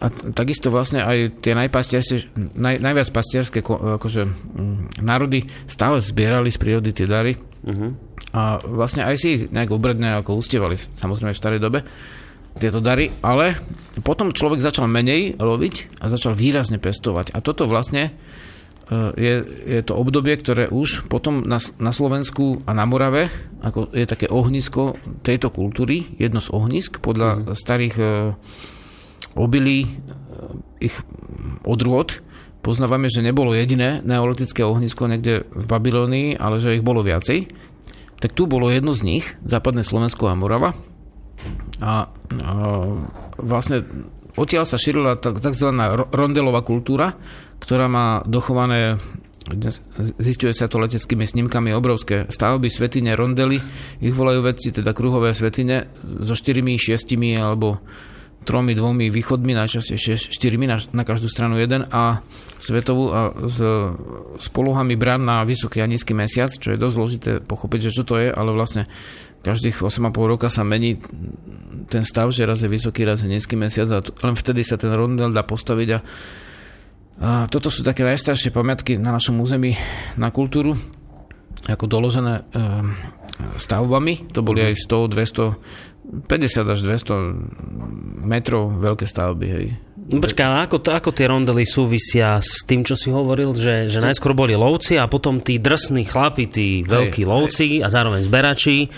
a 0.00 0.06
takisto 0.32 0.72
vlastne 0.72 1.04
aj 1.04 1.44
tie 1.44 1.52
najpastierské, 1.52 2.32
naj, 2.56 2.80
najviac 2.80 3.08
pastierské 3.12 3.60
akože, 3.60 4.22
mm, 4.24 5.04
národy 5.04 5.44
stále 5.68 6.00
zbierali 6.00 6.48
z 6.48 6.58
prírody 6.60 6.94
tie 6.94 7.10
dary 7.10 7.34
Uh-huh. 7.60 7.92
a 8.32 8.56
vlastne 8.64 9.04
aj 9.04 9.20
si 9.20 9.28
ich 9.36 9.42
nejak 9.52 9.68
obredne 9.68 10.16
ako 10.16 10.40
ustievali, 10.40 10.80
samozrejme 10.80 11.36
v 11.36 11.42
starej 11.44 11.60
dobe, 11.60 11.84
tieto 12.60 12.84
dary, 12.84 13.08
ale 13.24 13.56
potom 14.04 14.36
človek 14.36 14.60
začal 14.60 14.86
menej 14.86 15.40
loviť 15.40 15.98
a 15.98 16.12
začal 16.12 16.36
výrazne 16.36 16.76
pestovať. 16.76 17.32
A 17.32 17.40
toto 17.40 17.64
vlastne 17.64 18.12
e, 18.12 18.12
je, 19.16 19.34
je 19.64 19.80
to 19.80 19.96
obdobie, 19.96 20.36
ktoré 20.36 20.68
už 20.68 21.08
potom 21.08 21.48
na, 21.48 21.56
na 21.80 21.92
Slovensku 21.96 22.60
a 22.68 22.76
na 22.76 22.84
Morave 22.84 23.32
ako 23.60 23.92
je 23.92 24.04
také 24.08 24.26
ohnisko 24.28 24.96
tejto 25.24 25.52
kultúry, 25.52 26.04
jedno 26.16 26.40
z 26.40 26.52
ohnisk 26.52 27.00
podľa 27.00 27.28
mm. 27.36 27.42
starých 27.56 27.96
e, 27.96 28.04
obilí 29.36 29.84
e, 29.84 29.90
ich 30.84 30.96
odrôd. 31.64 32.20
Poznávame, 32.60 33.08
že 33.08 33.24
nebolo 33.24 33.56
jediné 33.56 34.04
neolitické 34.04 34.60
ohnisko 34.60 35.08
niekde 35.08 35.48
v 35.48 35.64
Babilónii, 35.64 36.36
ale 36.36 36.60
že 36.60 36.76
ich 36.76 36.84
bolo 36.84 37.00
viacej. 37.00 37.48
Tak 38.20 38.36
tu 38.36 38.44
bolo 38.44 38.68
jedno 38.68 38.92
z 38.92 39.00
nich, 39.00 39.24
západné 39.48 39.80
Slovensko 39.80 40.28
a 40.28 40.36
Morava. 40.36 40.76
A, 41.80 42.06
a 42.10 42.52
vlastne 43.40 43.84
odtiaľ 44.36 44.64
sa 44.68 44.76
šírila 44.76 45.16
tzv. 45.16 45.68
rondelová 46.12 46.60
kultúra, 46.60 47.16
ktorá 47.60 47.88
má 47.88 48.20
dochované 48.24 49.00
zistuje 50.20 50.52
sa 50.54 50.70
to 50.70 50.78
leteckými 50.78 51.26
snímkami 51.26 51.74
obrovské 51.74 52.28
stavby, 52.28 52.68
svetine, 52.70 53.16
rondely, 53.18 53.58
ich 53.98 54.14
volajú 54.14 54.44
vedci, 54.44 54.70
teda 54.70 54.94
kruhové 54.94 55.34
svetine 55.34 55.90
so 56.22 56.36
štyrmi, 56.36 56.76
šiestimi 56.78 57.34
alebo 57.34 57.80
tromi, 58.44 58.72
dvomi 58.72 59.12
východmi, 59.12 59.52
najčastejšie 59.52 60.32
štyrmi 60.32 60.64
na, 60.64 60.80
na 60.96 61.04
každú 61.04 61.28
stranu 61.28 61.60
jeden 61.60 61.84
a 61.92 62.24
svetovú 62.56 63.12
a 63.12 63.20
s, 63.36 63.58
s 64.40 64.46
polohami 64.48 64.96
brán 64.96 65.28
na 65.28 65.44
vysoký 65.44 65.84
a 65.84 65.90
nízky 65.90 66.16
mesiac, 66.16 66.48
čo 66.48 66.72
je 66.72 66.80
dosť 66.80 66.94
zložité 66.96 67.30
pochopiť, 67.44 67.88
že 67.88 67.94
čo 68.00 68.02
to 68.08 68.16
je, 68.16 68.32
ale 68.32 68.56
vlastne 68.56 68.88
každých 69.40 69.80
8,5 69.80 70.12
roka 70.24 70.48
sa 70.52 70.62
mení 70.62 71.00
ten 71.88 72.04
stav, 72.04 72.30
že 72.30 72.46
raz 72.46 72.60
je 72.60 72.70
vysoký, 72.70 73.02
raz 73.08 73.24
je 73.24 73.28
nízky 73.32 73.56
mesiac 73.56 73.88
a 73.90 73.98
len 74.00 74.36
vtedy 74.36 74.62
sa 74.62 74.76
ten 74.76 74.92
rondel 74.92 75.32
dá 75.32 75.42
postaviť 75.42 75.88
a, 75.96 75.98
a 77.20 77.30
toto 77.48 77.72
sú 77.72 77.80
také 77.82 78.04
najstaršie 78.04 78.52
pamiatky 78.52 79.00
na 79.00 79.10
našom 79.10 79.40
území 79.40 79.74
na 80.20 80.28
kultúru 80.30 80.76
ako 81.60 81.84
doložené 81.84 82.40
e, 82.40 82.42
stavbami. 83.60 84.32
To 84.32 84.40
boli 84.40 84.64
aj 84.64 84.80
100, 84.80 85.12
200 85.12 85.90
50 86.10 86.66
až 86.66 86.80
200 86.82 88.26
metrov 88.26 88.74
veľké 88.82 89.06
stavby, 89.06 89.46
hej. 89.46 89.66
No 90.10 90.18
počkaj, 90.18 90.66
ako, 90.66 90.76
ako 90.90 91.10
tie 91.14 91.30
rondely 91.30 91.62
súvisia 91.62 92.42
s 92.42 92.66
tým, 92.66 92.82
čo 92.82 92.98
si 92.98 93.14
hovoril, 93.14 93.54
že, 93.54 93.86
že 93.86 94.02
najskôr 94.02 94.34
boli 94.34 94.58
lovci 94.58 94.98
a 94.98 95.06
potom 95.06 95.38
tí 95.38 95.62
drsní 95.62 96.02
chlapi, 96.02 96.50
tí 96.50 96.82
veľkí 96.82 97.22
hej, 97.22 97.30
lovci 97.30 97.66
hej. 97.78 97.86
a 97.86 97.88
zároveň 97.94 98.26
zberači, 98.26 98.90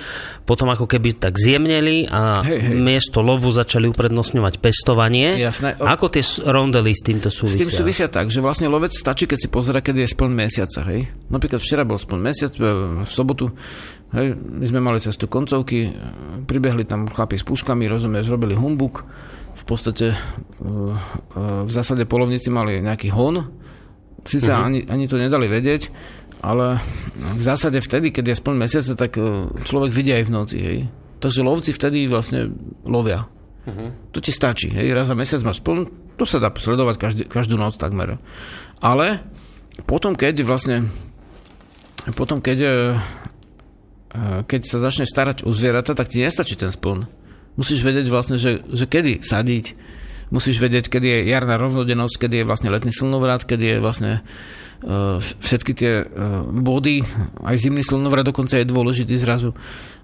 potom 0.49 0.73
ako 0.73 0.89
keby 0.89 1.21
tak 1.21 1.37
zjemneli 1.37 2.09
a 2.09 2.41
hej, 2.41 2.59
hej. 2.65 2.77
miesto 2.81 3.21
lovu 3.21 3.53
začali 3.53 3.93
uprednostňovať 3.93 4.57
pestovanie. 4.57 5.37
Jasné. 5.37 5.77
Ako 5.77 6.09
tie 6.09 6.25
rondely 6.49 6.97
s 6.97 7.05
týmto 7.05 7.29
súvisia? 7.29 7.61
S 7.61 7.77
tým 7.77 7.85
súvisia 7.85 8.09
tak, 8.09 8.33
že 8.33 8.41
vlastne 8.41 8.73
lovec 8.73 8.97
stačí, 8.97 9.29
keď 9.29 9.39
si 9.39 9.49
pozera, 9.53 9.85
kedy 9.85 10.09
je 10.09 10.09
spln 10.17 10.33
mesiaca, 10.33 10.81
hej. 10.89 11.13
Napríklad 11.29 11.61
včera 11.61 11.85
bol 11.85 12.01
spln 12.01 12.25
mesiac, 12.25 12.57
v 12.57 13.05
sobotu 13.05 13.53
Hej, 14.13 14.37
my 14.37 14.65
sme 14.69 14.81
mali 14.85 15.01
cestu 15.01 15.25
koncovky, 15.25 15.89
pribehli 16.45 16.85
tam 16.85 17.09
chlapi 17.09 17.41
s 17.41 17.49
puškami, 17.49 17.89
rozumieš, 17.89 18.29
robili 18.29 18.53
humbuk. 18.53 19.09
V 19.63 19.65
podstate 19.65 20.11
e, 20.11 20.17
e, 20.17 20.97
v 21.63 21.71
zásade 21.71 22.03
polovníci 22.03 22.51
mali 22.51 22.83
nejaký 22.83 23.15
hon. 23.15 23.47
Sice 24.27 24.51
uh-huh. 24.51 24.67
ani, 24.67 24.81
ani 24.91 25.07
to 25.07 25.19
nedali 25.19 25.47
vedieť, 25.47 25.91
ale 26.43 26.83
v 27.15 27.43
zásade 27.43 27.79
vtedy, 27.79 28.11
keď 28.11 28.35
je 28.35 28.41
spln 28.43 28.59
mesiaca, 28.59 28.93
tak 28.99 29.15
e, 29.19 29.47
človek 29.63 29.95
vidí 29.95 30.11
aj 30.11 30.25
v 30.27 30.35
noci. 30.35 30.57
Hej. 30.59 30.79
Takže 31.23 31.47
lovci 31.47 31.71
vtedy 31.71 32.11
vlastne 32.11 32.51
lovia. 32.83 33.31
Uh-huh. 33.63 33.95
To 34.11 34.19
ti 34.19 34.35
stačí. 34.35 34.67
Hej. 34.75 34.91
Raz 34.91 35.07
za 35.07 35.15
mesiac 35.15 35.47
máš 35.47 35.63
spln, 35.63 35.87
to 36.19 36.27
sa 36.27 36.43
dá 36.43 36.51
sledovať 36.51 36.97
každý, 36.99 37.23
každú 37.31 37.55
noc 37.55 37.79
takmer. 37.79 38.19
Ale 38.83 39.23
potom, 39.87 40.19
keď 40.19 40.43
vlastne 40.43 40.91
potom, 42.19 42.43
keď 42.43 42.59
keď 44.45 44.61
sa 44.69 44.79
začneš 44.83 45.09
starať 45.09 45.49
o 45.49 45.51
zvieratá, 45.55 45.97
tak 45.97 46.13
ti 46.13 46.21
nestačí 46.21 46.59
ten 46.59 46.69
spln. 46.69 47.09
Musíš 47.55 47.85
vedieť 47.85 48.09
vlastne, 48.09 48.41
že, 48.41 48.65
že 48.73 48.89
kedy 48.89 49.21
sadiť, 49.21 49.77
musíš 50.33 50.57
vedieť, 50.57 50.89
kedy 50.89 51.07
je 51.07 51.19
jarná 51.29 51.61
rovnodennosť, 51.61 52.17
kedy 52.17 52.43
je 52.43 52.49
vlastne 52.49 52.73
letný 52.73 52.89
slnovrat, 52.89 53.45
kedy 53.45 53.77
je 53.77 53.79
vlastne 53.85 54.13
uh, 54.21 55.21
všetky 55.21 55.73
tie 55.77 55.93
uh, 56.01 56.49
body, 56.49 57.05
aj 57.45 57.61
zimný 57.61 57.85
slnovrat 57.85 58.25
dokonca 58.25 58.57
je 58.57 58.65
dôležitý 58.65 59.21
zrazu 59.21 59.53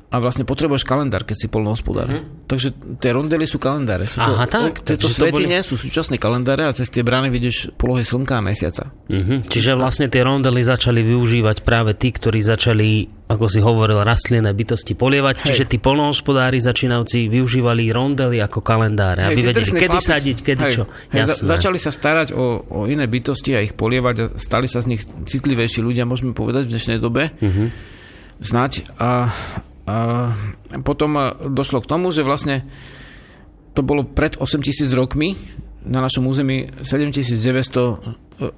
a 0.08 0.16
vlastne 0.24 0.48
potrebuješ 0.48 0.88
kalendár, 0.88 1.28
keď 1.28 1.36
si 1.36 1.46
polnohospodár. 1.52 2.08
Mm. 2.08 2.48
Takže 2.48 2.96
tie 2.96 3.12
rondely 3.12 3.44
sú 3.44 3.60
kalendáre. 3.60 4.08
Sú 4.08 4.24
Aha, 4.24 4.48
to, 4.48 4.72
tak. 4.72 4.80
Tieto 4.80 5.04
svety 5.04 5.44
boli... 5.44 5.52
nie 5.52 5.60
sú 5.60 5.76
súčasné 5.76 6.16
kalendáre 6.16 6.64
a 6.64 6.72
cez 6.72 6.88
tie 6.88 7.04
brány 7.04 7.28
vidíš 7.28 7.76
polohy 7.76 8.00
slnka 8.00 8.40
a 8.40 8.42
mesiaca. 8.42 8.88
Mm-hmm. 8.88 9.52
Čiže 9.52 9.76
vlastne 9.76 10.08
tie 10.08 10.24
rondely 10.24 10.64
začali 10.64 11.04
využívať 11.04 11.60
práve 11.60 11.92
tí, 11.92 12.08
ktorí 12.08 12.40
začali, 12.40 13.04
ako 13.28 13.52
si 13.52 13.60
hovoril, 13.60 14.00
rastlinné 14.00 14.48
bytosti 14.56 14.96
polievať. 14.96 15.44
Hej. 15.44 15.46
Čiže 15.52 15.64
tí 15.68 15.76
polnohospodári 15.76 16.56
začínavci 16.56 17.28
využívali 17.28 17.92
rondely 17.92 18.40
ako 18.40 18.64
kalendáre, 18.64 19.28
Hej, 19.28 19.36
aby 19.36 19.40
vedeli, 19.44 19.68
kedy 19.68 19.92
chlapi... 19.92 20.08
sadiť, 20.08 20.36
kedy 20.40 20.62
Hej. 20.64 20.72
čo. 20.72 20.82
Hej, 21.12 21.36
za, 21.36 21.52
začali 21.52 21.76
sa 21.76 21.92
starať 21.92 22.32
o, 22.32 22.64
o 22.64 22.80
iné 22.88 23.04
bytosti 23.04 23.52
a 23.52 23.60
ich 23.60 23.76
polievať 23.76 24.16
a 24.24 24.26
stali 24.40 24.72
sa 24.72 24.80
z 24.80 24.88
nich 24.88 25.04
citlivejší 25.04 25.84
ľudia, 25.84 26.08
môžeme 26.08 26.32
povedať 26.32 26.64
v 26.64 26.72
dnešnej 26.72 26.96
dobe. 26.96 27.28
Mm-hmm. 27.44 27.68
Znať. 28.38 28.72
A 29.02 29.34
a 29.67 29.67
potom 30.84 31.10
došlo 31.48 31.80
k 31.80 31.90
tomu, 31.90 32.12
že 32.12 32.26
vlastne 32.26 32.68
to 33.72 33.80
bolo 33.86 34.02
pred 34.02 34.34
8000 34.36 34.90
rokmi, 34.94 35.38
na 35.86 36.04
našom 36.04 36.26
území 36.26 36.68
7900 36.82 37.78
e, 37.78 38.50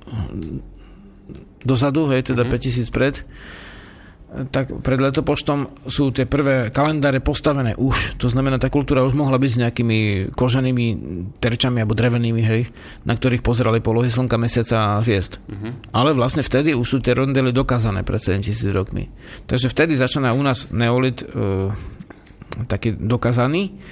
dozadu, 1.62 2.08
hej, 2.10 2.32
teda 2.32 2.42
mm-hmm. 2.48 2.88
5000 2.88 2.96
pred, 2.96 3.14
tak 4.30 4.70
pred 4.78 5.02
letopočtom 5.02 5.82
sú 5.90 6.14
tie 6.14 6.22
prvé 6.22 6.70
kalendáre 6.70 7.18
postavené 7.18 7.74
už. 7.74 8.14
To 8.22 8.30
znamená, 8.30 8.62
tá 8.62 8.70
kultúra 8.70 9.02
už 9.02 9.18
mohla 9.18 9.42
byť 9.42 9.50
s 9.50 9.58
nejakými 9.58 9.98
koženými 10.38 10.86
terčami 11.42 11.82
alebo 11.82 11.98
drevenými, 11.98 12.38
hej, 12.38 12.70
na 13.02 13.18
ktorých 13.18 13.42
pozerali 13.42 13.82
polohy 13.82 14.06
slnka, 14.06 14.38
mesiaca 14.38 14.76
a 14.78 15.02
hviezd. 15.02 15.42
Uh-huh. 15.42 15.74
Ale 15.90 16.14
vlastne 16.14 16.46
vtedy 16.46 16.78
už 16.78 16.86
sú 16.86 16.98
tie 17.02 17.18
rondely 17.18 17.50
dokázané 17.50 18.06
pred 18.06 18.22
7000 18.22 18.70
rokmi. 18.70 19.10
Takže 19.50 19.66
vtedy 19.66 19.98
začína 19.98 20.30
u 20.30 20.42
nás 20.46 20.70
neolit 20.70 21.26
uh, 21.26 21.74
taký 22.70 22.94
dokázaný. 22.94 23.82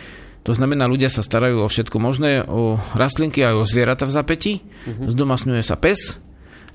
To 0.46 0.54
znamená, 0.54 0.86
ľudia 0.86 1.10
sa 1.10 1.26
starajú 1.26 1.66
o 1.66 1.68
všetko 1.68 1.98
možné, 1.98 2.46
o 2.46 2.78
rastlinky 2.94 3.42
aj 3.42 3.58
o 3.58 3.66
zvieratá 3.66 4.06
v 4.06 4.14
zapätí. 4.14 4.52
Uh-huh. 4.62 5.10
Zdomasňuje 5.10 5.66
sa 5.66 5.74
pes, 5.74 6.22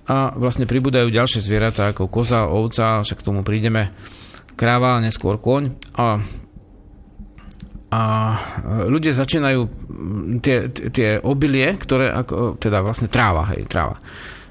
a 0.03 0.35
vlastne 0.35 0.67
pribúdajú 0.67 1.07
ďalšie 1.07 1.39
zvieratá 1.39 1.95
ako 1.95 2.11
koza, 2.11 2.47
ovca, 2.51 3.03
však 3.03 3.23
k 3.23 3.27
tomu 3.27 3.41
prídeme, 3.47 3.95
kráva, 4.59 4.99
neskôr 4.99 5.39
koň 5.39 5.63
a 5.95 6.19
a 7.93 8.01
ľudia 8.89 9.13
začínajú 9.13 9.61
tie, 10.41 10.65
tie 10.73 11.21
obilie, 11.21 11.77
ktoré 11.77 12.09
ako, 12.09 12.57
teda 12.57 12.81
vlastne 12.81 13.05
tráva, 13.05 13.53
hej, 13.53 13.69
tráva. 13.69 14.01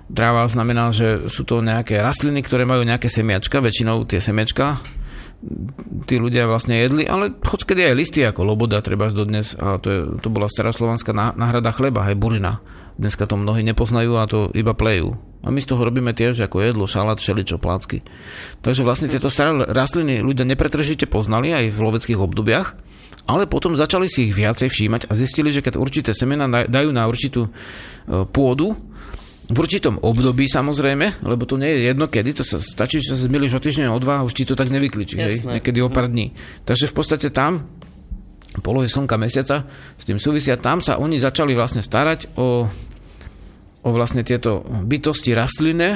Tráva 0.06 0.46
znamená, 0.46 0.94
že 0.94 1.26
sú 1.26 1.42
to 1.42 1.58
nejaké 1.58 1.98
rastliny, 1.98 2.38
ktoré 2.38 2.62
majú 2.62 2.86
nejaké 2.86 3.10
semiačka, 3.10 3.58
väčšinou 3.58 4.06
tie 4.06 4.22
semiačka 4.22 4.78
tí 6.06 6.22
ľudia 6.22 6.46
vlastne 6.46 6.78
jedli, 6.78 7.02
ale 7.02 7.34
hoďkedy 7.34 7.90
aj 7.90 7.98
listy 7.98 8.20
ako 8.22 8.46
loboda 8.46 8.78
treba 8.78 9.10
dodnes, 9.10 9.58
a 9.58 9.78
to, 9.82 9.88
je, 9.90 10.00
to 10.22 10.28
bola 10.30 10.46
staroslovanská 10.46 11.10
náhrada 11.14 11.74
chleba, 11.74 12.06
hej, 12.06 12.16
burina. 12.18 12.62
Dneska 12.94 13.26
to 13.26 13.40
mnohí 13.40 13.64
nepoznajú 13.66 14.20
a 14.20 14.28
to 14.28 14.52
iba 14.54 14.76
plejú. 14.76 15.16
A 15.42 15.50
my 15.50 15.58
z 15.58 15.74
toho 15.74 15.82
robíme 15.82 16.14
tiež 16.14 16.38
ako 16.46 16.62
jedlo, 16.62 16.84
šalát, 16.86 17.18
šeličo, 17.18 17.58
plácky. 17.58 18.06
Takže 18.62 18.86
vlastne 18.86 19.10
tieto 19.10 19.26
staré 19.26 19.50
rastliny 19.66 20.22
ľudia 20.22 20.46
nepretržite 20.46 21.10
poznali 21.10 21.50
aj 21.50 21.74
v 21.74 21.82
loveckých 21.82 22.20
obdobiach, 22.20 22.78
ale 23.26 23.50
potom 23.50 23.74
začali 23.74 24.06
si 24.06 24.30
ich 24.30 24.34
viacej 24.34 24.70
všímať 24.70 25.02
a 25.10 25.12
zistili, 25.18 25.50
že 25.50 25.62
keď 25.62 25.78
určité 25.78 26.10
semena 26.14 26.46
dajú 26.46 26.90
na 26.94 27.06
určitú 27.06 27.48
e, 27.48 27.50
pôdu, 28.30 28.74
v 29.50 29.56
určitom 29.58 29.98
období 29.98 30.46
samozrejme, 30.46 31.24
lebo 31.26 31.42
to 31.48 31.58
nie 31.58 31.70
je 31.74 31.90
jedno 31.90 32.06
kedy, 32.06 32.30
to 32.38 32.44
sa 32.46 32.62
stačí, 32.62 33.02
že 33.02 33.16
sa 33.16 33.26
zmiliš 33.26 33.58
o 33.58 33.60
týždeň 33.60 33.90
o 33.90 33.98
dva 33.98 34.22
už 34.22 34.32
ti 34.38 34.46
to 34.46 34.54
tak 34.54 34.70
nevykličí, 34.70 35.18
hej, 35.18 35.42
niekedy 35.42 35.82
o 35.82 35.90
pár 35.90 36.06
dní. 36.06 36.30
Takže 36.62 36.86
v 36.86 36.94
podstate 36.94 37.28
tam 37.34 37.66
polohy 38.62 38.86
slnka 38.86 39.18
mesiaca 39.18 39.66
s 39.98 40.04
tým 40.06 40.22
súvisia, 40.22 40.60
tam 40.60 40.78
sa 40.78 41.00
oni 41.00 41.18
začali 41.18 41.56
vlastne 41.56 41.82
starať 41.82 42.38
o 42.38 42.68
o 43.82 43.90
vlastne 43.90 44.22
tieto 44.22 44.62
bytosti 44.62 45.34
rastlinné 45.34 45.90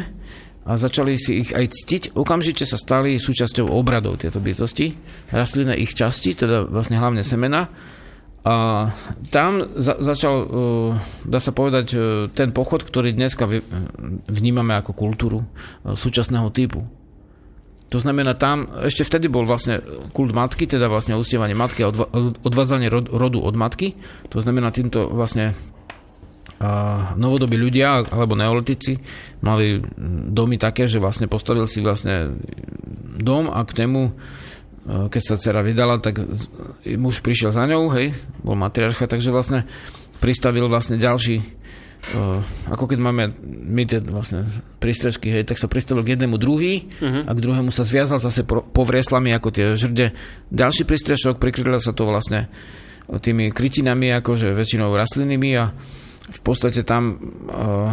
a 0.67 0.75
začali 0.75 1.15
si 1.15 1.47
ich 1.47 1.55
aj 1.55 1.71
ctiť. 1.71 2.03
Okamžite 2.19 2.67
sa 2.67 2.75
stali 2.75 3.23
súčasťou 3.23 3.71
obradov 3.71 4.19
tieto 4.19 4.43
bytosti, 4.43 4.91
rastlinné 5.31 5.79
ich 5.79 5.95
časti, 5.95 6.35
teda 6.35 6.67
vlastne 6.67 6.99
hlavne 6.99 7.23
semena. 7.23 7.71
A 8.47 8.55
tam 9.35 9.59
za, 9.75 9.99
začal, 9.99 10.35
uh, 10.47 10.95
dá 11.27 11.43
sa 11.43 11.51
povedať, 11.51 11.87
uh, 11.99 12.01
ten 12.31 12.55
pochod, 12.55 12.87
ktorý 12.87 13.11
dneska 13.11 13.43
vnímame 14.31 14.79
ako 14.79 14.95
kultúru 14.95 15.43
uh, 15.43 15.99
súčasného 15.99 16.47
typu. 16.55 16.87
To 17.91 17.99
znamená, 17.99 18.39
tam 18.39 18.71
ešte 18.87 19.03
vtedy 19.03 19.27
bol 19.27 19.43
vlastne 19.43 19.83
kult 20.15 20.31
matky, 20.31 20.71
teda 20.71 20.87
vlastne 20.87 21.19
ustievanie 21.19 21.59
matky 21.59 21.83
a 21.83 21.91
odva, 21.91 22.07
odvádzanie 22.47 22.87
rod, 22.87 23.11
rodu 23.11 23.43
od 23.43 23.55
matky. 23.59 23.99
To 24.31 24.39
znamená, 24.39 24.71
týmto 24.71 25.11
vlastne 25.11 25.51
uh, 25.51 27.19
novodobí 27.19 27.59
ľudia 27.59 28.07
alebo 28.15 28.39
neolitici 28.39 28.95
mali 29.43 29.83
domy 30.31 30.55
také, 30.55 30.87
že 30.87 31.03
vlastne 31.03 31.27
postavil 31.27 31.67
si 31.67 31.83
vlastne 31.83 32.31
dom 33.19 33.51
a 33.51 33.59
k 33.67 33.87
nemu 33.87 34.03
keď 34.87 35.23
sa 35.23 35.35
dcera 35.35 35.67
vydala, 35.67 35.99
tak 35.99 36.23
muž 36.87 37.19
prišiel 37.19 37.51
za 37.51 37.67
ňou, 37.67 37.91
hej, 37.99 38.15
bol 38.47 38.55
matriarcha, 38.55 39.11
takže 39.11 39.35
vlastne 39.35 39.67
pristavil 40.23 40.71
vlastne 40.71 40.95
ďalší, 40.95 41.43
uh, 41.43 42.41
ako 42.71 42.95
keď 42.95 42.99
máme 43.03 43.35
my 43.45 43.83
tie 43.83 43.99
vlastne 43.99 44.47
prístrežky, 44.79 45.27
hej, 45.29 45.43
tak 45.43 45.59
sa 45.59 45.67
pristavil 45.67 46.07
k 46.07 46.15
jednému 46.15 46.39
druhý 46.39 46.87
uh-huh. 46.87 47.27
a 47.27 47.31
k 47.35 47.43
druhému 47.43 47.75
sa 47.75 47.83
zviazal 47.83 48.23
zase 48.23 48.47
po, 48.47 48.63
povreslami 48.63 49.35
ako 49.35 49.49
tie 49.51 49.75
žrde. 49.75 50.15
Ďalší 50.55 50.87
prístrežok, 50.87 51.43
prikrylo 51.43 51.83
sa 51.83 51.91
to 51.91 52.07
vlastne 52.07 52.47
tými 53.07 53.51
krytinami, 53.51 54.15
akože 54.23 54.55
väčšinou 54.55 54.95
rastlinnými 54.95 55.51
a 55.59 55.75
v 56.27 56.41
podstate 56.43 56.87
tam, 56.87 57.19
uh, 57.51 57.91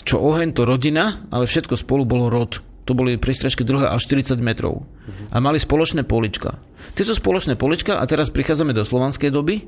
čo 0.00 0.16
oheň, 0.16 0.56
to 0.56 0.64
rodina, 0.64 1.28
ale 1.28 1.44
všetko 1.44 1.76
spolu 1.76 2.08
bolo 2.08 2.32
rod 2.32 2.71
to 2.82 2.98
boli 2.98 3.14
prístrežky 3.14 3.62
druhé 3.62 3.86
až 3.86 4.10
40 4.10 4.42
metrov. 4.42 4.82
A 5.30 5.38
mali 5.38 5.62
spoločné 5.62 6.02
polička. 6.02 6.58
Tie 6.98 7.06
sú 7.06 7.14
spoločné 7.14 7.54
polička 7.54 7.98
a 7.98 8.04
teraz 8.10 8.34
prichádzame 8.34 8.74
do 8.74 8.82
slovanskej 8.82 9.30
doby, 9.30 9.62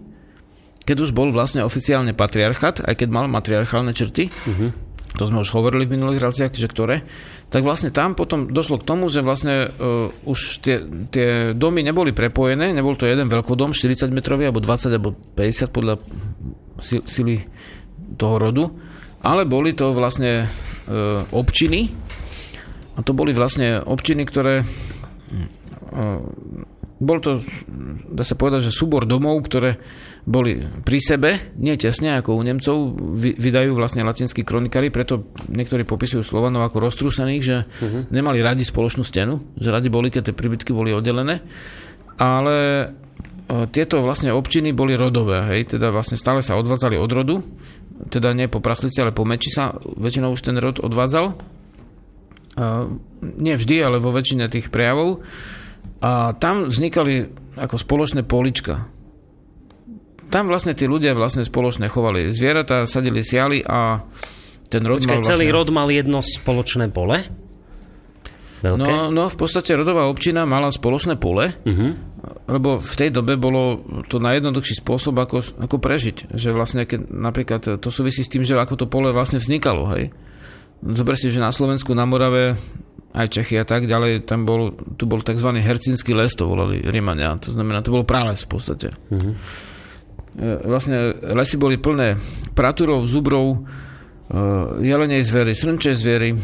keď 0.84 0.96
už 1.00 1.10
bol 1.16 1.32
vlastne 1.32 1.64
oficiálne 1.64 2.12
patriarchát, 2.12 2.84
aj 2.84 2.94
keď 2.94 3.08
mal 3.08 3.26
matriarchálne 3.30 3.96
črty, 3.96 4.28
uh-huh. 4.28 4.70
to 5.16 5.24
sme 5.24 5.40
už 5.40 5.56
hovorili 5.56 5.88
v 5.88 5.96
minulých 5.96 6.20
reláciách, 6.20 6.52
že 6.52 6.68
ktoré, 6.68 7.08
tak 7.48 7.64
vlastne 7.64 7.88
tam 7.88 8.12
potom 8.12 8.52
došlo 8.52 8.82
k 8.82 8.88
tomu, 8.88 9.08
že 9.08 9.24
vlastne 9.24 9.72
uh, 9.72 10.12
už 10.28 10.60
tie, 10.60 10.84
tie 11.08 11.28
domy 11.56 11.80
neboli 11.80 12.12
prepojené, 12.12 12.76
nebol 12.76 13.00
to 13.00 13.08
jeden 13.08 13.32
veľkodom, 13.32 13.72
40 13.72 14.12
metrový, 14.12 14.52
alebo 14.52 14.60
20, 14.60 14.92
alebo 14.92 15.16
50 15.38 15.72
podľa 15.72 15.94
sily 16.84 17.48
toho 18.20 18.36
rodu, 18.36 18.64
ale 19.24 19.48
boli 19.48 19.72
to 19.72 19.88
vlastne 19.96 20.44
uh, 20.44 21.24
občiny, 21.32 22.03
a 22.94 23.00
to 23.02 23.12
boli 23.12 23.34
vlastne 23.34 23.82
občiny, 23.82 24.22
ktoré... 24.26 24.62
Bol 26.94 27.18
to, 27.18 27.42
dá 28.06 28.22
sa 28.22 28.38
povedať, 28.38 28.70
že 28.70 28.72
súbor 28.72 29.04
domov, 29.04 29.42
ktoré 29.44 29.76
boli 30.24 30.56
pri 30.56 30.98
sebe, 31.02 31.30
nie 31.60 31.74
tesne 31.76 32.16
ako 32.16 32.38
u 32.38 32.42
Nemcov, 32.46 32.96
vydajú 33.18 33.76
vlastne 33.76 34.06
latinskí 34.06 34.40
kronikári, 34.46 34.88
preto 34.88 35.28
niektorí 35.52 35.84
popisujú 35.84 36.24
Slovanov 36.24 36.64
ako 36.64 36.80
roztrúsených, 36.80 37.42
že 37.44 37.56
uh-huh. 37.66 38.08
nemali 38.08 38.40
radi 38.40 38.64
spoločnú 38.64 39.04
stenu, 39.04 39.52
že 39.58 39.74
radi 39.74 39.92
boli, 39.92 40.08
keď 40.08 40.32
tie 40.32 40.38
príbytky 40.38 40.70
boli 40.72 40.96
oddelené, 40.96 41.44
ale 42.16 42.88
tieto 43.74 44.00
vlastne 44.00 44.32
občiny 44.32 44.72
boli 44.72 44.96
rodové, 44.96 45.44
hej, 45.52 45.76
teda 45.76 45.92
vlastne 45.92 46.16
stále 46.16 46.40
sa 46.40 46.56
odvádzali 46.56 46.96
od 46.96 47.10
rodu, 47.12 47.36
teda 48.08 48.32
nie 48.32 48.48
po 48.48 48.64
praslici, 48.64 49.04
ale 49.04 49.12
po 49.12 49.28
meči 49.28 49.52
sa 49.52 49.76
väčšinou 49.76 50.32
už 50.32 50.40
ten 50.40 50.56
rod 50.56 50.80
odvádzal 50.80 51.36
nie 53.22 53.54
vždy, 53.54 53.76
ale 53.82 53.98
vo 53.98 54.14
väčšine 54.14 54.46
tých 54.46 54.70
prejavov. 54.70 55.22
A 56.04 56.36
tam 56.36 56.70
vznikali 56.70 57.30
ako 57.58 57.76
spoločné 57.78 58.22
polička. 58.26 58.86
Tam 60.28 60.50
vlastne 60.50 60.74
tí 60.74 60.90
ľudia 60.90 61.14
vlastne 61.14 61.46
spoločne 61.46 61.86
chovali 61.86 62.34
zvieratá, 62.34 62.90
sadili 62.90 63.22
siali 63.22 63.62
a 63.62 64.02
ten 64.66 64.82
rod 64.82 65.04
Počkaj, 65.04 65.10
mal 65.14 65.20
vlastne... 65.22 65.32
celý 65.38 65.46
rod 65.54 65.68
mal 65.70 65.88
jedno 65.92 66.18
spoločné 66.24 66.90
pole? 66.90 67.22
Veľké? 68.64 68.90
No, 68.90 69.12
no, 69.12 69.24
v 69.28 69.36
podstate 69.36 69.76
rodová 69.76 70.08
občina 70.08 70.48
mala 70.48 70.72
spoločné 70.72 71.20
pole, 71.20 71.52
uh-huh. 71.52 71.90
lebo 72.48 72.80
v 72.80 72.94
tej 72.96 73.12
dobe 73.12 73.36
bolo 73.36 73.84
to 74.08 74.16
najjednoduchší 74.16 74.80
spôsob, 74.80 75.20
ako, 75.20 75.44
ako 75.68 75.76
prežiť. 75.76 76.32
Že 76.32 76.48
vlastne, 76.56 76.88
keď, 76.88 77.12
napríklad, 77.12 77.60
to 77.76 77.88
súvisí 77.92 78.24
s 78.24 78.32
tým, 78.32 78.40
že 78.40 78.56
ako 78.56 78.80
to 78.80 78.86
pole 78.88 79.12
vlastne 79.12 79.36
vznikalo, 79.36 79.92
hej. 79.92 80.16
Zober 80.82 81.14
si, 81.14 81.30
že 81.30 81.38
na 81.38 81.54
Slovensku, 81.54 81.94
na 81.94 82.08
Morave, 82.08 82.58
aj 83.14 83.30
Čechy 83.30 83.54
a 83.62 83.64
tak 83.64 83.86
ďalej, 83.86 84.26
tam 84.26 84.42
bol, 84.42 84.74
tu 84.98 85.06
bol 85.06 85.22
tzv. 85.22 85.54
hercinský 85.54 86.18
les, 86.18 86.34
to 86.34 86.50
volali 86.50 86.82
Rímania. 86.82 87.38
To 87.46 87.54
znamená, 87.54 87.80
to 87.86 87.94
bol 87.94 88.02
prales 88.02 88.42
v 88.42 88.48
podstate. 88.50 88.88
Mm-hmm. 89.14 89.34
Vlastne 90.66 91.14
lesy 91.30 91.54
boli 91.54 91.78
plné 91.78 92.18
praturov, 92.58 93.06
zubrov, 93.06 93.54
e, 93.54 93.58
jelenej 94.82 95.22
zvery, 95.22 95.54
srnčej 95.54 95.94
zvery, 95.94 96.34
e, 96.34 96.38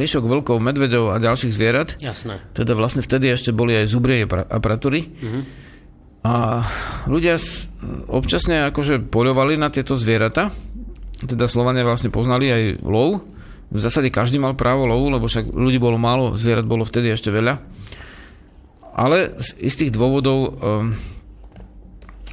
lišok, 0.00 0.24
vlkov, 0.24 0.64
medvedov 0.64 1.12
a 1.12 1.20
ďalších 1.20 1.52
zvierat. 1.52 2.00
Jasné. 2.00 2.40
Teda 2.56 2.72
vlastne 2.72 3.04
vtedy 3.04 3.28
ešte 3.28 3.52
boli 3.52 3.76
aj 3.76 3.92
zubrie 3.92 4.24
a 4.24 4.56
pratury. 4.64 5.12
Mm-hmm. 5.12 5.42
A 6.24 6.64
ľudia 7.04 7.36
občasne 8.08 8.68
akože 8.72 9.12
poľovali 9.12 9.60
na 9.60 9.68
tieto 9.68 9.92
zvieratá, 9.92 10.52
teda 11.24 11.44
Slovania 11.48 11.84
vlastne 11.84 12.08
poznali 12.08 12.48
aj 12.48 12.62
lov. 12.84 13.24
V 13.70 13.78
zásade 13.78 14.10
každý 14.10 14.40
mal 14.40 14.58
právo 14.58 14.88
lovu, 14.88 15.12
lebo 15.12 15.30
však 15.30 15.52
ľudí 15.52 15.78
bolo 15.78 16.00
málo, 16.00 16.34
zvierat 16.34 16.66
bolo 16.66 16.82
vtedy 16.82 17.12
ešte 17.12 17.30
veľa. 17.30 17.60
Ale 18.96 19.38
z 19.38 19.48
istých 19.62 19.94
dôvodov 19.94 20.38
uh, 20.42 20.50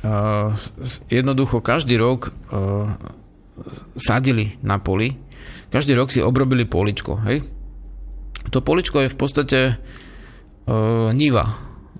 uh, 0.01 0.49
jednoducho 1.07 1.61
každý 1.61 2.01
rok 2.01 2.31
uh, 2.31 2.89
sadili 3.95 4.57
na 4.65 4.81
poli. 4.81 5.13
Každý 5.69 5.93
rok 5.93 6.09
si 6.09 6.23
obrobili 6.23 6.65
poličko. 6.65 7.21
Hej? 7.27 7.45
To 8.49 8.63
poličko 8.63 9.03
je 9.03 9.11
v 9.11 9.17
podstate 9.19 9.59
niva, 11.15 11.47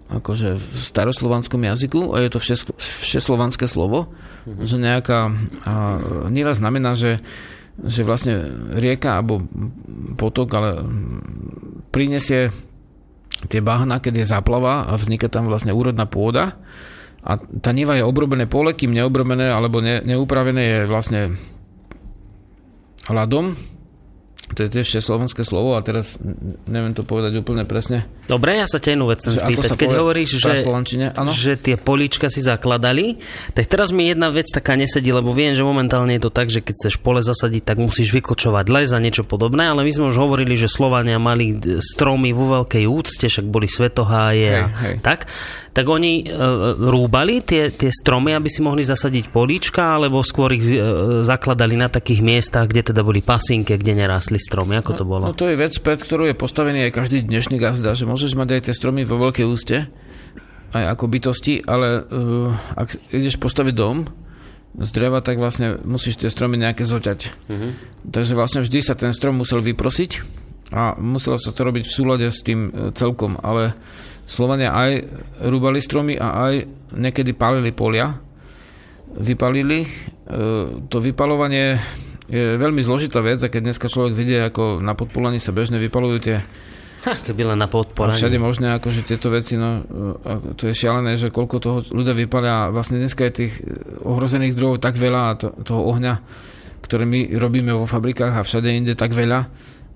akože 0.07 0.55
v 0.55 0.75
staroslovanskom 0.75 1.61
jazyku 1.67 2.15
a 2.15 2.23
je 2.23 2.29
to 2.31 2.39
všeslovanské 2.79 3.67
slovo, 3.67 4.07
mm-hmm. 4.47 4.63
že 4.63 4.75
nejaká 4.79 5.19
a, 5.27 5.31
niva 6.31 6.55
znamená, 6.55 6.95
že, 6.95 7.19
že 7.83 8.07
vlastne 8.07 8.39
rieka 8.79 9.19
alebo 9.19 9.43
potok 10.15 10.49
ale 10.55 10.69
prinesie 11.91 12.55
tie 13.51 13.59
bahna, 13.59 13.99
keď 13.99 14.23
je 14.23 14.31
záplava 14.31 14.87
a 14.87 14.95
vzniká 14.95 15.27
tam 15.27 15.51
vlastne 15.51 15.75
úrodná 15.75 16.07
pôda 16.07 16.55
a 17.27 17.35
tá 17.37 17.75
niva 17.75 17.99
je 17.99 18.07
obrobené 18.07 18.47
pole, 18.47 18.71
kým 18.71 18.95
neobrobené 18.95 19.51
alebo 19.51 19.83
ne, 19.83 19.99
neupravené 20.07 20.63
je 20.63 20.79
vlastne 20.87 21.21
ľadom 23.11 23.55
to 24.55 24.63
je 24.63 24.71
tiež 24.71 25.03
slovenské 25.03 25.43
slovo 25.43 25.75
a 25.75 25.83
teraz 25.83 26.15
neviem 26.69 26.95
to 26.95 27.03
povedať 27.03 27.35
úplne 27.43 27.67
presne. 27.67 28.07
Dobre, 28.27 28.59
ja 28.59 28.67
sa 28.67 28.77
ťa 28.77 28.89
jednu 28.93 29.07
vec 29.07 29.19
chcem 29.23 29.39
spýtať. 29.39 29.69
Keď 29.79 29.93
hovoríš, 29.95 30.43
že, 30.43 30.53
že 31.31 31.53
tie 31.55 31.75
políčka 31.79 32.27
si 32.27 32.43
zakladali, 32.43 33.23
tak 33.55 33.71
teraz 33.71 33.95
mi 33.95 34.11
jedna 34.11 34.27
vec 34.29 34.51
taká 34.51 34.75
nesedí, 34.75 35.15
lebo 35.15 35.31
viem, 35.31 35.55
že 35.55 35.63
momentálne 35.63 36.19
je 36.19 36.27
to 36.27 36.31
tak, 36.31 36.51
že 36.51 36.59
keď 36.59 36.75
chceš 36.75 36.95
pole 36.99 37.23
zasadiť, 37.23 37.63
tak 37.63 37.77
musíš 37.79 38.11
vyklčovať 38.11 38.65
les 38.67 38.91
a 38.91 38.99
niečo 38.99 39.23
podobné, 39.23 39.71
ale 39.71 39.87
my 39.87 39.91
sme 39.95 40.11
už 40.11 40.19
hovorili, 40.19 40.59
že 40.59 40.67
Slovania 40.67 41.15
mali 41.17 41.55
stromy 41.79 42.35
vo 42.35 42.61
veľkej 42.61 42.83
úcte, 42.83 43.31
však 43.31 43.47
boli 43.47 43.71
svetoháje 43.71 44.51
hej, 44.51 44.61
a 44.61 44.65
hej. 44.83 44.95
tak 44.99 45.31
tak 45.77 45.93
oni 45.93 46.25
e, 46.25 46.33
rúbali 46.73 47.45
tie, 47.45 47.69
tie 47.69 47.93
stromy, 47.93 48.33
aby 48.33 48.49
si 48.49 48.65
mohli 48.65 48.81
zasadiť 48.81 49.29
políčka, 49.29 49.93
alebo 49.93 50.25
skôr 50.25 50.49
ich 50.57 50.65
e, 50.73 50.81
zakladali 51.21 51.77
na 51.77 51.85
takých 51.85 52.25
miestach, 52.25 52.65
kde 52.65 52.89
teda 52.89 53.05
boli 53.05 53.21
pasinke, 53.21 53.77
kde 53.77 53.93
nerástli 53.93 54.41
stromy. 54.41 54.81
Ako 54.81 54.97
to 54.97 55.05
no, 55.05 55.09
bolo? 55.13 55.23
No, 55.29 55.37
no 55.37 55.37
to 55.37 55.45
je 55.45 55.53
vec, 55.53 55.77
pred 55.77 56.01
ktorú 56.01 56.25
je 56.25 56.33
postavený 56.33 56.89
aj 56.89 56.97
každý 56.97 57.21
dnešný 57.29 57.61
gazda, 57.61 57.93
že 57.93 58.09
môžeš 58.17 58.33
mať 58.33 58.49
aj 58.57 58.61
tie 58.65 58.73
stromy 58.73 59.05
vo 59.05 59.21
veľkej 59.21 59.45
úste, 59.45 59.85
aj 60.73 60.83
ako 60.97 61.05
bytosti, 61.05 61.61
ale 61.61 62.01
uh, 62.01 62.49
ak 62.73 63.13
ideš 63.13 63.37
postaviť 63.37 63.77
dom, 63.77 64.09
z 64.77 64.89
dreva, 64.89 65.21
tak 65.21 65.37
vlastne 65.37 65.77
musíš 65.85 66.17
tie 66.17 66.33
stromy 66.33 66.57
nejaké 66.57 66.81
zoťať. 66.81 67.19
Uh-huh. 67.49 67.77
Takže 68.09 68.33
vlastne 68.33 68.65
vždy 68.65 68.79
sa 68.81 68.97
ten 68.97 69.13
strom 69.13 69.37
musel 69.37 69.61
vyprosiť 69.61 70.21
a 70.73 70.97
muselo 70.97 71.37
sa 71.37 71.53
to 71.53 71.61
robiť 71.61 71.85
v 71.85 71.93
súlade 71.93 72.25
s 72.29 72.45
tým 72.45 72.69
e, 72.69 72.71
celkom, 72.93 73.41
ale 73.41 73.73
Slovania 74.29 74.73
aj 74.73 75.09
rúbali 75.49 75.81
stromy 75.81 76.17
a 76.17 76.49
aj 76.49 76.53
niekedy 76.93 77.33
palili 77.33 77.73
polia. 77.73 78.21
Vypalili. 79.17 79.81
E, 79.81 79.89
to 80.85 80.97
vypalovanie 81.01 81.81
je 82.29 82.59
veľmi 82.59 82.81
zložitá 82.85 83.25
vec 83.25 83.41
a 83.41 83.49
keď 83.49 83.71
dneska 83.73 83.89
človek 83.89 84.13
vidie, 84.13 84.37
ako 84.45 84.83
na 84.83 84.93
podpolaní 84.93 85.41
sa 85.41 85.55
bežne 85.55 85.81
vypalujú 85.81 86.17
tie 86.21 86.37
Keby 87.27 87.53
len 87.53 87.59
na 87.59 87.69
podporanie. 87.71 88.17
Všade 88.17 88.37
možné, 88.39 88.75
akože 88.77 89.01
tieto 89.07 89.31
veci, 89.31 89.55
no, 89.55 89.83
to 90.57 90.67
je 90.69 90.73
šialené, 90.75 91.15
že 91.15 91.33
koľko 91.33 91.55
toho 91.59 91.77
ľudia 91.91 92.13
vypalia. 92.13 92.69
Vlastne 92.69 92.99
dneska 92.99 93.27
je 93.27 93.45
tých 93.45 93.53
ohrozených 94.03 94.57
druhov 94.57 94.83
tak 94.83 94.99
veľa 94.99 95.21
a 95.21 95.31
to, 95.39 95.47
toho 95.63 95.81
ohňa, 95.93 96.13
ktoré 96.83 97.07
my 97.07 97.35
robíme 97.37 97.71
vo 97.71 97.87
fabrikách 97.87 98.37
a 98.37 98.45
všade 98.45 98.69
inde 98.71 98.93
tak 98.95 99.15
veľa, 99.15 99.47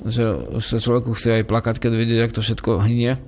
že 0.08 0.24
už 0.58 0.64
sa 0.64 0.78
človeku 0.80 1.14
chce 1.14 1.42
aj 1.42 1.50
plakať, 1.50 1.76
keď 1.78 1.92
vidie, 1.94 2.18
jak 2.18 2.34
to 2.34 2.42
všetko 2.42 2.82
hynie 2.84 3.20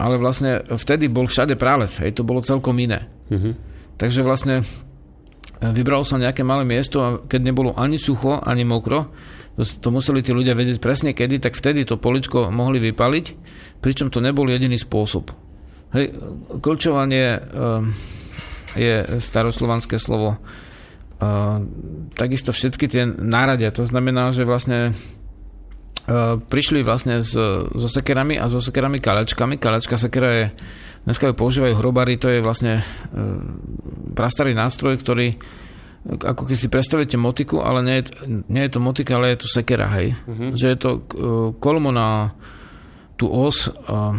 ale 0.00 0.16
vlastne 0.16 0.64
vtedy 0.72 1.12
bol 1.12 1.28
všade 1.28 1.58
prales, 1.60 2.00
hej, 2.00 2.16
to 2.16 2.24
bolo 2.24 2.40
celkom 2.40 2.76
iné. 2.80 3.08
Uh-huh. 3.28 3.52
Takže 4.00 4.24
vlastne 4.24 4.64
vybralo 5.62 6.02
sa 6.02 6.18
nejaké 6.18 6.42
malé 6.42 6.66
miesto 6.66 6.98
a 6.98 7.08
keď 7.22 7.40
nebolo 7.52 7.70
ani 7.78 7.96
sucho, 7.96 8.42
ani 8.42 8.66
mokro, 8.66 9.14
to, 9.54 9.88
museli 9.92 10.24
tí 10.24 10.32
ľudia 10.32 10.56
vedieť 10.56 10.80
presne 10.80 11.12
kedy, 11.12 11.38
tak 11.38 11.54
vtedy 11.54 11.84
to 11.84 12.00
poličko 12.00 12.48
mohli 12.48 12.80
vypaliť, 12.80 13.26
pričom 13.84 14.08
to 14.08 14.24
nebol 14.24 14.48
jediný 14.48 14.80
spôsob. 14.80 15.30
Hej, 15.92 16.16
klčovanie 16.64 17.36
uh, 17.36 17.84
je 18.72 19.20
staroslovanské 19.20 20.00
slovo. 20.00 20.40
Uh, 21.20 21.62
takisto 22.16 22.50
všetky 22.50 22.88
tie 22.88 23.04
náradia, 23.04 23.70
to 23.70 23.84
znamená, 23.84 24.32
že 24.32 24.48
vlastne 24.48 24.96
prišli 26.48 26.82
vlastne 26.82 27.22
s, 27.22 27.34
so 27.66 27.88
sekerami 27.88 28.34
a 28.38 28.50
so 28.50 28.58
sekerami 28.58 28.98
kalečkami. 28.98 29.58
Kalečka 29.58 29.94
sekera 29.94 30.30
je 30.34 30.46
Dneska 31.02 31.26
ju 31.26 31.34
používajú 31.34 31.82
hrobári, 31.82 32.14
to 32.14 32.30
je 32.30 32.38
vlastne 32.38 32.78
e, 32.78 32.82
prastarý 34.14 34.54
nástroj, 34.54 35.02
ktorý 35.02 35.34
ako 36.02 36.50
keď 36.50 36.56
si 36.58 36.66
predstavíte 36.66 37.14
motiku, 37.14 37.62
ale 37.62 37.78
nie 37.86 37.96
je, 38.02 38.04
nie 38.50 38.62
je 38.66 38.72
to 38.74 38.80
motika, 38.82 39.14
ale 39.18 39.34
je 39.34 39.46
to 39.46 39.48
sekera, 39.50 39.86
hej. 39.98 40.18
Uh-huh. 40.26 40.50
Že 40.50 40.66
je 40.66 40.78
to 40.78 40.90
e, 40.90 41.00
kolmo 41.62 41.94
na 41.94 42.34
tú 43.14 43.30
os 43.30 43.70
a, 43.70 44.18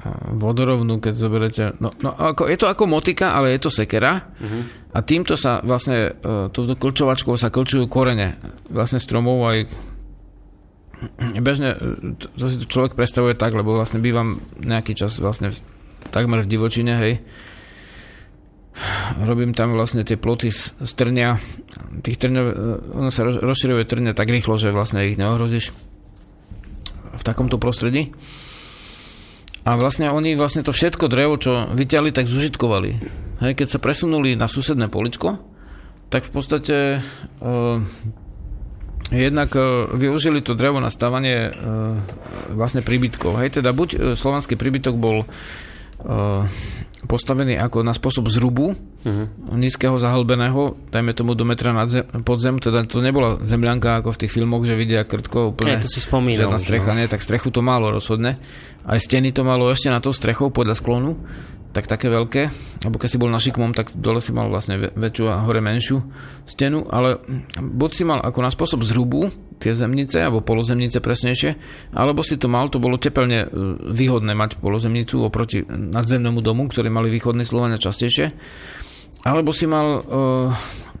a 0.00 0.08
vodorovnú, 0.32 0.96
keď 0.96 1.12
zoberete. 1.12 1.64
No, 1.76 1.92
no 2.00 2.16
ako, 2.16 2.48
je 2.48 2.56
to 2.56 2.72
ako 2.72 2.88
motika, 2.88 3.36
ale 3.36 3.52
je 3.52 3.68
to 3.68 3.68
sekera 3.68 4.32
uh-huh. 4.32 4.62
a 4.96 4.98
týmto 5.04 5.36
sa 5.36 5.60
vlastne, 5.60 6.16
e, 6.16 6.48
touto 6.48 6.72
klčovačkou 6.72 7.36
sa 7.36 7.52
klčujú 7.52 7.84
korene 7.84 8.40
vlastne 8.72 8.96
stromov 8.96 9.44
aj 9.44 9.58
bežne, 11.46 11.76
to 12.16 12.44
si 12.48 12.60
človek 12.64 12.94
predstavuje 12.96 13.34
tak, 13.36 13.56
lebo 13.56 13.76
vlastne 13.76 14.02
bývam 14.02 14.40
nejaký 14.60 14.96
čas 14.96 15.16
vlastne 15.18 15.52
v, 15.52 15.58
takmer 16.12 16.44
v 16.44 16.50
divočine, 16.50 16.92
hej. 16.96 17.12
Robím 19.28 19.56
tam 19.56 19.76
vlastne 19.76 20.04
tie 20.04 20.20
ploty 20.20 20.52
z, 20.52 20.76
z 20.80 20.92
trňa. 20.96 21.28
Tých 22.04 22.16
trňov, 22.20 22.44
ono 22.96 23.10
sa 23.12 23.26
rozširuje 23.26 23.84
trňa 23.84 24.12
tak 24.16 24.28
rýchlo, 24.28 24.56
že 24.56 24.74
vlastne 24.74 25.04
ich 25.08 25.20
neohrozíš 25.20 25.72
v 27.10 27.22
takomto 27.26 27.60
prostredí. 27.60 28.14
A 29.60 29.76
vlastne 29.76 30.08
oni 30.08 30.40
vlastne 30.40 30.64
to 30.64 30.72
všetko 30.72 31.12
drevo, 31.12 31.36
čo 31.36 31.68
vyťali, 31.76 32.16
tak 32.16 32.32
zužitkovali. 32.32 32.90
Hej, 33.44 33.52
keď 33.60 33.68
sa 33.76 33.82
presunuli 33.82 34.32
na 34.32 34.48
susedné 34.48 34.88
poličko, 34.88 35.36
tak 36.08 36.24
v 36.24 36.32
podstate 36.32 36.76
uh, 37.44 37.76
jednak 39.10 39.50
uh, 39.58 39.90
využili 39.90 40.40
to 40.40 40.54
drevo 40.54 40.78
na 40.78 40.90
stavanie 40.90 41.50
uh, 41.50 41.98
vlastne 42.54 42.80
príbytkov. 42.80 43.38
Hej, 43.42 43.60
teda 43.60 43.74
buď 43.74 43.88
uh, 43.94 43.98
slovanský 44.14 44.54
príbytok 44.54 44.94
bol 44.96 45.26
postavený 47.04 47.60
ako 47.60 47.84
na 47.84 47.92
spôsob 47.92 48.28
zrubu 48.32 48.72
uh-huh. 48.72 49.26
nízkeho 49.52 49.96
zahlbeného, 50.00 50.76
dajme 50.92 51.12
tomu 51.16 51.36
do 51.36 51.44
metra 51.44 51.76
nad 51.76 51.92
zem, 51.92 52.04
pod 52.24 52.40
zem, 52.40 52.56
teda 52.56 52.88
to 52.88 53.04
nebola 53.04 53.36
zemľanka 53.40 54.00
ako 54.00 54.16
v 54.16 54.20
tých 54.24 54.32
filmoch, 54.32 54.64
že 54.64 54.80
vidia 54.80 55.04
krtko 55.04 55.52
úplne. 55.52 55.76
Ja, 55.76 55.84
to 55.84 55.92
si 55.92 56.00
spomínal. 56.00 56.56
strecha, 56.56 56.92
no. 56.92 57.00
nie, 57.00 57.08
tak 57.08 57.20
strechu 57.20 57.52
to 57.52 57.60
malo 57.60 57.92
rozhodne. 57.92 58.40
Aj 58.84 58.96
steny 58.96 59.32
to 59.32 59.44
malo 59.44 59.68
ešte 59.68 59.92
na 59.92 60.00
tou 60.00 60.12
strechou 60.12 60.48
podľa 60.48 60.76
sklonu 60.76 61.20
tak 61.70 61.86
také 61.86 62.10
veľké, 62.10 62.42
alebo 62.82 62.98
keď 62.98 63.08
si 63.08 63.20
bol 63.20 63.30
na 63.30 63.38
šikmom, 63.38 63.70
tak 63.78 63.94
dole 63.94 64.18
si 64.18 64.34
mal 64.34 64.50
vlastne 64.50 64.90
väčšiu 64.90 65.24
a 65.30 65.46
hore 65.46 65.62
menšiu 65.62 66.02
stenu, 66.42 66.82
ale 66.90 67.22
buď 67.54 67.90
si 67.94 68.02
mal 68.02 68.18
ako 68.18 68.38
na 68.42 68.50
spôsob 68.50 68.82
zhrubu 68.82 69.30
tie 69.62 69.70
zemnice, 69.70 70.18
alebo 70.18 70.42
polozemnice 70.42 70.98
presnejšie, 70.98 71.54
alebo 71.94 72.26
si 72.26 72.34
to 72.40 72.50
mal, 72.50 72.66
to 72.72 72.82
bolo 72.82 72.98
tepelne 72.98 73.46
e, 73.46 73.48
výhodné 73.86 74.34
mať 74.34 74.58
polozemnicu 74.58 75.22
oproti 75.22 75.62
nadzemnému 75.70 76.42
domu, 76.42 76.66
ktorý 76.66 76.90
mali 76.90 77.06
východní 77.06 77.46
Slovania 77.46 77.78
častejšie, 77.78 78.34
alebo 79.22 79.54
si 79.54 79.70
mal, 79.70 80.00
e, 80.00 80.50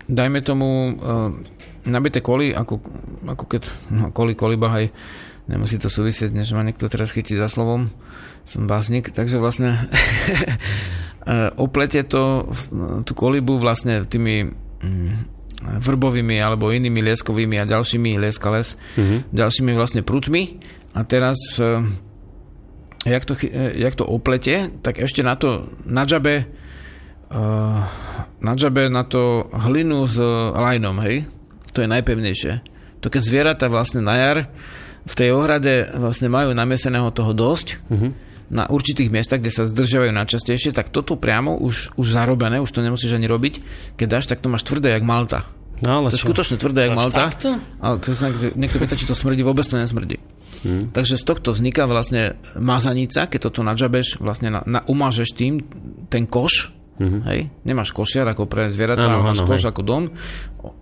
dajme 0.06 0.38
tomu, 0.46 0.68
e, 0.68 0.92
nabité 1.88 2.22
koly, 2.22 2.54
ako, 2.54 2.78
ako 3.26 3.44
keď, 3.48 3.62
no 3.90 4.14
koly, 4.14 4.38
kolibahaj, 4.38 4.92
nemusí 5.50 5.82
to 5.82 5.90
súvisieť, 5.90 6.30
než 6.30 6.54
ma 6.54 6.62
niekto 6.62 6.86
teraz 6.86 7.10
chytí 7.10 7.34
za 7.34 7.50
slovom, 7.50 7.90
som 8.50 8.66
básnik, 8.66 9.14
takže 9.14 9.38
vlastne 9.38 9.78
oplete 11.64 12.02
to, 12.02 12.50
tú 13.06 13.12
kolibu 13.14 13.62
vlastne 13.62 14.02
tými 14.02 14.50
mm, 14.82 15.10
vrbovými 15.78 16.34
alebo 16.42 16.74
inými 16.74 16.98
lieskovými 16.98 17.62
a 17.62 17.68
ďalšími 17.70 18.18
lieskales, 18.18 18.74
mm-hmm. 18.98 19.30
ďalšími 19.30 19.70
vlastne 19.78 20.02
prutmi 20.02 20.58
a 20.98 21.06
teraz 21.06 21.38
e, 21.62 21.86
jak 23.06 23.22
to, 23.22 23.38
e, 23.38 23.78
jak 23.78 23.94
to 23.94 24.02
oplete, 24.02 24.74
tak 24.82 24.98
ešte 24.98 25.22
na 25.22 25.38
to 25.38 25.70
nadžabe 25.86 26.58
nadžabe 28.42 28.90
na 28.90 29.06
to 29.06 29.46
hlinu 29.54 30.02
s 30.02 30.18
lajnom, 30.50 30.98
hej? 30.98 31.30
To 31.70 31.78
je 31.78 31.86
najpevnejšie. 31.86 32.52
To 32.98 33.06
keď 33.06 33.22
zvieratá 33.22 33.66
vlastne 33.70 34.02
na 34.02 34.18
jar 34.18 34.50
v 35.06 35.14
tej 35.14 35.38
ohrade 35.38 35.94
vlastne 35.94 36.26
majú 36.26 36.50
namieseného 36.50 37.06
toho 37.14 37.30
dosť, 37.30 37.78
uh-huh 37.86 38.29
na 38.50 38.66
určitých 38.66 39.14
miestach, 39.14 39.38
kde 39.38 39.54
sa 39.54 39.62
zdržiavajú 39.64 40.10
najčastejšie, 40.10 40.74
tak 40.74 40.90
toto 40.90 41.14
priamo 41.14 41.54
už, 41.56 41.94
už 41.94 42.06
zarobené, 42.10 42.58
už 42.58 42.74
to 42.74 42.82
nemusíš 42.82 43.14
ani 43.14 43.30
robiť. 43.30 43.54
Keď 43.94 44.06
dáš, 44.10 44.26
tak 44.26 44.42
to 44.42 44.50
máš 44.50 44.66
tvrdé 44.66 44.90
jak 44.90 45.06
Malta. 45.06 45.46
No, 45.80 46.04
ale 46.04 46.12
to 46.12 46.18
je 46.18 46.26
skutočne 46.26 46.60
tvrdé 46.60 46.90
jak 46.90 46.98
Malta. 46.98 47.30
Takto? 47.30 47.56
Ale 47.80 47.96
keď 48.02 48.58
niekto 48.58 48.76
pýta, 48.76 48.98
či 48.98 49.08
to 49.08 49.16
smrdí, 49.16 49.40
vôbec 49.46 49.64
to 49.64 49.78
nesmrdí. 49.78 50.20
Hmm. 50.60 50.92
Takže 50.92 51.16
z 51.16 51.24
tohto 51.24 51.56
vzniká 51.56 51.88
vlastne 51.88 52.36
mazanica, 52.58 53.24
keď 53.30 53.48
toto 53.48 53.64
nadžabeš, 53.64 54.20
vlastne 54.20 54.52
na, 54.52 54.60
na, 54.68 54.84
umážeš 54.84 55.32
tým 55.32 55.64
ten 56.12 56.28
koš, 56.28 56.74
Mm-hmm. 57.00 57.20
Hej? 57.32 57.40
Nemáš 57.64 57.96
košiar 57.96 58.28
ako 58.28 58.44
pre 58.44 58.68
zvieratá, 58.68 59.08
ale 59.08 59.24
máš 59.24 59.40
koš 59.40 59.64
hej. 59.64 59.72
ako 59.72 59.80
dom. 59.80 60.02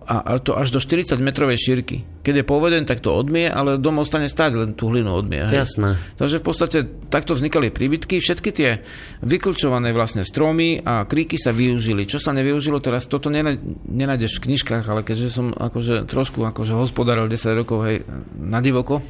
A, 0.03 0.35
a 0.35 0.43
to 0.43 0.59
až 0.59 0.75
do 0.75 0.83
40 0.83 1.15
metrovej 1.23 1.55
šírky. 1.63 2.03
Keď 2.27 2.43
je 2.43 2.45
poveden, 2.45 2.83
tak 2.83 2.99
to 2.99 3.15
odmie, 3.15 3.47
ale 3.47 3.79
dom 3.79 4.03
ostane 4.03 4.27
stáť, 4.27 4.53
len 4.59 4.71
tú 4.75 4.91
hlinu 4.91 5.15
odmie. 5.15 5.47
Hej? 5.47 5.63
Jasné. 5.63 5.95
Takže 6.19 6.43
v 6.43 6.45
podstate 6.45 6.79
takto 7.07 7.39
vznikali 7.39 7.71
príbytky. 7.71 8.19
Všetky 8.19 8.51
tie 8.51 8.83
vyklčované 9.23 9.95
vlastne 9.95 10.27
stromy 10.27 10.83
a 10.83 11.07
kríky 11.07 11.39
sa 11.39 11.55
využili. 11.55 12.03
Čo 12.03 12.19
sa 12.19 12.35
nevyužilo 12.35 12.83
teraz, 12.83 13.07
toto 13.07 13.31
nenájdeš 13.31 14.43
v 14.43 14.51
knižkách, 14.51 14.91
ale 14.91 15.07
keďže 15.07 15.31
som 15.31 15.55
akože 15.55 16.11
trošku 16.11 16.43
akože 16.43 16.75
hospodáril 16.75 17.31
10 17.31 17.63
rokov 17.63 17.87
hej, 17.87 18.03
na 18.35 18.59
divoko, 18.59 19.07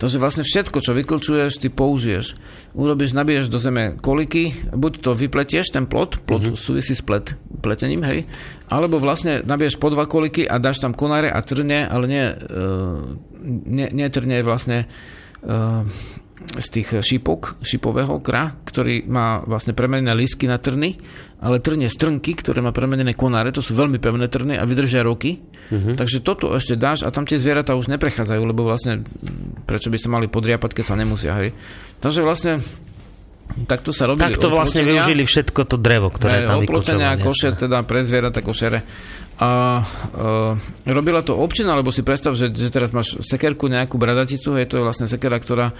to, 0.00 0.08
že 0.08 0.16
vlastne 0.16 0.40
všetko, 0.40 0.80
čo 0.80 0.96
vyklčuješ, 0.96 1.60
ty 1.60 1.68
použiješ. 1.68 2.40
Urobíš, 2.72 3.12
nabiješ 3.12 3.52
do 3.52 3.60
zeme 3.60 4.00
koliky, 4.00 4.72
buď 4.72 4.92
to 5.04 5.12
vypletieš, 5.12 5.76
ten 5.76 5.84
plot, 5.84 6.24
plot 6.24 6.48
mm-hmm. 6.48 6.56
súvisí 6.56 6.96
s 6.96 7.04
plet, 7.04 7.36
pletením, 7.60 8.00
hej, 8.08 8.24
alebo 8.72 8.96
vlastne 8.96 9.44
nabiješ 9.44 9.76
po 9.76 9.92
dva 9.92 10.08
koliky 10.08 10.48
a 10.48 10.56
dáš 10.56 10.80
tam 10.80 10.96
konáre 10.96 11.28
a 11.28 11.44
trne, 11.44 11.84
ale 11.84 12.04
nie, 12.08 12.24
uh, 12.32 13.12
nie, 13.44 13.92
nie 13.92 14.08
trne 14.08 14.40
vlastne 14.40 14.88
uh, 15.44 15.84
z 16.40 16.66
tých 16.72 16.88
šípok, 17.04 17.60
šipového 17.60 18.18
kra, 18.24 18.56
ktorý 18.64 19.04
má 19.06 19.44
vlastne 19.44 19.76
premenené 19.76 20.16
lísky 20.16 20.48
na 20.48 20.56
trny, 20.56 20.96
ale 21.40 21.60
trne 21.60 21.86
strnky, 21.86 22.32
ktoré 22.36 22.64
má 22.64 22.72
premenené 22.72 23.12
konáre, 23.12 23.52
to 23.52 23.62
sú 23.62 23.76
veľmi 23.76 24.00
pevné 24.00 24.26
trny 24.26 24.56
a 24.56 24.64
vydržia 24.64 25.04
roky. 25.04 25.40
Uh-huh. 25.70 25.94
Takže 25.94 26.24
toto 26.24 26.50
ešte 26.56 26.74
dáš 26.74 27.06
a 27.06 27.12
tam 27.12 27.28
tie 27.28 27.38
zvieratá 27.38 27.76
už 27.76 27.92
neprechádzajú, 27.92 28.42
lebo 28.42 28.66
vlastne 28.66 29.04
prečo 29.68 29.92
by 29.92 29.98
sa 30.00 30.08
mali 30.10 30.26
podriapať, 30.26 30.70
keď 30.80 30.84
sa 30.84 30.98
nemusia, 30.98 31.32
hej. 31.38 31.52
Takže 32.00 32.20
vlastne 32.24 32.64
Takto 33.50 33.90
sa 33.90 34.06
robili 34.06 34.30
Takto 34.30 34.46
vlastne 34.46 34.86
využili 34.86 35.26
všetko 35.26 35.66
to 35.66 35.74
drevo, 35.74 36.06
ktoré 36.14 36.46
tam 36.46 36.62
vykočovali. 36.62 37.18
koše, 37.18 37.58
teda 37.58 37.82
pre 37.82 38.06
zvieratá 38.06 38.46
košere. 38.46 38.78
A 39.40 39.80
uh, 39.80 40.52
robila 40.84 41.24
to 41.24 41.32
občina, 41.32 41.72
lebo 41.72 41.88
si 41.88 42.04
predstav, 42.04 42.36
že, 42.36 42.52
že 42.52 42.68
teraz 42.68 42.92
máš 42.92 43.16
sekerku, 43.24 43.72
nejakú 43.72 43.96
bradaticu, 43.96 44.60
je 44.60 44.68
to 44.68 44.84
vlastne 44.84 45.08
sekera, 45.08 45.40
ktorá 45.40 45.72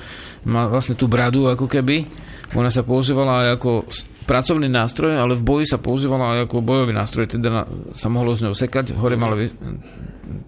má 0.48 0.64
vlastne 0.64 0.96
tú 0.96 1.04
bradu 1.04 1.44
ako 1.44 1.68
keby. 1.68 2.08
Ona 2.56 2.72
sa 2.72 2.80
používala 2.80 3.44
aj 3.44 3.61
ako 3.61 3.84
pracovný 4.24 4.64
nástroj, 4.64 5.12
ale 5.12 5.36
v 5.36 5.44
boji 5.44 5.66
sa 5.68 5.76
používala 5.76 6.40
aj 6.40 6.48
ako 6.48 6.64
bojový 6.64 6.96
nástroj, 6.96 7.36
teda 7.36 7.48
na, 7.52 7.62
sa 7.92 8.08
mohlo 8.08 8.32
z 8.32 8.48
ňou 8.48 8.56
sekať, 8.56 8.96
hore 8.96 9.20
mala 9.20 9.36
vy, 9.36 9.52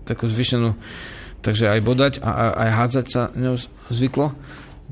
takú 0.08 0.24
zvyšenú, 0.24 0.72
takže 1.44 1.68
aj 1.68 1.80
bodať 1.84 2.12
a, 2.24 2.30
a 2.32 2.44
aj 2.64 2.70
hádzať 2.80 3.06
sa 3.12 3.28
ňou 3.36 3.60
zvyklo. 3.92 4.32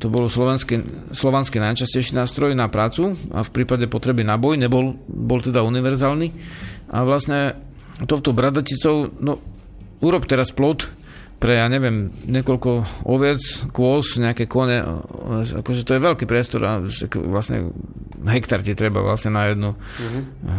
To 0.01 0.09
bol 0.09 0.29
slovenský, 0.33 0.81
slovanský 1.13 1.61
najčastejší 1.61 2.17
nástroj 2.21 2.53
na 2.53 2.69
prácu 2.69 3.17
a 3.33 3.45
v 3.45 3.51
prípade 3.53 3.85
potreby 3.85 4.25
na 4.25 4.41
boj 4.41 4.57
nebol 4.57 4.97
bol 5.09 5.45
teda 5.45 5.61
univerzálny. 5.61 6.33
A 6.89 7.05
vlastne 7.05 7.70
touto 8.07 8.33
bradaticou, 8.33 9.11
no 9.21 9.41
urob 10.01 10.25
teraz 10.25 10.53
plot 10.53 10.89
pre, 11.41 11.57
ja 11.57 11.73
neviem, 11.73 12.13
niekoľko 12.29 13.05
oviec, 13.09 13.41
kôz, 13.73 14.21
nejaké 14.21 14.45
kone, 14.45 14.85
akože 15.65 15.89
to 15.89 15.97
je 15.97 16.05
veľký 16.05 16.29
priestor 16.29 16.61
a 16.69 16.85
vlastne 17.17 17.73
hektar 18.29 18.61
ti 18.61 18.77
treba 18.77 19.01
vlastne 19.01 19.33
na 19.33 19.49
jednu, 19.49 19.73
mm-hmm. 19.73 20.25
No, 20.45 20.53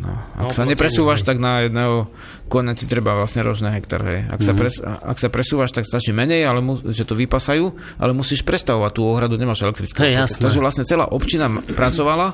No, 0.00 0.16
ak 0.16 0.56
sa 0.56 0.64
plotenie, 0.64 0.72
nepresúvaš, 0.72 1.20
tak 1.28 1.36
na 1.36 1.68
jedného 1.68 2.08
konia 2.48 2.72
ti 2.72 2.88
treba 2.88 3.12
vlastne 3.12 3.44
rožné 3.44 3.76
hektar. 3.76 4.00
Hej. 4.00 4.32
Ak, 4.32 4.40
Mhm. 4.40 4.46
sa 4.48 4.52
pres, 4.56 4.74
ak 4.80 5.18
sa 5.20 5.28
presúvaš, 5.28 5.70
tak 5.76 5.84
stačí 5.84 6.16
menej, 6.16 6.48
ale 6.48 6.64
mu, 6.64 6.80
že 6.80 7.04
to 7.04 7.12
vypasajú, 7.12 7.68
ale 8.00 8.16
musíš 8.16 8.40
prestavovať 8.40 8.96
tú 8.96 9.04
ohradu, 9.04 9.36
nemáš 9.36 9.60
elektrické. 9.60 10.08
Jasné. 10.08 10.40
Takže 10.40 10.56
vlastne 10.56 10.88
celá 10.88 11.04
občina 11.04 11.52
pracovala, 11.76 12.32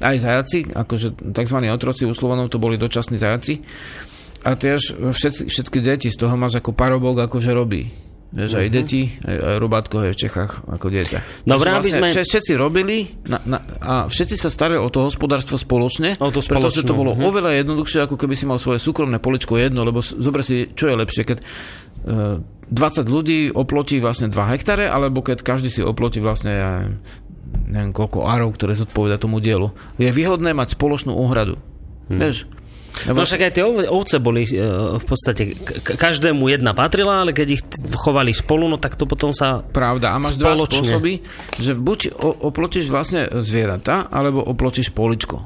aj 0.00 0.16
zajaci, 0.20 0.58
akože 0.72 1.32
tzv. 1.32 1.58
otroci 1.72 2.08
u 2.08 2.12
Slovanov 2.12 2.52
to 2.52 2.60
boli 2.60 2.80
dočasní 2.80 3.16
zajaci. 3.16 3.62
A 4.46 4.54
tiež 4.54 5.02
všetky, 5.10 5.50
všetky 5.50 5.78
deti 5.82 6.08
z 6.12 6.16
toho 6.22 6.38
máš 6.38 6.62
ako 6.62 6.70
parobok 6.70 7.26
akože 7.26 7.50
robí. 7.50 7.90
Vieš, 8.36 8.58
aj 8.58 8.68
deti, 8.68 9.06
aj, 9.22 9.36
aj 9.38 9.56
robátko 9.62 10.02
je 10.02 10.10
v 10.12 10.18
Čechách 10.18 10.66
ako 10.66 10.86
dieťa. 10.90 11.46
Dobre, 11.46 11.68
aby 11.72 11.88
sme- 11.88 12.10
vše- 12.10 12.26
Všetci 12.26 12.52
robili 12.58 13.06
na, 13.24 13.38
na, 13.46 13.58
a 13.78 13.94
všetci 14.10 14.34
sa 14.34 14.50
starali 14.50 14.82
o 14.82 14.90
to 14.90 15.06
hospodárstvo 15.06 15.54
spoločne, 15.54 16.18
O 16.18 16.34
to 16.34 16.42
pretože 16.42 16.82
spoločné, 16.82 16.90
to 16.90 16.94
bolo 16.94 17.14
mhm. 17.14 17.22
oveľa 17.22 17.50
jednoduchšie, 17.62 18.04
ako 18.04 18.18
keby 18.18 18.34
si 18.34 18.44
mal 18.44 18.58
svoje 18.58 18.82
súkromné 18.82 19.22
poličko 19.22 19.56
jedno, 19.56 19.86
lebo 19.86 20.02
zober 20.02 20.42
si, 20.42 20.68
čo 20.74 20.90
je 20.90 20.94
lepšie, 20.98 21.22
keď 21.22 21.38
e, 21.38 21.44
20 22.66 23.06
ľudí 23.06 23.54
oplotí 23.54 24.02
vlastne 24.02 24.26
2 24.26 24.52
hektare, 24.52 24.90
alebo 24.90 25.22
keď 25.22 25.46
každý 25.46 25.70
si 25.70 25.86
oplotí 25.86 26.18
vlastne 26.18 26.98
neviem 27.66 27.92
koľko 27.92 28.26
árov, 28.26 28.54
ktoré 28.54 28.74
zodpoveda 28.74 29.16
tomu 29.16 29.38
dielu. 29.38 29.70
Je 29.96 30.10
výhodné 30.10 30.52
mať 30.52 30.74
spoločnú 30.74 31.14
úhradu. 31.14 31.58
Mhm. 32.08 32.18
Vieš? 32.18 32.38
No 33.04 33.20
však 33.20 33.44
aj 33.44 33.52
tie 33.52 33.60
ov- 33.60 33.84
ovce 33.92 34.16
boli 34.16 34.48
e, 34.48 34.56
v 34.96 35.04
podstate, 35.04 35.52
každému 35.84 36.48
jedna 36.48 36.72
patrila, 36.72 37.20
ale 37.20 37.36
keď 37.36 37.48
ich 37.60 37.62
chovali 37.92 38.32
spolu, 38.32 38.72
no 38.72 38.80
tak 38.80 38.96
to 38.96 39.04
potom 39.04 39.36
sa... 39.36 39.60
Pravda. 39.60 40.16
A 40.16 40.20
máš 40.22 40.40
dva 40.40 40.56
Spoločne. 40.56 40.80
spôsoby, 40.96 41.12
že 41.60 41.76
buď 41.76 42.16
oplotíš 42.40 42.88
vlastne 42.88 43.28
zvieratá, 43.44 44.08
alebo 44.08 44.40
oplotíš 44.40 44.96
poličko. 44.96 45.44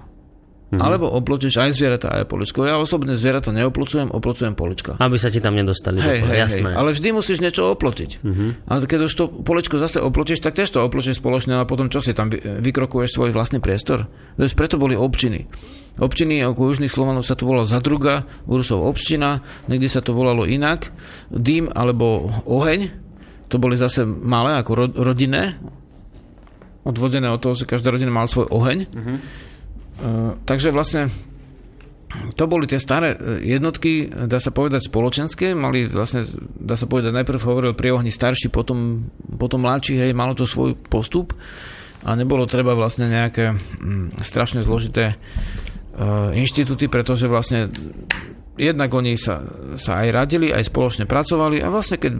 Mhm. 0.70 0.78
Alebo 0.78 1.10
oplotíš 1.10 1.58
aj 1.58 1.74
zvieratá, 1.74 2.14
aj 2.14 2.30
poličko. 2.30 2.62
Ja 2.62 2.78
osobne 2.78 3.18
zvieratá 3.18 3.50
neoplocujem, 3.50 4.14
oplocujem 4.14 4.54
polička. 4.54 4.94
Aby 5.02 5.18
sa 5.18 5.26
ti 5.26 5.42
tam 5.42 5.58
nedostali. 5.58 5.98
Hej, 5.98 6.22
hej, 6.22 6.38
jasné. 6.38 6.70
hej, 6.70 6.78
ale 6.78 6.94
vždy 6.94 7.08
musíš 7.10 7.42
niečo 7.42 7.74
oplotiť. 7.74 8.22
Uh-huh. 8.22 8.54
Ale 8.70 8.86
keď 8.86 9.10
už 9.10 9.12
to 9.18 9.24
poličko 9.26 9.82
zase 9.82 9.98
oplotíš, 9.98 10.38
tak 10.38 10.54
tiež 10.54 10.70
to 10.70 10.86
oplotíš 10.86 11.18
spoločne 11.18 11.58
a 11.58 11.66
potom 11.66 11.90
čo 11.90 11.98
si 11.98 12.14
tam 12.14 12.30
vy- 12.30 12.62
vykrokuješ 12.62 13.18
svoj 13.18 13.34
vlastný 13.34 13.58
priestor. 13.58 14.06
Vieš, 14.38 14.54
preto 14.54 14.78
boli 14.78 14.94
občiny. 14.94 15.50
Občiny 15.98 16.38
ako 16.46 16.70
južných 16.70 16.92
Slovanov 16.94 17.26
sa 17.26 17.34
to 17.34 17.50
volalo 17.50 17.66
Zadruga, 17.66 18.22
u 18.46 18.54
Rusov 18.54 18.86
občina, 18.86 19.42
niekde 19.66 19.90
sa 19.90 19.98
to 19.98 20.14
volalo 20.14 20.46
inak. 20.46 20.94
Dým 21.34 21.66
alebo 21.66 22.30
oheň, 22.46 22.94
to 23.50 23.58
boli 23.58 23.74
zase 23.74 24.06
malé 24.06 24.54
ako 24.62 24.72
ro- 24.78 24.94
rodinné, 24.94 25.58
odvodené 26.86 27.26
od 27.26 27.42
toho, 27.42 27.58
že 27.58 27.66
každá 27.66 27.90
rodina 27.90 28.14
mal 28.14 28.30
svoj 28.30 28.46
oheň. 28.54 28.78
Uh-huh. 28.86 29.18
Uh, 30.00 30.36
takže 30.48 30.72
vlastne 30.72 31.12
to 32.34 32.50
boli 32.50 32.66
tie 32.66 32.82
staré 32.82 33.14
e, 33.14 33.18
jednotky, 33.54 34.10
dá 34.10 34.42
sa 34.42 34.50
povedať 34.50 34.90
spoločenské, 34.90 35.54
mali 35.54 35.86
vlastne, 35.86 36.26
dá 36.58 36.74
sa 36.74 36.90
povedať, 36.90 37.14
najprv 37.14 37.38
hovoril 37.38 37.72
pri 37.78 37.94
ohni 37.94 38.10
starší, 38.10 38.50
potom, 38.50 39.06
potom 39.38 39.62
mladší, 39.62 39.94
hej, 39.94 40.10
malo 40.10 40.34
to 40.34 40.42
svoj 40.42 40.74
postup 40.74 41.38
a 42.02 42.18
nebolo 42.18 42.50
treba 42.50 42.74
vlastne 42.74 43.06
nejaké 43.06 43.54
mm, 43.54 44.18
strašne 44.24 44.64
zložité 44.64 45.14
uh, 45.14 46.34
inštitúty, 46.34 46.90
pretože 46.90 47.30
vlastne 47.30 47.70
jednak 48.60 48.92
oni 48.92 49.16
sa, 49.16 49.40
sa 49.80 50.04
aj 50.04 50.08
radili, 50.12 50.52
aj 50.52 50.68
spoločne 50.68 51.08
pracovali 51.08 51.64
a 51.64 51.72
vlastne 51.72 51.96
keď 51.96 52.12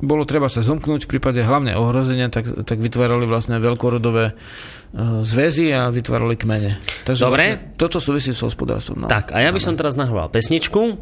bolo 0.00 0.24
treba 0.24 0.48
sa 0.48 0.64
zomknúť 0.64 1.04
v 1.04 1.10
prípade 1.16 1.44
hlavne 1.44 1.76
ohrozenia, 1.76 2.32
tak, 2.32 2.64
tak 2.64 2.80
vytvárali 2.80 3.28
vlastne 3.28 3.60
veľkorodové 3.60 4.32
uh, 4.32 5.20
zväzy 5.20 5.76
a 5.76 5.92
vytvárali 5.92 6.40
kmene. 6.40 6.80
Takže 7.04 7.28
Dobre. 7.28 7.44
Vlastne 7.44 7.76
toto 7.76 8.00
súvisí 8.00 8.32
s 8.32 8.40
hospodárstvom. 8.40 9.04
No. 9.04 9.06
Tak, 9.12 9.36
a 9.36 9.44
ja 9.44 9.52
by 9.52 9.60
som 9.60 9.76
teraz 9.76 10.00
nahral 10.00 10.32
pesničku 10.32 10.96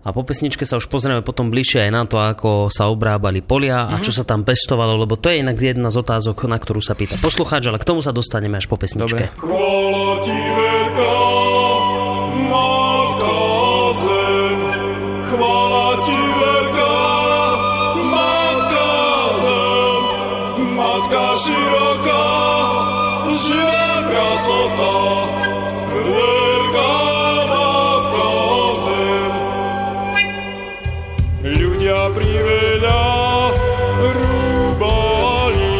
a 0.00 0.16
po 0.16 0.24
pesničke 0.24 0.64
sa 0.64 0.80
už 0.80 0.88
pozrieme 0.88 1.20
potom 1.20 1.52
bližšie 1.52 1.84
aj 1.84 1.92
na 1.92 2.08
to, 2.08 2.16
ako 2.16 2.72
sa 2.72 2.88
obrábali 2.88 3.44
polia 3.44 3.84
a 3.84 4.00
čo 4.00 4.16
sa 4.16 4.24
tam 4.24 4.48
pestovalo, 4.48 4.96
lebo 4.96 5.20
to 5.20 5.28
je 5.28 5.44
inak 5.44 5.60
jedna 5.60 5.92
z 5.92 6.00
otázok, 6.00 6.48
na 6.48 6.56
ktorú 6.56 6.80
sa 6.80 6.96
pýta 6.96 7.20
poslucháč, 7.20 7.68
ale 7.68 7.76
k 7.76 7.84
tomu 7.84 8.00
sa 8.00 8.16
dostaneme 8.16 8.56
až 8.56 8.64
po 8.64 8.80
pesničke. 8.80 9.28
Dobre. 9.36 10.40
Široká, 21.40 22.26
živá 23.32 23.88
krasota. 24.08 24.96
Veľká 25.90 26.96
matka 27.48 28.28
zem. 28.84 29.32
Ľudia 31.56 32.00
priveľa 32.12 33.04
rúbali 34.04 35.76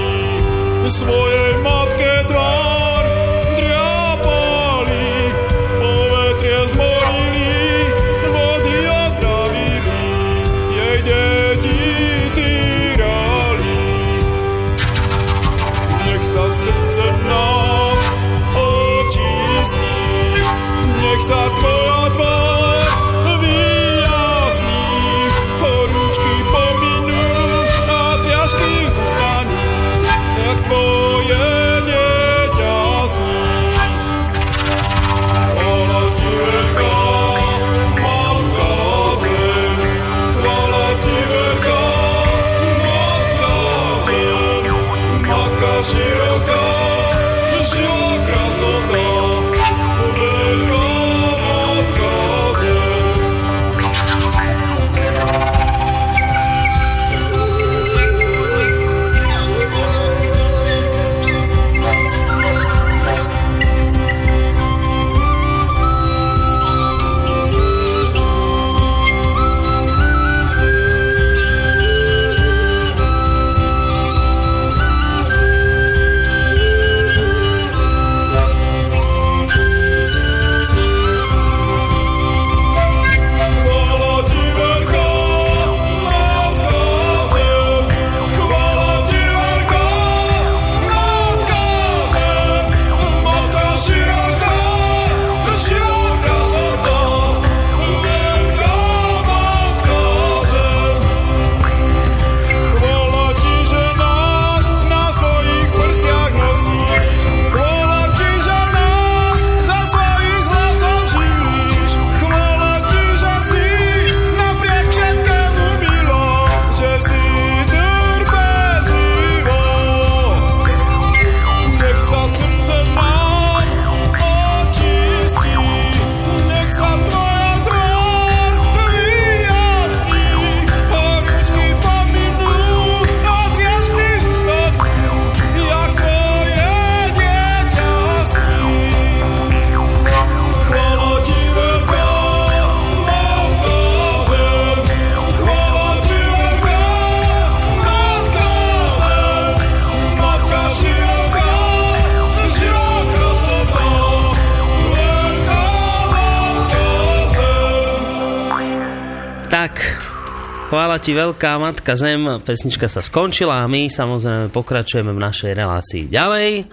chvála 160.91 161.07
ti 161.07 161.15
veľká 161.15 161.53
matka 161.63 161.95
Zem. 161.95 162.43
Pesnička 162.43 162.91
sa 162.91 162.99
skončila 162.99 163.63
a 163.63 163.71
my 163.71 163.87
samozrejme 163.87 164.51
pokračujeme 164.51 165.15
v 165.15 165.23
našej 165.23 165.55
relácii 165.55 166.11
ďalej. 166.11 166.67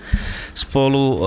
Spolu 0.57 1.03
e, 1.05 1.17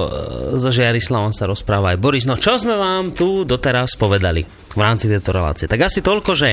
so 0.59 0.75
Žiarislavom 0.75 1.31
sa 1.31 1.47
rozpráva 1.47 1.95
aj 1.95 2.03
Boris. 2.03 2.27
No 2.27 2.35
čo 2.35 2.59
sme 2.59 2.75
vám 2.75 3.15
tu 3.15 3.47
doteraz 3.47 3.95
povedali 3.95 4.43
v 4.43 4.75
rámci 4.83 5.07
tejto 5.07 5.31
relácie? 5.31 5.71
Tak 5.71 5.87
asi 5.87 6.03
toľko, 6.03 6.35
že 6.35 6.51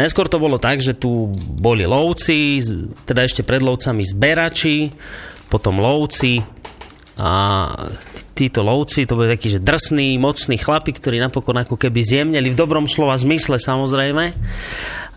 Najskôr 0.00 0.32
to 0.32 0.40
bolo 0.40 0.56
tak, 0.56 0.80
že 0.80 0.96
tu 0.96 1.28
boli 1.36 1.84
lovci, 1.84 2.64
teda 3.04 3.28
ešte 3.28 3.44
pred 3.44 3.60
lovcami 3.60 4.00
zberači, 4.08 4.88
potom 5.52 5.84
lovci, 5.84 6.40
a 7.20 7.32
títo 8.32 8.64
lovci, 8.64 9.04
to 9.04 9.20
boli 9.20 9.28
takí, 9.28 9.52
že 9.52 9.60
drsní, 9.60 10.16
mocní 10.16 10.56
chlapi, 10.56 10.96
ktorí 10.96 11.20
napokon 11.20 11.60
ako 11.60 11.76
keby 11.76 12.00
zjemneli 12.00 12.48
v 12.52 12.56
dobrom 12.56 12.88
slova 12.88 13.20
zmysle 13.20 13.60
samozrejme 13.60 14.32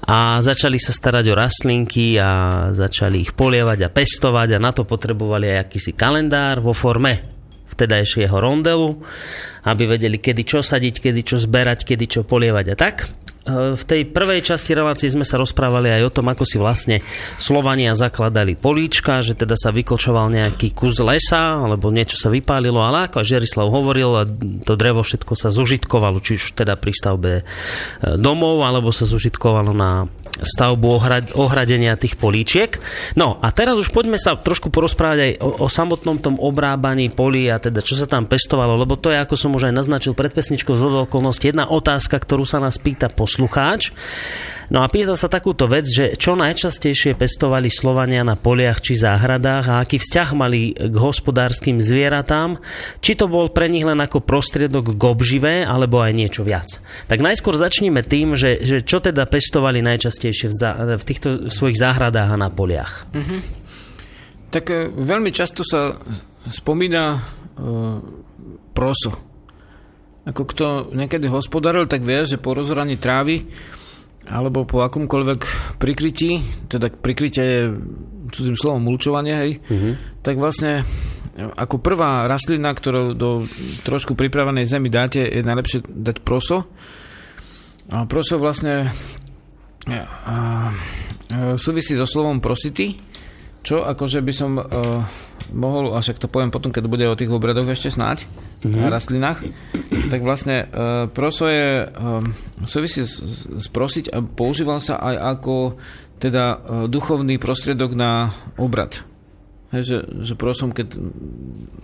a 0.06 0.44
začali 0.44 0.78
sa 0.78 0.92
starať 0.92 1.26
o 1.32 1.40
rastlinky 1.40 2.20
a 2.20 2.70
začali 2.76 3.26
ich 3.26 3.32
polievať 3.34 3.88
a 3.88 3.94
pestovať 3.94 4.60
a 4.60 4.64
na 4.64 4.76
to 4.76 4.84
potrebovali 4.84 5.50
aj 5.56 5.72
akýsi 5.72 5.96
kalendár 5.96 6.60
vo 6.60 6.76
forme 6.76 7.26
vtedajšieho 7.74 8.36
rondelu, 8.38 9.02
aby 9.66 9.84
vedeli, 9.98 10.22
kedy 10.22 10.44
čo 10.48 10.60
sadiť, 10.62 11.00
kedy 11.00 11.22
čo 11.26 11.36
zberať, 11.42 11.84
kedy 11.84 12.06
čo 12.08 12.22
polievať 12.22 12.66
a 12.72 12.76
tak. 12.78 12.96
V 13.46 13.84
tej 13.86 14.10
prvej 14.10 14.42
časti 14.42 14.74
relácie 14.74 15.06
sme 15.06 15.22
sa 15.22 15.38
rozprávali 15.38 15.94
aj 15.94 16.10
o 16.10 16.14
tom, 16.18 16.34
ako 16.34 16.50
si 16.50 16.58
vlastne 16.58 17.06
Slovania 17.38 17.94
zakladali 17.94 18.58
políčka, 18.58 19.22
že 19.22 19.38
teda 19.38 19.54
sa 19.54 19.70
vyklčoval 19.70 20.34
nejaký 20.34 20.74
kus 20.74 20.98
lesa, 20.98 21.62
alebo 21.62 21.94
niečo 21.94 22.18
sa 22.18 22.34
vypálilo, 22.34 22.82
ale 22.82 23.06
ako 23.06 23.22
Žerislav 23.22 23.70
hovoril, 23.70 24.26
to 24.66 24.74
drevo 24.74 25.06
všetko 25.06 25.38
sa 25.38 25.54
zužitkovalo, 25.54 26.18
či 26.26 26.42
už 26.42 26.58
teda 26.58 26.74
pri 26.74 26.90
stavbe 26.90 27.32
e, 27.38 27.44
domov, 28.18 28.66
alebo 28.66 28.90
sa 28.90 29.06
zužitkovalo 29.06 29.78
na 29.78 30.10
stavbu 30.42 30.88
ohrad, 30.98 31.26
ohradenia 31.38 31.94
tých 32.02 32.18
políčiek. 32.18 32.82
No 33.14 33.38
a 33.46 33.54
teraz 33.54 33.78
už 33.78 33.94
poďme 33.94 34.18
sa 34.18 34.34
trošku 34.34 34.74
porozprávať 34.74 35.20
aj 35.22 35.32
o, 35.38 35.50
o 35.64 35.68
samotnom 35.70 36.18
tom 36.18 36.42
obrábaní 36.42 37.14
polí 37.14 37.46
a 37.46 37.62
teda 37.62 37.86
čo 37.86 37.94
sa 37.94 38.10
tam 38.10 38.26
pestovalo, 38.26 38.74
lebo 38.74 38.98
to 38.98 39.14
je, 39.14 39.22
ako 39.22 39.38
som 39.38 39.54
už 39.54 39.70
aj 39.70 39.78
naznačil 39.78 40.18
pred 40.18 40.34
pesničkou 40.34 40.74
z 40.74 41.06
okolnosti, 41.06 41.46
jedna 41.46 41.70
otázka, 41.70 42.18
ktorú 42.18 42.42
sa 42.42 42.58
nás 42.58 42.82
pýta 42.82 43.06
po 43.14 43.30
poslucháč. 43.36 43.92
No 44.66 44.82
a 44.82 44.90
pýta 44.90 45.14
sa 45.14 45.30
takúto 45.30 45.70
vec, 45.70 45.86
že 45.86 46.18
čo 46.18 46.34
najčastejšie 46.34 47.14
pestovali 47.14 47.70
Slovania 47.70 48.26
na 48.26 48.34
poliach 48.34 48.82
či 48.82 48.98
záhradách 48.98 49.66
a 49.70 49.78
aký 49.78 50.02
vzťah 50.02 50.30
mali 50.34 50.74
k 50.74 50.96
hospodárskym 50.98 51.78
zvieratám, 51.78 52.58
či 52.98 53.14
to 53.14 53.30
bol 53.30 53.46
pre 53.54 53.70
nich 53.70 53.86
len 53.86 54.02
ako 54.02 54.26
prostriedok 54.26 54.98
k 54.98 55.02
obžive, 55.06 55.54
alebo 55.62 56.02
aj 56.02 56.18
niečo 56.18 56.42
viac. 56.42 56.82
Tak 57.06 57.22
najskôr 57.22 57.54
začníme 57.54 58.02
tým, 58.02 58.34
že, 58.34 58.58
že 58.66 58.82
čo 58.82 58.98
teda 58.98 59.30
pestovali 59.30 59.86
najčastejšie 59.86 60.50
v, 60.50 60.56
za, 60.58 60.98
v 60.98 61.04
týchto 61.06 61.54
svojich 61.54 61.78
záhradách 61.78 62.34
a 62.34 62.42
na 62.42 62.50
poliach. 62.50 63.06
Mm-hmm. 63.14 63.40
Tak 64.50 64.66
e, 64.66 64.90
veľmi 64.90 65.30
často 65.30 65.62
sa 65.62 65.94
spomína 66.50 67.04
e, 67.14 67.20
proso 68.74 69.35
ako 70.26 70.44
kto 70.50 70.66
niekedy 70.98 71.30
hospodaril, 71.30 71.86
tak 71.86 72.02
vie, 72.02 72.26
že 72.26 72.42
po 72.42 72.58
rozhraní 72.58 72.98
trávy 72.98 73.46
alebo 74.26 74.66
po 74.66 74.82
akomkoľvek 74.82 75.42
prikrytí, 75.78 76.42
teda 76.66 76.90
prikrytie 76.90 77.46
je 77.46 77.62
cudzím 78.34 78.58
slovom 78.58 78.82
mulčovanie, 78.82 79.34
hej, 79.38 79.52
uh-huh. 79.62 79.94
tak 80.26 80.42
vlastne 80.42 80.82
ako 81.36 81.84
prvá 81.84 82.26
rastlina, 82.26 82.72
ktorú 82.72 83.14
do 83.14 83.46
trošku 83.84 84.16
pripravenej 84.16 84.66
zemi 84.66 84.88
dáte, 84.88 85.20
je 85.20 85.44
najlepšie 85.44 85.84
dať 85.84 86.24
proso. 86.24 86.66
A 87.92 88.08
proso 88.08 88.40
vlastne 88.40 88.90
a, 89.86 89.94
a, 89.94 90.36
súvisí 91.60 91.94
so 91.94 92.08
slovom 92.08 92.40
prosity, 92.42 92.98
čo 93.62 93.84
akože 93.84 94.24
by 94.24 94.34
som 94.34 94.52
a, 94.58 94.64
mohol, 95.54 95.94
a 95.94 96.02
však 96.02 96.18
to 96.22 96.32
poviem 96.32 96.50
potom, 96.50 96.74
keď 96.74 96.84
bude 96.90 97.06
o 97.06 97.18
tých 97.18 97.30
obradoch 97.30 97.70
ešte 97.70 97.94
snáď, 97.94 98.26
mm-hmm. 98.26 98.82
na 98.82 98.88
rastlinách, 98.90 99.40
tak 100.10 100.22
vlastne 100.26 100.66
uh, 100.70 101.06
proso 101.12 101.46
je, 101.50 101.86
uh, 101.86 102.24
súvisí 102.66 103.06
s, 103.06 103.22
s 103.50 103.68
prosiť 103.70 104.14
a 104.16 104.24
používal 104.24 104.82
sa 104.82 104.98
aj 104.98 105.16
ako 105.38 105.78
teda 106.18 106.46
uh, 106.46 106.58
duchovný 106.90 107.38
prostriedok 107.38 107.94
na 107.94 108.34
obrad. 108.58 109.04
Hej, 109.76 109.84
že, 109.84 109.98
že 110.24 110.34
prosom, 110.40 110.72
keď, 110.72 110.96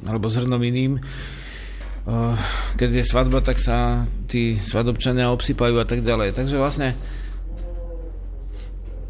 alebo 0.07 0.31
zhrnom 0.31 0.61
iným, 0.63 0.97
uh, 0.97 2.37
keď 2.79 3.03
je 3.03 3.09
svadba, 3.09 3.43
tak 3.43 3.59
sa 3.59 4.07
tí 4.25 4.57
svadobčania 4.57 5.33
obsypajú 5.33 5.75
a 5.81 5.85
tak 5.85 6.01
ďalej. 6.01 6.33
Takže 6.33 6.55
vlastne 6.55 6.95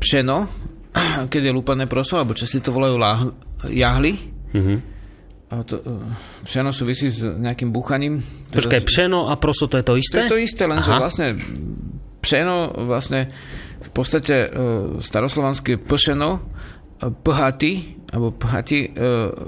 pšeno, 0.01 0.49
keď 1.31 1.41
je 1.47 1.55
lúpané 1.55 1.85
proso, 1.85 2.17
alebo 2.17 2.33
čo 2.33 2.49
si 2.49 2.59
to 2.59 2.73
volajú 2.73 2.97
jahly, 3.69 4.40
Mm-hmm. 4.51 4.77
A 5.51 5.67
to, 5.67 5.83
e, 5.83 6.47
pšeno 6.47 6.71
súvisí 6.71 7.11
s 7.11 7.27
nejakým 7.27 7.75
búchaním. 7.75 8.23
Počkaj, 8.55 8.81
teda, 8.83 8.87
pšeno 8.87 9.19
a 9.27 9.35
proso 9.35 9.67
to 9.67 9.75
je 9.75 9.85
to 9.85 9.99
isté? 9.99 10.23
To 10.23 10.31
je 10.31 10.33
to 10.39 10.39
isté, 10.39 10.63
lenže 10.63 10.91
vlastne 10.95 11.27
pšeno 12.23 12.87
vlastne 12.87 13.35
v 13.81 13.89
podstate 13.91 14.47
uh, 14.47 14.51
staroslovanské 15.03 15.75
pšeno 15.75 16.29
uh, 16.37 16.41
phaty, 17.11 17.99
alebo 18.13 18.31
phaty 18.35 18.91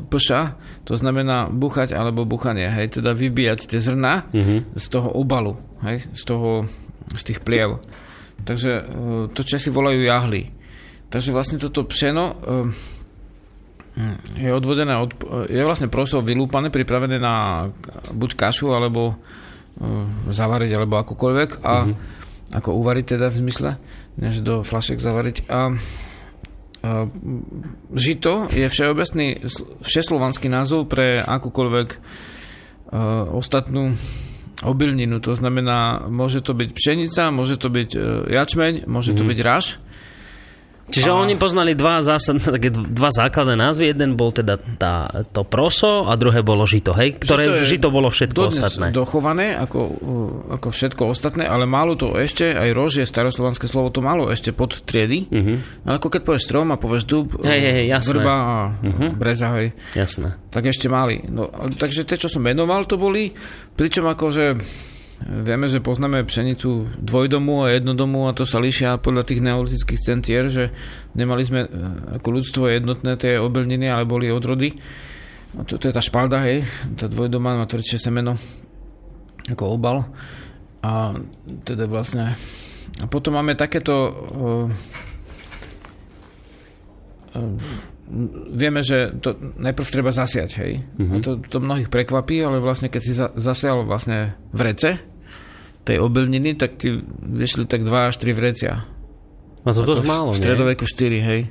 pša, 0.10 0.42
to 0.88 0.96
znamená 0.96 1.52
buchať 1.52 1.92
alebo 1.92 2.24
buchanie, 2.24 2.68
hej, 2.72 3.00
teda 3.00 3.12
vybíjať 3.12 3.70
tie 3.70 3.80
zrna 3.80 4.28
mm-hmm. 4.32 4.80
z 4.80 4.86
toho 4.88 5.12
obalu, 5.12 5.60
hej, 5.84 6.08
z 6.16 6.24
toho, 6.24 6.66
z 7.12 7.22
tých 7.28 7.40
pliev. 7.44 7.84
Takže 8.48 8.72
to 9.36 9.42
Česi 9.44 9.68
volajú 9.68 10.00
jahly. 10.04 10.52
Takže 11.12 11.36
vlastne 11.36 11.60
toto 11.60 11.86
pšeno 11.86 12.40
je 14.34 14.50
odvodené 14.50 14.98
od, 14.98 15.14
je 15.46 15.62
vlastne 15.62 15.86
proso 15.86 16.18
vylúpané, 16.26 16.74
pripravené 16.74 17.22
na 17.22 17.70
buď 18.10 18.32
kašu, 18.34 18.74
alebo 18.74 19.14
uh, 19.14 19.16
zavariť, 20.34 20.72
alebo 20.74 20.98
akokoľvek 20.98 21.50
a 21.62 21.74
mm-hmm. 21.86 21.96
ako 22.58 22.70
uvariť 22.74 23.06
teda 23.18 23.30
v 23.30 23.40
zmysle, 23.46 23.72
než 24.18 24.42
do 24.42 24.66
flašek 24.66 24.98
zavariť 24.98 25.38
a 25.46 25.60
uh, 25.70 25.78
žito 27.94 28.50
je 28.50 28.66
všeobecný 28.66 29.46
všeslovanský 29.86 30.50
názov 30.50 30.90
pre 30.90 31.22
akúkoľvek 31.22 31.90
uh, 31.94 33.30
ostatnú 33.30 33.94
obilninu, 34.66 35.22
to 35.22 35.38
znamená, 35.38 36.08
môže 36.10 36.42
to 36.42 36.58
byť 36.58 36.70
pšenica, 36.72 37.36
môže 37.36 37.60
to 37.62 37.68
byť 37.68 37.90
jačmeň, 38.32 38.74
môže 38.90 39.14
to 39.14 39.22
mhm. 39.22 39.30
byť 39.30 39.40
raž, 39.44 39.78
Čiže 40.84 41.10
a... 41.10 41.16
oni 41.16 41.40
poznali 41.40 41.74
dva, 41.80 42.04
zásad, 42.04 42.44
také 42.44 42.68
dva 42.70 43.08
základné 43.08 43.56
názvy. 43.56 43.96
Jeden 43.96 44.20
bol 44.20 44.36
teda 44.36 44.60
tá, 44.78 45.08
to 45.32 45.48
proso 45.48 46.06
a 46.06 46.14
druhé 46.20 46.44
bolo 46.44 46.68
žito, 46.68 46.92
hej? 46.92 47.16
Ktoré 47.18 47.50
žito, 47.50 47.88
žito 47.88 47.88
bolo 47.90 48.12
všetko 48.12 48.52
ostatné. 48.52 48.92
dochované 48.92 49.56
ako, 49.56 49.80
ako 50.60 50.68
všetko 50.70 51.08
ostatné, 51.08 51.48
ale 51.48 51.64
malo 51.64 51.96
to 51.96 52.20
ešte, 52.20 52.52
aj 52.52 52.70
rož 52.76 53.00
je 53.00 53.06
staroslovanské 53.08 53.66
slovo, 53.66 53.96
to 53.96 54.04
malo 54.04 54.28
ešte 54.28 54.52
pod 54.52 54.84
triedy. 54.84 55.26
Uh-huh. 55.32 55.58
Ale 55.88 55.98
ako 55.98 56.08
keď 56.12 56.22
povieš 56.28 56.44
strom 56.52 56.68
a 56.70 56.78
povieš 56.78 57.04
dub, 57.08 57.42
hej, 57.42 57.60
hej, 57.64 57.86
jasné. 57.88 58.10
vrba 58.20 58.36
a 58.36 58.56
uh-huh. 58.76 59.10
breza, 59.16 59.50
hej. 59.56 59.72
Jasné. 59.96 60.36
Tak 60.52 60.68
ešte 60.68 60.92
mali. 60.92 61.24
No, 61.26 61.48
takže 61.80 62.06
tie, 62.06 62.20
čo 62.20 62.28
som 62.28 62.44
menoval, 62.44 62.86
to 62.86 63.00
boli, 63.00 63.32
pričom 63.74 64.06
akože 64.12 64.46
Vieme, 65.24 65.72
že 65.72 65.80
poznáme 65.80 66.28
pšenicu 66.28 67.00
dvojdomu 67.00 67.64
a 67.64 67.72
jednodomu 67.72 68.28
a 68.28 68.36
to 68.36 68.44
sa 68.44 68.60
líšia 68.60 69.00
podľa 69.00 69.24
tých 69.24 69.40
neolitických 69.40 70.04
centier, 70.04 70.52
že 70.52 70.76
nemali 71.16 71.44
sme 71.48 71.64
e, 71.64 71.70
ako 72.20 72.28
ľudstvo 72.28 72.68
jednotné 72.68 73.16
tie 73.16 73.40
obilniny, 73.40 73.88
ale 73.88 74.04
boli 74.04 74.28
odrody. 74.28 74.76
A 75.56 75.64
to, 75.64 75.80
to 75.80 75.88
je 75.88 75.96
tá 75.96 76.04
špalda, 76.04 76.44
hej, 76.44 76.68
tá 77.00 77.08
dvojdoma 77.08 77.56
má 77.56 77.64
tvrdšie 77.64 78.04
semeno 78.04 78.36
ako 79.48 79.80
obal. 79.80 80.12
A 80.84 81.16
teda 81.64 81.88
vlastne... 81.88 82.36
A 83.00 83.08
potom 83.08 83.40
máme 83.40 83.56
takéto... 83.56 83.96
Uh, 84.36 84.68
uh, 87.40 87.56
vieme, 88.52 88.84
že 88.84 89.16
to 89.24 89.40
najprv 89.56 89.88
treba 89.88 90.12
zasiať, 90.12 90.52
hej. 90.60 90.84
Uh-huh. 91.00 91.16
A 91.16 91.24
to, 91.24 91.40
to 91.40 91.64
mnohých 91.64 91.88
prekvapí, 91.88 92.44
ale 92.44 92.60
vlastne 92.60 92.92
keď 92.92 93.02
si 93.02 93.16
za, 93.16 93.32
zasial 93.40 93.88
vlastne 93.88 94.36
v 94.52 94.60
rece, 94.68 95.13
tej 95.84 96.00
obilniny, 96.00 96.56
tak 96.56 96.80
ty 96.80 97.04
vyšli 97.20 97.68
tak 97.68 97.84
2 97.84 98.10
až 98.12 98.16
3 98.16 98.32
vrecia. 98.32 98.88
A 99.64 99.70
to 99.72 99.84
dosť 99.84 100.04
málo, 100.08 100.32
V 100.32 100.40
stredoveku 100.40 100.84
4, 100.84 101.20
hej. 101.20 101.42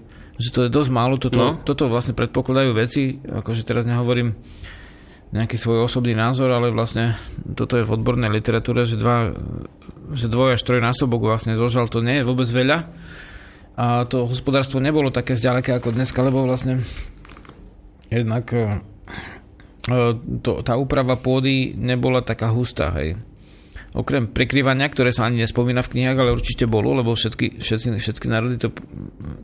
Že 0.41 0.49
to 0.49 0.61
je 0.67 0.71
dosť 0.73 0.91
málo, 0.93 1.17
toto, 1.21 1.41
no. 1.41 1.51
toto 1.61 1.89
vlastne 1.89 2.17
predpokladajú 2.17 2.71
veci, 2.73 3.21
akože 3.21 3.65
teraz 3.65 3.85
nehovorím 3.85 4.37
nejaký 5.33 5.57
svoj 5.57 5.89
osobný 5.89 6.13
názor, 6.13 6.53
ale 6.53 6.69
vlastne 6.69 7.17
toto 7.57 7.81
je 7.81 7.89
v 7.89 7.95
odbornej 7.97 8.29
literatúre, 8.29 8.85
že, 8.85 9.01
dva, 9.01 9.33
že 10.13 10.29
dvoj 10.29 10.61
až 10.61 10.63
trojnásobok 10.65 11.25
vlastne 11.25 11.57
zožal, 11.57 11.89
to 11.89 12.05
nie 12.05 12.21
je 12.21 12.29
vôbec 12.29 12.49
veľa. 12.49 12.85
A 13.81 14.05
to 14.05 14.29
hospodárstvo 14.29 14.77
nebolo 14.77 15.09
také 15.09 15.33
zďaleka 15.33 15.81
ako 15.81 15.97
dneska, 15.97 16.21
lebo 16.21 16.45
vlastne 16.45 16.85
jednak 18.13 18.53
e, 18.53 18.77
to, 20.45 20.61
tá 20.61 20.77
úprava 20.77 21.17
pôdy 21.17 21.73
nebola 21.73 22.21
taká 22.21 22.53
hustá, 22.53 22.93
hej 23.01 23.17
okrem 23.93 24.25
prekryvania, 24.25 24.89
ktoré 24.89 25.13
sa 25.13 25.29
ani 25.29 25.45
nespomína 25.45 25.85
v 25.85 25.93
knihách, 25.93 26.19
ale 26.19 26.33
určite 26.33 26.65
bolo, 26.65 26.97
lebo 26.97 27.13
všetky, 27.13 27.61
všetky, 27.61 28.01
všetky 28.01 28.27
národy 28.29 28.57
to 28.57 28.73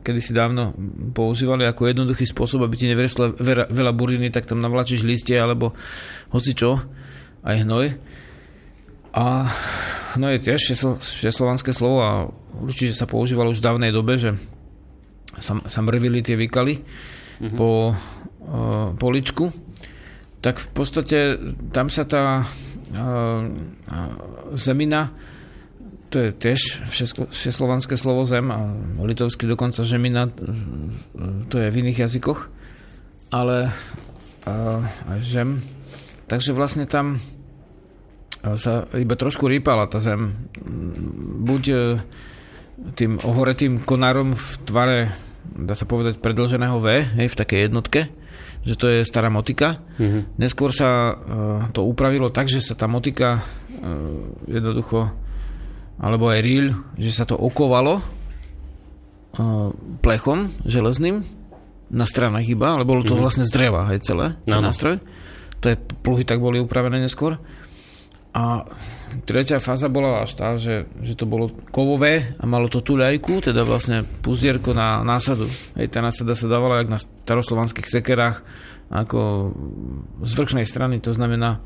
kedysi 0.01 0.33
dávno 0.33 0.73
používali 1.13 1.69
ako 1.69 1.93
jednoduchý 1.93 2.25
spôsob, 2.25 2.65
aby 2.65 2.75
ti 2.75 2.89
nevreslo 2.89 3.29
veľa, 3.37 3.69
veľa 3.69 3.91
buriny, 3.93 4.33
tak 4.33 4.49
tam 4.49 4.57
navlačíš 4.57 5.05
listie 5.05 5.37
alebo 5.37 5.77
hoci 6.33 6.57
čo, 6.57 6.81
aj 7.45 7.55
hnoj. 7.61 7.85
A 9.13 9.25
hnoj 10.17 10.37
je 10.37 10.43
tiež 10.49 10.61
všeslovanské 10.97 11.69
slovo 11.69 11.97
a 12.01 12.11
určite 12.57 12.97
sa 12.97 13.05
používalo 13.05 13.53
už 13.53 13.61
v 13.61 13.67
dávnej 13.69 13.91
dobe, 13.93 14.17
že 14.17 14.33
sa, 15.37 15.61
sa 15.61 15.79
mrvili 15.85 16.25
tie 16.25 16.33
vykaly 16.33 16.81
mm-hmm. 16.81 17.53
po 17.53 17.93
uh, 17.93 18.97
poličku. 18.97 19.53
Tak 20.39 20.57
v 20.57 20.67
podstate 20.73 21.17
tam 21.69 21.91
sa 21.91 22.07
tá 22.07 22.47
zemina, 24.57 25.13
to 26.09 26.15
je 26.25 26.29
tiež 26.33 26.61
všeslovanské 27.29 27.93
slovo 27.93 28.25
zem 28.25 28.49
a 28.49 28.73
litovsky 29.05 29.45
dokonca 29.45 29.85
žemina, 29.85 30.29
to 31.49 31.55
je 31.61 31.69
v 31.69 31.79
iných 31.85 32.09
jazykoch, 32.09 32.49
ale 33.29 33.69
aj 35.05 35.19
žem. 35.21 35.61
Takže 36.29 36.53
vlastne 36.53 36.89
tam 36.89 37.21
sa 38.39 38.87
iba 38.95 39.15
trošku 39.19 39.45
rýpala 39.49 39.89
tá 39.91 39.99
zem. 39.99 40.47
Buď 41.43 41.63
e, 41.67 41.75
tým 42.95 43.19
ohoretým 43.19 43.83
konárom 43.83 44.31
v 44.31 44.47
tvare, 44.63 44.99
dá 45.43 45.75
sa 45.75 45.83
povedať, 45.83 46.23
predlženého 46.23 46.79
V, 46.79 47.03
hej, 47.19 47.27
v 47.27 47.39
takej 47.39 47.59
jednotke, 47.67 48.07
že 48.63 48.75
to 48.75 48.85
je 48.91 49.07
stará 49.07 49.31
motika. 49.31 49.79
Mm-hmm. 49.97 50.35
Neskôr 50.39 50.75
sa 50.75 51.15
uh, 51.15 51.15
to 51.71 51.87
upravilo 51.87 52.27
tak, 52.31 52.51
že 52.51 52.59
sa 52.59 52.75
tá 52.75 52.85
motika 52.91 53.39
uh, 53.39 54.35
jednoducho, 54.47 55.09
alebo 55.99 56.31
aj 56.31 56.39
ríl, 56.43 56.71
že 56.99 57.11
sa 57.11 57.23
to 57.23 57.39
okovalo 57.39 57.99
uh, 57.99 59.71
plechom 60.03 60.51
železným 60.67 61.23
na 61.89 62.05
stranách 62.05 62.45
iba, 62.45 62.75
ale 62.75 62.85
bolo 62.85 63.01
to 63.01 63.15
mm-hmm. 63.15 63.23
vlastne 63.23 63.45
z 63.47 63.51
dreva, 63.51 63.89
aj 63.89 63.99
celé, 64.05 64.37
ten 64.45 64.61
no. 64.61 64.67
nástroj. 64.69 65.01
To 65.59 65.65
je, 65.67 65.75
pluhy 65.75 66.23
tak 66.23 66.39
boli 66.39 66.61
upravené 66.61 67.03
neskôr. 67.03 67.35
A 68.39 68.63
tretia 69.27 69.59
fáza 69.59 69.91
bola 69.91 70.23
až 70.23 70.39
tá, 70.39 70.55
že, 70.55 70.87
že 71.03 71.19
to 71.19 71.27
bolo 71.27 71.51
kovové 71.75 72.39
a 72.39 72.47
malo 72.47 72.71
to 72.71 72.79
tuľajku, 72.79 73.43
teda 73.43 73.67
vlastne 73.67 74.07
puzdierko 74.23 74.71
na 74.71 75.03
násadu. 75.03 75.43
Hej, 75.75 75.91
tá 75.91 75.99
násada 75.99 76.39
sa 76.39 76.47
dávala 76.47 76.79
jak 76.79 76.93
na 76.93 76.99
staroslovanských 77.03 77.91
sekerách 77.99 78.39
ako 78.87 79.51
z 80.23 80.31
vrchnej 80.33 80.65
strany, 80.65 81.03
to 81.03 81.11
znamená 81.11 81.59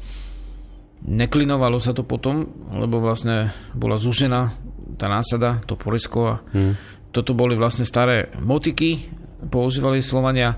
neklinovalo 1.05 1.78
sa 1.78 1.93
to 1.93 2.01
potom, 2.01 2.49
lebo 2.74 2.99
vlastne 2.99 3.53
bola 3.78 4.01
zúžená 4.01 4.51
tá 4.97 5.07
násada, 5.07 5.61
to 5.69 5.78
porisko 5.78 6.19
a 6.26 6.36
hmm. 6.51 6.74
toto 7.13 7.38
boli 7.38 7.53
vlastne 7.53 7.86
staré 7.86 8.34
motiky, 8.41 9.13
používali 9.47 10.01
Slovania 10.01 10.57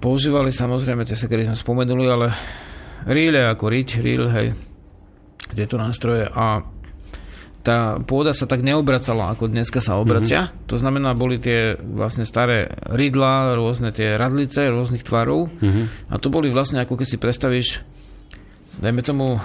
používali 0.00 0.48
samozrejme 0.48 1.04
tie 1.04 1.16
sekery 1.16 1.44
sme 1.44 1.56
spomenuli, 1.56 2.04
ale 2.08 2.32
ríle 3.04 3.44
ako 3.44 3.68
riť, 3.68 3.88
ríl, 4.00 4.24
hej, 4.32 4.56
tieto 5.54 5.80
nástroje 5.80 6.28
a 6.28 6.64
tá 7.58 8.00
pôda 8.00 8.32
sa 8.32 8.48
tak 8.48 8.64
neobracala, 8.64 9.36
ako 9.36 9.52
dneska 9.52 9.84
sa 9.84 10.00
obracia. 10.00 10.48
Mm-hmm. 10.48 10.68
To 10.72 10.76
znamená, 10.80 11.12
boli 11.12 11.36
tie 11.36 11.76
vlastne 11.76 12.24
staré 12.24 12.72
rydla, 12.88 13.58
rôzne 13.58 13.92
tie 13.92 14.16
radlice 14.16 14.72
rôznych 14.72 15.04
tvarov 15.04 15.52
mm-hmm. 15.52 16.08
a 16.08 16.14
to 16.16 16.32
boli 16.32 16.48
vlastne, 16.48 16.80
ako 16.80 16.96
keď 16.96 17.06
si 17.06 17.16
predstavíš, 17.20 17.68
dajme 18.80 19.04
tomu 19.04 19.36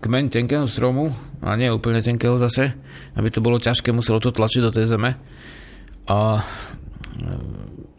kmeň 0.00 0.24
tenkého 0.32 0.64
stromu, 0.68 1.12
a 1.40 1.56
nie 1.56 1.72
úplne 1.72 2.04
tenkého 2.04 2.36
zase, 2.36 2.76
aby 3.16 3.28
to 3.32 3.40
bolo 3.40 3.56
ťažké, 3.56 3.92
muselo 3.92 4.20
to 4.20 4.32
tlačiť 4.32 4.60
do 4.60 4.72
tej 4.72 4.84
zeme. 4.88 5.16
A 6.08 6.44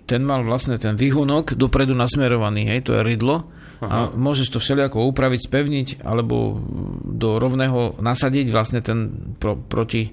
ten 0.06 0.22
mal 0.26 0.46
vlastne 0.46 0.78
ten 0.78 0.98
výhonok 0.98 1.58
dopredu 1.58 1.94
nasmerovaný, 1.98 2.68
hej, 2.70 2.80
to 2.86 2.98
je 2.98 3.02
rydlo 3.02 3.61
Aha. 3.82 3.90
a 3.90 3.98
môžeš 4.14 4.54
to 4.54 4.60
všelijako 4.62 5.10
upraviť, 5.10 5.42
spevniť 5.50 5.88
alebo 6.06 6.62
do 7.02 7.42
rovného 7.42 7.98
nasadiť 7.98 8.54
vlastne 8.54 8.86
ten 8.86 9.10
pro, 9.42 9.58
proti 9.58 10.06
e, 10.06 10.12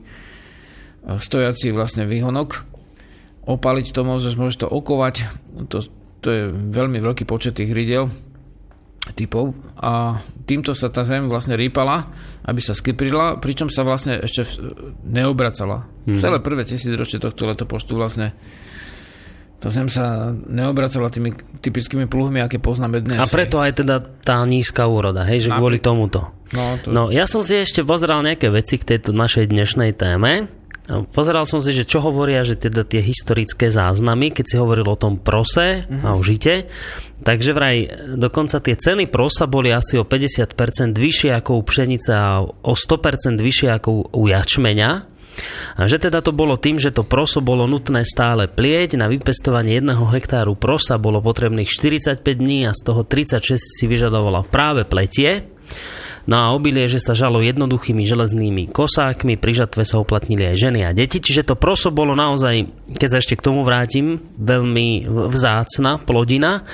stojací 1.20 1.68
vlastne 1.76 2.08
výhonok. 2.08 2.64
Opaliť 3.44 3.92
to 3.92 4.00
môžeš, 4.08 4.34
môžeš 4.40 4.64
to 4.64 4.68
okovať. 4.72 5.28
To, 5.68 5.84
to 6.24 6.28
je 6.32 6.42
veľmi 6.48 6.96
veľký 7.00 7.28
počet 7.28 7.60
tých 7.60 7.68
rydel 7.68 8.08
typov 9.12 9.56
a 9.80 10.20
týmto 10.44 10.76
sa 10.76 10.92
tá 10.92 11.04
zem 11.04 11.28
vlastne 11.32 11.56
rýpala, 11.56 12.08
aby 12.44 12.60
sa 12.60 12.76
skyprila, 12.76 13.40
pričom 13.40 13.72
sa 13.72 13.84
vlastne 13.84 14.20
ešte 14.20 14.44
neobracala. 15.06 15.88
Hmm. 16.04 16.18
Celé 16.20 16.40
prvé 16.44 16.64
tisícročie 16.68 17.22
tohto 17.22 17.48
letopočtu 17.48 17.96
vlastne 17.96 18.36
to 19.58 19.74
zem 19.74 19.90
sa 19.90 20.30
neobracala 20.30 21.10
tými 21.10 21.34
typickými 21.58 22.06
pluhmi, 22.06 22.38
aké 22.38 22.62
poznáme 22.62 23.02
dnes. 23.02 23.18
A 23.18 23.26
preto 23.26 23.58
aj 23.58 23.82
teda 23.82 23.98
tá 24.22 24.38
nízka 24.46 24.86
úroda, 24.86 25.26
hej, 25.26 25.50
že 25.50 25.50
kvôli 25.50 25.82
tomuto. 25.82 26.30
No, 26.54 26.78
to... 26.78 26.86
no, 26.94 27.02
ja 27.10 27.26
som 27.26 27.42
si 27.42 27.58
ešte 27.58 27.82
pozeral 27.82 28.22
nejaké 28.22 28.54
veci 28.54 28.78
k 28.78 28.96
tejto 28.96 29.10
našej 29.10 29.50
dnešnej 29.50 29.98
téme. 29.98 30.46
Pozeral 30.88 31.44
som 31.44 31.60
si, 31.60 31.76
že 31.76 31.84
čo 31.84 32.00
hovoria, 32.00 32.40
že 32.48 32.56
teda 32.56 32.80
tie 32.80 33.04
historické 33.04 33.68
záznamy, 33.68 34.32
keď 34.32 34.44
si 34.48 34.56
hovoril 34.56 34.88
o 34.88 34.96
tom 34.96 35.20
prose 35.20 35.84
mm-hmm. 35.84 36.00
a 36.00 36.16
o 36.16 36.24
žite, 36.24 36.64
takže 37.20 37.52
vraj 37.52 37.76
dokonca 38.16 38.56
tie 38.64 38.72
ceny 38.72 39.04
prosa 39.12 39.44
boli 39.44 39.68
asi 39.68 40.00
o 40.00 40.08
50% 40.08 40.48
vyššie 40.96 41.36
ako 41.36 41.60
u 41.60 41.62
pšenice 41.66 42.10
a 42.16 42.40
o 42.40 42.72
100% 42.72 43.36
vyššie 43.36 43.68
ako 43.68 44.16
u 44.16 44.22
jačmeňa. 44.32 45.17
Že 45.78 46.10
teda 46.10 46.18
to 46.20 46.34
bolo 46.34 46.58
tým, 46.58 46.82
že 46.82 46.90
to 46.90 47.06
proso 47.06 47.38
bolo 47.38 47.64
nutné 47.70 48.02
stále 48.02 48.50
plieť, 48.50 48.98
na 48.98 49.06
vypestovanie 49.06 49.78
jedného 49.78 50.04
hektáru 50.10 50.58
prosa 50.58 50.98
bolo 50.98 51.22
potrebných 51.22 51.70
45 51.70 52.22
dní 52.24 52.66
a 52.66 52.72
z 52.74 52.80
toho 52.82 53.06
36 53.06 53.58
si 53.58 53.84
vyžadovala 53.86 54.46
práve 54.50 54.82
pletie. 54.82 55.46
No 56.28 56.36
a 56.36 56.52
obilie, 56.52 56.84
že 56.92 57.00
sa 57.00 57.16
žalo 57.16 57.40
jednoduchými 57.40 58.04
železnými 58.04 58.68
kosákmi, 58.68 59.40
pri 59.40 59.64
žatve 59.64 59.80
sa 59.88 59.96
uplatnili 59.96 60.44
aj 60.44 60.56
ženy 60.60 60.80
a 60.84 60.92
deti, 60.92 61.24
čiže 61.24 61.48
to 61.48 61.56
proso 61.56 61.88
bolo 61.88 62.12
naozaj, 62.12 62.68
keď 62.92 63.08
sa 63.08 63.18
ešte 63.24 63.40
k 63.40 63.48
tomu 63.48 63.64
vrátim, 63.64 64.20
veľmi 64.36 65.08
vzácna 65.08 65.96
plodina. 66.04 66.68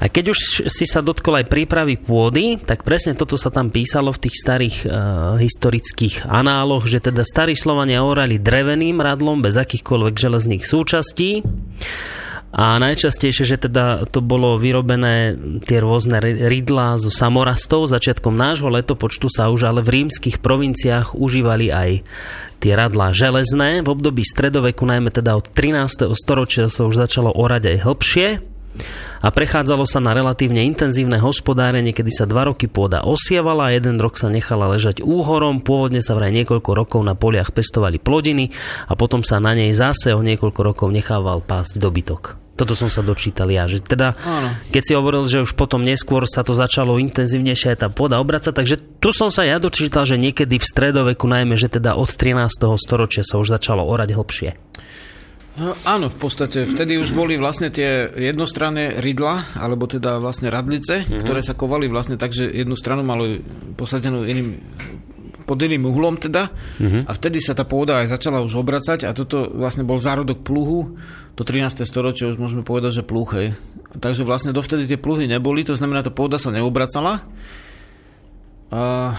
A 0.00 0.08
keď 0.08 0.32
už 0.32 0.40
si 0.72 0.88
sa 0.88 1.04
dotkol 1.04 1.44
aj 1.44 1.52
prípravy 1.52 2.00
pôdy, 2.00 2.56
tak 2.56 2.80
presne 2.80 3.12
toto 3.12 3.36
sa 3.36 3.52
tam 3.52 3.68
písalo 3.68 4.08
v 4.08 4.22
tých 4.24 4.40
starých 4.40 4.76
uh, 4.88 4.90
historických 5.36 6.24
análoch, 6.24 6.88
že 6.88 7.04
teda 7.04 7.28
starí 7.28 7.52
Slovania 7.52 8.00
orali 8.00 8.40
dreveným 8.40 9.04
radlom 9.04 9.44
bez 9.44 9.60
akýchkoľvek 9.60 10.14
železných 10.16 10.64
súčastí. 10.64 11.44
A 12.54 12.78
najčastejšie, 12.78 13.44
že 13.50 13.58
teda 13.66 14.06
to 14.06 14.22
bolo 14.22 14.54
vyrobené 14.62 15.34
tie 15.66 15.82
rôzne 15.82 16.22
rydlá 16.22 17.02
zo 17.02 17.10
samorastov. 17.10 17.90
Začiatkom 17.90 18.30
nášho 18.30 18.70
letopočtu 18.70 19.26
sa 19.26 19.50
už 19.50 19.66
ale 19.66 19.82
v 19.82 19.98
rímskych 19.98 20.38
provinciách 20.38 21.18
užívali 21.18 21.74
aj 21.74 22.06
tie 22.62 22.72
radlá 22.78 23.10
železné. 23.10 23.82
V 23.82 23.90
období 23.90 24.22
stredoveku, 24.22 24.86
najmä 24.86 25.10
teda 25.10 25.34
od 25.34 25.50
13. 25.50 26.14
storočia 26.14 26.70
sa 26.70 26.86
už 26.86 26.94
začalo 26.94 27.34
orať 27.34 27.74
aj 27.74 27.78
hĺbšie 27.82 28.53
a 29.24 29.28
prechádzalo 29.32 29.88
sa 29.88 30.04
na 30.04 30.12
relatívne 30.12 30.66
intenzívne 30.68 31.16
hospodárenie, 31.16 31.96
kedy 31.96 32.12
sa 32.12 32.24
dva 32.28 32.52
roky 32.52 32.68
pôda 32.68 33.00
osievala 33.06 33.72
jeden 33.72 33.96
rok 33.96 34.20
sa 34.20 34.28
nechala 34.28 34.68
ležať 34.74 35.00
úhorom. 35.00 35.64
Pôvodne 35.64 36.04
sa 36.04 36.12
vraj 36.12 36.34
niekoľko 36.34 36.70
rokov 36.76 37.00
na 37.00 37.16
poliach 37.16 37.54
pestovali 37.54 37.96
plodiny 37.96 38.52
a 38.90 38.92
potom 38.98 39.24
sa 39.24 39.40
na 39.40 39.56
nej 39.56 39.72
zase 39.72 40.12
o 40.12 40.20
niekoľko 40.20 40.60
rokov 40.60 40.88
nechával 40.92 41.40
pásť 41.40 41.80
dobytok. 41.80 42.44
Toto 42.54 42.78
som 42.78 42.86
sa 42.86 43.02
dočítal 43.02 43.50
ja, 43.50 43.66
že 43.66 43.82
teda, 43.82 44.14
Áno. 44.22 44.54
keď 44.70 44.82
si 44.86 44.92
hovoril, 44.94 45.26
že 45.26 45.42
už 45.42 45.58
potom 45.58 45.82
neskôr 45.82 46.22
sa 46.30 46.46
to 46.46 46.54
začalo 46.54 47.02
intenzívnejšie 47.02 47.74
aj 47.74 47.78
tá 47.82 47.88
pôda 47.90 48.22
obracať, 48.22 48.54
takže 48.54 48.78
tu 49.02 49.10
som 49.10 49.26
sa 49.34 49.42
ja 49.42 49.58
dočítal, 49.58 50.06
že 50.06 50.14
niekedy 50.14 50.62
v 50.62 50.66
stredoveku, 50.66 51.26
najmä, 51.26 51.58
že 51.58 51.66
teda 51.66 51.98
od 51.98 52.14
13. 52.14 52.46
storočia 52.78 53.26
sa 53.26 53.42
už 53.42 53.58
začalo 53.58 53.82
orať 53.82 54.14
hlbšie. 54.14 54.50
No, 55.54 55.70
áno, 55.86 56.10
v 56.10 56.18
podstate 56.18 56.66
vtedy 56.66 56.98
už 56.98 57.14
boli 57.14 57.38
vlastne 57.38 57.70
tie 57.70 58.10
jednostranné 58.10 58.98
rydla, 58.98 59.54
alebo 59.54 59.86
teda 59.86 60.18
vlastne 60.18 60.50
radlice, 60.50 61.06
mm-hmm. 61.06 61.22
ktoré 61.22 61.46
sa 61.46 61.54
kovali 61.54 61.86
vlastne 61.86 62.18
tak, 62.18 62.34
že 62.34 62.50
jednu 62.50 62.74
stranu 62.74 63.06
malo 63.06 63.38
posadenú 63.78 64.26
iným 64.26 64.58
pod 65.44 65.60
iným 65.60 65.84
uhlom 65.84 66.16
teda 66.16 66.48
mm-hmm. 66.48 67.02
a 67.04 67.12
vtedy 67.12 67.36
sa 67.36 67.52
tá 67.52 67.68
pôda 67.68 68.00
aj 68.00 68.16
začala 68.16 68.40
už 68.40 68.64
obracať 68.64 69.04
a 69.04 69.12
toto 69.12 69.52
vlastne 69.52 69.84
bol 69.84 70.00
zárodok 70.00 70.40
pluhu 70.40 70.96
do 71.36 71.42
13. 71.44 71.84
storočia 71.84 72.32
už 72.32 72.40
môžeme 72.40 72.64
povedať, 72.64 73.02
že 73.02 73.06
pluh, 73.06 73.28
hej. 73.36 73.52
Takže 73.92 74.24
vlastne 74.24 74.56
dovtedy 74.56 74.88
tie 74.88 74.96
pluhy 74.96 75.28
neboli, 75.28 75.60
to 75.62 75.76
znamená, 75.76 76.00
tá 76.00 76.08
pôda 76.08 76.40
sa 76.40 76.48
neobracala 76.48 77.22
a 78.72 79.14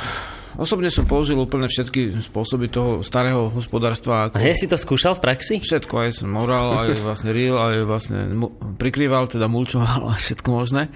osobne 0.55 0.91
som 0.91 1.07
použil 1.07 1.35
úplne 1.39 1.67
všetky 1.67 2.19
spôsoby 2.19 2.71
toho 2.71 3.03
starého 3.05 3.51
hospodárstva. 3.51 4.29
Ako... 4.29 4.39
A 4.39 4.47
ja 4.47 4.55
si 4.55 4.67
to 4.67 4.75
skúšal 4.75 5.15
v 5.19 5.23
praxi? 5.23 5.55
Všetko, 5.59 5.93
aj 6.07 6.11
som 6.23 6.31
moral, 6.31 6.87
aj 6.87 6.99
vlastne 7.07 7.31
real, 7.31 7.57
aj 7.59 7.85
vlastne 7.87 8.19
mu- 8.31 8.53
prikrýval, 8.79 9.27
teda 9.31 9.47
mulčoval 9.47 10.11
a 10.11 10.15
všetko 10.15 10.49
možné. 10.51 10.91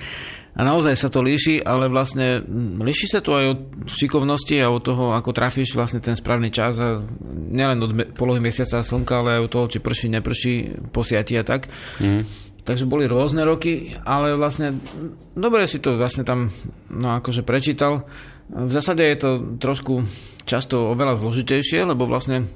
A 0.60 0.66
naozaj 0.68 0.98
sa 0.98 1.08
to 1.08 1.24
líši, 1.24 1.64
ale 1.64 1.88
vlastne 1.88 2.44
mm, 2.44 2.84
líši 2.84 3.08
sa 3.08 3.24
to 3.24 3.38
aj 3.38 3.46
od 3.48 3.60
šikovnosti 3.88 4.60
a 4.60 4.68
od 4.68 4.84
toho, 4.84 5.16
ako 5.16 5.32
trafíš 5.32 5.72
vlastne 5.72 6.04
ten 6.04 6.20
správny 6.20 6.52
čas 6.52 6.76
a 6.82 7.00
nielen 7.32 7.80
od 7.80 7.92
me- 7.96 8.10
polohy 8.10 8.44
mesiaca 8.44 8.82
a 8.82 8.84
slnka, 8.84 9.24
ale 9.24 9.40
aj 9.40 9.42
od 9.46 9.52
toho, 9.56 9.66
či 9.72 9.80
prší, 9.80 10.08
neprší, 10.12 10.54
posiati 10.92 11.40
a 11.40 11.48
tak. 11.48 11.72
Mm. 12.04 12.28
Takže 12.66 12.90
boli 12.90 13.08
rôzne 13.08 13.48
roky, 13.48 13.96
ale 14.04 14.36
vlastne 14.36 14.76
mm, 14.76 15.38
dobre 15.38 15.64
si 15.70 15.80
to 15.80 15.96
vlastne 15.96 16.28
tam 16.28 16.52
no 16.92 17.16
akože 17.24 17.46
prečítal. 17.46 18.10
V 18.50 18.72
zásade 18.74 19.06
je 19.06 19.18
to 19.22 19.30
trošku 19.62 20.10
často 20.50 20.90
oveľa 20.90 21.22
zložitejšie, 21.22 21.86
lebo 21.86 22.10
vlastne 22.10 22.50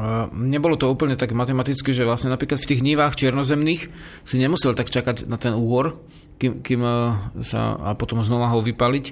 Uh, 0.00 0.32
nebolo 0.32 0.80
to 0.80 0.88
úplne 0.88 1.12
tak 1.12 1.36
matematicky, 1.36 1.92
že 1.92 2.08
vlastne 2.08 2.32
napríklad 2.32 2.56
v 2.56 2.68
tých 2.72 2.80
nívách 2.80 3.20
černozemných 3.20 3.92
si 4.24 4.36
nemusel 4.40 4.72
tak 4.72 4.88
čakať 4.88 5.28
na 5.28 5.36
ten 5.36 5.52
úor, 5.52 6.00
kým, 6.40 6.64
kým 6.64 6.80
uh, 6.80 7.20
sa 7.44 7.76
a 7.76 7.92
potom 7.92 8.24
znova 8.24 8.48
ho 8.54 8.64
vypaliť. 8.64 9.06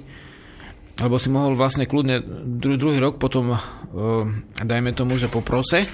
Lebo 1.03 1.21
si 1.21 1.29
mohol 1.29 1.53
vlastne 1.53 1.85
kľudne 1.85 2.25
dru, 2.57 2.73
druhý 2.79 2.97
rok 2.97 3.21
potom, 3.21 3.53
uh, 3.53 3.59
dajme 4.57 4.89
tomu, 4.97 5.21
že 5.21 5.29
po 5.29 5.45
prose, 5.45 5.85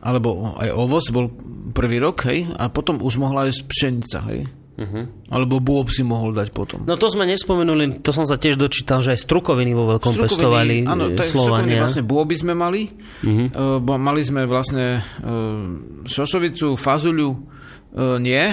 alebo 0.00 0.56
aj 0.64 0.70
ovoz 0.72 1.12
bol 1.12 1.28
prvý 1.76 2.00
rok, 2.00 2.24
hej, 2.30 2.48
a 2.56 2.72
potom 2.72 3.04
už 3.04 3.20
mohla 3.20 3.50
aj 3.50 3.68
pšenica, 3.68 4.18
hej. 4.32 4.48
Uh-huh. 4.76 5.08
Alebo 5.32 5.56
bôb 5.56 5.88
si 5.88 6.04
mohol 6.04 6.36
dať 6.36 6.52
potom. 6.52 6.84
No 6.84 7.00
to 7.00 7.08
sme 7.08 7.24
nespomenuli, 7.24 8.04
to 8.04 8.12
som 8.12 8.28
sa 8.28 8.36
tiež 8.36 8.60
dočítal, 8.60 9.00
že 9.00 9.16
aj 9.16 9.24
strukoviny 9.24 9.72
vo 9.72 9.88
veľkom 9.96 10.12
strukoviny, 10.12 10.36
pestovali 10.36 10.76
áno, 10.84 11.04
tak 11.16 11.26
Slovania. 11.32 11.80
vlastne 11.88 12.04
bôby 12.04 12.36
sme 12.36 12.52
mali. 12.52 12.92
Uh-huh. 13.24 13.80
Uh, 13.80 13.96
mali 13.96 14.20
sme 14.20 14.44
vlastne 14.44 15.00
uh, 15.00 16.04
šošovicu, 16.04 16.76
fazuľu, 16.76 17.28
uh, 17.32 18.20
nie, 18.20 18.44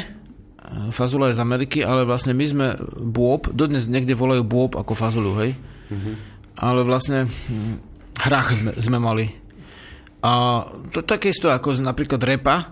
fazula 0.95 1.29
je 1.29 1.37
z 1.37 1.43
Ameriky, 1.43 1.79
ale 1.83 2.07
vlastne 2.07 2.31
my 2.31 2.45
sme 2.47 2.67
bôb, 3.03 3.51
dodnes 3.51 3.83
niekde 3.91 4.15
volajú 4.15 4.47
bôb 4.47 4.79
ako 4.79 4.95
fazulu, 4.95 5.35
hej. 5.43 5.59
Uh-huh. 5.91 6.15
Ale 6.55 6.87
vlastne 6.87 7.27
hm, 7.27 7.75
hrach 8.23 8.55
sme, 8.55 8.71
sme 8.79 8.97
mali. 8.97 9.27
A 10.23 10.63
to 10.95 11.03
také 11.03 11.35
isto 11.35 11.51
ako 11.51 11.75
napríklad 11.83 12.23
repa, 12.23 12.71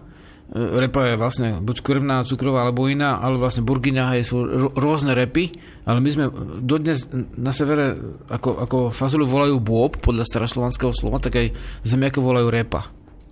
repa 0.52 1.08
je 1.08 1.16
vlastne 1.16 1.50
buď 1.64 1.78
krvná, 1.80 2.28
cukrová 2.28 2.68
alebo 2.68 2.92
iná, 2.92 3.24
ale 3.24 3.40
vlastne 3.40 3.64
burgiňa 3.64 4.20
sú 4.28 4.44
rôzne 4.76 5.16
repy, 5.16 5.48
ale 5.88 6.04
my 6.04 6.10
sme 6.12 6.26
dodnes 6.60 7.08
na 7.40 7.56
severe 7.56 7.96
ako, 8.28 8.60
ako 8.68 8.78
fazulu 8.92 9.24
volajú 9.24 9.56
bôb 9.64 10.04
podľa 10.04 10.28
staroslovanského 10.28 10.92
slova, 10.92 11.24
tak 11.24 11.40
aj 11.40 11.48
zemiaky 11.88 12.20
volajú 12.20 12.52
repa. 12.52 12.84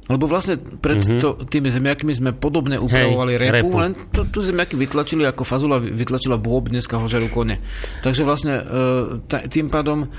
Lebo 0.09 0.25
vlastne 0.25 0.57
pred 0.57 1.05
mm-hmm. 1.05 1.21
to, 1.21 1.29
tými 1.45 1.69
zemiakmi 1.69 2.09
sme 2.17 2.31
podobne 2.33 2.81
upravovali 2.81 3.37
Hej, 3.37 3.41
repu, 3.45 3.53
repu, 3.53 3.77
len 3.77 3.91
tu, 4.09 4.25
tu 4.25 4.41
zemiaky 4.41 4.73
vytlačili 4.73 5.21
ako 5.21 5.45
fazula 5.45 5.77
vytlačila 5.77 6.41
bôb, 6.41 6.73
dneska 6.73 6.97
ho 6.97 7.05
žerú 7.05 7.29
kone. 7.29 7.61
Takže 8.01 8.25
vlastne 8.25 8.57
e, 8.57 8.63
tým 9.53 9.69
pádom 9.69 10.09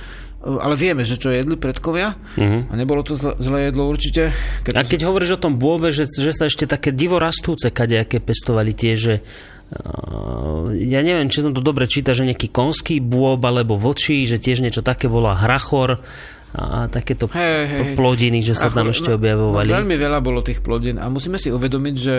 ale 0.40 0.72
vieme, 0.72 1.04
že 1.04 1.20
čo 1.20 1.28
jedli 1.28 1.60
predkovia 1.60 2.16
uh-huh. 2.16 2.72
a 2.72 2.72
nebolo 2.72 3.04
to 3.04 3.12
zlé 3.16 3.68
jedlo 3.68 3.92
určite. 3.92 4.32
Keď 4.64 4.72
a 4.72 4.80
keď 4.88 5.00
to... 5.04 5.06
hovoríš 5.12 5.36
o 5.36 5.42
tom 5.42 5.60
bôbe, 5.60 5.92
že, 5.92 6.08
že 6.08 6.32
sa 6.32 6.48
ešte 6.48 6.64
také 6.64 6.96
divo 6.96 7.20
rastúce 7.20 7.68
kadejaké 7.68 8.24
pestovali 8.24 8.72
tie, 8.72 8.96
že 8.96 9.14
uh, 9.20 10.72
ja 10.72 11.04
neviem, 11.04 11.28
či 11.28 11.44
som 11.44 11.52
to 11.52 11.60
dobre 11.60 11.84
číta, 11.84 12.16
že 12.16 12.24
nejaký 12.24 12.48
konský 12.48 13.04
bôb 13.04 13.44
alebo 13.44 13.76
vočí, 13.76 14.24
že 14.24 14.40
tiež 14.40 14.64
niečo 14.64 14.80
také 14.80 15.12
volá 15.12 15.36
hrachor 15.36 16.00
a 16.50 16.90
takéto 16.90 17.30
hey, 17.30 17.68
hey, 17.68 17.94
plodiny, 17.94 18.42
že 18.42 18.58
sa 18.58 18.72
tam 18.74 18.90
ešte 18.90 19.14
no, 19.14 19.22
objavovali. 19.22 19.70
No, 19.70 19.76
veľmi 19.76 19.94
veľa 19.94 20.18
bolo 20.18 20.42
tých 20.42 20.58
plodín 20.64 20.98
a 20.98 21.06
musíme 21.06 21.38
si 21.38 21.52
uvedomiť, 21.52 21.94
že 21.94 22.14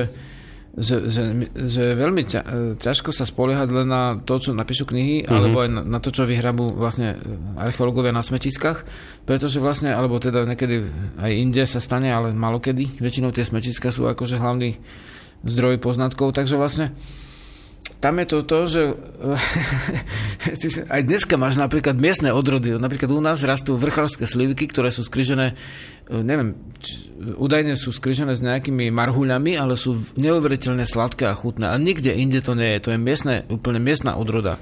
že, 0.71 1.11
že, 1.11 1.23
že 1.67 1.83
veľmi 1.99 2.23
ťa, 2.23 2.41
ťažko 2.79 3.11
sa 3.11 3.27
spoliehať 3.27 3.67
len 3.75 3.87
na 3.91 4.15
to, 4.23 4.39
čo 4.39 4.55
napíšu 4.55 4.87
knihy, 4.87 5.27
mm-hmm. 5.27 5.35
alebo 5.35 5.57
aj 5.67 5.69
na, 5.69 5.81
na 5.83 5.99
to, 5.99 6.15
čo 6.15 6.23
vyhrabú 6.23 6.71
vlastne 6.71 7.19
archeológovia 7.59 8.15
na 8.15 8.23
smetiskách, 8.23 8.87
pretože 9.27 9.59
vlastne, 9.59 9.91
alebo 9.91 10.15
teda 10.23 10.47
niekedy 10.47 10.87
aj 11.19 11.31
inde 11.35 11.63
sa 11.67 11.83
stane, 11.83 12.07
ale 12.07 12.31
malokedy, 12.31 12.87
väčšinou 13.03 13.35
tie 13.35 13.43
smetiska 13.43 13.91
sú 13.91 14.07
akože 14.07 14.39
hlavný 14.39 14.79
zdroj 15.43 15.75
poznatkov, 15.83 16.31
takže 16.31 16.55
vlastne 16.55 16.95
tam 18.01 18.17
je 18.17 18.25
to 18.33 18.37
to, 18.41 18.59
že 18.65 18.81
aj 20.95 21.01
dneska 21.05 21.37
máš 21.37 21.61
napríklad 21.61 21.93
miestne 22.01 22.33
odrody. 22.33 22.73
Napríklad 22.73 23.13
u 23.13 23.21
nás 23.21 23.45
rastú 23.45 23.77
vrchárske 23.77 24.25
slivky, 24.25 24.65
ktoré 24.65 24.89
sú 24.89 25.05
skrižené, 25.05 25.53
e, 26.11 26.19
neviem, 26.19 26.59
údajne 27.39 27.77
sú 27.79 27.95
skrižené 27.95 28.35
s 28.35 28.43
nejakými 28.43 28.91
marhuľami, 28.91 29.55
ale 29.55 29.79
sú 29.79 29.95
neuveriteľne 30.17 30.83
sladké 30.83 31.29
a 31.29 31.37
chutné. 31.37 31.69
A 31.69 31.79
nikde 31.79 32.11
inde 32.11 32.43
to 32.43 32.57
nie 32.57 32.75
je. 32.77 32.83
To 32.83 32.89
je 32.91 32.99
miestne, 32.99 33.47
úplne 33.47 33.79
miestna 33.79 34.19
odroda. 34.19 34.59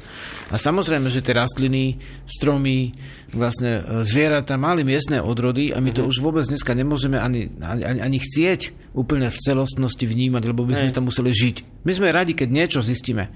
A 0.53 0.55
samozrejme, 0.61 1.09
že 1.09 1.25
tie 1.25 1.33
rastliny, 1.33 1.97
stromy, 2.29 2.93
vlastne 3.33 3.81
e, 3.81 4.05
zvieratá 4.05 4.59
mali 4.61 4.85
miestne 4.85 5.23
odrody 5.23 5.73
a 5.73 5.81
my 5.81 5.89
to 5.89 6.05
uh-huh. 6.05 6.13
už 6.13 6.21
vôbec 6.21 6.45
dneska 6.45 6.77
nemôžeme 6.77 7.17
ani, 7.17 7.49
ani, 7.61 8.01
ani 8.01 8.17
chcieť 8.21 8.93
úplne 8.93 9.29
v 9.29 9.39
celostnosti 9.41 10.01
vnímať, 10.01 10.43
lebo 10.49 10.65
by 10.65 10.73
sme 10.77 10.93
tam 10.93 11.09
museli 11.09 11.33
žiť. 11.33 11.85
My 11.85 11.91
sme 11.93 12.13
radi, 12.13 12.33
keď 12.33 12.49
niečo 12.49 12.79
zistíme. 12.81 13.29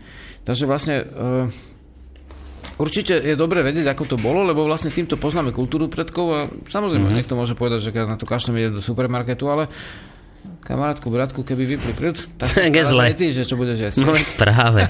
Takže 0.44 0.68
vlastne 0.68 0.96
uh, 1.02 1.48
určite 2.78 3.18
je 3.18 3.36
dobre 3.38 3.62
vedieť, 3.62 3.90
ako 3.92 4.16
to 4.16 4.18
bolo, 4.18 4.46
lebo 4.46 4.66
vlastne 4.66 4.90
týmto 4.90 5.18
poznáme 5.20 5.54
kultúru 5.54 5.90
predkov 5.90 6.26
a 6.34 6.40
samozrejme 6.70 7.10
mm-hmm. 7.10 7.18
niekto 7.20 7.38
môže 7.38 7.54
povedať, 7.54 7.90
že 7.90 7.94
keď 7.94 8.04
na 8.06 8.18
to 8.18 8.26
kašlem 8.26 8.58
ide 8.60 8.70
do 8.78 8.82
supermarketu, 8.82 9.46
ale 9.50 9.70
kamarátku, 10.64 11.08
bratku, 11.12 11.44
keby 11.44 11.76
vypli 11.76 11.94
prúd, 11.96 12.18
tak 12.40 12.52
sa 12.52 12.64
ty, 13.20 13.36
že 13.36 13.44
čo 13.44 13.60
budeš 13.60 13.78
jesť. 13.92 13.98
No 14.04 14.16
práve. 14.40 14.88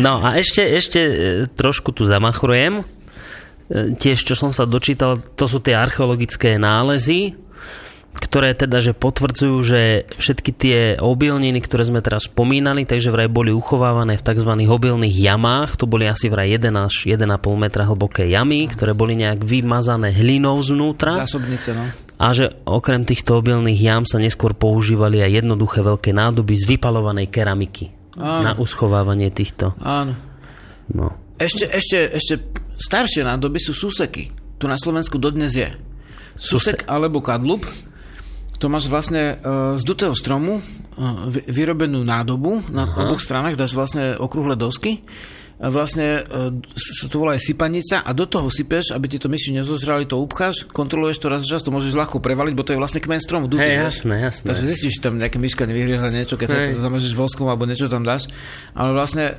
No 0.00 0.20
a 0.24 0.36
ešte, 0.40 0.64
ešte 0.64 1.00
e, 1.00 1.14
trošku 1.48 1.92
tu 1.92 2.08
zamachrujem. 2.08 2.80
E, 2.80 2.84
tiež, 3.96 4.24
čo 4.24 4.34
som 4.36 4.52
sa 4.52 4.64
dočítal, 4.64 5.16
to 5.16 5.44
sú 5.44 5.60
tie 5.60 5.76
archeologické 5.76 6.56
nálezy, 6.56 7.36
ktoré 8.14 8.54
teda 8.54 8.78
že 8.78 8.94
potvrdzujú, 8.94 9.56
že 9.66 9.80
všetky 10.16 10.50
tie 10.54 10.78
obilniny, 11.02 11.58
ktoré 11.58 11.82
sme 11.82 11.98
teraz 11.98 12.30
spomínali, 12.30 12.86
takže 12.86 13.10
vraj 13.10 13.26
boli 13.26 13.50
uchovávané 13.50 14.14
v 14.14 14.22
tzv. 14.22 14.50
obilných 14.54 15.14
jamách, 15.14 15.74
to 15.74 15.90
boli 15.90 16.06
asi 16.06 16.30
vraj 16.30 16.54
1 16.54 16.70
až 16.78 17.10
1,5 17.10 17.26
metra 17.58 17.82
hlboké 17.84 18.30
jamy, 18.30 18.70
ktoré 18.70 18.94
boli 18.94 19.18
nejak 19.18 19.42
vymazané 19.42 20.14
hlinou 20.14 20.62
znútra. 20.62 21.26
Zásobnice, 21.26 21.74
no. 21.74 21.84
A 22.14 22.30
že 22.30 22.54
okrem 22.62 23.02
týchto 23.02 23.42
obilných 23.42 23.80
jam 23.82 24.06
sa 24.06 24.22
neskôr 24.22 24.54
používali 24.54 25.18
aj 25.18 25.42
jednoduché 25.42 25.82
veľké 25.82 26.14
nádoby 26.14 26.54
z 26.54 26.64
vypalovanej 26.70 27.26
keramiky 27.26 27.90
Áno. 28.14 28.42
na 28.46 28.52
uschovávanie 28.54 29.34
týchto. 29.34 29.74
Áno. 29.82 30.14
No. 30.94 31.18
Ešte, 31.34 31.66
ešte, 31.66 32.14
ešte 32.14 32.34
staršie 32.78 33.26
nádoby 33.26 33.58
sú 33.58 33.74
suseky. 33.74 34.30
Tu 34.62 34.64
na 34.70 34.78
Slovensku 34.78 35.18
dodnes 35.18 35.58
je. 35.58 35.74
Susek, 36.38 36.78
Susek 36.78 36.80
alebo 36.86 37.18
kadlub 37.18 37.66
to 38.64 38.72
máš 38.72 38.88
vlastne 38.88 39.36
uh, 39.36 39.76
z 39.76 39.84
dutého 39.84 40.16
stromu 40.16 40.56
uh, 40.56 41.28
vyrobenú 41.28 42.00
nádobu 42.00 42.64
na 42.72 42.88
Aha. 42.88 43.04
oboch 43.04 43.20
stranách, 43.20 43.60
dáš 43.60 43.76
vlastne 43.76 44.16
okrúhle 44.16 44.56
dosky 44.56 45.04
vlastne 45.58 46.26
e, 46.26 46.50
sa 46.74 47.06
to 47.06 47.22
volá 47.22 47.38
aj 47.38 47.42
sypanica 47.46 48.02
a 48.02 48.10
do 48.10 48.26
toho 48.26 48.50
sypeš, 48.50 48.90
aby 48.90 49.06
ti 49.06 49.18
to 49.22 49.30
myši 49.30 49.54
nezozrali, 49.54 50.02
to 50.02 50.18
upcháš, 50.18 50.66
kontroluješ 50.66 51.22
to 51.22 51.30
raz 51.30 51.46
za 51.46 51.56
čas, 51.56 51.62
to 51.62 51.70
môžeš 51.70 51.94
ľahko 51.94 52.18
prevaliť, 52.18 52.54
bo 52.58 52.66
to 52.66 52.74
je 52.74 52.80
vlastne 52.80 52.98
kmen 52.98 53.22
stromu. 53.22 53.46
Hej, 53.54 53.86
jasné, 53.86 54.18
jasné. 54.18 54.46
Takže 54.50 54.64
zistíš, 54.66 54.98
tam 54.98 55.22
nejaká 55.22 55.38
myška 55.38 55.62
nevyhriezla 55.70 56.10
niečo, 56.10 56.34
keď 56.34 56.74
to 56.74 56.82
zamažeš 56.82 57.14
voskom 57.14 57.46
alebo 57.46 57.70
niečo 57.70 57.86
tam 57.86 58.02
dáš. 58.02 58.26
Ale 58.74 58.90
vlastne 58.90 59.30
e, 59.30 59.34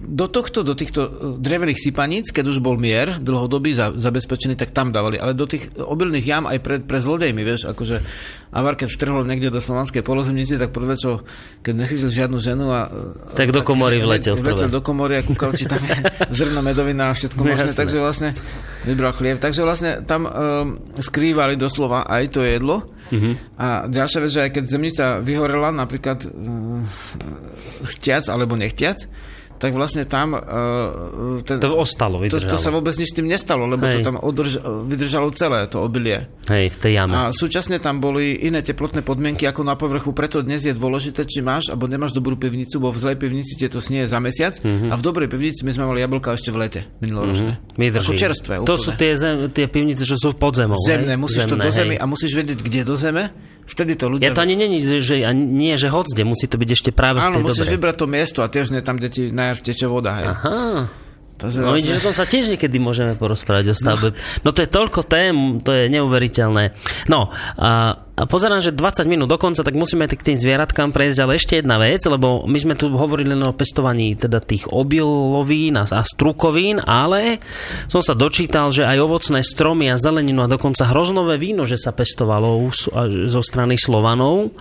do 0.00 0.26
tohto, 0.26 0.64
do 0.64 0.72
týchto 0.72 1.00
e, 1.04 1.10
drevených 1.36 1.84
sypaníc, 1.84 2.32
keď 2.32 2.48
už 2.48 2.58
bol 2.64 2.80
mier 2.80 3.20
dlhodobý, 3.20 3.76
zabezpečený, 3.76 4.56
tak 4.56 4.72
tam 4.72 4.88
dávali. 4.88 5.20
Ale 5.20 5.36
do 5.36 5.44
tých 5.44 5.68
obilných 5.76 6.24
jam 6.24 6.44
aj 6.48 6.58
pre, 6.64 6.76
pre 6.80 6.96
zlodejmi, 6.96 7.44
vieš, 7.44 7.68
akože 7.68 8.00
Avar, 8.52 8.76
keď 8.76 8.92
vtrhol 8.92 9.24
niekde 9.24 9.48
do 9.48 9.64
slovanskej 9.64 10.04
polozemnice, 10.04 10.60
tak 10.60 10.76
prvé, 10.76 10.92
čo, 10.92 11.24
keď 11.64 11.72
nechytil 11.72 12.12
žiadnu 12.12 12.36
ženu 12.36 12.68
a... 12.68 12.92
Tak 13.32 13.48
do 13.48 13.64
komory 13.64 13.96
vletel. 13.96 14.36
Vletel 14.36 14.68
do 14.68 14.84
komory 14.84 15.16
a 15.16 15.24
kúkal, 15.42 15.58
či 15.58 15.66
tam 15.66 15.82
je 15.82 15.96
zrno, 16.38 16.62
medovina 16.62 17.10
a 17.10 17.16
všetko 17.18 17.40
možné. 17.42 17.70
Takže 17.74 17.98
vlastne 17.98 18.30
vybral 18.86 19.12
chlieb. 19.18 19.42
Takže 19.42 19.66
vlastne 19.66 19.90
tam 20.06 20.22
um, 20.26 20.30
skrývali 20.94 21.58
doslova 21.58 22.06
aj 22.06 22.24
to 22.30 22.46
jedlo. 22.46 22.86
Uh-huh. 23.12 23.34
A 23.58 23.90
ďalšia 23.90 24.18
vec, 24.22 24.30
že 24.30 24.44
aj 24.46 24.50
keď 24.54 24.64
zemnica 24.70 25.04
vyhorela, 25.18 25.74
napríklad 25.74 26.24
uh, 26.30 26.80
chtiac 27.82 28.30
alebo 28.30 28.54
nechtiac, 28.54 29.04
tak 29.62 29.70
vlastne 29.72 30.02
tam... 30.02 30.34
Uh, 30.34 31.38
ten, 31.40 31.62
To 31.62 31.78
ostalo, 31.78 32.18
to, 32.18 32.26
vydržalo. 32.26 32.50
to 32.50 32.58
sa 32.58 32.70
vôbec 32.70 32.90
nič 32.92 33.08
s 33.08 33.16
tým 33.16 33.30
nestalo, 33.30 33.62
lebo 33.64 33.86
Hej. 33.86 34.02
to 34.02 34.10
tam 34.10 34.18
održ, 34.18 34.58
vydržalo 34.58 35.30
celé, 35.30 35.70
to 35.70 35.78
obilie. 35.78 36.26
Hej, 36.50 36.74
v 36.74 36.76
tej 36.76 36.92
jame. 36.98 37.14
A 37.14 37.30
súčasne 37.30 37.78
tam 37.78 38.02
boli 38.02 38.34
iné 38.34 38.58
teplotné 38.58 39.00
podmienky 39.00 39.46
ako 39.46 39.62
na 39.62 39.78
povrchu, 39.78 40.10
preto 40.10 40.42
dnes 40.42 40.58
je 40.60 40.74
dôležité, 40.74 41.22
či 41.22 41.38
máš 41.40 41.70
alebo 41.70 41.86
nemáš 41.86 42.10
dobrú 42.10 42.34
pivnicu, 42.34 42.76
bo 42.76 42.90
v 42.90 42.98
zlej 42.98 43.16
pivnici 43.16 43.54
ti 43.54 43.66
to 43.66 43.78
snie 43.78 44.02
za 44.04 44.18
mesiac 44.18 44.58
Mhm. 44.58 44.90
a 44.90 44.98
v 44.98 45.02
dobrej 45.02 45.28
pivnici 45.28 45.62
my 45.62 45.70
sme 45.70 45.84
mali 45.86 46.02
jablka 46.02 46.34
ešte 46.34 46.50
v 46.50 46.58
lete 46.58 46.80
minuloročné. 46.98 47.52
Vydrží. 47.76 48.02
Ako 48.02 48.18
čerstvé. 48.18 48.54
To 48.58 48.66
úplne. 48.66 48.82
sú 48.82 48.90
tie, 48.92 49.12
zem, 49.14 49.46
tie 49.48 49.66
pivnice, 49.66 50.02
čo 50.02 50.18
sú 50.18 50.34
pod 50.34 50.58
zemou. 50.58 50.74
Zemné, 50.80 51.14
hej? 51.14 51.20
musíš 51.20 51.46
to 51.46 51.54
Zemné, 51.54 51.62
do 51.62 51.70
zemi 51.70 51.94
hej. 51.94 52.00
a 52.00 52.04
musíš 52.04 52.32
vedieť, 52.34 52.58
kde 52.58 52.80
do 52.82 52.96
zeme. 52.96 53.30
Vtedy 53.62 53.94
to 53.94 54.10
ľudia... 54.10 54.28
Ja 54.28 54.34
to 54.34 54.42
ani 54.42 54.54
není, 54.54 54.82
že, 54.82 55.22
nie, 55.32 55.74
že 55.76 55.86
hoď 55.86 56.12
kde, 56.12 56.24
musí 56.26 56.44
to 56.44 56.58
byť 56.58 56.70
ešte 56.72 56.90
práve 56.90 57.18
Áno, 57.18 57.38
v 57.38 57.38
tej 57.38 57.44
musíš 57.46 57.60
dobrej. 57.62 57.74
vybrať 57.78 57.96
to 57.96 58.06
miesto 58.06 58.38
a 58.42 58.48
tiež 58.48 58.66
nie 58.70 58.82
tam, 58.82 58.98
kde 58.98 59.08
ti 59.08 59.22
najviac 59.28 59.58
teče 59.62 59.86
voda. 59.86 60.10
Hej. 60.18 60.26
Aha. 60.28 60.58
Takže 61.32 61.58
No 61.58 61.74
vlastne- 61.74 61.98
o 61.98 62.04
tom 62.04 62.14
sa 62.14 62.22
tiež 62.22 62.44
niekedy 62.48 62.76
môžeme 62.78 63.14
porozprávať 63.14 63.70
o 63.70 63.74
stavbe. 63.74 64.08
No. 64.44 64.50
to 64.50 64.62
je 64.62 64.68
toľko 64.68 65.00
tém, 65.02 65.34
to 65.58 65.70
je 65.72 65.90
neuveriteľné. 65.90 66.74
No, 67.06 67.30
a, 67.58 67.98
a 68.22 68.30
pozerám, 68.30 68.62
že 68.62 68.70
20 68.70 69.02
minút 69.10 69.26
dokonca, 69.26 69.66
tak 69.66 69.74
musíme 69.74 70.06
k 70.06 70.14
tým 70.14 70.38
zvieratkám 70.38 70.94
prejsť, 70.94 71.18
ale 71.18 71.32
ešte 71.34 71.58
jedna 71.58 71.82
vec, 71.82 71.98
lebo 72.06 72.46
my 72.46 72.54
sme 72.54 72.78
tu 72.78 72.86
hovorili 72.94 73.34
len 73.34 73.42
o 73.42 73.50
pestovaní 73.50 74.14
teda 74.14 74.38
tých 74.38 74.70
obilovín 74.70 75.74
a, 75.74 75.82
a 75.90 76.06
strukovín, 76.06 76.78
ale 76.78 77.42
som 77.90 77.98
sa 77.98 78.14
dočítal, 78.14 78.70
že 78.70 78.86
aj 78.86 79.02
ovocné 79.02 79.42
stromy 79.42 79.90
a 79.90 79.98
zeleninu 79.98 80.46
a 80.46 80.52
dokonca 80.52 80.86
hroznové 80.86 81.34
víno, 81.42 81.66
že 81.66 81.74
sa 81.74 81.90
pestovalo 81.90 82.70
a- 82.94 83.10
zo 83.26 83.42
strany 83.42 83.74
Slovanov, 83.74 84.54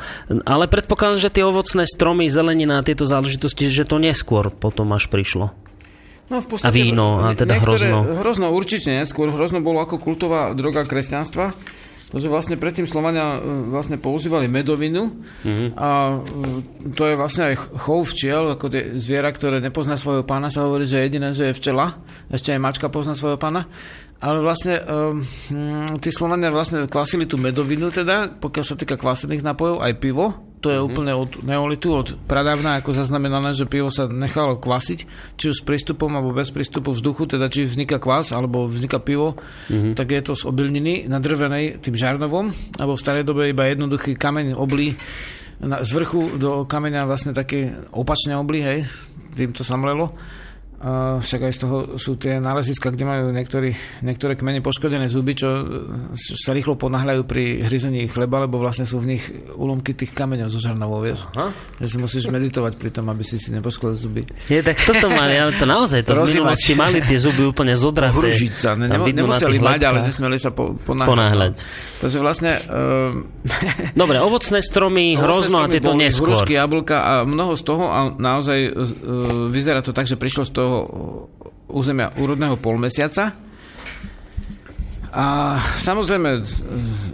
ale 0.50 0.66
predpokladám, 0.66 1.22
že 1.22 1.30
tie 1.30 1.46
ovocné 1.46 1.86
stromy, 1.86 2.26
zelenina 2.34 2.82
a 2.82 2.86
tieto 2.86 3.06
záležitosti, 3.06 3.70
že 3.70 3.86
to 3.86 4.02
neskôr 4.02 4.50
potom 4.50 4.90
až 4.98 5.06
prišlo. 5.06 5.54
No, 6.32 6.40
v 6.40 6.48
A 6.48 6.50
podstate, 6.50 6.72
víno, 6.72 7.20
a 7.20 7.36
teda 7.36 7.60
hrozno. 7.60 8.08
Hrozno 8.24 8.56
určite 8.56 8.88
nie. 8.88 9.04
Skôr 9.04 9.36
hrozno 9.36 9.60
bolo 9.60 9.84
ako 9.84 10.00
kultová 10.00 10.56
droga 10.56 10.88
kresťanstva. 10.88 11.52
Takže 12.12 12.28
vlastne 12.28 12.60
predtým 12.60 12.84
Slovania 12.86 13.40
e, 13.40 13.72
vlastne 13.72 13.96
používali 13.96 14.52
medovinu 14.52 15.16
Mhm. 15.48 15.80
a 15.80 16.20
e, 16.20 16.92
to 16.92 17.08
je 17.08 17.16
vlastne 17.16 17.44
aj 17.52 17.56
chov 17.88 18.12
včiel, 18.12 18.52
ako 18.52 18.68
tie 18.68 19.00
zviera, 19.00 19.32
ktoré 19.32 19.64
nepozná 19.64 19.96
svojho 19.96 20.28
pána, 20.28 20.52
sa 20.52 20.68
hovorí, 20.68 20.84
že 20.84 21.00
jediné, 21.00 21.32
že 21.32 21.50
je 21.50 21.58
včela, 21.58 22.04
ešte 22.28 22.52
aj 22.52 22.60
mačka 22.60 22.92
pozná 22.92 23.16
svojho 23.16 23.40
pána. 23.40 23.66
Ale 24.22 24.38
vlastne 24.38 24.78
um, 24.86 25.26
tí 25.98 26.14
Slovania 26.14 26.54
vlastne 26.54 26.86
klasili 26.86 27.26
tú 27.26 27.42
medovinu 27.42 27.90
teda, 27.90 28.38
pokiaľ 28.38 28.66
sa 28.68 28.78
týka 28.78 28.94
kvasených 28.94 29.42
napojov, 29.42 29.82
aj 29.82 29.98
pivo. 29.98 30.51
To 30.62 30.70
je 30.70 30.78
úplne 30.78 31.18
od 31.18 31.42
neolitu, 31.42 31.90
od 31.90 32.14
pradávna, 32.30 32.78
ako 32.78 32.94
zaznamenané, 32.94 33.58
že 33.58 33.66
pivo 33.66 33.90
sa 33.90 34.06
nechalo 34.06 34.62
kvasiť, 34.62 35.00
či 35.34 35.46
už 35.50 35.62
s 35.62 35.66
prístupom 35.66 36.14
alebo 36.14 36.38
bez 36.38 36.54
prístupu 36.54 36.94
vzduchu, 36.94 37.26
teda 37.26 37.50
či 37.50 37.66
vzniká 37.66 37.98
kvas 37.98 38.30
alebo 38.30 38.70
vzniká 38.70 39.02
pivo, 39.02 39.34
tak 39.98 40.14
je 40.14 40.22
to 40.22 40.38
z 40.38 40.46
obilniny 40.46 41.10
nadrvenej 41.10 41.82
tým 41.82 41.98
žarnovom, 41.98 42.54
alebo 42.78 42.94
v 42.94 43.02
starej 43.02 43.26
dobe 43.26 43.50
iba 43.50 43.66
jednoduchý 43.66 44.14
kameň 44.14 44.54
oblí 44.54 44.94
na, 45.62 45.82
z 45.82 45.90
vrchu 45.94 46.38
do 46.38 46.66
kameňa 46.70 47.10
vlastne 47.10 47.34
také 47.34 47.74
opačne 47.94 48.38
oblí, 48.38 48.62
hej, 48.62 48.80
tým 49.34 49.54
to 49.54 49.66
sa 49.66 49.78
mlelo. 49.78 50.14
A 50.14 50.41
však 51.22 51.42
aj 51.46 51.54
z 51.54 51.60
toho 51.62 51.78
sú 51.94 52.18
tie 52.18 52.42
náleziska, 52.42 52.90
kde 52.90 53.06
majú 53.06 53.30
niektorí, 53.30 53.70
niektoré 54.02 54.34
kmene 54.34 54.66
poškodené 54.66 55.06
zuby, 55.06 55.38
čo 55.38 55.50
sa 56.18 56.58
rýchlo 56.58 56.74
ponáhľajú 56.74 57.22
pri 57.30 57.70
hryzení 57.70 58.10
chleba, 58.10 58.42
lebo 58.42 58.58
vlastne 58.58 58.90
sú 58.90 58.98
v 58.98 59.14
nich 59.14 59.24
úlomky 59.54 59.94
tých 59.94 60.10
kameňov 60.10 60.50
zo 60.50 60.58
žarnovou, 60.58 61.06
vieš. 61.06 61.30
Aha. 61.38 61.54
Že 61.78 61.86
si 61.86 61.98
musíš 62.02 62.24
meditovať 62.34 62.82
pri 62.82 62.90
tom, 62.90 63.06
aby 63.14 63.22
si 63.22 63.38
si 63.38 63.54
nepoškodil 63.54 63.94
zuby. 63.94 64.22
Je, 64.50 64.58
tak 64.66 64.82
toto 64.82 65.14
mali, 65.14 65.38
ale 65.38 65.54
to 65.54 65.70
naozaj, 65.70 66.02
to 66.02 66.18
v 66.18 66.26
Rozímať. 66.26 66.38
minulosti 66.42 66.74
mali 66.74 66.98
tie 67.06 67.18
zuby 67.22 67.46
úplne 67.46 67.78
zodraté. 67.78 68.18
Hružiť 68.18 68.54
sa. 68.58 68.74
Ne, 68.74 68.90
nemo, 68.90 69.06
nemuseli 69.06 69.62
mať, 69.62 69.80
ale 69.86 70.10
nesmeli 70.10 70.42
sa 70.42 70.50
po, 70.50 70.74
ponáhľať. 70.82 71.10
Ponáhľať. 71.14 71.54
No. 71.62 72.00
Takže 72.02 72.18
vlastne... 72.18 72.52
Um, 72.74 73.30
Dobre, 73.94 74.18
ovocné 74.18 74.66
stromy, 74.66 75.14
hrozno 75.14 75.62
a 75.62 75.70
Ovocné 75.70 75.78
tieto 75.78 75.94
stromy 75.94 76.02
boli 76.02 76.10
neskôr. 76.10 76.34
Hrušky, 76.34 76.54
jablka 76.58 76.98
a 76.98 77.14
mnoho 77.22 77.54
z 77.54 77.64
toho 77.70 77.86
a 77.86 78.00
naozaj 78.18 78.60
uh, 78.66 78.74
vyzerá 79.54 79.86
to 79.86 79.94
tak, 79.94 80.10
že 80.10 80.18
prišlo 80.18 80.50
z 80.50 80.52
toho 80.58 80.71
uh, 80.80 81.76
územia 81.76 82.14
úrodného 82.16 82.56
polmesiaca. 82.58 83.36
A 85.12 85.60
samozrejme, 85.84 86.40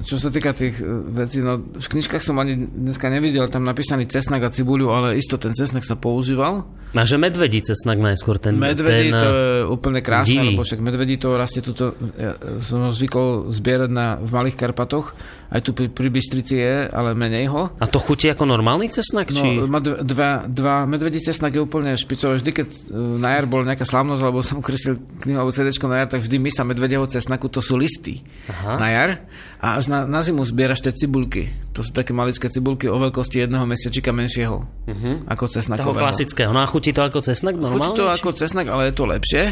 čo 0.05 0.21
sa 0.21 0.29
týka 0.29 0.53
tých 0.53 0.77
uh, 0.77 1.01
vecí, 1.17 1.41
no 1.41 1.57
v 1.57 1.87
knižkách 1.89 2.21
som 2.21 2.37
ani 2.37 2.53
dneska 2.53 3.09
nevidel 3.09 3.49
tam 3.49 3.65
napísaný 3.65 4.05
cesnak 4.05 4.45
a 4.45 4.53
cibuľu, 4.53 4.93
ale 4.93 5.17
isto 5.17 5.41
ten 5.41 5.57
cesnak 5.57 5.81
sa 5.81 5.97
používal. 5.97 6.69
A 6.93 7.03
že 7.03 7.17
medvedí 7.17 7.59
cesnak 7.59 7.97
najskôr 7.97 8.37
ten... 8.37 8.55
Medvedí 8.55 9.09
ten, 9.09 9.17
to 9.17 9.27
je 9.27 9.55
úplne 9.65 9.99
krásne, 10.05 10.39
divý. 10.39 10.47
lebo 10.53 10.61
však 10.61 10.79
medvedí 10.79 11.17
to 11.17 11.35
rastie 11.35 11.65
tuto, 11.65 11.97
ja 12.15 12.37
som 12.61 12.93
zvykol 12.93 13.49
zbierať 13.49 13.89
na, 13.89 14.21
v 14.21 14.29
Malých 14.29 14.55
Karpatoch, 14.61 15.17
aj 15.47 15.59
tu 15.63 15.71
pri, 15.71 15.87
pri 15.87 16.11
Bystrici 16.11 16.59
je, 16.59 16.91
ale 16.91 17.15
menej 17.15 17.47
ho. 17.47 17.71
A 17.79 17.85
to 17.87 18.03
chutí 18.03 18.27
ako 18.27 18.43
normálny 18.43 18.91
cesnak? 18.91 19.31
No, 19.31 19.39
či... 19.39 19.47
má 19.63 19.79
dve- 19.79 20.03
dva, 20.03 20.29
dva 20.43 20.75
medvedí 20.83 21.23
cesnak 21.23 21.55
je 21.55 21.63
úplne 21.63 21.95
špicové. 21.95 22.43
Vždy, 22.43 22.51
keď 22.51 22.67
e, 22.67 22.79
na 23.19 23.39
jar 23.39 23.45
bol 23.47 23.63
nejaká 23.63 23.87
slávnosť, 23.87 24.21
alebo 24.21 24.43
som 24.43 24.59
kreslil 24.67 24.99
knihu 25.23 25.39
alebo 25.39 25.55
CD 25.55 25.71
na 25.87 26.03
jar, 26.03 26.09
tak 26.11 26.21
vždy 26.27 26.37
my 26.43 26.51
sa 26.51 26.67
medvedieho 26.67 27.07
cesnaku, 27.07 27.47
to 27.47 27.63
sú 27.63 27.79
listy 27.79 28.27
Aha. 28.51 28.75
na 28.75 28.87
jar. 28.91 29.09
A 29.57 29.81
až 29.81 29.89
na, 29.89 30.05
na 30.05 30.21
zimu 30.21 30.45
zbieraš 30.45 30.85
tie 30.85 30.93
cibulky. 30.93 31.49
To 31.73 31.81
sú 31.81 31.89
také 31.89 32.13
maličké 32.13 32.45
cibulky 32.45 32.85
o 32.85 32.97
veľkosti 33.01 33.41
jedného 33.41 33.65
mesiačika 33.65 34.13
menšieho. 34.13 34.61
Uh-huh. 34.61 35.15
Ako 35.25 35.49
Toho 35.49 35.53
cesnakového. 35.57 35.97
klasického. 35.97 36.49
No 36.53 36.61
a 36.61 36.69
chutí 36.69 36.93
to 36.93 37.01
ako 37.01 37.25
cesnak 37.25 37.57
Chutí 37.57 37.65
normálne? 37.65 37.97
to 37.97 38.05
či- 38.05 38.15
ako 38.21 38.29
cesnak, 38.37 38.69
ale 38.69 38.89
je 38.89 38.93
to 38.93 39.03
lepšie, 39.09 39.43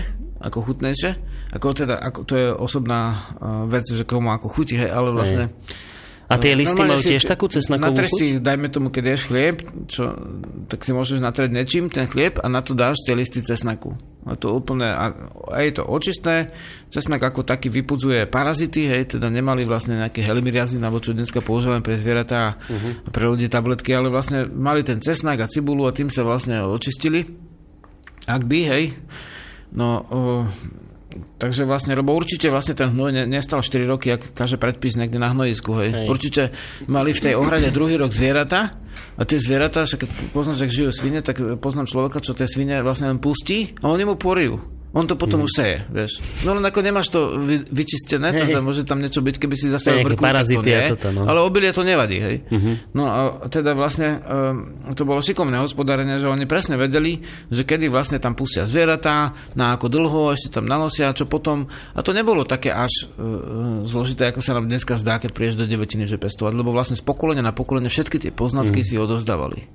ako 0.46 0.58
chutnejšie. 0.62 1.12
Ako 1.58 1.68
teda, 1.74 1.96
ako, 1.98 2.20
to 2.22 2.34
je 2.38 2.48
osobná 2.54 3.02
uh, 3.42 3.66
vec, 3.66 3.90
že 3.90 4.06
komu 4.06 4.30
ako 4.30 4.46
chutí, 4.46 4.78
hej, 4.78 4.94
ale 4.94 5.10
vlastne... 5.10 5.50
A 6.26 6.42
tie 6.42 6.58
listy 6.58 6.74
Normálne 6.74 6.98
majú 6.98 7.06
si- 7.06 7.12
tiež 7.14 7.24
takú 7.24 7.46
cesnakovú 7.46 7.94
Natreš 7.94 8.10
chuť? 8.10 8.18
si, 8.18 8.28
dajme 8.42 8.68
tomu, 8.68 8.90
keď 8.90 9.04
ješ 9.14 9.24
chlieb, 9.30 9.56
čo, 9.86 10.18
tak 10.66 10.82
si 10.82 10.90
môžeš 10.90 11.22
natrieť 11.22 11.54
niečím 11.54 11.86
ten 11.86 12.10
chlieb 12.10 12.42
a 12.42 12.50
na 12.50 12.66
to 12.66 12.74
dáš 12.74 12.98
tie 13.06 13.14
listy 13.14 13.40
cesnaku. 13.40 13.94
A 14.26 14.34
to 14.34 14.50
úplne, 14.50 14.90
a, 14.90 15.14
a 15.54 15.58
je 15.62 15.72
to 15.72 15.86
očistné, 15.86 16.50
cesnak 16.90 17.22
ako 17.22 17.46
taký 17.46 17.70
vypudzuje 17.70 18.26
parazity, 18.26 18.90
hej, 18.90 19.16
teda 19.16 19.30
nemali 19.30 19.64
vlastne 19.64 20.02
nejaké 20.02 20.26
helimiriazin, 20.26 20.82
alebo 20.82 20.98
čo 20.98 21.14
dneska 21.14 21.46
používame 21.46 21.86
pre 21.86 21.94
zvieratá 21.94 22.40
a 22.42 22.56
Mhm. 22.74 23.14
pre 23.14 23.30
ľudí 23.30 23.46
tabletky, 23.46 23.94
ale 23.94 24.10
vlastne 24.10 24.50
mali 24.50 24.82
ten 24.82 24.98
cesnak 24.98 25.38
a 25.40 25.48
cibulu 25.48 25.86
a 25.86 25.94
tým 25.94 26.10
sa 26.10 26.26
vlastne 26.26 26.58
očistili. 26.60 27.22
Ak 28.26 28.42
by, 28.42 28.60
hej, 28.66 28.84
no... 29.72 29.88
Uh, 30.10 30.46
Takže 31.16 31.64
vlastne, 31.64 31.96
lebo 31.96 32.12
určite 32.12 32.52
vlastne 32.52 32.76
ten 32.76 32.92
hnoj 32.92 33.12
ne, 33.12 33.24
nestal 33.24 33.64
4 33.64 33.88
roky, 33.88 34.12
ak 34.12 34.36
kaže 34.36 34.60
predpis 34.60 35.00
niekde 35.00 35.16
na 35.16 35.32
hnojisku, 35.32 35.72
hej. 35.80 35.90
Hej. 35.92 36.08
Určite 36.12 36.44
mali 36.92 37.16
v 37.16 37.24
tej 37.24 37.34
ohrade 37.40 37.72
druhý 37.72 37.96
rok 37.96 38.12
zvieratá 38.12 38.76
a 39.16 39.22
tie 39.24 39.40
zvieratá, 39.40 39.88
keď 39.88 40.08
poznáš, 40.36 40.68
ak 40.68 40.72
žijú 40.72 40.92
svine, 40.92 41.20
tak 41.24 41.40
poznám 41.60 41.88
človeka, 41.88 42.20
čo 42.20 42.36
tie 42.36 42.48
svine 42.48 42.84
vlastne 42.84 43.12
len 43.12 43.20
pustí 43.20 43.76
a 43.80 43.92
oni 43.92 44.04
mu 44.04 44.16
porijú. 44.20 44.60
On 44.96 45.04
to 45.04 45.20
potom 45.20 45.44
už 45.44 45.52
seje, 45.52 45.84
vieš. 45.92 46.24
No 46.48 46.56
len 46.56 46.64
ako 46.64 46.80
nemáš 46.80 47.12
to 47.12 47.36
vy, 47.36 47.68
vyčistené, 47.68 48.32
Hej. 48.32 48.48
teda 48.48 48.64
môže 48.64 48.88
tam 48.88 49.04
niečo 49.04 49.20
byť, 49.20 49.36
keby 49.44 49.56
si 49.60 49.68
zase 49.68 49.92
to 49.92 50.16
parazity 50.16 50.72
nie, 50.72 50.96
toto, 50.96 51.12
no. 51.12 51.28
Ale 51.28 51.44
obilie 51.44 51.76
to 51.76 51.84
nevadí, 51.84 52.24
hej. 52.24 52.48
No 52.96 53.04
a 53.12 53.20
teda 53.52 53.76
vlastne 53.76 54.24
um, 54.24 54.80
to 54.96 55.04
bolo 55.04 55.20
šikovné 55.20 55.60
hospodárenie, 55.60 56.16
že 56.16 56.32
oni 56.32 56.48
presne 56.48 56.80
vedeli, 56.80 57.20
že 57.52 57.68
kedy 57.68 57.92
vlastne 57.92 58.24
tam 58.24 58.40
pustia 58.40 58.64
zvieratá, 58.64 59.36
na 59.60 59.76
ako 59.76 59.92
dlho, 59.92 60.32
ešte 60.32 60.48
tam 60.56 60.64
nanosia, 60.64 61.12
čo 61.12 61.28
potom. 61.28 61.68
A 61.92 62.00
to 62.00 62.16
nebolo 62.16 62.48
také 62.48 62.72
až 62.72 63.12
uh, 63.20 63.84
zložité, 63.84 64.32
ako 64.32 64.40
sa 64.40 64.56
nám 64.56 64.72
dneska 64.72 64.96
zdá, 64.96 65.20
keď 65.20 65.36
prídeš 65.36 65.60
do 65.60 65.68
devetiny, 65.68 66.08
že 66.08 66.16
pestovať, 66.16 66.56
lebo 66.56 66.72
vlastne 66.72 66.96
z 66.96 67.04
pokolenia 67.04 67.44
na 67.44 67.52
pokolenie 67.52 67.92
všetky 67.92 68.16
tie 68.16 68.32
poznatky 68.32 68.80
si 68.80 68.96
odovzdávali. 68.96 69.68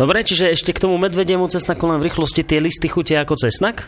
Dobre, 0.00 0.24
čiže 0.24 0.48
ešte 0.48 0.72
k 0.72 0.80
tomu 0.80 0.96
medvediemu 0.96 1.44
cesnaku 1.52 1.92
len 1.92 2.00
v 2.00 2.08
rýchlosti 2.08 2.40
tie 2.40 2.56
listy 2.56 2.88
chutia 2.88 3.20
ako 3.20 3.36
cesnak? 3.36 3.84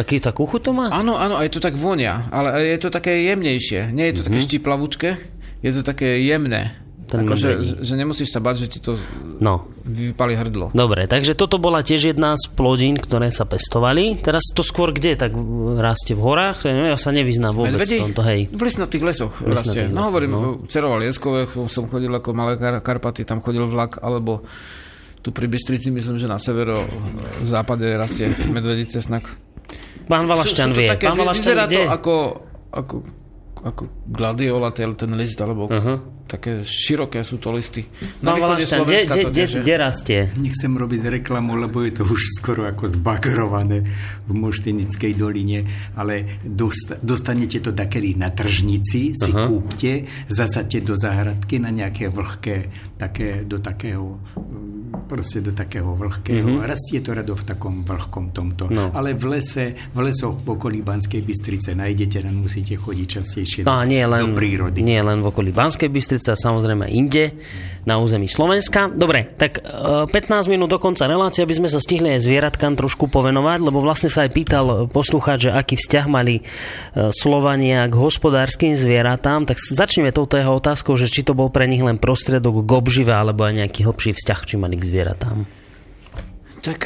Taký, 0.00 0.16
takú 0.18 0.48
chuť 0.48 0.60
to 0.62 0.72
má? 0.72 0.88
Áno, 0.88 1.14
áno, 1.14 1.36
aj 1.36 1.52
to 1.52 1.60
tak 1.60 1.76
vonia, 1.76 2.24
ale 2.32 2.64
je 2.66 2.78
to 2.78 2.88
také 2.88 3.20
jemnejšie. 3.28 3.92
Nie 3.92 4.08
je 4.08 4.14
to 4.16 4.22
také 4.26 4.40
štiplavučké, 4.40 5.10
je 5.60 5.70
to 5.70 5.82
také 5.82 6.24
jemné. 6.24 6.72
Ten 7.04 7.26
Ako, 7.26 7.34
že, 7.34 7.50
že 7.82 7.98
nemusíš 7.98 8.30
sa 8.30 8.38
bať, 8.38 8.54
že 8.62 8.68
ti 8.70 8.78
to 8.78 8.94
No. 9.42 9.66
vypali 9.82 10.38
hrdlo. 10.38 10.70
Dobre, 10.70 11.04
takže 11.04 11.34
toto 11.34 11.58
bola 11.58 11.82
tiež 11.82 12.14
jedna 12.14 12.38
z 12.38 12.46
plodín, 12.48 12.94
ktoré 12.94 13.28
sa 13.28 13.42
pestovali. 13.44 14.14
Teraz 14.16 14.46
to 14.54 14.62
skôr 14.62 14.94
kde? 14.94 15.18
Tak 15.18 15.34
rastie 15.76 16.14
v 16.14 16.22
horách? 16.22 16.62
Ja, 16.62 16.70
neviem, 16.70 16.94
ja 16.94 17.00
sa 17.02 17.10
nevyznám 17.10 17.50
vôbec 17.52 17.82
v 17.82 18.06
tomto, 18.06 18.22
hej. 18.22 18.46
V 18.46 18.62
lesnatých 18.62 19.02
lesoch 19.02 19.42
lesnatých 19.42 19.50
rastie. 19.50 19.82
lesoch, 19.84 19.96
No 19.98 20.06
hovorím, 20.06 20.30
no. 20.30 20.38
no. 20.38 20.50
Cerova 20.70 21.02
Lieskové, 21.02 21.50
som- 21.66 21.90
chodil 21.90 22.08
ako 22.08 22.30
Malé 22.30 22.54
Kar- 22.54 22.78
Karpaty, 22.78 23.26
tam 23.26 23.42
chodil 23.42 23.66
vlak, 23.66 23.98
alebo 23.98 24.46
tu 25.18 25.34
pri 25.34 25.50
Bystrici, 25.50 25.90
myslím, 25.90 26.14
že 26.14 26.24
na 26.24 26.38
severo 26.38 26.78
západe 27.42 27.90
rastie 27.90 28.30
medvedí 28.48 28.86
cesnak. 28.86 29.26
Pán 30.10 30.26
Valašťan 30.26 30.70
vie. 30.74 30.90
také- 30.90 31.06
Pán 31.06 31.18
Valašťan 31.22 31.46
vyzerá 31.46 31.64
kde? 31.70 31.86
to 31.86 31.94
ako, 31.94 32.14
ako 32.74 32.94
ako 33.60 33.82
gladiola, 34.08 34.72
ten 34.96 35.12
list, 35.20 35.36
alebo 35.40 35.68
uh-huh. 35.68 36.19
Také 36.30 36.62
široké 36.62 37.26
sú 37.26 37.42
to 37.42 37.50
listy. 37.50 37.82
Na 38.22 38.38
no 38.38 38.46
vlastne, 38.46 38.86
kde, 38.86 39.10
kde, 39.10 39.22
kde, 39.34 39.44
kde 39.66 39.74
rastie? 39.74 40.20
Nechcem 40.38 40.70
robiť 40.70 41.18
reklamu, 41.18 41.58
lebo 41.58 41.82
je 41.82 41.98
to 41.98 42.06
už 42.06 42.38
skoro 42.38 42.70
ako 42.70 42.86
zbagrované 42.86 43.82
v 44.24 44.30
Moštenickej 44.30 45.18
doline, 45.18 45.90
ale 45.98 46.38
dosta, 46.46 46.94
dostanete 47.02 47.58
to 47.58 47.74
takedy 47.74 48.14
na 48.14 48.30
tržnici, 48.30 49.18
si 49.18 49.30
uh-huh. 49.34 49.50
kúpte, 49.50 50.06
zasadte 50.30 50.78
do 50.78 50.94
záhradky 50.94 51.58
na 51.58 51.74
nejaké 51.74 52.06
vlhké, 52.06 52.70
také, 52.94 53.42
do 53.42 53.58
takého 53.58 54.22
proste 55.10 55.42
do 55.42 55.50
takého 55.50 55.94
vlhkého. 55.98 56.46
Mm-hmm. 56.46 56.70
Rastie 56.70 56.98
to 57.02 57.10
rado 57.14 57.34
v 57.34 57.44
takom 57.46 57.82
vlhkom 57.82 58.30
tomto. 58.30 58.70
No. 58.70 58.94
Ale 58.94 59.18
v 59.18 59.38
lese, 59.38 59.74
v 59.90 59.98
lesoch 60.06 60.38
v 60.38 60.54
okolí 60.54 60.78
Banskej 60.86 61.22
Bystrice 61.26 61.74
nájdete, 61.74 62.22
len 62.22 62.38
musíte 62.38 62.78
chodiť 62.78 63.06
častejšie 63.18 63.60
no, 63.66 63.82
nie 63.86 64.02
len, 64.06 64.22
do 64.22 64.38
prírody. 64.38 64.82
Nie 64.82 65.02
len 65.02 65.22
v 65.22 65.26
okolí 65.30 65.50
Banskej 65.50 65.90
Bystrice, 65.90 66.19
samozrejme 66.22 66.88
inde, 66.92 67.32
na 67.88 67.96
území 67.96 68.28
Slovenska. 68.28 68.92
Dobre, 68.92 69.24
tak 69.40 69.60
15 69.60 70.12
e, 70.12 70.50
minút 70.52 70.68
do 70.68 70.78
konca 70.78 71.08
relácie, 71.08 71.40
aby 71.44 71.56
sme 71.56 71.68
sa 71.72 71.80
stihli 71.80 72.12
aj 72.16 72.28
zvieratkám 72.28 72.76
trošku 72.76 73.08
povenovať, 73.08 73.58
lebo 73.64 73.80
vlastne 73.80 74.12
sa 74.12 74.28
aj 74.28 74.30
pýtal 74.30 74.66
poslúchať, 74.92 75.48
že 75.48 75.50
aký 75.50 75.80
vzťah 75.80 76.06
mali 76.06 76.40
e, 76.40 76.42
Slovania 77.08 77.88
k 77.88 77.94
hospodárskym 77.96 78.76
zvieratám, 78.76 79.48
tak 79.48 79.56
začneme 79.56 80.12
touto 80.12 80.36
jeho 80.36 80.52
otázkou, 80.60 80.94
že 81.00 81.08
či 81.08 81.24
to 81.24 81.32
bol 81.32 81.48
pre 81.48 81.64
nich 81.64 81.80
len 81.80 81.96
prostriedok 81.96 82.68
k 82.68 82.70
obžive, 82.70 83.12
alebo 83.16 83.48
aj 83.48 83.64
nejaký 83.64 83.88
hlbší 83.88 84.12
vzťah, 84.12 84.40
či 84.44 84.54
mali 84.60 84.76
k 84.76 84.84
zvieratám? 84.84 85.48
Tak... 86.60 86.80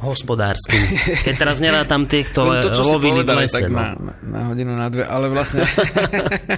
Hospodárskym. 0.00 0.80
Keď 1.28 1.34
teraz 1.36 1.60
tam 1.84 2.08
tie, 2.08 2.24
ktoré 2.24 2.64
to, 2.64 2.72
čo 2.72 2.96
lovili 2.96 3.20
v 3.20 3.44
lese. 3.44 3.68
Tak 3.68 3.68
no. 3.68 3.76
na, 3.76 3.86
na, 4.00 4.12
na 4.24 4.40
hodinu, 4.48 4.72
na 4.72 4.88
dve, 4.88 5.04
ale 5.04 5.28
vlastne... 5.28 5.60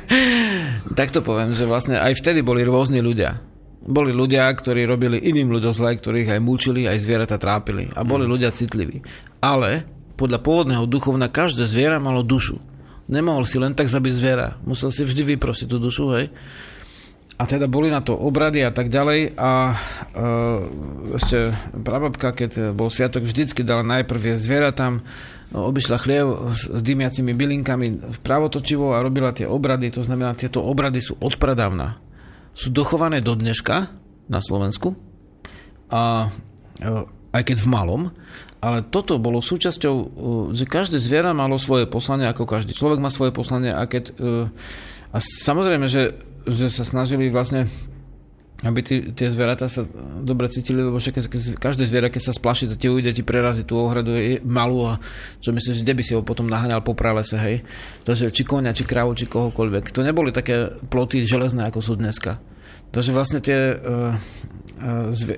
tak 0.98 1.10
to 1.10 1.26
poviem, 1.26 1.50
že 1.50 1.66
vlastne 1.66 1.98
aj 1.98 2.22
vtedy 2.22 2.46
boli 2.46 2.62
rôzni 2.62 3.02
ľudia. 3.02 3.42
Boli 3.82 4.14
ľudia, 4.14 4.46
ktorí 4.46 4.86
robili 4.86 5.18
iným 5.18 5.50
ľuďom 5.50 5.74
zle, 5.74 5.98
ktorých 5.98 6.38
aj 6.38 6.40
mučili, 6.40 6.86
aj 6.86 7.02
zvieratá 7.02 7.34
trápili. 7.34 7.90
A 7.98 8.06
boli 8.06 8.30
ľudia 8.30 8.54
citliví. 8.54 9.02
Ale 9.42 9.82
podľa 10.14 10.38
pôvodného 10.38 10.86
duchovna 10.86 11.26
každé 11.26 11.66
zviera 11.66 11.98
malo 11.98 12.22
dušu. 12.22 12.62
Nemohol 13.10 13.42
si 13.42 13.58
len 13.58 13.74
tak 13.74 13.90
zabiť 13.90 14.14
zviera. 14.14 14.54
Musel 14.62 14.94
si 14.94 15.02
vždy 15.02 15.34
vyprosiť 15.34 15.66
tú 15.66 15.82
dušu, 15.82 16.04
hej 16.14 16.30
a 17.42 17.46
teda 17.50 17.66
boli 17.66 17.90
na 17.90 17.98
to 17.98 18.14
obrady 18.14 18.62
a 18.62 18.70
tak 18.70 18.86
ďalej. 18.86 19.34
A 19.34 19.74
e, 19.74 19.76
ešte 21.18 21.50
prababka, 21.74 22.30
keď 22.30 22.70
bol 22.70 22.86
sviatok, 22.86 23.26
vždycky 23.26 23.66
dala 23.66 23.82
najprv 23.82 24.38
je 24.38 24.70
tam 24.70 25.02
obyšla 25.50 25.98
chliev 25.98 26.54
s, 26.54 26.70
s 26.70 26.80
dymiacimi 26.86 27.34
bylinkami 27.34 28.14
pravotočivo 28.22 28.94
a 28.94 29.02
robila 29.02 29.34
tie 29.34 29.50
obrady, 29.50 29.90
to 29.90 30.06
znamená, 30.06 30.38
tieto 30.38 30.62
obrady 30.62 31.02
sú 31.02 31.18
odpradávna. 31.18 31.98
Sú 32.54 32.70
dochované 32.70 33.18
do 33.18 33.34
dneška 33.34 33.90
na 34.30 34.38
Slovensku. 34.38 34.94
A 35.90 36.30
e, 36.78 36.88
aj 37.34 37.42
keď 37.42 37.58
v 37.58 37.68
malom, 37.68 38.02
ale 38.62 38.86
toto 38.86 39.18
bolo 39.18 39.42
súčasťou, 39.42 39.94
e, 39.98 40.06
že 40.54 40.62
každé 40.62 41.02
zviera 41.02 41.34
malo 41.34 41.58
svoje 41.58 41.90
poslanie, 41.90 42.30
ako 42.30 42.46
každý. 42.46 42.70
Človek 42.70 43.02
má 43.02 43.10
svoje 43.10 43.34
poslanie 43.34 43.74
a 43.74 43.82
keď 43.90 44.14
e, 44.14 44.46
a 45.12 45.20
samozrejme, 45.20 45.92
že 45.92 46.31
že 46.46 46.70
sa 46.72 46.84
snažili 46.86 47.28
vlastne 47.28 47.70
aby 48.62 48.78
tí, 48.78 48.96
tie 49.10 49.26
zvieratá 49.26 49.66
sa 49.66 49.82
dobre 50.22 50.46
cítili, 50.46 50.86
lebo 50.86 51.02
však 51.02 51.18
každé 51.58 51.82
zviera, 51.82 52.14
keď 52.14 52.30
sa 52.30 52.32
splaší, 52.32 52.70
to 52.70 52.78
tie 52.78 52.94
ujde 52.94 53.10
ti 53.10 53.26
prerazí 53.26 53.66
tú 53.66 53.74
ohradu 53.74 54.14
je 54.14 54.38
malú 54.46 54.86
a 54.86 55.02
čo 55.42 55.50
myslíš, 55.50 55.82
kde 55.82 55.98
by 55.98 56.02
si 56.06 56.14
ho 56.14 56.22
potom 56.22 56.46
naháňal 56.46 56.78
po 56.86 56.94
pralese, 56.94 57.34
hej? 57.42 57.66
Takže 58.06 58.30
či 58.30 58.46
konia, 58.46 58.70
či 58.70 58.86
krávu, 58.86 59.18
či 59.18 59.26
kohokoľvek. 59.26 59.90
To 59.90 60.06
neboli 60.06 60.30
také 60.30 60.78
ploty 60.86 61.26
železné, 61.26 61.66
ako 61.66 61.82
sú 61.82 61.92
dneska. 61.98 62.38
Takže 62.94 63.10
vlastne 63.10 63.42
tie 63.42 63.74
uh, 63.74 64.14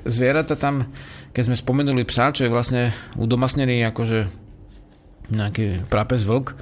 zvieratá 0.05 0.53
tam, 0.61 0.93
keď 1.33 1.43
sme 1.49 1.57
spomenuli 1.57 2.05
psa, 2.05 2.29
čo 2.29 2.45
je 2.45 2.53
vlastne 2.53 2.93
udomasnený 3.17 3.89
akože 3.89 4.29
nejaký 5.33 5.89
prapes 5.89 6.29
vlk, 6.29 6.53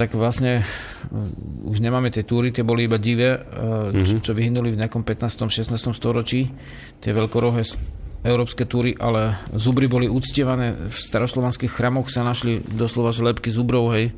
tak 0.00 0.16
vlastne 0.16 0.64
už 1.68 1.84
nemáme 1.84 2.08
tie 2.08 2.24
túry, 2.24 2.48
tie 2.48 2.64
boli 2.64 2.88
iba 2.88 2.96
divé, 2.96 3.36
mm-hmm. 3.36 4.24
čo, 4.24 4.32
čo 4.32 4.32
vyhynuli 4.32 4.72
v 4.72 4.80
nejakom 4.80 5.04
15. 5.04 5.52
16. 5.52 5.76
storočí, 5.92 6.48
tie 7.04 7.12
veľkorohé 7.12 7.60
európske 8.24 8.64
túry, 8.64 8.96
ale 8.96 9.36
zubry 9.52 9.92
boli 9.92 10.08
uctievané, 10.08 10.88
v 10.88 10.96
staroslovanských 10.96 11.68
chrámoch 11.68 12.08
sa 12.08 12.24
našli 12.24 12.64
doslova 12.64 13.12
žlepky 13.12 13.52
zubrov, 13.52 13.92
hej, 13.92 14.16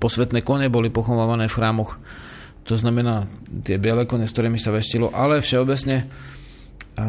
posvetné 0.00 0.40
kone 0.40 0.72
boli 0.72 0.88
pochovávané 0.88 1.44
v 1.52 1.56
chrámoch, 1.60 2.00
to 2.64 2.72
znamená 2.76 3.28
tie 3.68 3.76
biele 3.76 4.08
kone, 4.08 4.24
s 4.24 4.32
ktorými 4.32 4.56
sa 4.56 4.72
veštilo, 4.72 5.12
ale 5.12 5.44
všeobecne 5.44 6.08
a, 6.96 7.04
a, 7.04 7.08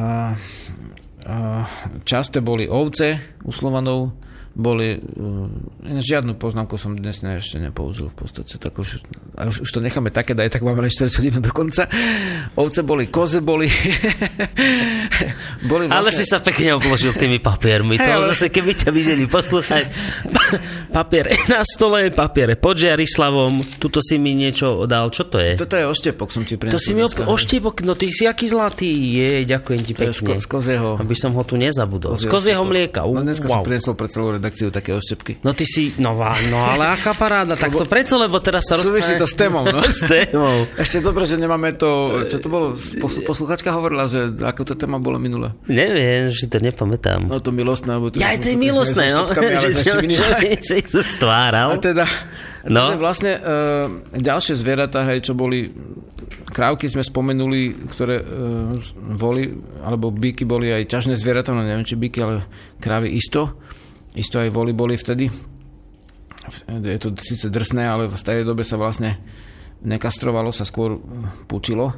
časté 2.04 2.44
boli 2.44 2.68
ovce 2.68 3.40
u 3.48 3.52
Slovanov, 3.52 4.12
boli... 4.56 4.98
Uh, 4.98 5.48
žiadnu 6.00 6.38
poznámku 6.38 6.78
som 6.78 6.96
dnes 6.96 7.22
ne, 7.22 7.40
ešte 7.40 7.60
nepoužil 7.60 8.10
v 8.12 8.16
podstate. 8.16 8.58
Tak 8.58 8.78
už, 8.78 9.04
a 9.36 9.50
už, 9.50 9.66
už 9.66 9.70
to 9.70 9.80
necháme 9.80 10.10
také, 10.10 10.34
daj, 10.34 10.50
tak 10.54 10.62
máme 10.64 10.88
ešte 10.88 11.10
hodinu 11.20 11.44
do 11.44 11.52
konca. 11.52 11.86
Ovce 12.56 12.82
boli, 12.82 13.12
koze 13.12 13.44
boli. 13.44 13.66
boli 15.72 15.86
vlastne... 15.86 15.96
Ale 15.96 16.10
si 16.16 16.26
sa 16.26 16.42
pekne 16.42 16.80
obložil 16.80 17.14
tými 17.14 17.38
papiermi. 17.38 18.00
Hey, 18.00 18.06
to 18.06 18.12
ale... 18.20 18.26
zase, 18.34 18.50
keby 18.50 18.72
ťa 18.74 18.90
videli 18.90 19.30
poslúchať. 19.30 19.86
papier 20.98 21.30
na 21.48 21.62
stole, 21.62 22.10
papiere 22.10 22.56
pod 22.56 22.80
Žiarislavom. 22.80 23.78
Tuto 23.78 24.02
si 24.02 24.18
mi 24.18 24.34
niečo 24.34 24.90
dal. 24.90 25.14
Čo 25.14 25.30
to 25.30 25.38
je? 25.38 25.60
Toto 25.60 25.78
je 25.78 25.86
oštepok, 25.86 26.28
som 26.34 26.44
ti 26.44 26.58
prinesol. 26.58 26.76
To 26.76 26.82
si 26.82 26.92
mi 26.98 27.06
op- 27.06 27.30
oštepok, 27.30 27.86
no 27.86 27.94
ty 27.94 28.10
si 28.10 28.26
aký 28.26 28.50
zlatý. 28.50 28.90
Je, 28.90 29.46
ďakujem 29.46 29.82
ti 29.86 29.94
pekne. 29.94 30.40
Z, 30.40 30.48
kozieho. 30.50 30.98
Aby 30.98 31.16
som 31.16 31.32
ho 31.38 31.44
tu 31.46 31.60
nezabudol. 31.60 32.18
Z 32.18 32.26
kozieho 32.26 32.66
mlieka. 32.66 33.06
No, 33.06 33.22
dneska 33.22 33.46
wow. 33.46 33.62
som 33.62 33.96
pre 33.96 34.08
celú 34.10 34.36
redakciu 34.36 34.49
také 34.74 34.92
oštepky. 34.98 35.44
No 35.46 35.54
ty 35.54 35.68
si, 35.68 35.94
no, 36.02 36.18
no 36.50 36.58
ale 36.58 36.96
aká 36.98 37.14
paráda, 37.14 37.54
tak 37.54 37.74
to 37.74 37.86
preto, 37.86 38.18
lebo 38.18 38.42
teraz 38.42 38.66
sa 38.66 38.80
rozpráva... 38.80 38.98
Súvisí 38.98 39.14
to 39.20 39.28
s 39.30 39.36
témou, 39.38 39.64
no. 39.68 39.80
s 40.00 40.02
témou. 40.02 40.66
Ešte 40.76 41.04
dobre, 41.04 41.30
že 41.30 41.38
nemáme 41.38 41.78
to, 41.78 42.24
čo 42.26 42.42
to 42.42 42.48
bolo, 42.50 42.74
posluchačka 43.28 43.70
hovorila, 43.76 44.10
že 44.10 44.34
ako 44.42 44.62
to 44.66 44.74
téma 44.74 44.98
bolo 44.98 45.22
minule. 45.22 45.54
Neviem, 45.70 46.34
že 46.34 46.50
to 46.50 46.58
nepamätám. 46.58 47.30
No 47.30 47.38
to 47.44 47.54
milostné. 47.54 47.96
Ja, 48.18 48.34
to 48.36 48.48
je 48.50 48.58
milostné, 48.58 49.14
no. 49.14 49.28
Že 49.60 50.86
sa 50.86 51.02
stváral. 51.04 51.76
A 51.76 51.82
teda, 51.82 52.06
No. 52.68 52.92
Teda 52.92 53.00
vlastne 53.00 53.32
uh, 53.40 53.88
ďalšie 54.12 54.60
zvieratá, 54.60 55.08
hej, 55.08 55.24
čo 55.24 55.34
boli 55.38 55.72
krávky 56.52 56.92
sme 56.92 57.08
spomenuli, 57.08 57.88
ktoré 57.88 58.20
uh, 58.20 58.76
voli, 59.16 59.48
alebo 59.80 60.12
byky 60.12 60.44
boli 60.44 60.68
aj 60.76 60.92
ťažné 60.92 61.16
zvieratá, 61.16 61.56
no 61.56 61.64
neviem, 61.64 61.88
či 61.88 61.96
byky, 61.96 62.20
ale 62.20 62.44
krávy 62.84 63.16
isto 63.16 63.56
isto 64.18 64.42
aj 64.42 64.50
voli 64.50 64.74
boli 64.74 64.98
vtedy. 64.98 65.30
Je 66.66 67.00
to 67.02 67.14
síce 67.20 67.46
drsné, 67.52 67.86
ale 67.86 68.10
v 68.10 68.18
starej 68.18 68.48
dobe 68.48 68.66
sa 68.66 68.80
vlastne 68.80 69.22
nekastrovalo, 69.86 70.50
sa 70.50 70.66
skôr 70.66 70.98
pučilo. 71.46 71.94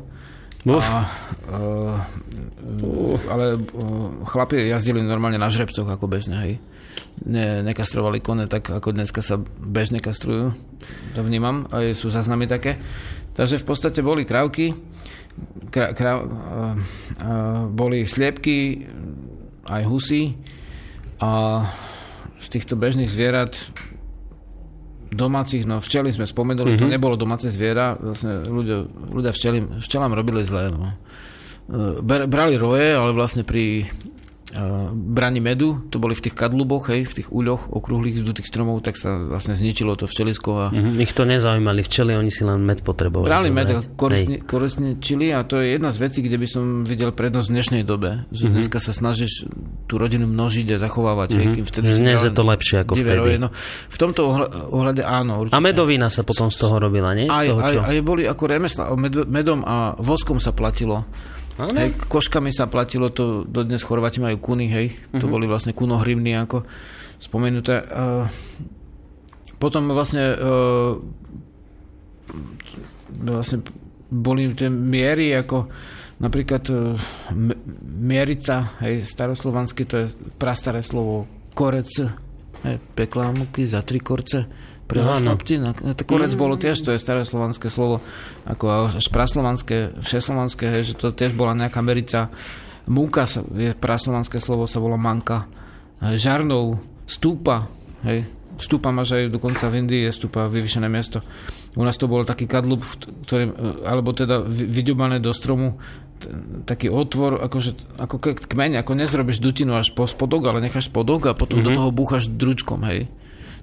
Uf. 0.62 0.86
A, 0.86 1.10
uh, 1.50 1.98
uh, 2.86 3.18
ale 3.26 3.58
uh, 3.58 4.22
chlapi 4.30 4.70
jazdili 4.70 5.02
normálne 5.02 5.42
na 5.42 5.50
žrebcoch 5.50 5.90
ako 5.90 6.06
bežne, 6.06 6.38
hej. 6.38 6.54
Ne, 7.26 7.66
nekastrovali 7.66 8.22
kone 8.22 8.46
tak, 8.46 8.70
ako 8.70 8.94
dneska 8.94 9.26
sa 9.26 9.42
bežne 9.42 9.98
kastrujú. 9.98 10.54
To 11.18 11.20
vnímam, 11.26 11.66
aj 11.74 11.98
sú 11.98 12.14
zaznamy 12.14 12.46
také. 12.46 12.78
Takže 13.34 13.58
v 13.58 13.66
podstate 13.66 14.06
boli 14.06 14.22
krávky, 14.22 14.70
kra, 15.74 15.98
kra, 15.98 16.22
uh, 16.22 16.22
uh, 16.22 17.66
boli 17.66 18.06
sliepky, 18.06 18.86
aj 19.66 19.82
husy 19.90 20.38
a 21.18 21.64
z 21.66 21.91
týchto 22.52 22.76
bežných 22.76 23.08
zvierat 23.08 23.56
domácich, 25.12 25.68
no 25.68 25.84
včely 25.84 26.12
sme 26.16 26.24
spomenuli, 26.24 26.76
mm-hmm. 26.76 26.82
to 26.82 26.88
mhm. 26.88 26.94
nebolo 26.96 27.16
domáce 27.20 27.52
zviera, 27.52 28.00
vlastne 28.00 28.48
ľudia, 28.48 28.88
ľudia 28.88 29.32
včeli, 29.36 29.60
včelám 29.84 30.16
robili 30.16 30.44
zle. 30.48 30.72
No. 30.72 30.88
E, 32.00 32.28
brali 32.28 32.56
roje, 32.56 32.96
ale 32.96 33.12
vlastne 33.12 33.44
pri 33.44 33.92
brani 34.92 35.40
medu, 35.40 35.80
to 35.88 35.98
boli 35.98 36.14
v 36.16 36.28
tých 36.28 36.36
kadluboch, 36.36 36.92
hej, 36.92 37.08
v 37.08 37.14
tých 37.24 37.30
úľoch 37.32 37.72
okrúhlych 37.72 38.20
zdutých 38.20 38.48
stromov, 38.48 38.84
tak 38.84 39.00
sa 39.00 39.16
vlastne 39.16 39.56
zničilo 39.56 39.96
to 39.96 40.06
včelisko. 40.06 40.50
A... 40.60 40.66
Mm-hmm. 40.70 41.00
Ich 41.00 41.16
to 41.16 41.24
nezaujímali, 41.24 41.82
včeli, 41.82 42.16
oni 42.16 42.32
si 42.32 42.44
len 42.44 42.60
med 42.60 42.84
potrebovali. 42.84 43.28
Brali 43.32 43.50
med 43.50 43.70
a 43.72 43.80
korisničili 44.46 45.32
a 45.32 45.48
to 45.48 45.64
je 45.64 45.80
jedna 45.80 45.90
z 45.96 45.98
vecí, 46.04 46.20
kde 46.20 46.38
by 46.38 46.48
som 46.48 46.64
videl 46.84 47.16
prednosť 47.16 47.48
v 47.48 47.54
dnešnej 47.56 47.84
dobe. 47.88 48.28
Že 48.30 48.44
mm-hmm. 48.44 48.56
dneska 48.60 48.78
sa 48.84 48.92
snažíš 48.92 49.48
tú 49.88 49.96
rodinu 49.96 50.28
množiť 50.28 50.76
a 50.76 50.78
zachovávať. 50.78 51.28
Mm-hmm. 51.32 51.42
Hej, 51.42 51.56
kým 51.56 51.66
vtedy 51.66 51.86
Dnes 51.96 52.20
je 52.20 52.34
to 52.34 52.44
lepšie 52.44 52.76
ako 52.84 52.94
vtedy. 53.00 53.40
No, 53.40 53.50
v 53.88 53.98
tomto 53.98 54.22
ohľade 54.72 55.04
áno. 55.06 55.48
Určite. 55.48 55.56
A 55.56 55.64
medovina 55.64 56.08
sa 56.12 56.28
potom 56.28 56.52
z 56.52 56.58
toho 56.60 56.76
robila, 56.78 57.16
nie? 57.16 57.32
Z 57.32 57.36
aj, 57.36 57.48
toho, 57.48 57.60
čo? 57.66 57.80
Aj, 57.82 57.88
aj 57.94 57.98
boli 58.04 58.24
ako 58.28 58.44
remesla, 58.46 58.84
med, 59.00 59.16
medom 59.32 59.64
a 59.64 59.96
voskom 59.98 60.38
sa 60.38 60.52
platilo. 60.52 61.08
Hej, 61.60 61.98
koškami 62.08 62.52
sa 62.56 62.72
platilo 62.72 63.12
to, 63.12 63.44
dodnes 63.44 63.84
Chorváti 63.84 64.24
majú 64.24 64.40
kuny, 64.40 64.72
hej, 64.72 64.88
uh-huh. 64.92 65.20
to 65.20 65.26
mhm. 65.28 65.34
boli 65.34 65.46
vlastne 65.50 65.76
kunohrivny 65.76 66.32
ako 66.38 66.64
spomenuté. 67.22 67.84
Uh, 67.86 68.26
potom 69.62 69.94
vlastne, 69.94 70.34
e, 70.34 70.50
vlastne 73.30 73.62
boli 74.10 74.58
tie 74.58 74.74
miery 74.74 75.38
ako 75.38 75.70
napríklad 76.18 76.66
e, 76.66 76.98
mierica, 77.86 78.74
hej, 78.82 79.06
staroslovansky, 79.06 79.86
to 79.86 80.02
je 80.02 80.06
prastaré 80.42 80.82
slovo 80.82 81.30
korec, 81.54 81.94
hej, 82.66 82.82
peklá 82.98 83.30
muky 83.30 83.70
za 83.70 83.86
tri 83.86 84.02
korce, 84.02 84.50
prehlasnopti, 84.92 85.56
no, 85.58 85.72
to 85.72 86.04
korec 86.04 86.36
bolo 86.36 86.60
tiež, 86.60 86.84
to 86.84 86.92
je 86.92 87.00
staré 87.00 87.24
slovanské 87.24 87.72
slovo, 87.72 88.04
ako 88.44 88.92
praslovanské, 89.08 89.96
všeslovanské, 90.04 90.68
hej, 90.68 90.92
že 90.92 90.94
to 91.00 91.16
tiež 91.16 91.32
bola 91.34 91.56
nejaká 91.56 91.80
merica. 91.80 92.28
Múka 92.92 93.24
je 93.56 93.72
praslovanské 93.72 94.44
slovo, 94.44 94.68
sa 94.68 94.84
volá 94.84 95.00
manka. 95.00 95.48
Žarnou, 96.02 96.82
stúpa, 97.08 97.72
hej, 98.04 98.28
stúpa 98.60 98.92
máš 98.92 99.16
aj 99.16 99.32
dokonca 99.32 99.70
v 99.70 99.86
Indii, 99.86 100.10
je 100.10 100.12
stúpa 100.12 100.50
vyvyšené 100.52 100.90
miesto. 100.92 101.24
U 101.78 101.88
nás 101.88 101.96
to 101.96 102.12
bol 102.12 102.28
taký 102.28 102.52
kadlub, 102.52 102.84
ktorý, 103.24 103.56
alebo 103.88 104.12
teda 104.12 104.44
vyďubané 104.44 105.24
do 105.24 105.32
stromu, 105.32 105.80
taký 106.68 106.92
otvor, 106.92 107.42
akože, 107.42 107.98
ako 107.98 108.20
kmeň, 108.46 108.84
ako 108.84 108.92
nezrobíš 108.94 109.42
dutinu 109.42 109.74
až 109.74 109.96
po 109.96 110.06
spodok, 110.06 110.52
ale 110.52 110.62
necháš 110.62 110.92
spodok 110.92 111.32
a 111.32 111.34
potom 111.34 111.64
mm-hmm. 111.64 111.74
do 111.74 111.78
toho 111.80 111.90
búchaš 111.96 112.30
dručkom, 112.30 112.84
hej. 112.86 113.10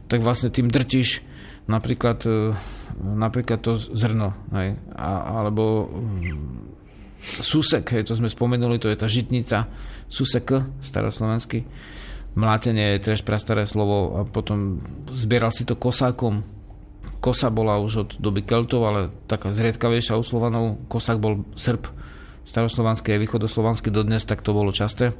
Tak 0.09 0.24
vlastne 0.24 0.48
tým 0.48 0.72
drtíš 0.72 1.20
napríklad, 1.68 2.24
e, 2.24 2.56
napríklad 2.97 3.60
to 3.60 3.76
zrno, 3.76 4.32
hej. 4.56 4.80
A, 4.97 5.44
alebo 5.44 5.85
mm, 5.85 7.20
susek, 7.20 7.93
hej, 7.93 8.09
to 8.09 8.16
sme 8.16 8.32
spomenuli, 8.32 8.80
to 8.80 8.89
je 8.89 8.97
tá 8.97 9.05
žitnica, 9.05 9.68
susek, 10.09 10.64
staroslovenský 10.80 11.68
mlátenie 12.39 12.97
je 12.97 13.10
tiež 13.10 13.26
prastaré 13.26 13.66
slovo 13.66 14.20
a 14.20 14.20
potom 14.22 14.78
zbieral 15.10 15.51
si 15.51 15.66
to 15.66 15.74
kosákom. 15.74 16.47
Kosa 17.18 17.51
bola 17.51 17.82
už 17.82 17.93
od 17.98 18.10
doby 18.22 18.47
Keltov, 18.47 18.86
ale 18.86 19.10
taká 19.26 19.51
zriedkavejšia 19.51 20.14
u 20.14 20.22
Slovanov. 20.22 20.78
Kosák 20.86 21.18
bol 21.18 21.43
Srb, 21.59 21.90
staroslovanský 22.47 23.18
a 23.18 23.22
východoslovanský 23.22 23.90
dodnes, 23.90 24.22
tak 24.22 24.47
to 24.47 24.55
bolo 24.55 24.70
časté. 24.70 25.18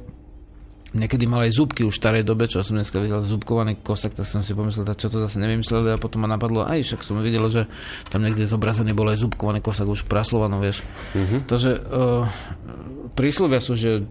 Niekedy 0.89 1.29
mal 1.29 1.45
aj 1.45 1.53
zúbky 1.53 1.85
už 1.85 1.93
v 1.93 2.01
starej 2.01 2.23
dobe, 2.25 2.49
čo 2.49 2.65
som 2.65 2.73
dneska 2.73 2.97
videl, 2.97 3.21
zúbkovaný 3.21 3.77
kosak, 3.85 4.17
tak 4.17 4.25
som 4.25 4.41
si 4.41 4.57
pomyslel, 4.57 4.89
čo 4.97 5.13
to 5.13 5.21
zase 5.21 5.37
nevymysleli 5.37 5.93
a 5.93 6.01
potom 6.01 6.25
ma 6.25 6.29
napadlo, 6.29 6.65
aj 6.65 6.81
však 6.81 7.05
som 7.05 7.21
videl, 7.21 7.45
že 7.45 7.69
tam 8.09 8.25
niekde 8.25 8.49
zobrazený 8.49 8.97
bol 8.97 9.05
aj 9.13 9.21
zúbkovaný 9.21 9.61
kosak 9.61 9.85
už 9.85 10.09
praslovanov, 10.09 10.65
vieš. 10.65 10.81
Mm-hmm. 11.13 11.39
Takže 11.45 11.69
uh, 11.77 12.25
príslovia 13.13 13.61
sú, 13.61 13.77
že 13.77 14.01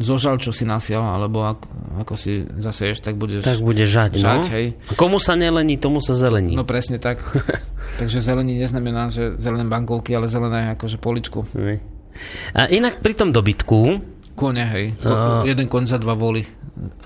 zožal, 0.00 0.40
čo 0.40 0.50
si 0.50 0.64
nasial, 0.66 1.04
alebo 1.04 1.44
ako, 1.44 1.66
ako 2.02 2.14
si 2.16 2.42
zaseješ, 2.48 3.04
tak 3.04 3.20
budeš 3.20 3.46
Tak 3.46 3.60
budeš 3.60 3.88
žať, 3.92 4.10
žať 4.18 4.42
no. 4.48 4.50
hej. 4.50 4.66
A 4.90 4.92
komu 4.96 5.22
sa 5.22 5.38
nelení, 5.38 5.78
tomu 5.78 6.00
sa 6.00 6.16
zelení. 6.16 6.56
No 6.56 6.66
presne 6.66 6.96
tak. 6.98 7.20
Takže 8.00 8.24
zelení 8.24 8.58
neznamená, 8.58 9.12
že 9.12 9.36
zelené 9.38 9.68
bankovky, 9.68 10.16
ale 10.16 10.26
zelené 10.26 10.74
akože 10.74 10.98
poličku. 10.98 11.46
A 12.56 12.66
inak 12.72 13.04
pri 13.04 13.12
tom 13.12 13.30
dobytku... 13.30 14.13
Kone, 14.34 14.64
hej. 14.66 14.86
A... 15.06 15.42
Jeden 15.46 15.70
kon 15.70 15.86
za 15.86 15.98
dva 16.02 16.18
voly 16.18 16.42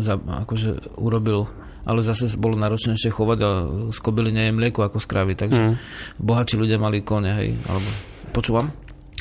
za, 0.00 0.16
akože 0.16 0.96
urobil 0.96 1.44
ale 1.88 2.04
zase 2.04 2.28
bolo 2.36 2.60
náročnejšie 2.60 3.08
chovať 3.08 3.38
a 3.40 3.50
z 3.88 3.98
kobily 4.04 4.28
nie 4.28 4.52
je 4.52 4.56
mlieko 4.60 4.84
ako 4.84 5.00
z 5.00 5.06
krávy, 5.08 5.32
takže 5.32 5.56
mm. 5.56 5.74
bohatší 6.20 6.60
ľudia 6.60 6.76
mali 6.76 7.00
kone, 7.00 7.32
hej, 7.32 7.56
alebo 7.64 7.88
počúvam? 8.36 8.68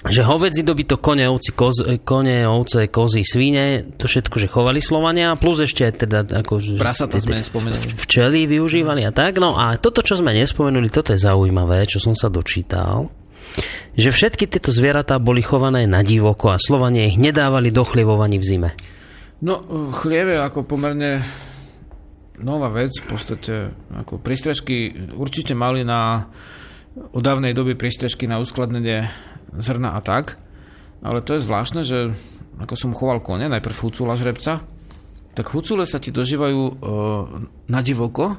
že 0.06 0.22
hovedzi 0.22 0.62
dobytok, 0.62 1.02
kone, 1.02 1.26
ovci, 1.26 1.52
koz, 1.58 1.82
kone, 2.06 2.46
ovce, 2.46 2.86
kozy, 2.94 3.26
svine, 3.26 3.98
to 3.98 4.06
všetko, 4.06 4.36
že 4.38 4.48
chovali 4.48 4.78
Slovania, 4.78 5.34
plus 5.34 5.66
ešte 5.66 5.90
aj 5.90 5.94
teda 6.06 6.20
ako... 6.38 6.78
Prasata 6.78 7.18
sme 7.18 7.42
nespomenuli. 7.42 7.98
Včely 7.98 8.46
využívali 8.46 9.02
a 9.04 9.12
tak. 9.12 9.42
No 9.42 9.58
a 9.58 9.74
toto, 9.82 10.06
čo 10.06 10.14
sme 10.14 10.38
nespomenuli, 10.38 10.94
toto 10.94 11.18
je 11.18 11.20
zaujímavé, 11.20 11.90
čo 11.90 11.98
som 11.98 12.14
sa 12.14 12.30
dočítal 12.30 13.10
že 13.98 14.10
všetky 14.14 14.46
tieto 14.46 14.70
zvieratá 14.70 15.18
boli 15.18 15.42
chované 15.42 15.90
na 15.90 16.06
divoko 16.06 16.54
a 16.54 16.62
Slovania 16.62 17.10
ich 17.10 17.18
nedávali 17.18 17.74
do 17.74 17.82
chlievovaní 17.82 18.38
v 18.38 18.46
zime. 18.46 18.70
No, 19.42 19.62
chlieve 19.94 20.42
ako 20.42 20.66
pomerne 20.66 21.22
nová 22.42 22.70
vec, 22.70 22.94
v 23.02 23.08
podstate 23.10 23.54
ako 23.94 24.22
prístrežky 24.22 24.94
určite 25.14 25.58
mali 25.58 25.82
na 25.82 26.30
od 26.98 27.22
dávnej 27.22 27.54
doby 27.54 27.78
prístrežky 27.78 28.26
na 28.26 28.42
uskladnenie 28.42 29.06
zrna 29.54 29.94
a 29.94 30.02
tak. 30.02 30.42
Ale 31.06 31.22
to 31.22 31.38
je 31.38 31.46
zvláštne, 31.46 31.82
že 31.86 32.10
ako 32.58 32.74
som 32.74 32.98
choval 32.98 33.22
kone, 33.22 33.46
najprv 33.46 33.78
hucula 33.86 34.18
žrebca, 34.18 34.66
tak 35.38 35.54
hucule 35.54 35.86
sa 35.86 36.02
ti 36.02 36.10
dožívajú 36.10 36.62
e, 36.66 36.74
na 37.70 37.80
divoko 37.86 38.34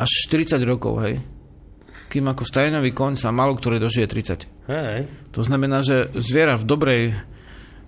až 0.00 0.10
40 0.32 0.64
rokov, 0.64 1.04
hej. 1.04 1.20
Kým 2.08 2.24
ako 2.32 2.42
stajenový 2.44 2.96
koň 2.96 3.20
sa 3.20 3.28
malo 3.28 3.52
ktorý 3.52 3.76
dožije 3.76 4.08
30. 4.08 4.68
Hej. 4.68 5.00
To 5.36 5.40
znamená, 5.44 5.84
že 5.84 6.08
zviera 6.16 6.56
v 6.56 6.64
dobrej 6.64 7.02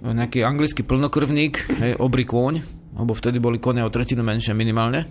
nejaký 0.01 0.41
anglický 0.45 0.81
plnokrvník, 0.85 1.55
hej, 1.77 1.93
obry 2.01 2.25
kôň, 2.25 2.61
alebo 2.97 3.13
vtedy 3.13 3.37
boli 3.37 3.61
kone 3.61 3.85
o 3.85 3.93
tretinu 3.93 4.25
menšie 4.25 4.57
minimálne. 4.57 5.09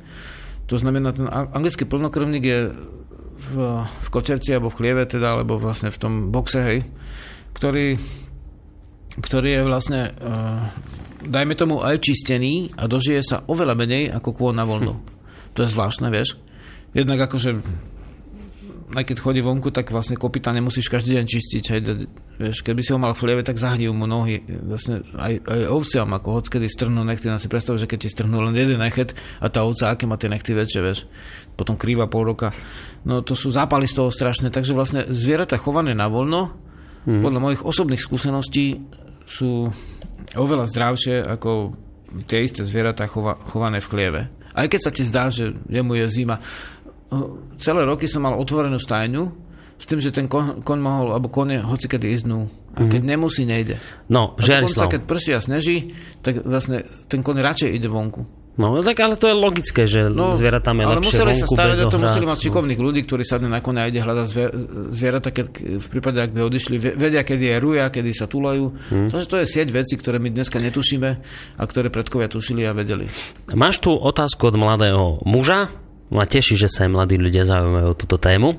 To 0.69 0.77
znamená, 0.77 1.13
ten 1.13 1.29
anglický 1.29 1.85
plnokrvník 1.85 2.43
je 2.45 2.59
v, 3.39 3.51
v 3.85 4.07
kočerci 4.09 4.53
alebo 4.53 4.73
v 4.73 4.77
chlieve 4.81 5.03
teda, 5.05 5.37
alebo 5.37 5.61
vlastne 5.61 5.93
v 5.93 5.97
tom 6.01 6.13
boxe, 6.33 6.59
hej, 6.61 6.79
ktorý, 7.53 7.97
ktorý 9.21 9.49
je 9.57 9.61
vlastne 9.65 10.01
uh, 10.09 10.69
dajme 11.25 11.53
tomu 11.55 11.83
aj 11.83 11.99
čistený 11.99 12.73
a 12.79 12.87
dožije 12.87 13.21
sa 13.23 13.43
oveľa 13.45 13.75
menej 13.75 14.03
ako 14.13 14.29
kôň 14.31 14.53
na 14.55 14.65
voľno. 14.65 14.93
Hm. 14.97 15.01
To 15.57 15.59
je 15.65 15.73
zvláštne, 15.73 16.07
vieš. 16.13 16.39
Jednak 16.95 17.21
akože 17.21 17.61
aj 18.89 19.05
keď 19.05 19.17
chodí 19.21 19.41
vonku, 19.45 19.69
tak 19.69 19.93
vlastne 19.93 20.17
kopita 20.17 20.49
nemusíš 20.49 20.89
každý 20.89 21.21
deň 21.21 21.25
čistiť. 21.29 21.63
Hej, 21.69 21.81
vieš, 22.41 22.65
keby 22.65 22.81
si 22.81 22.89
ho 22.89 22.97
mal 22.97 23.13
v 23.13 23.21
chlieve, 23.21 23.45
tak 23.45 23.61
zahnijú 23.61 23.93
mu 23.93 24.09
nohy. 24.09 24.41
Vlastne 24.41 25.05
aj, 25.13 25.45
aj 25.45 25.59
ovciam, 25.69 26.09
ako 26.09 26.41
hockedy 26.41 26.65
strhnú 26.65 27.05
nechty, 27.05 27.29
no 27.29 27.37
si 27.37 27.45
predstav, 27.45 27.77
že 27.77 27.85
keď 27.85 27.99
ti 28.01 28.09
strhnú 28.09 28.41
len 28.41 28.57
jeden 28.57 28.81
nechet 28.81 29.13
a 29.37 29.53
tá 29.53 29.61
ovca, 29.61 29.93
aké 29.93 30.09
má 30.09 30.17
tie 30.17 30.33
nechty 30.33 30.57
väčšie, 30.57 30.81
vieš, 30.81 31.05
potom 31.53 31.77
krýva 31.77 32.09
pol 32.09 32.33
roka. 32.33 32.49
No 33.05 33.21
to 33.21 33.37
sú 33.37 33.53
zápaly 33.53 33.85
z 33.85 34.01
toho 34.01 34.09
strašné, 34.09 34.49
takže 34.49 34.73
vlastne 34.73 35.05
zvieratá 35.13 35.61
chované 35.61 35.93
na 35.93 36.09
voľno, 36.09 36.49
hmm. 37.05 37.21
podľa 37.21 37.39
mojich 37.45 37.61
osobných 37.61 38.01
skúseností 38.01 38.81
sú 39.29 39.69
oveľa 40.33 40.65
zdravšie 40.65 41.21
ako 41.21 41.77
tie 42.25 42.41
isté 42.41 42.65
zvieratá 42.65 43.05
chova, 43.05 43.37
chované 43.45 43.77
v 43.77 43.89
chlieve. 43.89 44.21
Aj 44.49 44.65
keď 44.65 44.81
sa 44.81 44.91
ti 44.91 45.05
zdá, 45.05 45.29
že 45.29 45.53
jemu 45.69 45.93
je 46.03 46.05
zima 46.09 46.41
celé 47.57 47.81
roky 47.85 48.05
som 48.05 48.25
mal 48.25 48.37
otvorenú 48.37 48.77
stajňu, 48.77 49.49
s 49.79 49.85
tým, 49.87 49.99
že 50.03 50.11
ten 50.11 50.27
kon, 50.27 50.59
kon 50.59 50.83
mohol, 50.83 51.15
alebo 51.15 51.31
kone 51.31 51.63
hoci 51.63 51.87
kedy 51.87 52.27
dnu. 52.27 52.51
A 52.75 52.83
keď 52.83 52.99
mm-hmm. 52.99 53.11
nemusí, 53.15 53.43
nejde. 53.47 53.79
No, 54.11 54.35
Žiarislav. 54.35 54.91
keď 54.91 55.01
prší 55.07 55.31
a 55.35 55.39
sneží, 55.39 55.95
tak 56.19 56.43
vlastne 56.43 56.83
ten 57.07 57.23
kon 57.23 57.39
radšej 57.39 57.71
ide 57.71 57.87
vonku. 57.87 58.27
No, 58.59 58.75
tak 58.83 58.99
ale 58.99 59.15
to 59.15 59.31
je 59.31 59.35
logické, 59.39 59.87
že 59.87 60.11
no, 60.11 60.35
zvieratá 60.35 60.75
je 60.75 60.83
ale 60.83 60.99
museli 60.99 61.31
vonku, 61.31 61.47
sa 61.47 61.47
starať, 61.47 61.75
to 61.87 61.95
museli 61.95 62.27
mať 62.27 62.39
šikovných 62.43 62.81
ľudí, 62.83 63.07
ktorí 63.07 63.23
sadne 63.23 63.47
na 63.47 63.63
kone 63.63 63.79
a 63.79 63.87
ide 63.87 64.03
hľadať 64.03 64.27
zvieratá, 64.91 65.31
keď 65.31 65.79
v 65.79 65.87
prípade, 65.87 66.19
ak 66.19 66.35
by 66.35 66.43
odišli, 66.43 66.75
vedia, 66.75 67.23
kedy 67.23 67.55
je 67.55 67.57
ruja, 67.63 67.87
kedy 67.87 68.11
sa 68.11 68.27
túlajú. 68.27 68.75
Hmm. 68.91 69.07
Takže 69.07 69.27
to 69.31 69.39
je 69.39 69.45
sieť 69.47 69.71
vecí, 69.71 69.95
ktoré 69.95 70.19
my 70.19 70.27
dneska 70.35 70.59
netušíme 70.59 71.09
a 71.55 71.63
ktoré 71.63 71.87
predkovia 71.87 72.27
tušili 72.27 72.67
a 72.67 72.75
vedeli. 72.75 73.07
Máš 73.55 73.79
tu 73.79 73.95
otázku 73.95 74.51
od 74.51 74.59
mladého 74.59 75.23
muža, 75.23 75.71
ma 76.09 76.25
teší, 76.25 76.57
že 76.57 76.69
sa 76.69 76.85
aj 76.85 76.93
mladí 76.93 77.17
ľudia 77.17 77.45
zaujímajú 77.45 77.87
o 77.93 77.97
túto 77.97 78.17
tému. 78.17 78.57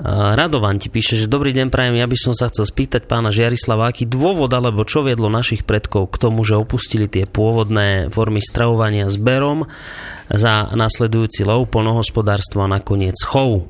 Radovan 0.00 0.78
ti 0.78 0.88
píše, 0.88 1.18
že 1.18 1.26
dobrý 1.26 1.50
deň 1.50 1.68
prajem, 1.74 1.98
ja 1.98 2.06
by 2.06 2.16
som 2.16 2.32
sa 2.32 2.48
chcel 2.48 2.64
spýtať 2.64 3.10
pána 3.10 3.34
Žiarislava, 3.34 3.90
aký 3.90 4.06
dôvod 4.06 4.48
alebo 4.54 4.86
čo 4.86 5.02
viedlo 5.02 5.26
našich 5.26 5.66
predkov 5.66 6.08
k 6.14 6.16
tomu, 6.22 6.46
že 6.46 6.54
opustili 6.54 7.10
tie 7.10 7.26
pôvodné 7.26 8.14
formy 8.14 8.38
stravovania 8.38 9.10
zberom 9.10 9.66
za 10.30 10.70
nasledujúci 10.72 11.42
lov, 11.42 11.68
polnohospodárstvo 11.68 12.62
a 12.64 12.70
nakoniec 12.70 13.18
chov. 13.20 13.66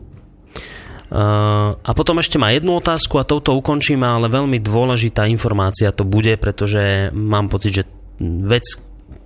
A 1.10 1.90
potom 1.96 2.22
ešte 2.22 2.38
má 2.38 2.54
jednu 2.54 2.78
otázku 2.78 3.18
a 3.18 3.26
touto 3.26 3.56
ukončíme, 3.58 4.06
ale 4.06 4.30
veľmi 4.30 4.62
dôležitá 4.62 5.26
informácia 5.26 5.90
to 5.90 6.06
bude, 6.06 6.36
pretože 6.38 7.10
mám 7.10 7.50
pocit, 7.50 7.82
že 7.82 7.84
vec, 8.20 8.62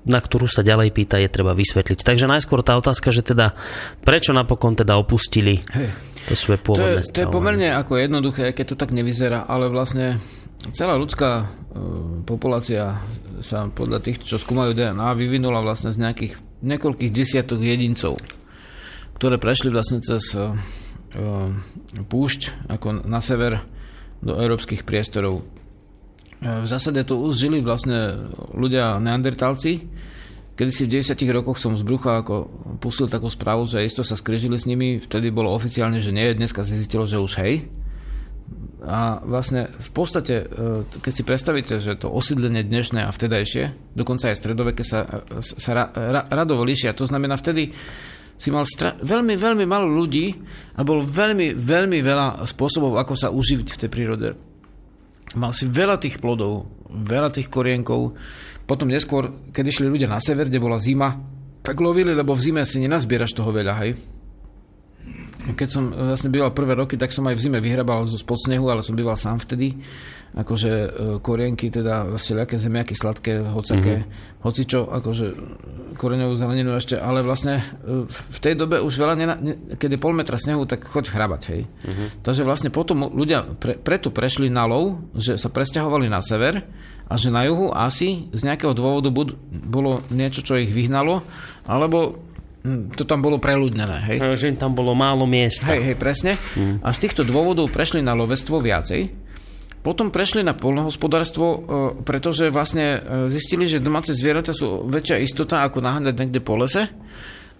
na 0.04 0.20
ktorú 0.20 0.44
sa 0.44 0.60
ďalej 0.60 0.92
pýta, 0.92 1.16
je 1.16 1.32
treba 1.32 1.56
vysvetliť. 1.56 2.04
Takže 2.04 2.28
najskôr 2.28 2.60
tá 2.60 2.76
otázka, 2.76 3.08
že 3.08 3.24
teda 3.24 3.56
prečo 4.04 4.36
napokon 4.36 4.76
teda 4.76 5.00
opustili 5.00 5.64
hey. 5.72 5.88
to 6.28 6.36
svoje 6.36 6.60
pôvodné 6.60 7.00
to 7.00 7.08
je, 7.08 7.12
to 7.12 7.20
je 7.24 7.32
pomerne 7.32 7.72
ako 7.72 7.96
jednoduché, 7.96 8.52
keď 8.52 8.76
to 8.76 8.76
tak 8.76 8.92
nevyzerá, 8.92 9.48
ale 9.48 9.72
vlastne 9.72 10.20
celá 10.76 11.00
ľudská 11.00 11.30
uh, 11.40 11.46
populácia 12.28 13.00
sa 13.40 13.68
podľa 13.72 14.04
tých, 14.04 14.22
čo 14.24 14.36
skúmajú 14.36 14.76
DNA, 14.76 15.16
vyvinula 15.16 15.64
vlastne 15.64 15.90
z 15.90 16.00
nejakých 16.00 16.32
niekoľkých 16.64 17.12
desiatok 17.12 17.60
jedincov, 17.60 18.20
ktoré 19.20 19.40
prešli 19.40 19.72
vlastne 19.72 20.04
cez 20.04 20.36
uh, 20.36 20.52
púšť 21.96 22.68
ako 22.68 23.06
na 23.06 23.20
sever 23.22 23.62
do 24.24 24.34
európskych 24.34 24.82
priestorov 24.82 25.44
v 26.44 26.66
zásade 26.68 27.00
tu 27.08 27.16
už 27.16 27.40
žili 27.40 27.64
vlastne 27.64 28.28
ľudia 28.52 29.00
neandertálci, 29.00 29.88
Kedy 30.54 30.70
si 30.70 30.86
v 30.86 31.02
10 31.02 31.18
rokoch 31.34 31.58
som 31.58 31.74
z 31.74 31.82
brucha 31.82 32.22
ako 32.22 32.46
pustil 32.78 33.10
takú 33.10 33.26
správu, 33.26 33.66
že 33.66 33.82
isto 33.82 34.06
sa 34.06 34.14
skrižili 34.14 34.54
s 34.54 34.70
nimi, 34.70 35.02
vtedy 35.02 35.34
bolo 35.34 35.50
oficiálne, 35.50 35.98
že 35.98 36.14
nie, 36.14 36.30
dneska 36.30 36.62
si 36.62 36.78
zistilo, 36.78 37.10
že 37.10 37.18
už 37.18 37.42
hej. 37.42 37.66
A 38.86 39.18
vlastne 39.26 39.66
v 39.66 39.90
podstate, 39.90 40.46
e, 40.46 40.86
keď 41.02 41.12
si 41.12 41.26
predstavíte, 41.26 41.74
že 41.82 41.98
to 41.98 42.06
osídlenie 42.06 42.62
dnešné 42.62 43.02
a 43.02 43.10
vtedajšie, 43.10 43.96
dokonca 43.98 44.30
aj 44.30 44.38
stredoveké 44.38 44.86
sa, 44.86 45.26
sa 45.42 45.70
ra, 45.74 45.84
ra, 45.90 46.22
radovo 46.30 46.62
líšia. 46.62 46.94
To 46.94 47.08
znamená, 47.08 47.34
vtedy 47.34 47.74
si 48.38 48.54
mal 48.54 48.62
stra- 48.62 48.94
veľmi, 49.02 49.34
veľmi 49.34 49.66
malo 49.66 49.90
ľudí 49.90 50.38
a 50.78 50.86
bol 50.86 51.02
veľmi, 51.02 51.58
veľmi 51.58 51.98
veľa 51.98 52.46
spôsobov, 52.46 52.94
ako 52.94 53.14
sa 53.18 53.34
uživiť 53.34 53.68
v 53.74 53.80
tej 53.80 53.90
prírode. 53.90 54.53
Mal 55.34 55.50
si 55.50 55.66
veľa 55.66 55.98
tých 55.98 56.22
plodov, 56.22 56.70
veľa 56.90 57.34
tých 57.34 57.50
korienkov, 57.50 58.14
potom 58.64 58.88
neskôr, 58.88 59.50
keď 59.50 59.64
išli 59.68 59.86
ľudia 59.90 60.08
na 60.08 60.22
sever, 60.22 60.48
kde 60.48 60.62
bola 60.62 60.80
zima, 60.80 61.20
tak 61.64 61.80
lovili, 61.80 62.12
lebo 62.16 62.32
v 62.36 62.44
zime 62.44 62.62
si 62.64 62.80
nenazbieraš 62.80 63.36
toho 63.36 63.50
veľa, 63.50 63.74
hej. 63.84 63.98
Keď 65.44 65.68
som 65.68 65.92
vlastne 65.92 66.32
býval 66.32 66.56
prvé 66.56 66.72
roky, 66.72 66.96
tak 66.96 67.12
som 67.12 67.28
aj 67.28 67.36
v 67.36 67.42
zime 67.44 67.60
vyhrabal 67.60 68.08
zo 68.08 68.16
spod 68.16 68.40
snehu, 68.40 68.72
ale 68.72 68.80
som 68.80 68.96
býval 68.96 69.20
sám 69.20 69.44
vtedy 69.44 69.76
akože 70.34 70.70
e, 70.70 70.88
korienky, 71.22 71.70
teda 71.70 72.18
všelijaké 72.18 72.58
zemiaky 72.58 72.94
sladké, 72.98 73.38
hocaké, 73.54 74.02
mm-hmm. 74.02 74.42
hocičo, 74.42 74.90
akože 74.90 75.26
koreňovú 75.94 76.34
zeleninu 76.34 76.74
ešte, 76.74 76.98
ale 76.98 77.22
vlastne 77.22 77.62
e, 77.62 78.02
v 78.10 78.38
tej 78.42 78.58
dobe 78.58 78.82
už 78.82 78.98
veľa, 78.98 79.14
nena, 79.14 79.34
ne, 79.38 79.78
keď 79.78 79.94
je 79.94 80.02
pol 80.02 80.10
metra 80.10 80.34
snehu, 80.34 80.66
tak 80.66 80.82
choď 80.82 81.14
hrabať, 81.14 81.42
hej. 81.54 81.62
Mm-hmm. 81.70 82.08
Takže 82.26 82.42
vlastne 82.42 82.74
potom 82.74 83.06
ľudia 83.14 83.46
pre, 83.46 83.78
preto 83.78 84.10
prešli 84.10 84.50
na 84.50 84.66
lov, 84.66 85.06
že 85.14 85.38
sa 85.38 85.46
presťahovali 85.54 86.10
na 86.10 86.18
sever 86.18 86.66
a 87.06 87.14
že 87.14 87.30
na 87.30 87.46
juhu 87.46 87.70
asi 87.70 88.26
z 88.34 88.40
nejakého 88.42 88.74
dôvodu 88.74 89.14
bud, 89.14 89.38
bolo 89.46 90.02
niečo, 90.10 90.42
čo 90.42 90.58
ich 90.58 90.74
vyhnalo, 90.74 91.22
alebo 91.70 92.18
to 92.96 93.04
tam 93.04 93.20
bolo 93.20 93.36
preľudnené, 93.36 93.98
hej. 94.08 94.18
Že 94.40 94.56
tam 94.56 94.72
bolo 94.72 94.96
málo 94.96 95.28
miesta. 95.28 95.68
Hej, 95.68 95.92
hej, 95.92 95.96
presne. 96.00 96.40
Mm. 96.56 96.80
A 96.80 96.96
z 96.96 96.98
týchto 97.04 97.20
dôvodov 97.20 97.68
prešli 97.68 98.00
na 98.00 98.16
lovestvo 98.16 98.56
viacej, 98.56 99.12
potom 99.84 100.08
prešli 100.08 100.40
na 100.40 100.56
polnohospodárstvo, 100.56 101.44
e, 101.44 101.58
pretože 102.08 102.48
vlastne 102.48 102.86
e, 102.96 102.98
zistili, 103.28 103.68
že 103.68 103.84
domáce 103.84 104.16
zvieratá 104.16 104.56
sú 104.56 104.88
väčšia 104.88 105.20
istota 105.20 105.60
ako 105.60 105.84
naháňať 105.84 106.16
niekde 106.16 106.40
po 106.40 106.56
lese. 106.56 106.88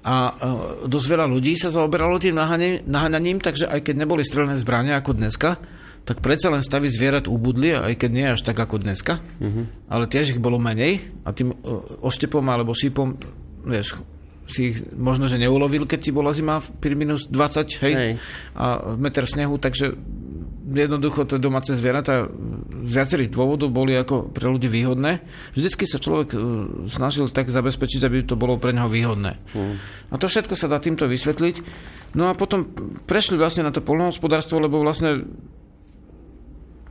A 0.01 0.33
e, 0.33 0.89
dosť 0.89 1.07
veľa 1.13 1.27
ľudí 1.29 1.53
sa 1.53 1.69
zaoberalo 1.69 2.17
tým 2.17 2.41
naháňaním, 2.89 3.45
takže 3.45 3.69
aj 3.69 3.85
keď 3.85 4.09
neboli 4.09 4.25
strelné 4.25 4.57
zbrania 4.57 4.97
ako 5.05 5.21
dneska, 5.21 5.61
tak 6.09 6.25
predsa 6.25 6.49
len 6.49 6.65
stavy 6.65 6.89
zvierat 6.89 7.29
ubudli, 7.29 7.77
aj 7.77 7.93
keď 7.93 8.11
nie 8.13 8.27
až 8.33 8.41
tak 8.41 8.57
ako 8.57 8.81
dneska. 8.81 9.21
Uh-huh. 9.41 9.69
Ale 9.89 10.09
tiež 10.09 10.37
ich 10.37 10.41
bolo 10.41 10.61
menej 10.61 11.01
a 11.25 11.33
tým 11.33 11.53
oštepom 12.05 12.45
alebo 12.45 12.77
šípom, 12.77 13.17
vieš, 13.65 14.05
si 14.45 14.73
ich 14.73 14.79
možno, 14.93 15.25
že 15.25 15.41
neulovil, 15.41 15.89
keď 15.89 16.01
ti 16.01 16.11
bola 16.13 16.33
zima 16.37 16.61
pri 16.61 16.93
minus 16.93 17.27
20, 17.29 17.85
hej, 17.85 17.95
hej. 17.95 18.13
a 18.53 18.97
meter 18.97 19.25
snehu, 19.25 19.57
takže 19.57 19.97
jednoducho 20.65 21.29
to 21.29 21.37
domáce 21.37 21.73
zvieratá 21.73 22.29
z 22.85 22.93
viacerých 22.93 23.33
dôvodov 23.33 23.69
boli 23.69 23.93
ako 23.97 24.33
pre 24.33 24.49
ľudí 24.49 24.69
výhodné. 24.69 25.21
Vždycky 25.53 25.85
sa 25.85 26.01
človek 26.01 26.29
e, 26.33 26.39
snažil 26.89 27.29
tak 27.29 27.53
zabezpečiť, 27.53 28.01
aby 28.05 28.25
to 28.25 28.37
bolo 28.37 28.57
pre 28.57 28.73
neho 28.73 28.89
výhodné. 28.89 29.37
Mm. 29.53 29.77
A 30.09 30.15
to 30.17 30.29
všetko 30.29 30.57
sa 30.57 30.69
dá 30.69 30.81
týmto 30.81 31.05
vysvetliť. 31.05 31.57
No 32.17 32.33
a 32.33 32.37
potom 32.37 32.73
prešli 33.05 33.37
vlastne 33.37 33.65
na 33.65 33.73
to 33.73 33.85
polnohospodárstvo, 33.85 34.63
lebo 34.63 34.81
vlastne 34.81 35.29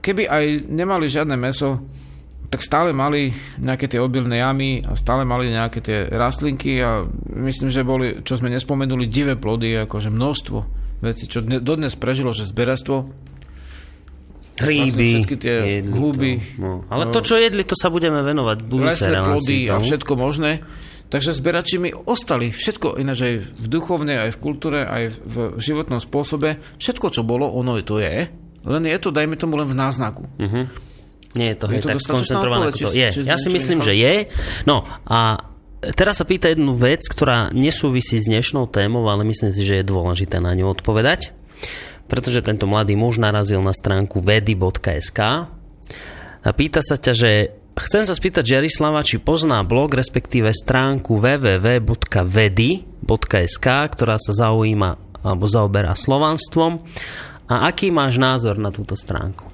keby 0.03 0.27
aj 0.27 0.45
nemali 0.67 1.07
žiadne 1.07 1.33
meso, 1.39 1.81
tak 2.53 2.61
stále 2.61 2.93
mali 2.93 3.33
nejaké 3.57 3.89
tie 3.89 3.97
obilné 3.97 4.37
jamy 4.37 4.85
a 4.85 4.93
stále 4.93 5.25
mali 5.25 5.49
nejaké 5.49 5.81
tie 5.81 6.05
rastlinky 6.05 6.77
a 6.85 7.01
myslím, 7.33 7.73
že 7.73 7.81
boli, 7.81 8.21
čo 8.21 8.37
sme 8.37 8.53
nespomenuli, 8.53 9.09
divé 9.09 9.33
plody, 9.33 9.73
akože 9.89 10.13
množstvo 10.13 10.57
veci, 11.01 11.25
čo 11.25 11.41
dodnes 11.41 11.97
prežilo, 11.97 12.29
že 12.29 12.45
zberastvo 12.45 13.09
hríby, 14.61 15.25
vlastne 15.25 15.37
tie 15.41 15.81
húby. 15.81 16.61
No. 16.61 16.85
Ale 16.93 17.09
to, 17.09 17.25
čo 17.25 17.41
jedli, 17.41 17.65
to 17.65 17.73
sa 17.73 17.89
budeme 17.89 18.21
venovať 18.21 18.57
budúcej 18.69 19.09
plody 19.09 19.73
a 19.73 19.81
všetko 19.81 20.13
možné. 20.13 20.61
Takže 21.09 21.33
zberači 21.33 21.81
mi 21.81 21.89
ostali 21.89 22.53
všetko 22.53 23.01
ináč 23.01 23.19
aj 23.25 23.35
v 23.49 23.65
duchovnej, 23.65 24.29
aj 24.29 24.31
v 24.33 24.41
kultúre, 24.41 24.85
aj 24.85 25.03
v 25.25 25.35
životnom 25.57 25.97
spôsobe. 25.97 26.61
Všetko, 26.77 27.09
čo 27.09 27.21
bolo, 27.25 27.49
ono 27.49 27.77
to 27.81 27.97
je. 27.97 28.29
Len 28.63 28.83
je 28.85 28.97
to, 29.01 29.09
dajme 29.09 29.37
tomu, 29.37 29.57
len 29.57 29.69
v 29.69 29.77
náznaku. 29.77 30.25
Uh-huh. 30.37 30.65
Nie 31.33 31.53
je 31.53 31.57
to, 31.57 31.65
je 31.73 31.81
to 31.81 31.89
tak 31.89 32.01
skoncentrované, 32.01 32.69
ako 32.69 32.89
to 32.89 32.93
je. 32.93 33.09
Ja 33.25 33.37
si 33.41 33.49
myslím, 33.49 33.81
že 33.81 33.97
je. 33.97 34.29
No 34.69 34.85
a 35.09 35.41
teraz 35.97 36.21
sa 36.21 36.25
pýta 36.29 36.53
jednu 36.53 36.77
vec, 36.77 37.01
ktorá 37.09 37.49
nesúvisí 37.49 38.21
s 38.21 38.29
dnešnou 38.29 38.69
témou, 38.69 39.05
ale 39.09 39.25
myslím 39.25 39.49
si, 39.49 39.65
že 39.65 39.81
je 39.81 39.85
dôležité 39.89 40.37
na 40.37 40.53
ňu 40.53 40.69
odpovedať 40.69 41.33
pretože 42.07 42.43
tento 42.43 42.67
mladý 42.67 42.93
muž 42.93 43.17
narazil 43.17 43.57
na 43.63 43.73
stránku 43.73 44.21
vedy.sk 44.21 45.19
a 46.43 46.51
pýta 46.51 46.83
sa 46.83 46.99
ťa, 46.99 47.13
že 47.15 47.55
chcem 47.79 48.03
sa 48.03 48.13
spýtať 48.13 48.43
Jarislava, 48.43 48.99
či 49.01 49.23
pozná 49.23 49.63
blog, 49.63 49.95
respektíve 49.95 50.51
stránku 50.51 51.15
www.vedy.sk, 51.15 51.87
ktorá 53.65 54.19
sa 54.19 54.33
zaujíma 54.35 55.23
alebo 55.23 55.47
zaoberá 55.47 55.95
slovanstvom. 55.95 56.83
A 57.47 57.71
aký 57.71 57.95
máš 57.95 58.19
názor 58.19 58.59
na 58.59 58.75
túto 58.75 58.99
stránku? 58.99 59.52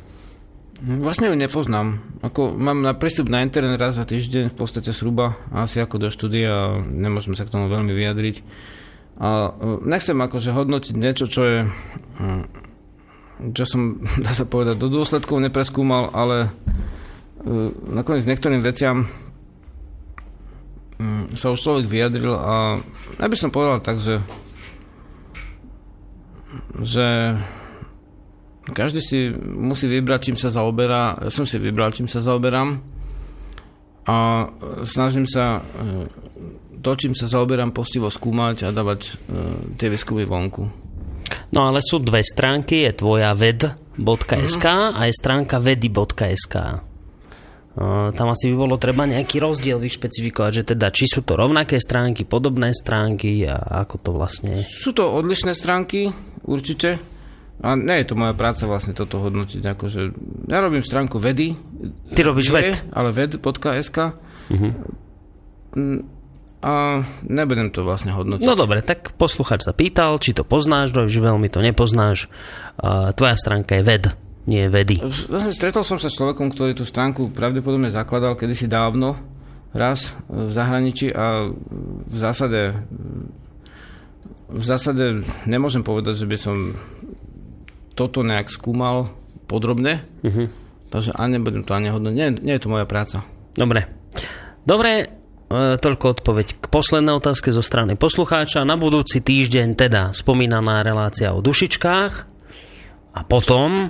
Vlastne 0.79 1.27
ju 1.27 1.35
nepoznám. 1.35 1.99
Ako, 2.23 2.55
mám 2.55 2.79
na 2.79 2.95
prístup 2.95 3.27
na 3.27 3.43
internet 3.43 3.75
raz 3.75 3.99
za 3.99 4.07
týždeň, 4.07 4.47
v 4.47 4.55
podstate 4.55 4.95
zhruba, 4.95 5.35
asi 5.51 5.83
ako 5.83 5.99
do 5.99 6.07
štúdia, 6.07 6.79
nemôžem 6.87 7.35
sa 7.35 7.43
k 7.43 7.51
tomu 7.51 7.67
veľmi 7.67 7.91
vyjadriť. 7.91 8.35
A 9.19 9.51
e, 9.51 9.83
nechcem 9.83 10.15
akože 10.15 10.55
hodnotiť 10.55 10.95
niečo, 10.95 11.27
čo 11.27 11.41
je 11.43 11.57
e, 11.67 11.69
čo 13.51 13.63
som, 13.67 13.99
dá 14.25 14.31
sa 14.31 14.47
povedať, 14.47 14.79
do 14.79 14.87
dôsledkov 14.87 15.43
nepreskúmal, 15.43 16.15
ale 16.15 16.47
e, 16.47 16.49
nakoniec 17.91 18.23
niektorým 18.23 18.63
veciam 18.63 19.07
sa 21.31 21.47
už 21.47 21.63
človek 21.63 21.87
vyjadril 21.87 22.35
a 22.35 22.75
ja 23.15 23.27
by 23.31 23.37
som 23.39 23.55
povedal 23.55 23.79
tak, 23.79 24.03
že 24.03 24.19
že 26.79 27.39
každý 28.71 28.99
si 29.03 29.29
musí 29.35 29.85
vybrať, 29.85 30.31
čím 30.31 30.37
sa 30.37 30.53
zaoberá. 30.53 31.17
Ja 31.25 31.31
som 31.33 31.45
si 31.45 31.59
vybral, 31.59 31.93
čím 31.93 32.07
sa 32.07 32.23
zaoberám 32.23 32.79
a 34.09 34.47
snažím 34.89 35.29
sa 35.29 35.61
to, 36.79 36.95
čím 36.95 37.13
sa 37.13 37.27
zaoberám, 37.27 37.75
postivo 37.75 38.07
skúmať 38.07 38.67
a 38.67 38.69
dávať 38.71 39.01
uh, 39.05 39.75
tie 39.75 39.91
výskumy 39.91 40.23
vonku. 40.23 40.63
No 41.51 41.67
ale 41.67 41.83
sú 41.83 41.99
dve 41.99 42.23
stránky, 42.23 42.87
je 42.87 43.03
tvoja 43.03 43.35
ved.sk 43.35 44.65
mm-hmm. 44.65 44.95
a 44.95 44.99
je 45.05 45.13
stránka 45.13 45.59
vedy.sk. 45.59 46.55
Uh, 47.79 48.11
tam 48.15 48.27
asi 48.31 48.49
by 48.51 48.55
bolo 48.55 48.75
treba 48.79 49.05
nejaký 49.05 49.43
rozdiel 49.43 49.77
vyšpecifikovať, 49.77 50.51
že 50.51 50.63
teda 50.73 50.87
či 50.89 51.05
sú 51.05 51.21
to 51.21 51.35
rovnaké 51.35 51.77
stránky, 51.77 52.23
podobné 52.23 52.71
stránky 52.71 53.43
a 53.45 53.85
ako 53.85 53.95
to 53.99 54.09
vlastne 54.15 54.57
je. 54.57 54.63
Sú 54.63 54.95
to 54.95 55.05
odlišné 55.05 55.53
stránky, 55.53 56.09
určite. 56.47 57.18
A 57.59 57.75
nie 57.75 57.99
je 57.99 58.07
to 58.07 58.15
moja 58.15 58.31
práca 58.31 58.63
vlastne 58.63 58.95
toto 58.95 59.19
hodnotiť. 59.19 59.61
Akože, 59.63 60.01
ja 60.47 60.63
robím 60.63 60.83
stránku 60.83 61.19
vedy. 61.19 61.59
Ty 62.15 62.21
robíš 62.31 62.55
ved? 62.55 62.79
Ale 62.95 63.11
ved.sk. 63.11 63.97
Uh-huh 64.49 64.73
a 66.59 67.07
nebudem 67.23 67.71
to 67.71 67.87
vlastne 67.87 68.11
hodnotiť. 68.11 68.43
No 68.43 68.59
dobre, 68.59 68.83
tak 68.83 69.15
posluchač 69.15 69.63
sa 69.63 69.71
pýtal, 69.71 70.19
či 70.19 70.35
to 70.35 70.43
poznáš, 70.43 70.91
že 70.91 71.19
veľmi 71.23 71.47
to 71.47 71.63
nepoznáš. 71.63 72.27
Tvoja 73.15 73.35
stránka 73.39 73.79
je 73.79 73.83
ved, 73.87 74.03
nie 74.43 74.67
je 74.67 74.69
vedy. 74.71 74.95
Vlastne 74.99 75.55
stretol 75.55 75.87
som 75.87 76.03
sa 76.03 76.11
s 76.11 76.19
človekom, 76.19 76.51
ktorý 76.51 76.75
tú 76.75 76.83
stránku 76.83 77.31
pravdepodobne 77.31 77.87
zakladal 77.87 78.35
kedysi 78.35 78.67
dávno, 78.67 79.15
raz 79.71 80.11
v 80.27 80.51
zahraničí 80.51 81.15
a 81.15 81.47
v 81.47 82.17
zásade 82.17 82.75
v 84.49 84.63
zásade 84.65 85.21
nemôžem 85.45 85.85
povedať, 85.85 86.25
že 86.25 86.27
by 86.27 86.37
som 86.41 86.73
toto 87.99 88.23
nejak 88.23 88.47
skúmal 88.47 89.11
podrobne, 89.51 89.99
uh-huh. 90.23 90.47
takže 90.87 91.11
ani 91.19 91.35
nebudem 91.35 91.67
to 91.67 91.75
ani 91.75 91.91
hodnotiť. 91.91 92.15
Nie, 92.15 92.31
nie 92.31 92.55
je 92.55 92.63
to 92.63 92.71
moja 92.71 92.87
práca. 92.87 93.27
Dobre. 93.59 93.91
Dobre, 94.63 95.19
E, 95.49 95.81
toľko 95.81 96.21
odpoveď 96.21 96.61
k 96.61 96.65
poslednej 96.69 97.17
otázke 97.17 97.49
zo 97.49 97.65
strany 97.65 97.97
poslucháča. 97.97 98.61
Na 98.61 98.77
budúci 98.77 99.17
týždeň 99.17 99.73
teda 99.73 100.13
spomínaná 100.13 100.85
relácia 100.85 101.33
o 101.33 101.41
dušičkách 101.41 102.13
a 103.17 103.21
potom 103.25 103.89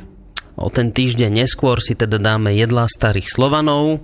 o 0.55 0.67
ten 0.71 0.95
týždeň 0.95 1.43
neskôr 1.43 1.83
si 1.83 1.99
teda 1.99 2.15
dáme 2.15 2.55
jedlá 2.55 2.87
starých 2.87 3.27
Slovanov. 3.27 3.99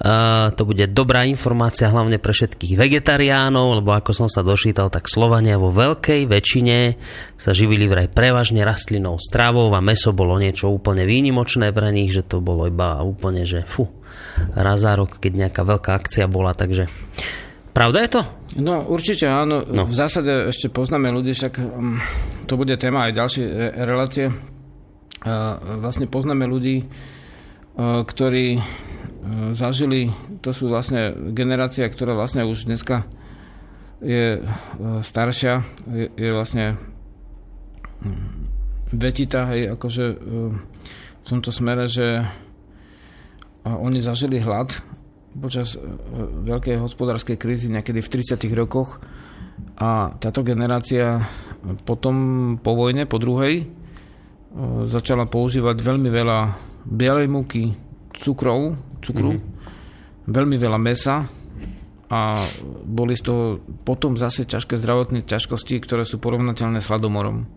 To 0.00 0.62
bude 0.66 0.90
dobrá 0.90 1.22
informácia 1.28 1.86
hlavne 1.86 2.18
pre 2.18 2.34
všetkých 2.34 2.74
vegetariánov, 2.74 3.78
lebo 3.78 3.94
ako 3.94 4.10
som 4.10 4.28
sa 4.30 4.42
dočítal, 4.42 4.90
tak 4.90 5.06
Slovania 5.06 5.62
vo 5.62 5.70
veľkej 5.70 6.26
väčšine 6.26 6.78
sa 7.38 7.54
živili 7.54 7.86
vraj 7.86 8.10
prevažne 8.10 8.66
rastlinou 8.66 9.20
stravou 9.22 9.70
a 9.70 9.78
meso 9.78 10.10
bolo 10.10 10.42
niečo 10.42 10.74
úplne 10.74 11.06
výnimočné 11.06 11.70
pre 11.70 11.94
nich, 11.94 12.10
že 12.10 12.26
to 12.26 12.42
bolo 12.42 12.66
iba 12.66 12.98
úplne, 13.06 13.46
že 13.46 13.62
fu, 13.62 13.86
raz 14.58 14.82
za 14.82 14.98
rok, 14.98 15.22
keď 15.22 15.46
nejaká 15.46 15.62
veľká 15.62 15.94
akcia 15.94 16.26
bola, 16.26 16.50
takže 16.50 16.90
Pravda 17.72 18.04
je 18.04 18.10
to? 18.12 18.22
No 18.60 18.84
určite 18.84 19.24
áno. 19.24 19.64
No. 19.64 19.88
V 19.88 19.96
zásade 19.96 20.52
ešte 20.52 20.68
poznáme 20.68 21.08
ľudí, 21.08 21.32
však 21.32 21.56
um, 21.56 21.96
to 22.44 22.60
bude 22.60 22.76
téma 22.76 23.08
aj 23.08 23.16
ďalšie 23.16 23.44
re- 23.48 23.74
relácie. 23.88 24.26
Uh, 25.24 25.56
vlastne 25.80 26.04
poznáme 26.04 26.44
ľudí, 26.44 26.84
ktorí 27.76 28.60
uh, 28.60 28.62
zažili, 29.56 30.12
to 30.44 30.52
sú 30.52 30.68
vlastne 30.68 31.32
generácia, 31.32 31.88
ktorá 31.88 32.12
vlastne 32.12 32.44
už 32.44 32.68
dneska 32.68 33.08
je 34.02 34.38
uh, 34.38 35.00
staršia, 35.00 35.64
je, 35.88 36.06
je 36.12 36.30
vlastne 36.34 36.76
mm, 38.04 38.28
vetita, 38.92 39.48
hej, 39.56 39.72
akože 39.72 40.04
v 41.22 41.24
tomto 41.24 41.48
smere, 41.48 41.88
že 41.88 42.28
oni 43.64 44.04
zažili 44.04 44.36
hlad 44.36 44.74
počas 45.32 45.80
veľkej 46.44 46.76
hospodárskej 46.76 47.40
krízy 47.40 47.72
niekedy 47.72 48.04
v 48.04 48.12
30. 48.20 48.36
rokoch 48.52 49.00
a 49.80 50.12
táto 50.20 50.44
generácia 50.44 51.24
potom 51.88 52.14
po 52.60 52.76
vojne, 52.76 53.08
po 53.08 53.16
druhej, 53.16 53.64
začala 54.92 55.24
používať 55.24 55.76
veľmi 55.80 56.10
veľa 56.12 56.38
bielej 56.86 57.28
múky, 57.30 57.72
cukrov, 58.14 58.76
cukru, 59.02 59.38
mm-hmm. 59.38 60.30
veľmi 60.30 60.56
veľa 60.58 60.78
mesa 60.78 61.26
a 62.12 62.36
boli 62.84 63.16
z 63.16 63.22
toho 63.24 63.44
potom 63.88 64.20
zase 64.20 64.44
ťažké 64.44 64.76
zdravotné 64.76 65.24
ťažkosti, 65.24 65.80
ktoré 65.80 66.04
sú 66.04 66.20
porovnateľné 66.20 66.84
s 66.84 66.90
hladomorom. 66.92 67.48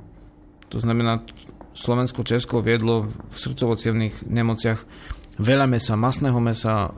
To 0.71 0.77
znamená, 0.79 1.21
Slovensko, 1.75 2.23
Česko 2.23 2.63
viedlo 2.63 3.11
v 3.11 3.35
srdcovo 3.35 3.75
nemociach 4.31 4.79
veľa 5.35 5.67
mesa, 5.67 5.99
masného 5.99 6.39
mesa, 6.39 6.87
e, 6.87 6.89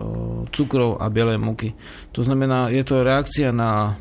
cukrov 0.53 1.01
a 1.01 1.09
bielej 1.09 1.41
múky. 1.41 1.73
To 2.13 2.21
znamená, 2.21 2.69
je 2.69 2.85
to 2.85 3.01
reakcia 3.01 3.49
na 3.49 3.97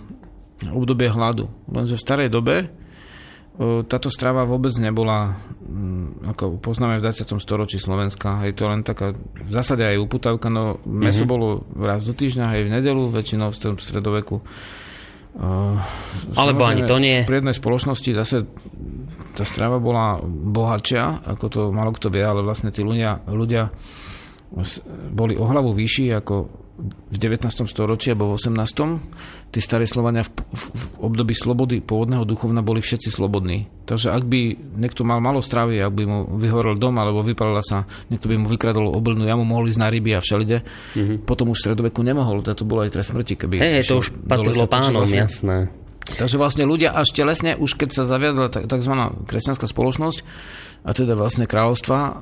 obdobie 0.69 1.09
hladu. 1.09 1.48
Lenže 1.69 1.97
v 1.97 2.05
starej 2.05 2.28
dobe 2.28 2.69
táto 3.89 4.12
strava 4.12 4.45
vôbec 4.45 4.77
nebola, 4.77 5.33
mm, 5.65 6.28
ako 6.37 6.61
poznáme 6.61 7.01
v 7.01 7.09
20. 7.09 7.41
storočí 7.41 7.81
Slovenska, 7.81 8.45
je 8.45 8.53
to 8.53 8.69
len 8.69 8.85
taká, 8.85 9.16
v 9.16 9.51
zásade 9.51 9.81
aj 9.81 9.97
uputavka, 9.97 10.53
no 10.53 10.77
meso 10.85 11.24
mm-hmm. 11.24 11.33
bolo 11.33 11.65
raz 11.81 12.05
do 12.05 12.12
týždňa, 12.12 12.53
aj 12.53 12.61
v 12.69 12.73
nedelu, 12.77 13.03
väčšinou 13.09 13.49
v 13.49 13.57
tom 13.57 13.74
stredoveku. 13.81 14.45
Uh, 15.37 15.77
Alebo 16.37 16.65
ani 16.65 16.89
to 16.89 16.97
nie. 16.97 17.24
V 17.24 17.28
priednej 17.28 17.53
spoločnosti 17.53 18.09
zase 18.12 18.45
tá 19.37 19.45
strava 19.45 19.77
bola 19.77 20.20
bohatšia, 20.24 21.28
ako 21.28 21.45
to 21.49 21.61
malo 21.73 21.93
kto 21.93 22.09
vie, 22.09 22.24
ale 22.24 22.41
vlastne 22.41 22.73
tí 22.73 22.81
ľudia, 22.81 23.24
ľudia 23.28 23.69
boli 25.12 25.37
o 25.37 25.45
hlavu 25.45 25.77
vyšší 25.77 26.16
ako 26.16 26.65
v 26.85 27.16
19. 27.16 27.48
storočí 27.65 28.12
alebo 28.12 28.36
v 28.36 28.36
18. 28.36 29.48
Tí 29.48 29.59
starí 29.65 29.89
Slovania 29.89 30.20
v, 30.20 30.31
v, 30.53 30.62
v 30.77 30.85
období 31.01 31.32
slobody 31.32 31.81
pôvodného 31.81 32.28
duchovna 32.28 32.61
boli 32.61 32.85
všetci 32.85 33.09
slobodní. 33.09 33.65
Takže 33.89 34.12
ak 34.12 34.28
by 34.28 34.40
niekto 34.77 35.07
mal 35.07 35.24
malo 35.24 35.40
stravy, 35.40 35.81
ak 35.81 35.93
by 35.97 36.05
mu 36.05 36.19
vyhorel 36.36 36.77
dom 36.77 37.01
alebo 37.01 37.24
vypalila 37.24 37.65
sa, 37.65 37.89
niekto 38.12 38.28
by 38.28 38.36
mu 38.36 38.47
vykradol 38.53 38.93
oblnú 38.93 39.24
jamu, 39.24 39.48
mohli 39.48 39.73
ísť 39.73 39.81
na 39.81 39.89
ryby 39.89 40.12
a 40.12 40.20
všelide, 40.20 40.61
mm-hmm. 40.62 41.16
potom 41.24 41.48
už 41.55 41.59
v 41.59 41.65
stredoveku 41.65 42.05
nemohol, 42.05 42.44
to 42.44 42.69
bolo 42.69 42.85
aj 42.85 42.93
trest 42.93 43.16
smrti. 43.16 43.40
Keby 43.40 43.57
Hej, 43.57 43.89
to 43.89 44.05
už 44.05 44.12
patrilo 44.28 44.69
pánom, 44.69 45.01
vlastne, 45.01 45.24
jasné. 45.24 45.57
Takže 46.07 46.36
vlastne 46.39 46.69
ľudia 46.69 46.94
až 46.94 47.11
telesne, 47.11 47.59
už 47.59 47.74
keď 47.74 47.89
sa 47.90 48.03
zaviadla 48.07 48.53
tzv. 48.53 48.94
kresťanská 49.27 49.66
spoločnosť, 49.66 50.19
a 50.86 50.90
teda 50.94 51.18
vlastne 51.18 51.50
kráľovstva 51.50 51.98
e, 51.98 52.12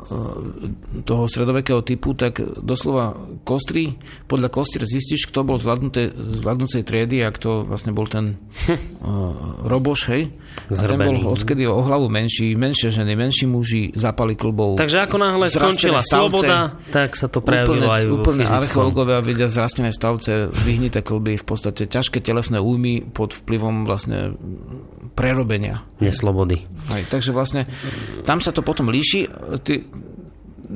toho 1.05 1.29
stredovekého 1.29 1.85
typu, 1.85 2.17
tak 2.17 2.41
doslova 2.41 3.13
kostry, 3.45 4.01
podľa 4.25 4.49
kostry 4.49 4.89
zistíš, 4.89 5.29
kto 5.29 5.45
bol 5.45 5.61
z 5.61 5.69
vládnúcej 6.41 6.81
triedy 6.81 7.21
a 7.21 7.29
kto 7.29 7.69
vlastne 7.69 7.93
bol 7.93 8.09
ten 8.09 8.41
uh, 8.41 9.61
roboš, 9.73 10.01
hej? 10.17 10.33
A 10.65 10.83
ten 10.89 10.97
bol 10.97 11.37
odkedy 11.37 11.69
o 11.69 11.85
hlavu 11.85 12.09
menší, 12.09 12.57
menšie 12.57 12.89
ženy, 12.89 13.13
menší 13.13 13.45
muži, 13.45 13.93
zapali 13.93 14.33
klbov. 14.33 14.81
Takže 14.81 15.05
ako 15.05 15.17
náhle 15.21 15.47
skončila 15.53 16.01
stavce, 16.01 16.41
sloboda, 16.41 16.59
tak 16.89 17.13
sa 17.13 17.29
to 17.29 17.45
prejavilo 17.45 17.91
aj 17.91 18.03
Úplne 18.09 18.45
archeológovia 18.49 19.21
vidia 19.21 19.49
zrastené 19.51 19.93
stavce, 19.93 20.49
vyhnité 20.49 21.05
klby, 21.05 21.37
v 21.37 21.45
podstate 21.45 21.85
ťažké 21.85 22.25
telesné 22.25 22.63
újmy 22.63 23.05
pod 23.05 23.37
vplyvom 23.37 23.85
vlastne 23.85 24.33
prerobenia. 25.13 25.85
Neslobody. 26.01 26.65
Hej, 26.97 27.13
takže 27.13 27.31
vlastne 27.37 27.69
tam 28.25 28.41
sa 28.41 28.51
to 28.51 28.65
potom 28.65 28.89
líši. 28.89 29.29
Ty, 29.61 29.85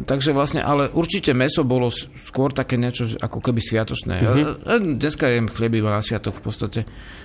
takže 0.05 0.37
vlastne, 0.37 0.61
ale 0.61 0.93
určite 0.93 1.33
meso 1.33 1.65
bolo 1.65 1.91
skôr 1.95 2.53
také 2.55 2.77
niečo 2.77 3.19
ako 3.19 3.43
keby 3.43 3.59
sviatočné. 3.59 4.21
Mm-hmm. 4.21 5.01
Dneska 5.01 5.27
jem 5.31 5.49
chlieb 5.49 5.81
iba 5.81 5.91
na 5.95 6.05
sviatok 6.05 6.39
v 6.39 6.43
podstate. 6.45 6.81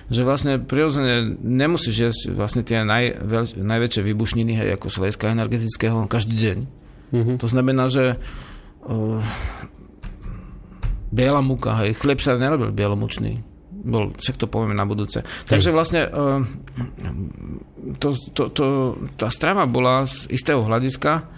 Že 0.08 0.22
vlastne 0.24 0.52
prirodzene 0.58 1.36
nemusíš 1.38 1.96
jesť 2.10 2.20
vlastne 2.32 2.62
tie 2.64 2.82
najveľ, 2.82 3.60
najväčšie 3.60 4.02
výbušniny, 4.02 4.52
hej, 4.56 4.68
ako 4.80 4.86
slejska 4.88 5.30
energetického, 5.30 6.08
každý 6.08 6.36
deň. 6.36 6.58
Mm-hmm. 7.14 7.36
To 7.38 7.46
znamená, 7.46 7.84
že 7.92 8.16
uh, 8.88 9.20
biela 11.12 11.44
múka, 11.44 11.76
hej, 11.84 11.94
chlieb 11.94 12.18
sa 12.18 12.40
nerobil 12.40 12.72
bielomučný 12.72 13.54
bol, 13.84 14.16
však 14.16 14.40
to 14.40 14.48
povieme 14.48 14.72
na 14.72 14.88
budúce. 14.88 15.20
Takže 15.44 15.68
vlastne 15.68 16.08
uh, 16.08 16.40
to, 18.00 18.16
to, 18.32 18.42
to, 18.48 18.64
tá 19.20 19.28
strava 19.28 19.68
bola 19.68 20.08
z 20.08 20.24
istého 20.32 20.64
hľadiska, 20.64 21.28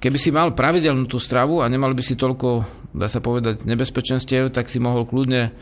keby 0.00 0.18
si 0.18 0.32
mal 0.32 0.56
pravidelnú 0.56 1.06
tú 1.06 1.20
stravu 1.20 1.60
a 1.60 1.70
nemal 1.70 1.92
by 1.92 2.02
si 2.02 2.16
toľko, 2.16 2.64
dá 2.96 3.06
sa 3.06 3.20
povedať, 3.20 3.68
nebezpečenstiev, 3.68 4.50
tak 4.50 4.72
si 4.72 4.80
mohol 4.80 5.04
kľudne, 5.04 5.52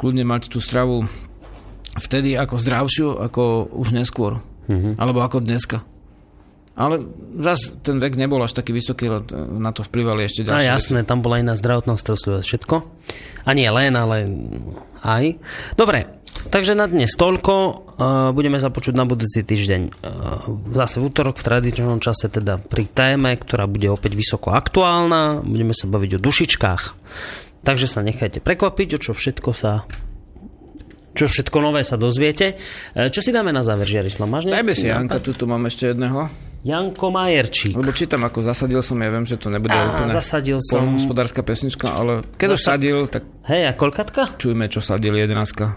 kľudne 0.00 0.24
mať 0.24 0.50
tú 0.50 0.58
stravu 0.58 1.04
vtedy 1.94 2.34
ako 2.34 2.58
zdravšiu, 2.58 3.08
ako 3.20 3.70
už 3.76 3.94
neskôr. 3.94 4.42
Mm-hmm. 4.66 4.96
Alebo 4.96 5.20
ako 5.20 5.44
dneska. 5.44 5.84
Ale 6.74 6.98
zase 7.38 7.78
ten 7.86 8.02
vek 8.02 8.18
nebol 8.18 8.42
až 8.42 8.58
taký 8.58 8.74
vysoký, 8.74 9.06
na 9.30 9.70
to 9.70 9.86
vplyvali 9.86 10.26
ešte 10.26 10.50
ďalšie. 10.50 10.58
A 10.58 10.74
jasné, 10.74 11.06
tam 11.06 11.22
bola 11.22 11.38
iná 11.38 11.54
zdravotná 11.54 11.94
starostlivosť, 11.94 12.42
všetko. 12.42 12.76
A 13.46 13.50
nie 13.54 13.70
len, 13.70 13.94
ale 13.94 14.26
aj. 15.06 15.38
Dobre, 15.78 16.18
takže 16.50 16.74
na 16.74 16.90
dnes 16.90 17.14
toľko. 17.14 17.54
Uh, 17.94 18.34
budeme 18.34 18.58
sa 18.58 18.74
počuť 18.74 18.90
na 18.98 19.06
budúci 19.06 19.46
týždeň. 19.46 19.82
Uh, 19.86 20.74
zase 20.74 20.98
v 20.98 21.14
útorok 21.14 21.38
v 21.38 21.46
tradičnom 21.46 22.02
čase, 22.02 22.26
teda 22.26 22.58
pri 22.58 22.90
téme, 22.90 23.30
ktorá 23.38 23.70
bude 23.70 23.86
opäť 23.94 24.18
vysoko 24.18 24.50
aktuálna. 24.50 25.46
Budeme 25.46 25.78
sa 25.78 25.86
baviť 25.86 26.18
o 26.18 26.22
dušičkách. 26.26 26.82
Takže 27.62 27.86
sa 27.86 28.02
nechajte 28.02 28.42
prekvapiť, 28.42 28.88
o 28.96 28.98
čo 28.98 29.12
všetko 29.14 29.50
sa 29.54 29.86
čo 31.14 31.30
všetko 31.30 31.62
nové 31.62 31.86
sa 31.86 31.94
dozviete. 31.94 32.58
Uh, 32.98 33.06
čo 33.14 33.22
si 33.22 33.30
dáme 33.30 33.54
na 33.54 33.62
záver, 33.62 33.86
Žiarislav? 33.86 34.26
Máš 34.26 34.50
Dajme 34.50 34.74
si 34.74 34.90
Janka, 34.90 35.22
tu 35.22 35.46
mám 35.46 35.62
ešte 35.70 35.94
jedného. 35.94 36.26
Janko 36.64 37.12
Majerčík. 37.12 37.76
Lebo 37.76 37.92
čítam, 37.92 38.24
ako 38.24 38.40
zasadil 38.40 38.80
som, 38.80 38.96
ja 38.96 39.12
viem, 39.12 39.28
že 39.28 39.36
to 39.36 39.52
nebude 39.52 39.76
Á, 39.76 39.84
úplne 39.84 40.08
zasadil 40.08 40.56
som... 40.64 40.96
hospodárska 40.96 41.44
pesnička, 41.44 41.92
ale 41.92 42.24
keď 42.40 42.56
Zasad... 42.56 42.80
sadil, 42.80 42.96
tak... 43.04 43.28
Hej, 43.44 43.68
a 43.68 43.72
kolkatka? 43.76 44.32
Čujme, 44.40 44.64
čo 44.72 44.80
sadil 44.80 45.12
jedenáctka. 45.12 45.76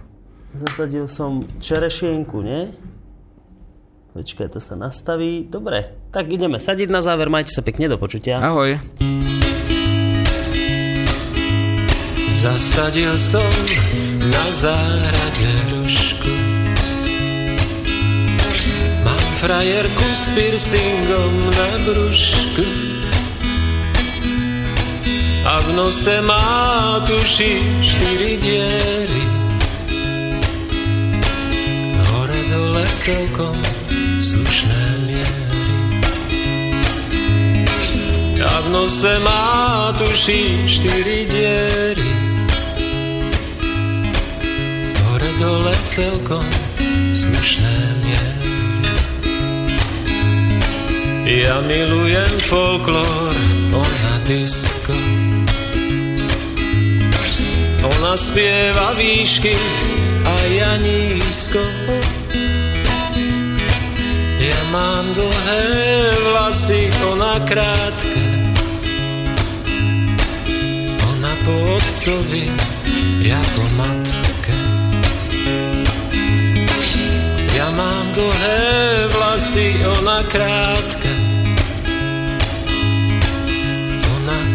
Zasadil 0.56 1.12
som 1.12 1.44
čerešienku, 1.60 2.40
nie? 2.40 2.72
Počkaj, 4.16 4.48
to 4.56 4.64
sa 4.64 4.80
nastaví. 4.80 5.44
Dobre, 5.52 6.08
tak 6.16 6.32
ideme 6.32 6.58
sadiť 6.58 6.88
na 6.88 7.04
záver. 7.04 7.28
Majte 7.28 7.52
sa 7.52 7.62
pekne 7.62 7.92
do 7.92 8.00
počutia. 8.00 8.40
Ahoj. 8.40 8.80
Zasadil 12.32 13.12
som 13.20 13.52
na 14.24 14.46
zárade 14.56 15.77
frajerku 19.38 20.10
s 20.18 20.34
piercingom 20.34 21.34
na 21.54 21.70
brúšku 21.86 22.66
a 25.46 25.54
v 25.62 25.68
nose 25.78 26.16
má 26.26 27.00
tuši 27.06 27.62
štyri 27.86 28.36
diery. 28.42 29.24
Hore 32.10 32.42
dole 32.52 32.84
celkom 32.98 33.56
slušné 34.20 34.84
miery. 35.06 35.46
A 38.42 38.54
v 38.66 38.68
nose 38.74 39.14
má 39.22 39.46
tuši 40.02 40.68
štyri 40.68 41.30
diery. 41.30 42.12
Hore 45.06 45.32
dole 45.40 45.74
celkom 45.86 46.44
slušné 47.14 47.76
miery. 48.02 48.67
Ja 51.28 51.62
milujem 51.62 52.40
folklór, 52.40 53.36
ona 53.76 54.14
disco. 54.28 54.96
Ona 57.84 58.18
spieva 58.18 58.96
výšky 58.96 59.52
a 60.24 60.36
ja 60.56 60.72
nízko. 60.80 61.60
Ja 64.40 64.60
mám 64.72 65.04
dlhé 65.12 65.68
vlasy, 66.32 66.88
ona 67.12 67.44
krátke. 67.44 68.24
Ona 71.12 71.34
po 71.44 71.76
otcovi, 71.76 72.48
ja 73.20 73.40
po 73.52 73.68
matke. 73.76 74.28
mám 77.78 78.08
dlhé 78.14 79.08
vlasy, 79.08 79.76
ona 80.00 80.24
krátke. 80.24 81.07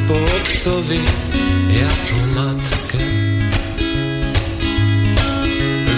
Po 0.06 0.14
otcovi, 0.14 1.00
ja 1.70 1.90
po 2.08 2.18
matke. 2.34 3.02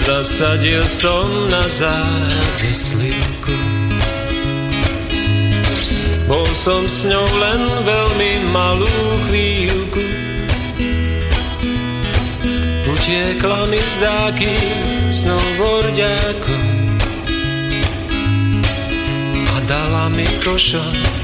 Zasadil 0.05 0.83
som 0.85 1.25
na 1.49 1.63
záhrade 1.65 2.71
slivku. 2.73 3.55
Bol 6.25 6.45
som 6.53 6.85
s 6.89 7.05
ňou 7.05 7.25
len 7.25 7.61
veľmi 7.85 8.31
malú 8.53 8.97
chvíľku. 9.29 10.03
Utiekla 12.85 13.61
mi 13.69 13.81
zdáky 13.81 14.53
snowboardiakom 15.13 16.65
a 19.45 19.57
dala 19.69 20.09
mi 20.13 20.25
košo 20.41 21.14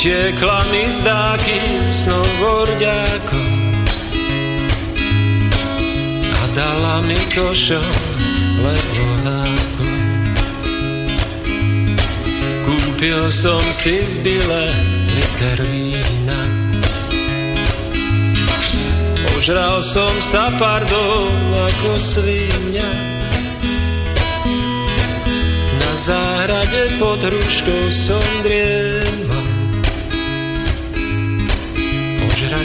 Utiekla 0.00 0.64
mi 0.72 0.92
zdáky 0.92 1.60
snowboardiakom 1.92 3.52
a 6.24 6.42
dala 6.56 7.04
mi 7.04 7.20
košo 7.28 7.76
lebo 8.64 9.04
háko. 9.28 9.84
Kúpil 12.64 13.28
som 13.28 13.60
si 13.76 14.00
v 14.00 14.14
bile 14.24 14.72
liter 15.12 15.68
vína. 15.68 16.40
Ožral 19.36 19.84
som 19.84 20.14
sa, 20.24 20.48
pardon, 20.56 21.28
ako 21.68 22.00
svinia. 22.00 22.88
Na 25.76 25.92
záhrade 25.92 26.88
pod 26.96 27.20
hruškou 27.20 27.92
som 27.92 28.24
driemal. 28.40 28.99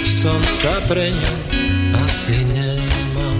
Som 0.05 0.37
sa 0.45 0.75
pre 0.85 1.09
ňu 1.09 1.35
asi 2.05 2.37
nemal. 2.53 3.37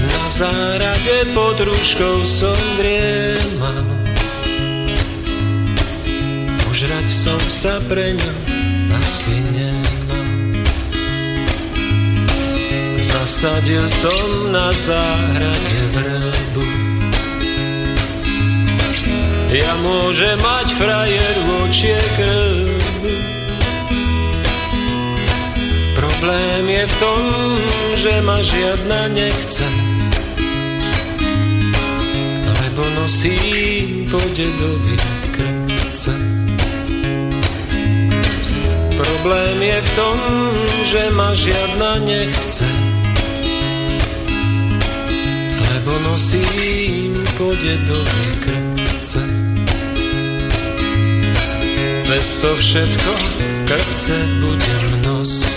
Na 0.00 0.24
záhrade 0.32 1.16
pod 1.36 1.60
hruškou 1.60 2.24
som 2.24 2.56
driemal. 2.80 3.84
Ožrať 6.72 7.06
som 7.12 7.40
sa 7.52 7.76
pre 7.92 8.16
ňu 8.16 8.32
asi 8.96 9.36
nemal. 9.52 10.28
Zasadil 12.96 13.84
som 13.84 14.28
na 14.48 14.72
záhrade 14.72 15.80
vrbu. 15.92 16.66
Ja 19.50 19.72
môžem 19.82 20.38
mať 20.38 20.66
frajer 20.78 21.34
v 21.42 21.46
očie 21.66 21.98
krbu. 22.16 23.39
Problém 26.20 26.68
je 26.68 26.84
v 26.84 26.94
tom, 27.00 27.22
že 27.96 28.12
ma 28.28 28.44
žiadna 28.44 29.08
nechce. 29.08 29.64
Lebo 32.60 32.84
nosí 33.00 33.40
po 34.12 34.20
dedovi 34.36 35.00
krce. 35.32 36.12
Problém 39.00 39.56
je 39.64 39.78
v 39.80 39.90
tom, 39.96 40.18
že 40.92 41.02
ma 41.16 41.32
žiadna 41.32 42.04
nechce. 42.04 42.68
Lebo 45.56 45.92
nosím 46.04 47.16
po 47.40 47.48
dedovi 47.56 48.28
krce. 48.44 49.24
Cez 51.96 52.44
to 52.44 52.52
všetko 52.60 53.12
krce 53.64 54.16
budem 54.44 54.84
nosiť. 55.00 55.49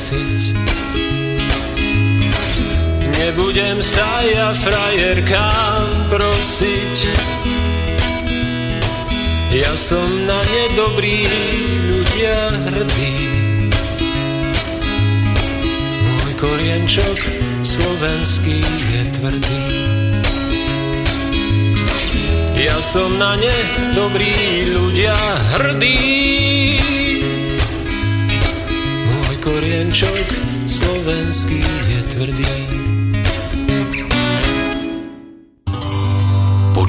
Nebudem 3.34 3.82
sa 3.82 4.06
ja 4.30 4.54
frajerkám 4.54 6.06
prosiť. 6.06 6.96
Ja 9.58 9.74
som 9.74 10.06
na 10.30 10.38
ne 10.38 10.64
dobrý, 10.78 11.26
ľudia 11.90 12.38
hrdí. 12.70 13.18
Môj 15.98 16.32
korienčok 16.38 17.18
slovenský 17.66 18.62
je 18.94 19.02
tvrdý. 19.18 19.66
Ja 22.54 22.78
som 22.86 23.18
na 23.18 23.34
ne 23.34 23.58
dobrý, 23.98 24.30
ľudia 24.78 25.18
hrdí. 25.58 26.06
Môj 29.10 29.36
korienčok 29.42 30.22
slovenský 30.70 31.66
je 31.66 32.02
tvrdý. 32.14 32.63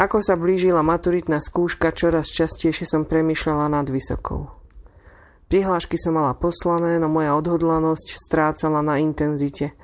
Ako 0.00 0.24
sa 0.24 0.32
blížila 0.32 0.80
maturitná 0.80 1.44
skúška, 1.44 1.92
čoraz 1.92 2.32
častejšie 2.32 2.88
som 2.88 3.04
premyšľala 3.04 3.68
nad 3.68 3.84
vysokou. 3.92 4.48
Prihlášky 5.52 6.00
som 6.00 6.16
mala 6.16 6.32
poslané, 6.32 6.96
no 6.96 7.12
moja 7.12 7.36
odhodlanosť 7.36 8.16
strácala 8.16 8.80
na 8.80 8.96
intenzite. 8.96 9.76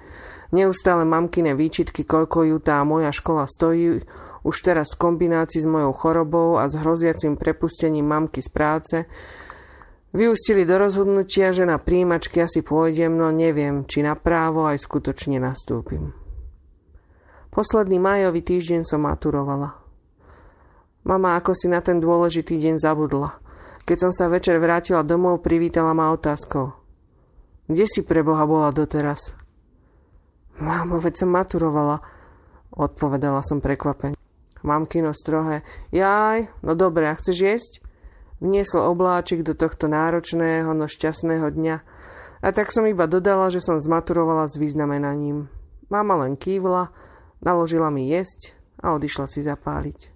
Neustále 0.56 1.04
mamkine 1.04 1.52
výčitky, 1.52 2.08
koľko 2.08 2.48
ju 2.48 2.56
tá 2.64 2.80
moja 2.88 3.12
škola 3.12 3.44
stojí, 3.44 4.00
už 4.40 4.56
teraz 4.64 4.96
v 4.96 5.04
kombinácii 5.04 5.60
s 5.60 5.68
mojou 5.68 5.92
chorobou 5.92 6.56
a 6.56 6.64
s 6.64 6.80
hroziacim 6.80 7.36
prepustením 7.36 8.08
mamky 8.08 8.40
z 8.40 8.48
práce, 8.48 8.96
vyústili 10.16 10.64
do 10.64 10.80
rozhodnutia, 10.80 11.52
že 11.52 11.68
na 11.68 11.76
príjimačky 11.76 12.40
asi 12.40 12.64
pôjdem, 12.64 13.12
no 13.12 13.28
neviem, 13.28 13.84
či 13.84 14.00
na 14.00 14.16
právo 14.16 14.64
aj 14.64 14.80
skutočne 14.80 15.36
nastúpim. 15.44 16.16
Posledný 17.52 18.00
majový 18.00 18.40
týždeň 18.40 18.80
som 18.80 19.04
maturovala. 19.04 19.85
Mama 21.06 21.38
ako 21.38 21.54
si 21.54 21.70
na 21.70 21.78
ten 21.78 22.02
dôležitý 22.02 22.58
deň 22.58 22.82
zabudla. 22.82 23.38
Keď 23.86 23.96
som 24.02 24.10
sa 24.10 24.26
večer 24.26 24.58
vrátila 24.58 25.06
domov, 25.06 25.38
privítala 25.38 25.94
ma 25.94 26.10
otázkou. 26.10 26.74
Kde 27.70 27.86
si 27.86 28.02
pre 28.02 28.26
Boha 28.26 28.42
bola 28.42 28.74
doteraz? 28.74 29.38
Mámo, 30.58 30.98
veď 30.98 31.22
som 31.22 31.30
maturovala, 31.30 32.02
odpovedala 32.74 33.38
som 33.46 33.62
prekvapene. 33.62 34.18
Mám 34.66 34.90
kino 34.90 35.14
strohé. 35.14 35.62
Jaj, 35.94 36.50
no 36.66 36.74
dobre, 36.74 37.06
a 37.06 37.14
chceš 37.14 37.38
jesť? 37.38 37.72
Vniesol 38.42 38.90
obláčik 38.90 39.46
do 39.46 39.54
tohto 39.54 39.86
náročného, 39.86 40.74
no 40.74 40.90
šťastného 40.90 41.46
dňa. 41.54 41.76
A 42.42 42.48
tak 42.50 42.74
som 42.74 42.82
iba 42.82 43.06
dodala, 43.06 43.46
že 43.46 43.62
som 43.62 43.78
zmaturovala 43.78 44.50
s 44.50 44.58
významenaním. 44.58 45.46
Mama 45.86 46.18
len 46.26 46.34
kývla, 46.34 46.90
naložila 47.46 47.94
mi 47.94 48.10
jesť 48.10 48.58
a 48.82 48.98
odišla 48.98 49.30
si 49.30 49.46
zapáliť. 49.46 50.15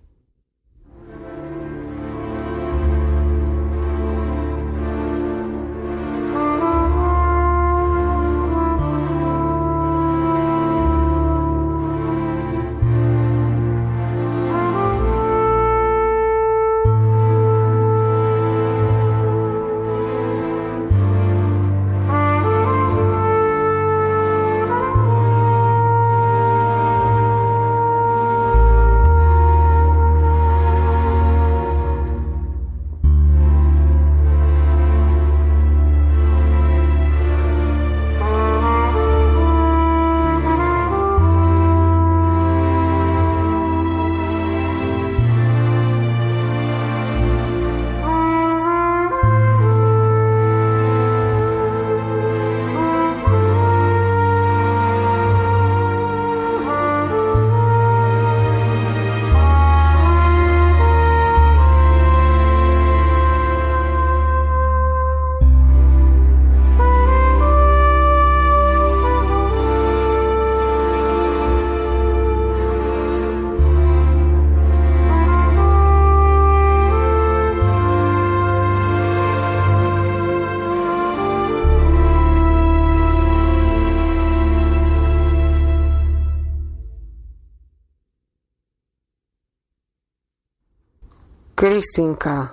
Kristinka, 91.80 92.52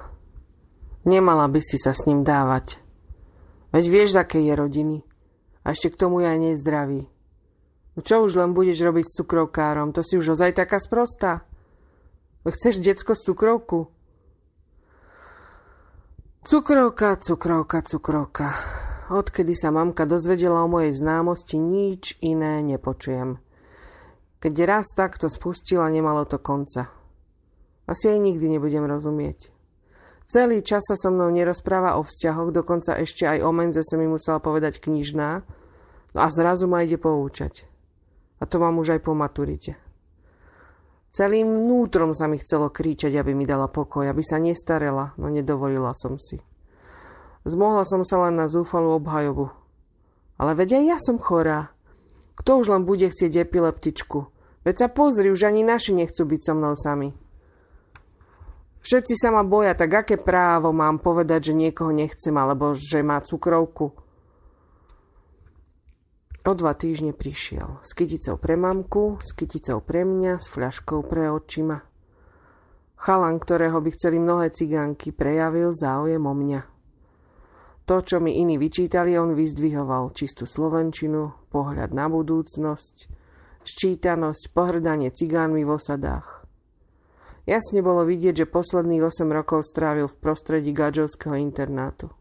nemala 1.03 1.51
by 1.51 1.59
si 1.59 1.75
sa 1.75 1.91
s 1.91 2.07
ním 2.07 2.23
dávať. 2.23 2.79
Veď 3.75 3.85
vieš, 3.91 4.15
aké 4.23 4.39
je 4.39 4.55
rodiny. 4.55 5.03
A 5.67 5.75
ešte 5.75 5.91
k 5.91 5.99
tomu 5.99 6.23
aj 6.23 6.39
nezdravý. 6.39 7.11
No 7.91 7.99
čo 7.99 8.23
už 8.23 8.39
len 8.39 8.55
budeš 8.55 8.87
robiť 8.87 9.03
s 9.03 9.19
cukrovkárom? 9.19 9.91
To 9.91 9.99
si 9.99 10.15
už 10.15 10.39
ozaj 10.39 10.55
taká 10.55 10.79
sprostá. 10.79 11.43
Chceš 12.47 12.79
decko 12.79 13.19
z 13.19 13.27
cukrovku? 13.27 13.91
Cukrovka, 16.47 17.19
cukrovka, 17.19 17.83
cukrovka. 17.83 18.47
Odkedy 19.11 19.59
sa 19.59 19.75
mamka 19.75 20.07
dozvedela 20.07 20.63
o 20.63 20.71
mojej 20.71 20.95
známosti, 20.95 21.59
nič 21.59 22.15
iné 22.23 22.63
nepočujem. 22.63 23.43
Keď 24.39 24.53
raz 24.63 24.95
takto 24.95 25.27
spustila, 25.27 25.91
nemalo 25.91 26.23
to 26.23 26.39
konca. 26.39 26.96
Asi 27.87 28.11
aj 28.11 28.19
nikdy 28.19 28.59
nebudem 28.59 28.83
rozumieť. 28.83 29.55
Celý 30.27 30.59
čas 30.59 30.83
sa 30.83 30.99
so 30.99 31.07
mnou 31.07 31.31
nerozpráva 31.31 31.95
o 31.95 32.03
vzťahoch, 32.03 32.51
dokonca 32.51 32.99
ešte 32.99 33.23
aj 33.23 33.47
o 33.47 33.51
menze 33.55 33.79
sa 33.79 33.95
mi 33.95 34.11
musela 34.11 34.43
povedať 34.43 34.83
knižná 34.83 35.29
no 36.11 36.19
a 36.19 36.27
zrazu 36.27 36.67
ma 36.67 36.83
ide 36.83 36.99
poučať. 36.99 37.63
A 38.37 38.43
to 38.43 38.59
mám 38.59 38.75
už 38.75 38.99
aj 38.99 39.01
po 39.07 39.15
maturite. 39.15 39.79
Celým 41.07 41.55
vnútrom 41.55 42.11
sa 42.11 42.27
mi 42.27 42.35
chcelo 42.35 42.67
kríčať, 42.67 43.15
aby 43.15 43.31
mi 43.31 43.47
dala 43.47 43.71
pokoj, 43.71 44.03
aby 44.03 44.19
sa 44.19 44.37
nestarela, 44.37 45.15
no 45.15 45.31
nedovolila 45.31 45.95
som 45.95 46.19
si. 46.19 46.43
Zmohla 47.47 47.87
som 47.87 48.03
sa 48.03 48.27
len 48.27 48.35
na 48.35 48.51
zúfalú 48.51 48.99
obhajobu. 48.99 49.47
Ale 50.35 50.51
veď 50.53 50.77
aj 50.77 50.83
ja 50.83 50.97
som 50.99 51.15
chorá. 51.15 51.71
Kto 52.35 52.59
už 52.59 52.67
len 52.69 52.83
bude 52.83 53.07
chcieť 53.07 53.47
epileptičku? 53.47 54.27
Veď 54.67 54.75
sa 54.75 54.87
pozri, 54.91 55.31
už 55.31 55.47
ani 55.47 55.63
naši 55.63 55.95
nechcú 55.95 56.27
byť 56.27 56.41
so 56.43 56.53
mnou 56.53 56.75
sami. 56.75 57.15
Všetci 58.81 59.13
sa 59.19 59.35
ma 59.35 59.43
boja, 59.43 59.75
tak 59.75 60.05
aké 60.05 60.15
právo 60.15 60.71
mám 60.71 61.01
povedať, 61.01 61.51
že 61.51 61.59
niekoho 61.59 61.91
nechcem, 61.91 62.33
alebo 62.35 62.71
že 62.71 63.03
má 63.03 63.19
cukrovku? 63.19 63.91
O 66.47 66.55
dva 66.55 66.71
týždne 66.71 67.11
prišiel. 67.11 67.83
S 67.83 67.91
kyticou 67.91 68.39
pre 68.39 68.55
mamku, 68.55 69.19
s 69.19 69.35
kyticou 69.35 69.83
pre 69.83 70.07
mňa, 70.07 70.39
s 70.39 70.47
fľaškou 70.47 71.03
pre 71.03 71.27
očima. 71.27 71.83
Chalan, 72.95 73.37
ktorého 73.37 73.83
by 73.83 73.89
chceli 73.91 74.17
mnohé 74.17 74.55
cigánky, 74.55 75.11
prejavil 75.11 75.75
záujem 75.75 76.23
o 76.23 76.31
mňa. 76.31 76.61
To, 77.87 77.99
čo 77.99 78.23
mi 78.23 78.39
iní 78.39 78.55
vyčítali, 78.55 79.19
on 79.19 79.35
vyzdvihoval 79.35 80.15
čistú 80.15 80.47
slovenčinu, 80.47 81.51
pohľad 81.51 81.91
na 81.91 82.07
budúcnosť, 82.07 82.95
ščítanosť, 83.67 84.55
pohrdanie 84.55 85.11
cigánmi 85.11 85.67
v 85.67 85.71
osadách. 85.75 86.46
Jasne 87.47 87.79
bolo 87.79 88.03
vidieť, 88.03 88.43
že 88.43 88.51
posledných 88.51 89.07
8 89.07 89.23
rokov 89.31 89.63
strávil 89.63 90.11
v 90.11 90.19
prostredí 90.19 90.75
gadžovského 90.75 91.39
internátu. 91.39 92.11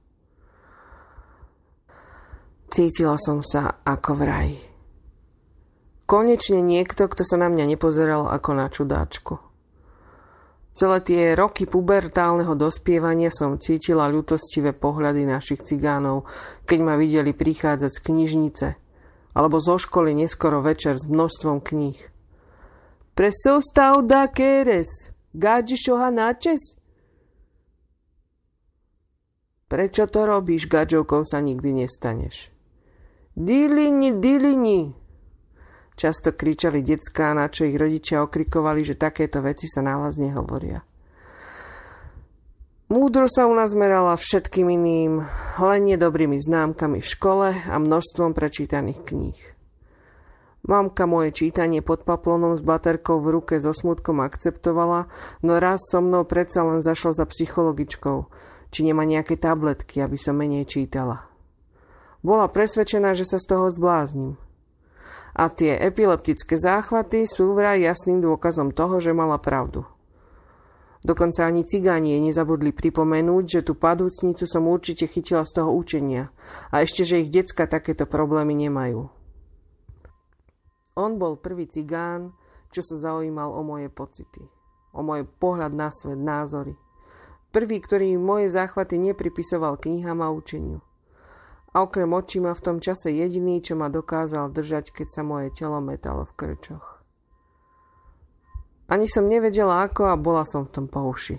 Cítila 2.70 3.18
som 3.18 3.42
sa 3.42 3.82
ako 3.82 4.10
v 4.14 4.22
raji. 4.22 4.60
Konečne 6.06 6.62
niekto, 6.62 7.10
kto 7.10 7.26
sa 7.26 7.34
na 7.42 7.50
mňa 7.50 7.74
nepozeral 7.74 8.30
ako 8.30 8.50
na 8.54 8.70
čudáčku. 8.70 9.42
Celé 10.76 11.02
tie 11.02 11.22
roky 11.34 11.66
pubertálneho 11.66 12.54
dospievania 12.54 13.34
som 13.34 13.58
cítila 13.58 14.06
ľutostivé 14.06 14.78
pohľady 14.78 15.26
našich 15.26 15.66
cigánov, 15.66 16.28
keď 16.68 16.78
ma 16.86 16.94
videli 16.94 17.34
prichádzať 17.34 17.90
z 17.90 18.00
knižnice 18.06 18.66
alebo 19.36 19.60
zo 19.60 19.76
školy 19.76 20.16
neskoro 20.16 20.64
večer 20.64 20.96
s 20.96 21.04
množstvom 21.04 21.60
kníh. 21.60 22.00
Preso 23.12 23.60
stav 23.60 24.04
da 24.04 24.28
keres, 24.28 25.15
gadžišoha 25.36 26.08
načes? 26.10 26.80
Prečo 29.68 30.06
to 30.08 30.24
robíš, 30.24 30.70
gadžovkou 30.70 31.26
sa 31.26 31.42
nikdy 31.44 31.84
nestaneš. 31.84 32.48
Dilini, 33.36 34.16
dilini! 34.16 34.94
Často 35.96 36.36
kričali 36.36 36.84
detská, 36.84 37.32
na 37.32 37.48
čo 37.48 37.64
ich 37.64 37.76
rodičia 37.76 38.20
okrikovali, 38.20 38.84
že 38.84 39.00
takéto 39.00 39.40
veci 39.40 39.64
sa 39.64 39.80
nálaz 39.80 40.20
nehovoria. 40.20 40.84
Múdro 42.86 43.26
sa 43.26 43.50
u 43.50 43.54
nás 43.56 43.74
merala 43.74 44.14
všetkým 44.14 44.70
iným, 44.70 45.26
len 45.58 45.80
nedobrými 45.90 46.38
známkami 46.38 47.02
v 47.02 47.10
škole 47.10 47.48
a 47.50 47.76
množstvom 47.82 48.30
prečítaných 48.30 49.02
kníh. 49.02 49.55
Mamka 50.66 51.06
moje 51.06 51.30
čítanie 51.30 51.78
pod 51.78 52.02
paplonom 52.02 52.59
s 52.59 52.62
baterkou 52.66 53.22
v 53.22 53.38
ruke 53.38 53.55
so 53.62 53.70
smutkom 53.70 54.18
akceptovala, 54.18 55.06
no 55.47 55.62
raz 55.62 55.86
so 55.86 56.02
mnou 56.02 56.26
predsa 56.26 56.66
len 56.66 56.82
zašla 56.82 57.22
za 57.22 57.24
psychologičkou, 57.30 58.26
či 58.74 58.82
nemá 58.82 59.06
nejaké 59.06 59.38
tabletky, 59.38 60.02
aby 60.02 60.18
som 60.18 60.34
menej 60.34 60.66
čítala. 60.66 61.22
Bola 62.26 62.51
presvedčená, 62.51 63.14
že 63.14 63.22
sa 63.22 63.38
z 63.38 63.47
toho 63.47 63.70
zbláznim. 63.70 64.34
A 65.38 65.47
tie 65.55 65.78
epileptické 65.78 66.59
záchvaty 66.59 67.30
sú 67.30 67.55
vraj 67.55 67.78
jasným 67.86 68.18
dôkazom 68.18 68.74
toho, 68.74 68.98
že 68.98 69.14
mala 69.14 69.38
pravdu. 69.38 69.86
Dokonca 71.06 71.47
ani 71.47 71.62
cigáni 71.62 72.18
jej 72.18 72.22
nezabudli 72.26 72.74
pripomenúť, 72.74 73.44
že 73.47 73.60
tú 73.62 73.78
padúcnicu 73.78 74.43
som 74.43 74.66
určite 74.66 75.06
chytila 75.06 75.47
z 75.47 75.62
toho 75.62 75.70
učenia 75.70 76.34
a 76.74 76.82
ešte, 76.82 77.06
že 77.06 77.22
ich 77.22 77.30
decka 77.30 77.70
takéto 77.70 78.10
problémy 78.10 78.59
nemajú. 78.59 79.06
On 80.97 81.20
bol 81.20 81.36
prvý 81.39 81.68
cigán, 81.68 82.32
čo 82.73 82.81
sa 82.81 82.97
zaujímal 82.97 83.52
o 83.52 83.60
moje 83.60 83.93
pocity, 83.93 84.43
o 84.97 85.01
môj 85.05 85.28
pohľad 85.39 85.73
na 85.77 85.93
svet, 85.93 86.16
názory. 86.16 86.73
Prvý, 87.52 87.78
ktorý 87.81 88.16
moje 88.16 88.52
záchvaty 88.52 89.01
nepripisoval 89.01 89.81
knihám 89.81 90.20
a 90.24 90.32
učeniu 90.32 90.81
a 91.77 91.85
okrem 91.85 92.09
očí 92.16 92.40
ma 92.40 92.56
v 92.56 92.64
tom 92.64 92.77
čase 92.81 93.12
jediný, 93.12 93.60
čo 93.60 93.77
ma 93.77 93.93
dokázal 93.93 94.48
držať, 94.48 94.97
keď 94.97 95.09
sa 95.12 95.20
moje 95.20 95.52
telo 95.52 95.85
metalo 95.85 96.24
v 96.24 96.32
krčoch. 96.32 97.05
Ani 98.89 99.05
som 99.05 99.28
nevedela 99.28 99.85
ako 99.85 100.09
a 100.09 100.16
bola 100.16 100.48
som 100.48 100.64
v 100.64 100.73
tom 100.73 100.86
po 100.89 101.05
uši. 101.05 101.36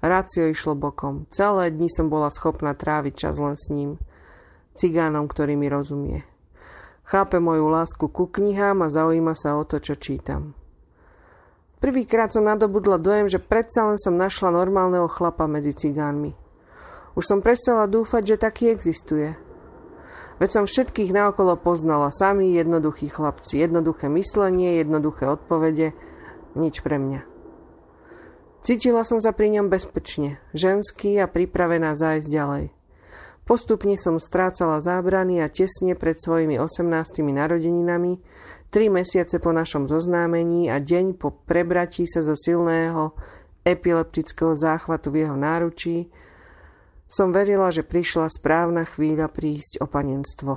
Rácio 0.00 0.48
išlo 0.48 0.72
bokom. 0.72 1.28
Celé 1.28 1.68
dni 1.68 1.92
som 1.92 2.08
bola 2.08 2.32
schopná 2.32 2.72
tráviť 2.72 3.12
čas 3.12 3.36
len 3.36 3.60
s 3.60 3.68
ním. 3.68 4.00
Cigánom, 4.72 5.28
ktorý 5.28 5.58
mi 5.58 5.68
rozumie. 5.68 6.24
Chápe 7.08 7.40
moju 7.40 7.72
lásku 7.72 8.04
ku 8.12 8.28
knihám 8.28 8.84
a 8.84 8.92
zaujíma 8.92 9.32
sa 9.32 9.56
o 9.56 9.64
to, 9.64 9.80
čo 9.80 9.96
čítam. 9.96 10.52
Prvýkrát 11.80 12.28
som 12.28 12.44
nadobudla 12.44 13.00
dojem, 13.00 13.32
že 13.32 13.40
predsa 13.40 13.88
len 13.88 13.96
som 13.96 14.12
našla 14.12 14.52
normálneho 14.52 15.08
chlapa 15.08 15.48
medzi 15.48 15.72
cigánmi. 15.72 16.36
Už 17.16 17.24
som 17.24 17.40
prestala 17.40 17.88
dúfať, 17.88 18.36
že 18.36 18.42
taký 18.44 18.68
existuje– 18.68 19.32
Veď 20.38 20.50
som 20.54 20.64
všetkých 20.70 21.10
naokolo 21.10 21.58
poznala, 21.58 22.14
sami 22.14 22.54
jednoduchí 22.54 23.10
chlapci, 23.10 23.58
jednoduché 23.58 24.06
myslenie, 24.06 24.78
jednoduché 24.78 25.26
odpovede, 25.26 25.98
nič 26.54 26.78
pre 26.78 26.94
mňa. 26.94 27.26
Cítila 28.62 29.02
som 29.02 29.18
sa 29.18 29.34
pri 29.34 29.58
ňom 29.58 29.66
bezpečne, 29.66 30.38
ženský 30.54 31.18
a 31.18 31.26
pripravená 31.26 31.98
zájsť 31.98 32.28
ďalej. 32.30 32.64
Postupne 33.48 33.96
som 33.96 34.20
strácala 34.20 34.76
zábrany 34.84 35.40
a 35.40 35.48
tesne 35.48 35.96
pred 35.96 36.20
svojimi 36.20 36.60
18 36.60 36.84
narodeninami, 37.24 38.20
tri 38.68 38.92
mesiace 38.92 39.40
po 39.40 39.56
našom 39.56 39.88
zoznámení 39.88 40.68
a 40.68 40.76
deň 40.76 41.16
po 41.16 41.32
prebratí 41.32 42.04
sa 42.04 42.20
zo 42.20 42.36
silného 42.36 43.16
epileptického 43.64 44.52
záchvatu 44.52 45.08
v 45.08 45.24
jeho 45.24 45.36
náručí, 45.40 46.12
som 47.08 47.32
verila, 47.32 47.72
že 47.72 47.88
prišla 47.88 48.28
správna 48.28 48.84
chvíľa 48.84 49.32
prísť 49.32 49.80
o 49.80 49.88
panenstvo. 49.88 50.52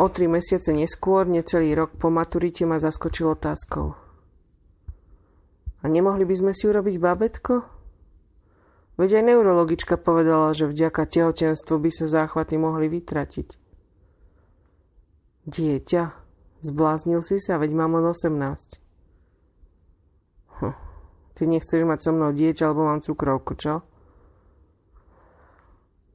O 0.00 0.08
tri 0.08 0.24
mesiace 0.24 0.72
neskôr, 0.72 1.28
necelý 1.28 1.76
rok 1.76 2.00
po 2.00 2.08
maturite 2.08 2.64
ma 2.64 2.80
zaskočil 2.80 3.28
otázkou. 3.28 3.92
A 5.80 5.84
nemohli 5.84 6.24
by 6.24 6.32
sme 6.32 6.52
si 6.56 6.64
urobiť 6.64 6.96
babetko? 6.96 7.75
Veď 8.96 9.20
aj 9.20 9.24
neurologička 9.28 10.00
povedala, 10.00 10.56
že 10.56 10.64
vďaka 10.64 11.04
tehotenstvu 11.04 11.76
by 11.76 11.90
sa 11.92 12.08
záchvaty 12.08 12.56
mohli 12.56 12.88
vytratiť. 12.88 13.48
Dieťa, 15.46 16.02
zbláznil 16.64 17.20
si 17.20 17.36
sa, 17.36 17.60
veď 17.60 17.76
mám 17.76 18.00
len 18.00 18.08
18. 18.08 18.80
Hm. 20.64 20.74
Ty 21.36 21.42
nechceš 21.44 21.84
mať 21.84 21.98
so 22.00 22.10
mnou 22.16 22.32
dieťa, 22.32 22.72
alebo 22.72 22.88
mám 22.88 23.04
cukrovku, 23.04 23.52
čo? 23.60 23.84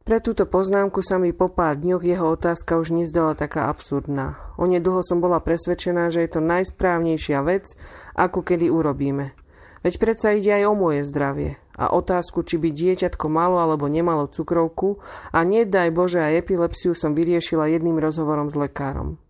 Pre 0.02 0.18
túto 0.18 0.50
poznámku 0.50 1.06
sa 1.06 1.22
mi 1.22 1.30
po 1.30 1.54
pár 1.54 1.78
dňoch 1.78 2.02
jeho 2.02 2.34
otázka 2.34 2.82
už 2.82 2.98
nezdala 2.98 3.38
taká 3.38 3.70
absurdná. 3.70 4.34
Onedlho 4.58 5.06
som 5.06 5.22
bola 5.22 5.38
presvedčená, 5.38 6.10
že 6.10 6.26
je 6.26 6.30
to 6.34 6.42
najsprávnejšia 6.42 7.46
vec, 7.46 7.70
ako 8.18 8.42
kedy 8.42 8.74
urobíme. 8.74 9.38
Veď 9.86 9.94
predsa 10.02 10.34
ide 10.34 10.58
aj 10.58 10.64
o 10.66 10.74
moje 10.74 11.06
zdravie. 11.06 11.61
A 11.80 11.96
otázku, 11.96 12.44
či 12.44 12.60
by 12.60 12.72
dieťatko 12.72 13.32
malo 13.32 13.60
alebo 13.60 13.88
nemalo 13.88 14.28
cukrovku 14.28 15.00
a 15.32 15.40
nedaj 15.48 15.92
Bože 15.96 16.20
aj 16.20 16.44
epilepsiu 16.44 16.92
som 16.92 17.16
vyriešila 17.16 17.72
jedným 17.72 17.96
rozhovorom 18.00 18.52
s 18.52 18.60
lekárom. 18.60 19.22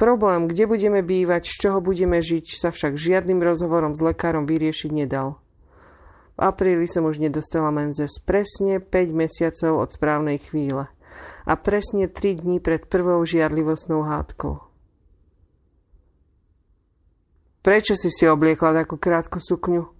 Problém, 0.00 0.48
kde 0.48 0.64
budeme 0.64 1.04
bývať, 1.04 1.44
z 1.44 1.54
čoho 1.60 1.78
budeme 1.84 2.24
žiť, 2.24 2.56
sa 2.56 2.72
však 2.72 2.96
žiadnym 2.96 3.44
rozhovorom 3.44 3.92
s 3.92 4.00
lekárom 4.00 4.48
vyriešiť 4.48 4.90
nedal. 4.96 5.36
V 6.34 6.48
apríli 6.48 6.88
som 6.88 7.04
už 7.04 7.20
nedostala 7.20 7.68
menzes 7.68 8.16
presne 8.16 8.80
5 8.80 9.12
mesiacov 9.12 9.84
od 9.84 9.92
správnej 9.92 10.40
chvíle 10.40 10.88
a 11.44 11.52
presne 11.52 12.08
3 12.08 12.40
dní 12.40 12.64
pred 12.64 12.88
prvou 12.88 13.20
žiarlivostnou 13.28 14.00
hádkou. 14.00 14.64
Prečo 17.60 17.92
si 17.92 18.08
si 18.08 18.24
obliekla 18.24 18.72
takú 18.72 18.96
krátku 18.96 19.36
sukňu? 19.36 19.99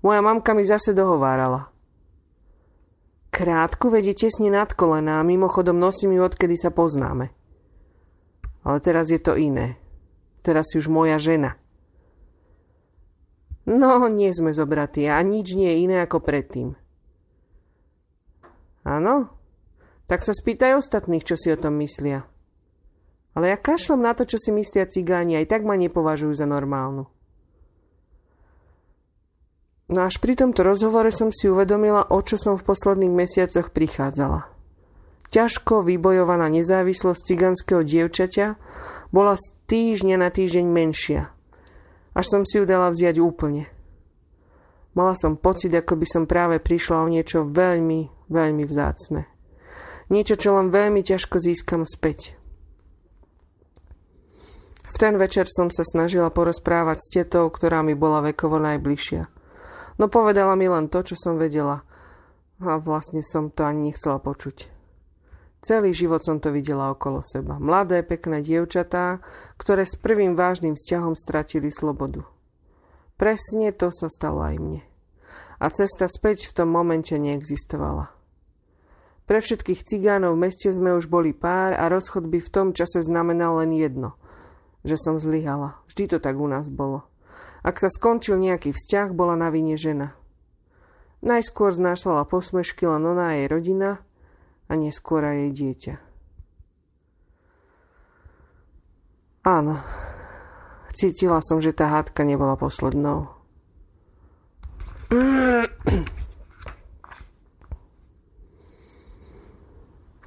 Moja 0.00 0.20
mamka 0.24 0.56
mi 0.56 0.64
zase 0.64 0.96
dohovárala. 0.96 1.68
Krátku 3.30 3.92
vedie 3.92 4.16
tesne 4.16 4.50
nad 4.50 4.72
kolená, 4.72 5.20
mimochodom 5.22 5.78
nosím 5.78 6.18
ju 6.18 6.22
odkedy 6.26 6.56
sa 6.56 6.72
poznáme. 6.72 7.30
Ale 8.64 8.78
teraz 8.84 9.08
je 9.12 9.20
to 9.20 9.36
iné. 9.36 9.80
Teraz 10.40 10.72
si 10.72 10.80
už 10.80 10.88
moja 10.88 11.20
žena. 11.20 11.56
No, 13.68 14.08
nie 14.08 14.32
sme 14.32 14.56
zobratí 14.56 15.06
a 15.06 15.20
nič 15.20 15.54
nie 15.54 15.68
je 15.68 15.80
iné 15.84 15.96
ako 16.02 16.18
predtým. 16.24 16.74
Áno? 18.82 19.28
Tak 20.08 20.26
sa 20.26 20.34
spýtaj 20.34 20.74
ostatných, 20.74 21.22
čo 21.22 21.38
si 21.38 21.52
o 21.52 21.60
tom 21.60 21.78
myslia. 21.78 22.26
Ale 23.36 23.54
ja 23.54 23.56
kašlom 23.60 24.02
na 24.02 24.16
to, 24.16 24.26
čo 24.26 24.42
si 24.42 24.50
myslia 24.50 24.90
cigáni, 24.90 25.38
aj 25.38 25.46
tak 25.46 25.62
ma 25.62 25.78
nepovažujú 25.78 26.34
za 26.34 26.50
normálnu. 26.50 27.06
No 29.90 30.06
až 30.06 30.22
pri 30.22 30.38
tomto 30.38 30.62
rozhovore 30.62 31.10
som 31.10 31.34
si 31.34 31.50
uvedomila, 31.50 32.06
o 32.14 32.22
čo 32.22 32.38
som 32.38 32.54
v 32.54 32.62
posledných 32.62 33.10
mesiacoch 33.10 33.74
prichádzala. 33.74 34.46
Ťažko 35.34 35.82
vybojovaná 35.82 36.46
nezávislosť 36.46 37.26
cigánskeho 37.26 37.82
dievčaťa 37.82 38.54
bola 39.10 39.34
z 39.34 39.50
týždňa 39.66 40.16
na 40.22 40.30
týždeň 40.30 40.66
menšia. 40.66 41.34
Až 42.14 42.26
som 42.26 42.42
si 42.46 42.62
ju 42.62 42.64
dala 42.66 42.94
vziať 42.94 43.18
úplne. 43.18 43.66
Mala 44.94 45.14
som 45.18 45.38
pocit, 45.38 45.74
ako 45.74 45.98
by 45.98 46.06
som 46.06 46.24
práve 46.26 46.62
prišla 46.62 47.06
o 47.06 47.10
niečo 47.10 47.46
veľmi, 47.46 48.30
veľmi 48.30 48.62
vzácne. 48.66 49.26
Niečo, 50.10 50.34
čo 50.34 50.54
len 50.54 50.70
veľmi 50.74 51.02
ťažko 51.02 51.38
získam 51.38 51.86
späť. 51.86 52.34
V 54.90 54.96
ten 54.98 55.14
večer 55.14 55.46
som 55.46 55.70
sa 55.70 55.86
snažila 55.86 56.34
porozprávať 56.34 56.98
s 56.98 57.08
tetou, 57.14 57.46
ktorá 57.50 57.86
mi 57.86 57.94
bola 57.94 58.22
vekovo 58.22 58.58
najbližšia. 58.58 59.39
No 60.00 60.08
povedala 60.08 60.56
mi 60.56 60.64
len 60.64 60.88
to, 60.88 61.04
čo 61.04 61.12
som 61.12 61.36
vedela. 61.36 61.84
A 62.64 62.80
vlastne 62.80 63.20
som 63.20 63.52
to 63.52 63.68
ani 63.68 63.92
nechcela 63.92 64.16
počuť. 64.16 64.72
Celý 65.60 65.92
život 65.92 66.24
som 66.24 66.40
to 66.40 66.48
videla 66.48 66.88
okolo 66.88 67.20
seba. 67.20 67.60
Mladé, 67.60 68.00
pekné 68.00 68.40
dievčatá, 68.40 69.20
ktoré 69.60 69.84
s 69.84 70.00
prvým 70.00 70.32
vážnym 70.32 70.72
vzťahom 70.72 71.12
stratili 71.12 71.68
slobodu. 71.68 72.24
Presne 73.20 73.68
to 73.76 73.92
sa 73.92 74.08
stalo 74.08 74.40
aj 74.40 74.56
mne. 74.56 74.80
A 75.60 75.68
cesta 75.68 76.08
späť 76.08 76.48
v 76.48 76.64
tom 76.64 76.72
momente 76.72 77.12
neexistovala. 77.12 78.08
Pre 79.28 79.36
všetkých 79.36 79.84
cigánov 79.84 80.32
v 80.32 80.48
meste 80.48 80.72
sme 80.72 80.96
už 80.96 81.12
boli 81.12 81.36
pár 81.36 81.76
a 81.76 81.92
rozchod 81.92 82.24
by 82.32 82.40
v 82.40 82.48
tom 82.48 82.72
čase 82.72 83.04
znamenal 83.04 83.60
len 83.60 83.76
jedno. 83.76 84.16
Že 84.80 84.96
som 84.96 85.14
zlyhala. 85.20 85.76
Vždy 85.92 86.16
to 86.16 86.18
tak 86.24 86.40
u 86.40 86.48
nás 86.48 86.72
bolo. 86.72 87.09
Ak 87.60 87.76
sa 87.80 87.92
skončil 87.92 88.40
nejaký 88.40 88.72
vzťah, 88.72 89.12
bola 89.12 89.36
na 89.36 89.52
vine 89.52 89.76
žena. 89.76 90.16
Najskôr 91.20 91.72
znášala 91.72 92.24
posmešky 92.24 92.88
len 92.88 93.04
ona 93.04 93.32
a 93.32 93.36
jej 93.36 93.48
rodina– 93.48 93.90
a 94.70 94.78
neskôr 94.78 95.26
aj 95.26 95.34
jej 95.34 95.50
dieťa. 95.50 95.98
Áno, 99.50 99.74
cítila 100.94 101.42
som, 101.42 101.58
že 101.58 101.74
tá 101.74 101.90
hádka 101.90 102.22
nebola 102.22 102.54
poslednou. 102.54 103.26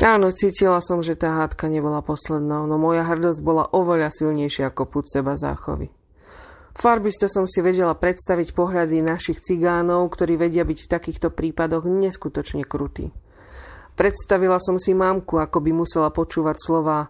Áno, 0.03 0.27
cítila 0.35 0.83
som, 0.83 0.99
že 0.99 1.15
tá 1.15 1.39
hádka 1.39 1.71
nebola 1.71 2.03
poslednou, 2.03 2.67
no 2.67 2.75
moja 2.75 3.07
hrdosť 3.07 3.39
bola 3.39 3.63
oveľa 3.71 4.11
silnejšia 4.11 4.75
ako 4.75 4.83
púd 4.91 5.07
seba 5.07 5.39
záchovy. 5.39 5.87
Farbisto 6.73 7.29
som 7.29 7.45
si 7.45 7.61
vedela 7.61 7.93
predstaviť 7.93 8.53
pohľady 8.57 9.05
našich 9.05 9.39
cigánov, 9.39 10.09
ktorí 10.09 10.37
vedia 10.41 10.65
byť 10.65 10.79
v 10.85 10.91
takýchto 10.91 11.29
prípadoch 11.29 11.85
neskutočne 11.85 12.65
krutí. 12.65 13.13
Predstavila 13.93 14.57
som 14.57 14.81
si 14.81 14.97
mamku, 14.97 15.37
ako 15.37 15.61
by 15.61 15.71
musela 15.71 16.09
počúvať 16.09 16.57
slova 16.57 17.05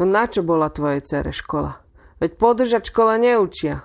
No 0.00 0.08
na 0.08 0.24
čo 0.24 0.40
bola 0.40 0.72
tvoje 0.72 1.04
cere 1.04 1.28
škola? 1.28 1.76
Veď 2.24 2.40
podržať 2.40 2.88
škola 2.88 3.20
neučia. 3.20 3.84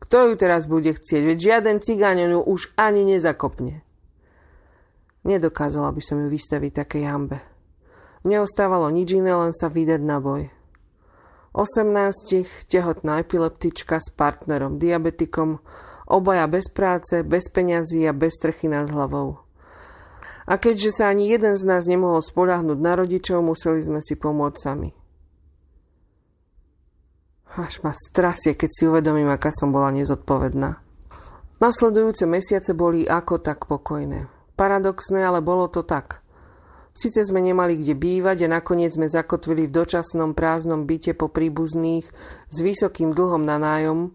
Kto 0.00 0.32
ju 0.32 0.34
teraz 0.40 0.64
bude 0.64 0.96
chcieť? 0.96 1.28
Veď 1.28 1.38
žiaden 1.38 1.84
cigáň 1.84 2.32
ju 2.32 2.40
už 2.40 2.72
ani 2.80 3.04
nezakopne. 3.04 3.84
Nedokázala 5.28 5.92
by 5.92 6.00
som 6.00 6.24
ju 6.24 6.32
vystaviť 6.32 6.72
takej 6.72 7.04
hambe. 7.04 7.38
Neostávalo 8.24 8.88
nič 8.88 9.12
iné, 9.12 9.36
len 9.36 9.52
sa 9.52 9.68
vydať 9.68 10.00
na 10.00 10.18
boj. 10.24 10.48
18, 11.52 12.64
tehotná 12.64 13.20
epileptička 13.20 14.00
s 14.00 14.08
partnerom, 14.08 14.80
diabetikom, 14.80 15.60
obaja 16.08 16.48
bez 16.48 16.72
práce, 16.72 17.20
bez 17.20 17.52
peňazí 17.52 18.08
a 18.08 18.16
bez 18.16 18.40
strechy 18.40 18.72
nad 18.72 18.88
hlavou. 18.88 19.44
A 20.48 20.56
keďže 20.56 20.90
sa 20.96 21.12
ani 21.12 21.28
jeden 21.28 21.54
z 21.54 21.68
nás 21.68 21.84
nemohol 21.84 22.24
spoľahnúť 22.24 22.78
na 22.80 22.96
rodičov, 22.96 23.44
museli 23.44 23.84
sme 23.84 24.00
si 24.00 24.16
pomôcť 24.16 24.58
sami. 24.58 24.90
Až 27.52 27.84
ma 27.84 27.92
strasie, 27.92 28.56
keď 28.56 28.70
si 28.72 28.82
uvedomím, 28.88 29.28
aká 29.28 29.52
som 29.52 29.76
bola 29.76 29.92
nezodpovedná. 29.92 30.80
Nasledujúce 31.60 32.24
mesiace 32.24 32.72
boli 32.72 33.04
ako 33.04 33.44
tak 33.44 33.68
pokojné. 33.68 34.24
Paradoxné, 34.56 35.20
ale 35.20 35.44
bolo 35.44 35.68
to 35.68 35.84
tak. 35.84 36.21
Sice 36.92 37.24
sme 37.24 37.40
nemali 37.40 37.80
kde 37.80 37.96
bývať 37.96 38.44
a 38.44 38.52
nakoniec 38.60 38.92
sme 38.92 39.08
zakotvili 39.08 39.68
v 39.68 39.74
dočasnom 39.74 40.36
prázdnom 40.36 40.84
byte 40.84 41.16
po 41.16 41.32
príbuzných 41.32 42.04
s 42.46 42.56
vysokým 42.60 43.16
dlhom 43.16 43.40
na 43.44 43.56
nájom, 43.56 44.12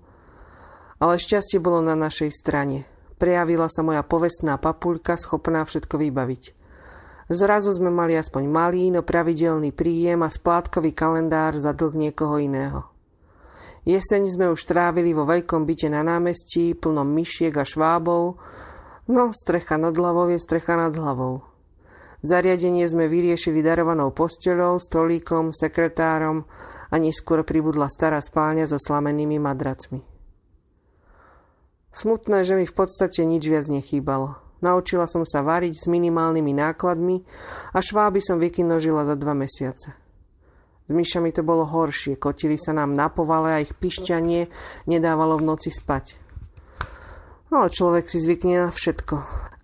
ale 1.01 1.17
šťastie 1.17 1.57
bolo 1.57 1.81
na 1.81 1.97
našej 1.97 2.29
strane– 2.33 2.85
Prejavila 3.17 3.65
sa 3.65 3.81
moja 3.81 4.05
povestná 4.05 4.61
papuľka, 4.61 5.17
schopná 5.17 5.65
všetko 5.65 5.97
vybaviť. 5.97 6.43
Zrazu 7.27 7.73
sme 7.73 7.89
mali 7.89 8.13
aspoň 8.13 8.43
malý, 8.45 8.93
no 8.93 9.01
pravidelný 9.01 9.73
príjem 9.73 10.21
a 10.21 10.29
splátkový 10.29 10.93
kalendár 10.93 11.57
za 11.57 11.73
dlh 11.73 12.07
niekoho 12.07 12.37
iného. 12.37 12.87
Jeseň 13.89 14.31
sme 14.31 14.45
už 14.53 14.61
trávili 14.69 15.17
vo 15.17 15.25
veľkom 15.25 15.65
byte 15.65 15.89
na 15.89 16.05
námestí, 16.05 16.77
plnom 16.77 17.09
myšiek 17.09 17.57
a 17.57 17.65
švábov, 17.65 18.37
no 19.09 19.23
strecha 19.33 19.81
nad 19.81 19.97
hlavou 19.97 20.29
je 20.29 20.39
strecha 20.39 20.77
nad 20.77 20.93
hlavou. 20.93 21.56
Zariadenie 22.25 22.89
sme 22.89 23.05
vyriešili 23.05 23.61
darovanou 23.61 24.09
posteľou, 24.09 24.81
stolíkom, 24.81 25.53
sekretárom 25.53 26.49
a 26.89 26.95
neskôr 26.97 27.45
pribudla 27.45 27.85
stará 27.93 28.17
spálňa 28.17 28.65
so 28.65 28.81
slamenými 28.81 29.37
madracmi. 29.37 30.01
Smutné, 31.93 32.41
že 32.41 32.57
mi 32.57 32.65
v 32.65 32.73
podstate 32.73 33.21
nič 33.21 33.45
viac 33.45 33.69
nechýbalo. 33.69 34.37
Naučila 34.65 35.05
som 35.05 35.21
sa 35.21 35.45
variť 35.45 35.85
s 35.85 35.85
minimálnymi 35.85 36.53
nákladmi 36.57 37.21
a 37.73 37.77
šváby 37.77 38.17
som 38.17 38.41
vykinožila 38.41 39.05
za 39.05 39.13
dva 39.13 39.37
mesiace. 39.37 39.93
S 40.87 40.91
myšami 40.95 41.29
to 41.29 41.45
bolo 41.45 41.67
horšie, 41.67 42.17
kotili 42.17 42.57
sa 42.57 42.73
nám 42.73 42.97
na 42.97 43.13
povale 43.13 43.53
a 43.53 43.61
ich 43.61 43.75
pišťanie 43.77 44.49
nedávalo 44.89 45.37
v 45.37 45.47
noci 45.53 45.69
spať. 45.69 46.17
Ale 47.53 47.69
človek 47.69 48.09
si 48.09 48.17
zvykne 48.17 48.65
na 48.65 48.69
všetko. 48.73 49.15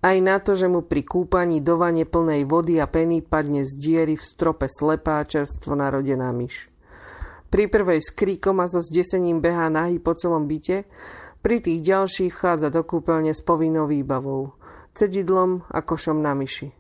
Aj 0.04 0.20
na 0.20 0.36
to, 0.44 0.52
že 0.52 0.68
mu 0.68 0.84
pri 0.84 1.08
kúpaní 1.08 1.64
do 1.64 1.80
vane 1.80 2.04
plnej 2.04 2.44
vody 2.44 2.76
a 2.76 2.92
peny 2.92 3.24
padne 3.24 3.64
z 3.64 3.72
diery 3.80 4.20
v 4.20 4.24
strope 4.24 4.68
slepá 4.68 5.24
čerstvo 5.24 5.80
narodená 5.80 6.28
myš. 6.36 6.68
Pri 7.48 7.72
prvej 7.72 8.04
s 8.04 8.12
kríkom 8.12 8.60
a 8.60 8.68
so 8.68 8.84
zdesením 8.84 9.40
behá 9.40 9.72
nahy 9.72 10.04
po 10.04 10.12
celom 10.12 10.44
byte 10.44 10.84
pri 11.40 11.64
tých 11.64 11.80
ďalších 11.88 12.36
chádza 12.36 12.68
do 12.68 12.84
kúpeľne 12.84 13.32
s 13.32 13.40
povinnou 13.40 13.88
výbavou, 13.88 14.60
cedidlom 14.92 15.64
a 15.72 15.80
košom 15.80 16.20
na 16.20 16.36
myši. 16.36 16.76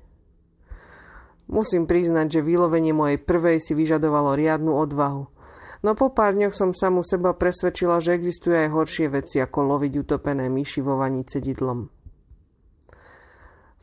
Musím 1.47 1.87
priznať, 1.87 2.39
že 2.39 2.41
vylovenie 2.43 2.91
mojej 2.91 3.23
prvej 3.23 3.63
si 3.63 3.71
vyžadovalo 3.71 4.35
riadnu 4.35 4.75
odvahu. 4.75 5.23
No 5.83 5.95
po 5.95 6.11
pár 6.11 6.35
dňoch 6.35 6.55
som 6.55 6.75
samu 6.75 6.99
seba 7.03 7.31
presvedčila, 7.31 8.03
že 8.03 8.19
existuje 8.19 8.67
aj 8.67 8.69
horšie 8.71 9.07
veci, 9.11 9.39
ako 9.39 9.79
loviť 9.79 9.93
utopené 9.95 10.51
myši 10.51 10.79
vo 10.83 10.99
vani 10.99 11.23
cedidlom. 11.23 12.02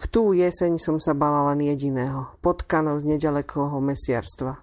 V 0.01 0.05
tú 0.09 0.33
jeseň 0.33 0.81
som 0.81 0.97
sa 0.97 1.13
bala 1.13 1.53
len 1.53 1.61
jediného, 1.61 2.33
potkanov 2.41 3.05
z 3.05 3.17
nedalekého 3.17 3.77
mesiarstva. 3.85 4.57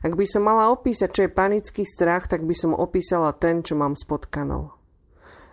Ak 0.00 0.16
by 0.16 0.24
som 0.24 0.48
mala 0.48 0.72
opísať, 0.72 1.08
čo 1.12 1.20
je 1.28 1.36
panický 1.36 1.84
strach, 1.84 2.24
tak 2.24 2.48
by 2.48 2.56
som 2.56 2.72
opísala 2.72 3.36
ten, 3.36 3.60
čo 3.60 3.76
mám 3.76 3.92
s 3.92 4.08
potkanou. 4.08 4.72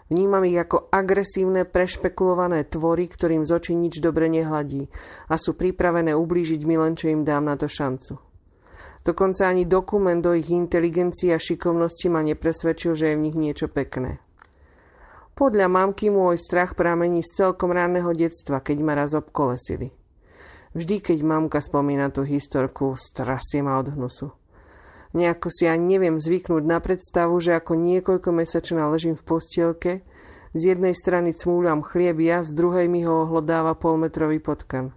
Vnímam 0.07 0.47
ich 0.47 0.55
ako 0.55 0.87
agresívne, 0.87 1.67
prešpekulované 1.67 2.63
tvory, 2.71 3.11
ktorým 3.11 3.43
z 3.43 3.51
očí 3.51 3.75
nič 3.75 3.99
dobre 3.99 4.31
nehladí 4.31 4.87
a 5.27 5.35
sú 5.35 5.59
pripravené 5.59 6.15
ublížiť 6.15 6.63
mi 6.63 6.79
len, 6.79 6.95
čo 6.95 7.11
im 7.11 7.27
dám 7.27 7.51
na 7.51 7.59
to 7.59 7.67
šancu. 7.67 8.15
Dokonca 9.03 9.51
ani 9.51 9.67
dokument 9.67 10.23
o 10.23 10.31
ich 10.31 10.47
inteligencii 10.47 11.35
a 11.35 11.39
šikovnosti 11.39 12.07
ma 12.07 12.23
nepresvedčil, 12.23 12.95
že 12.95 13.05
je 13.11 13.17
v 13.19 13.23
nich 13.27 13.35
niečo 13.35 13.67
pekné. 13.67 14.23
Podľa 15.37 15.69
mamky 15.69 16.09
môj 16.09 16.41
strach 16.41 16.73
pramení 16.73 17.21
z 17.21 17.45
celkom 17.45 17.69
ranného 17.69 18.09
detstva, 18.09 18.57
keď 18.57 18.77
ma 18.81 18.97
raz 18.97 19.13
obkolesili. 19.13 19.93
Vždy, 20.73 20.97
keď 20.97 21.21
mamka 21.21 21.61
spomína 21.61 22.09
tú 22.09 22.25
historku, 22.25 22.97
strasie 22.97 23.61
ma 23.61 23.77
od 23.77 23.93
hnusu. 23.93 24.33
Nejako 25.13 25.49
si 25.53 25.69
ani 25.69 25.97
neviem 25.97 26.17
zvyknúť 26.17 26.63
na 26.65 26.81
predstavu, 26.81 27.37
že 27.37 27.53
ako 27.53 27.77
niekoľko 27.77 28.29
mesačná 28.33 28.89
ležím 28.89 29.13
v 29.13 29.27
postielke, 29.29 29.91
z 30.57 30.61
jednej 30.73 30.97
strany 30.97 31.37
cmúľam 31.37 31.85
chlieb 31.85 32.17
ja, 32.17 32.41
z 32.41 32.57
druhej 32.57 32.89
mi 32.89 33.05
ho 33.05 33.29
ohlodáva 33.29 33.77
polmetrový 33.77 34.41
potkan. 34.41 34.93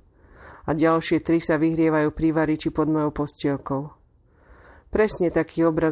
A 0.65 0.73
ďalšie 0.73 1.21
tri 1.21 1.37
sa 1.37 1.61
vyhrievajú 1.61 2.17
pri 2.17 2.29
variči 2.33 2.73
pod 2.73 2.89
mojou 2.89 3.13
postielkou. 3.13 3.93
Presne 4.93 5.33
taký 5.33 5.65
obraz 5.65 5.89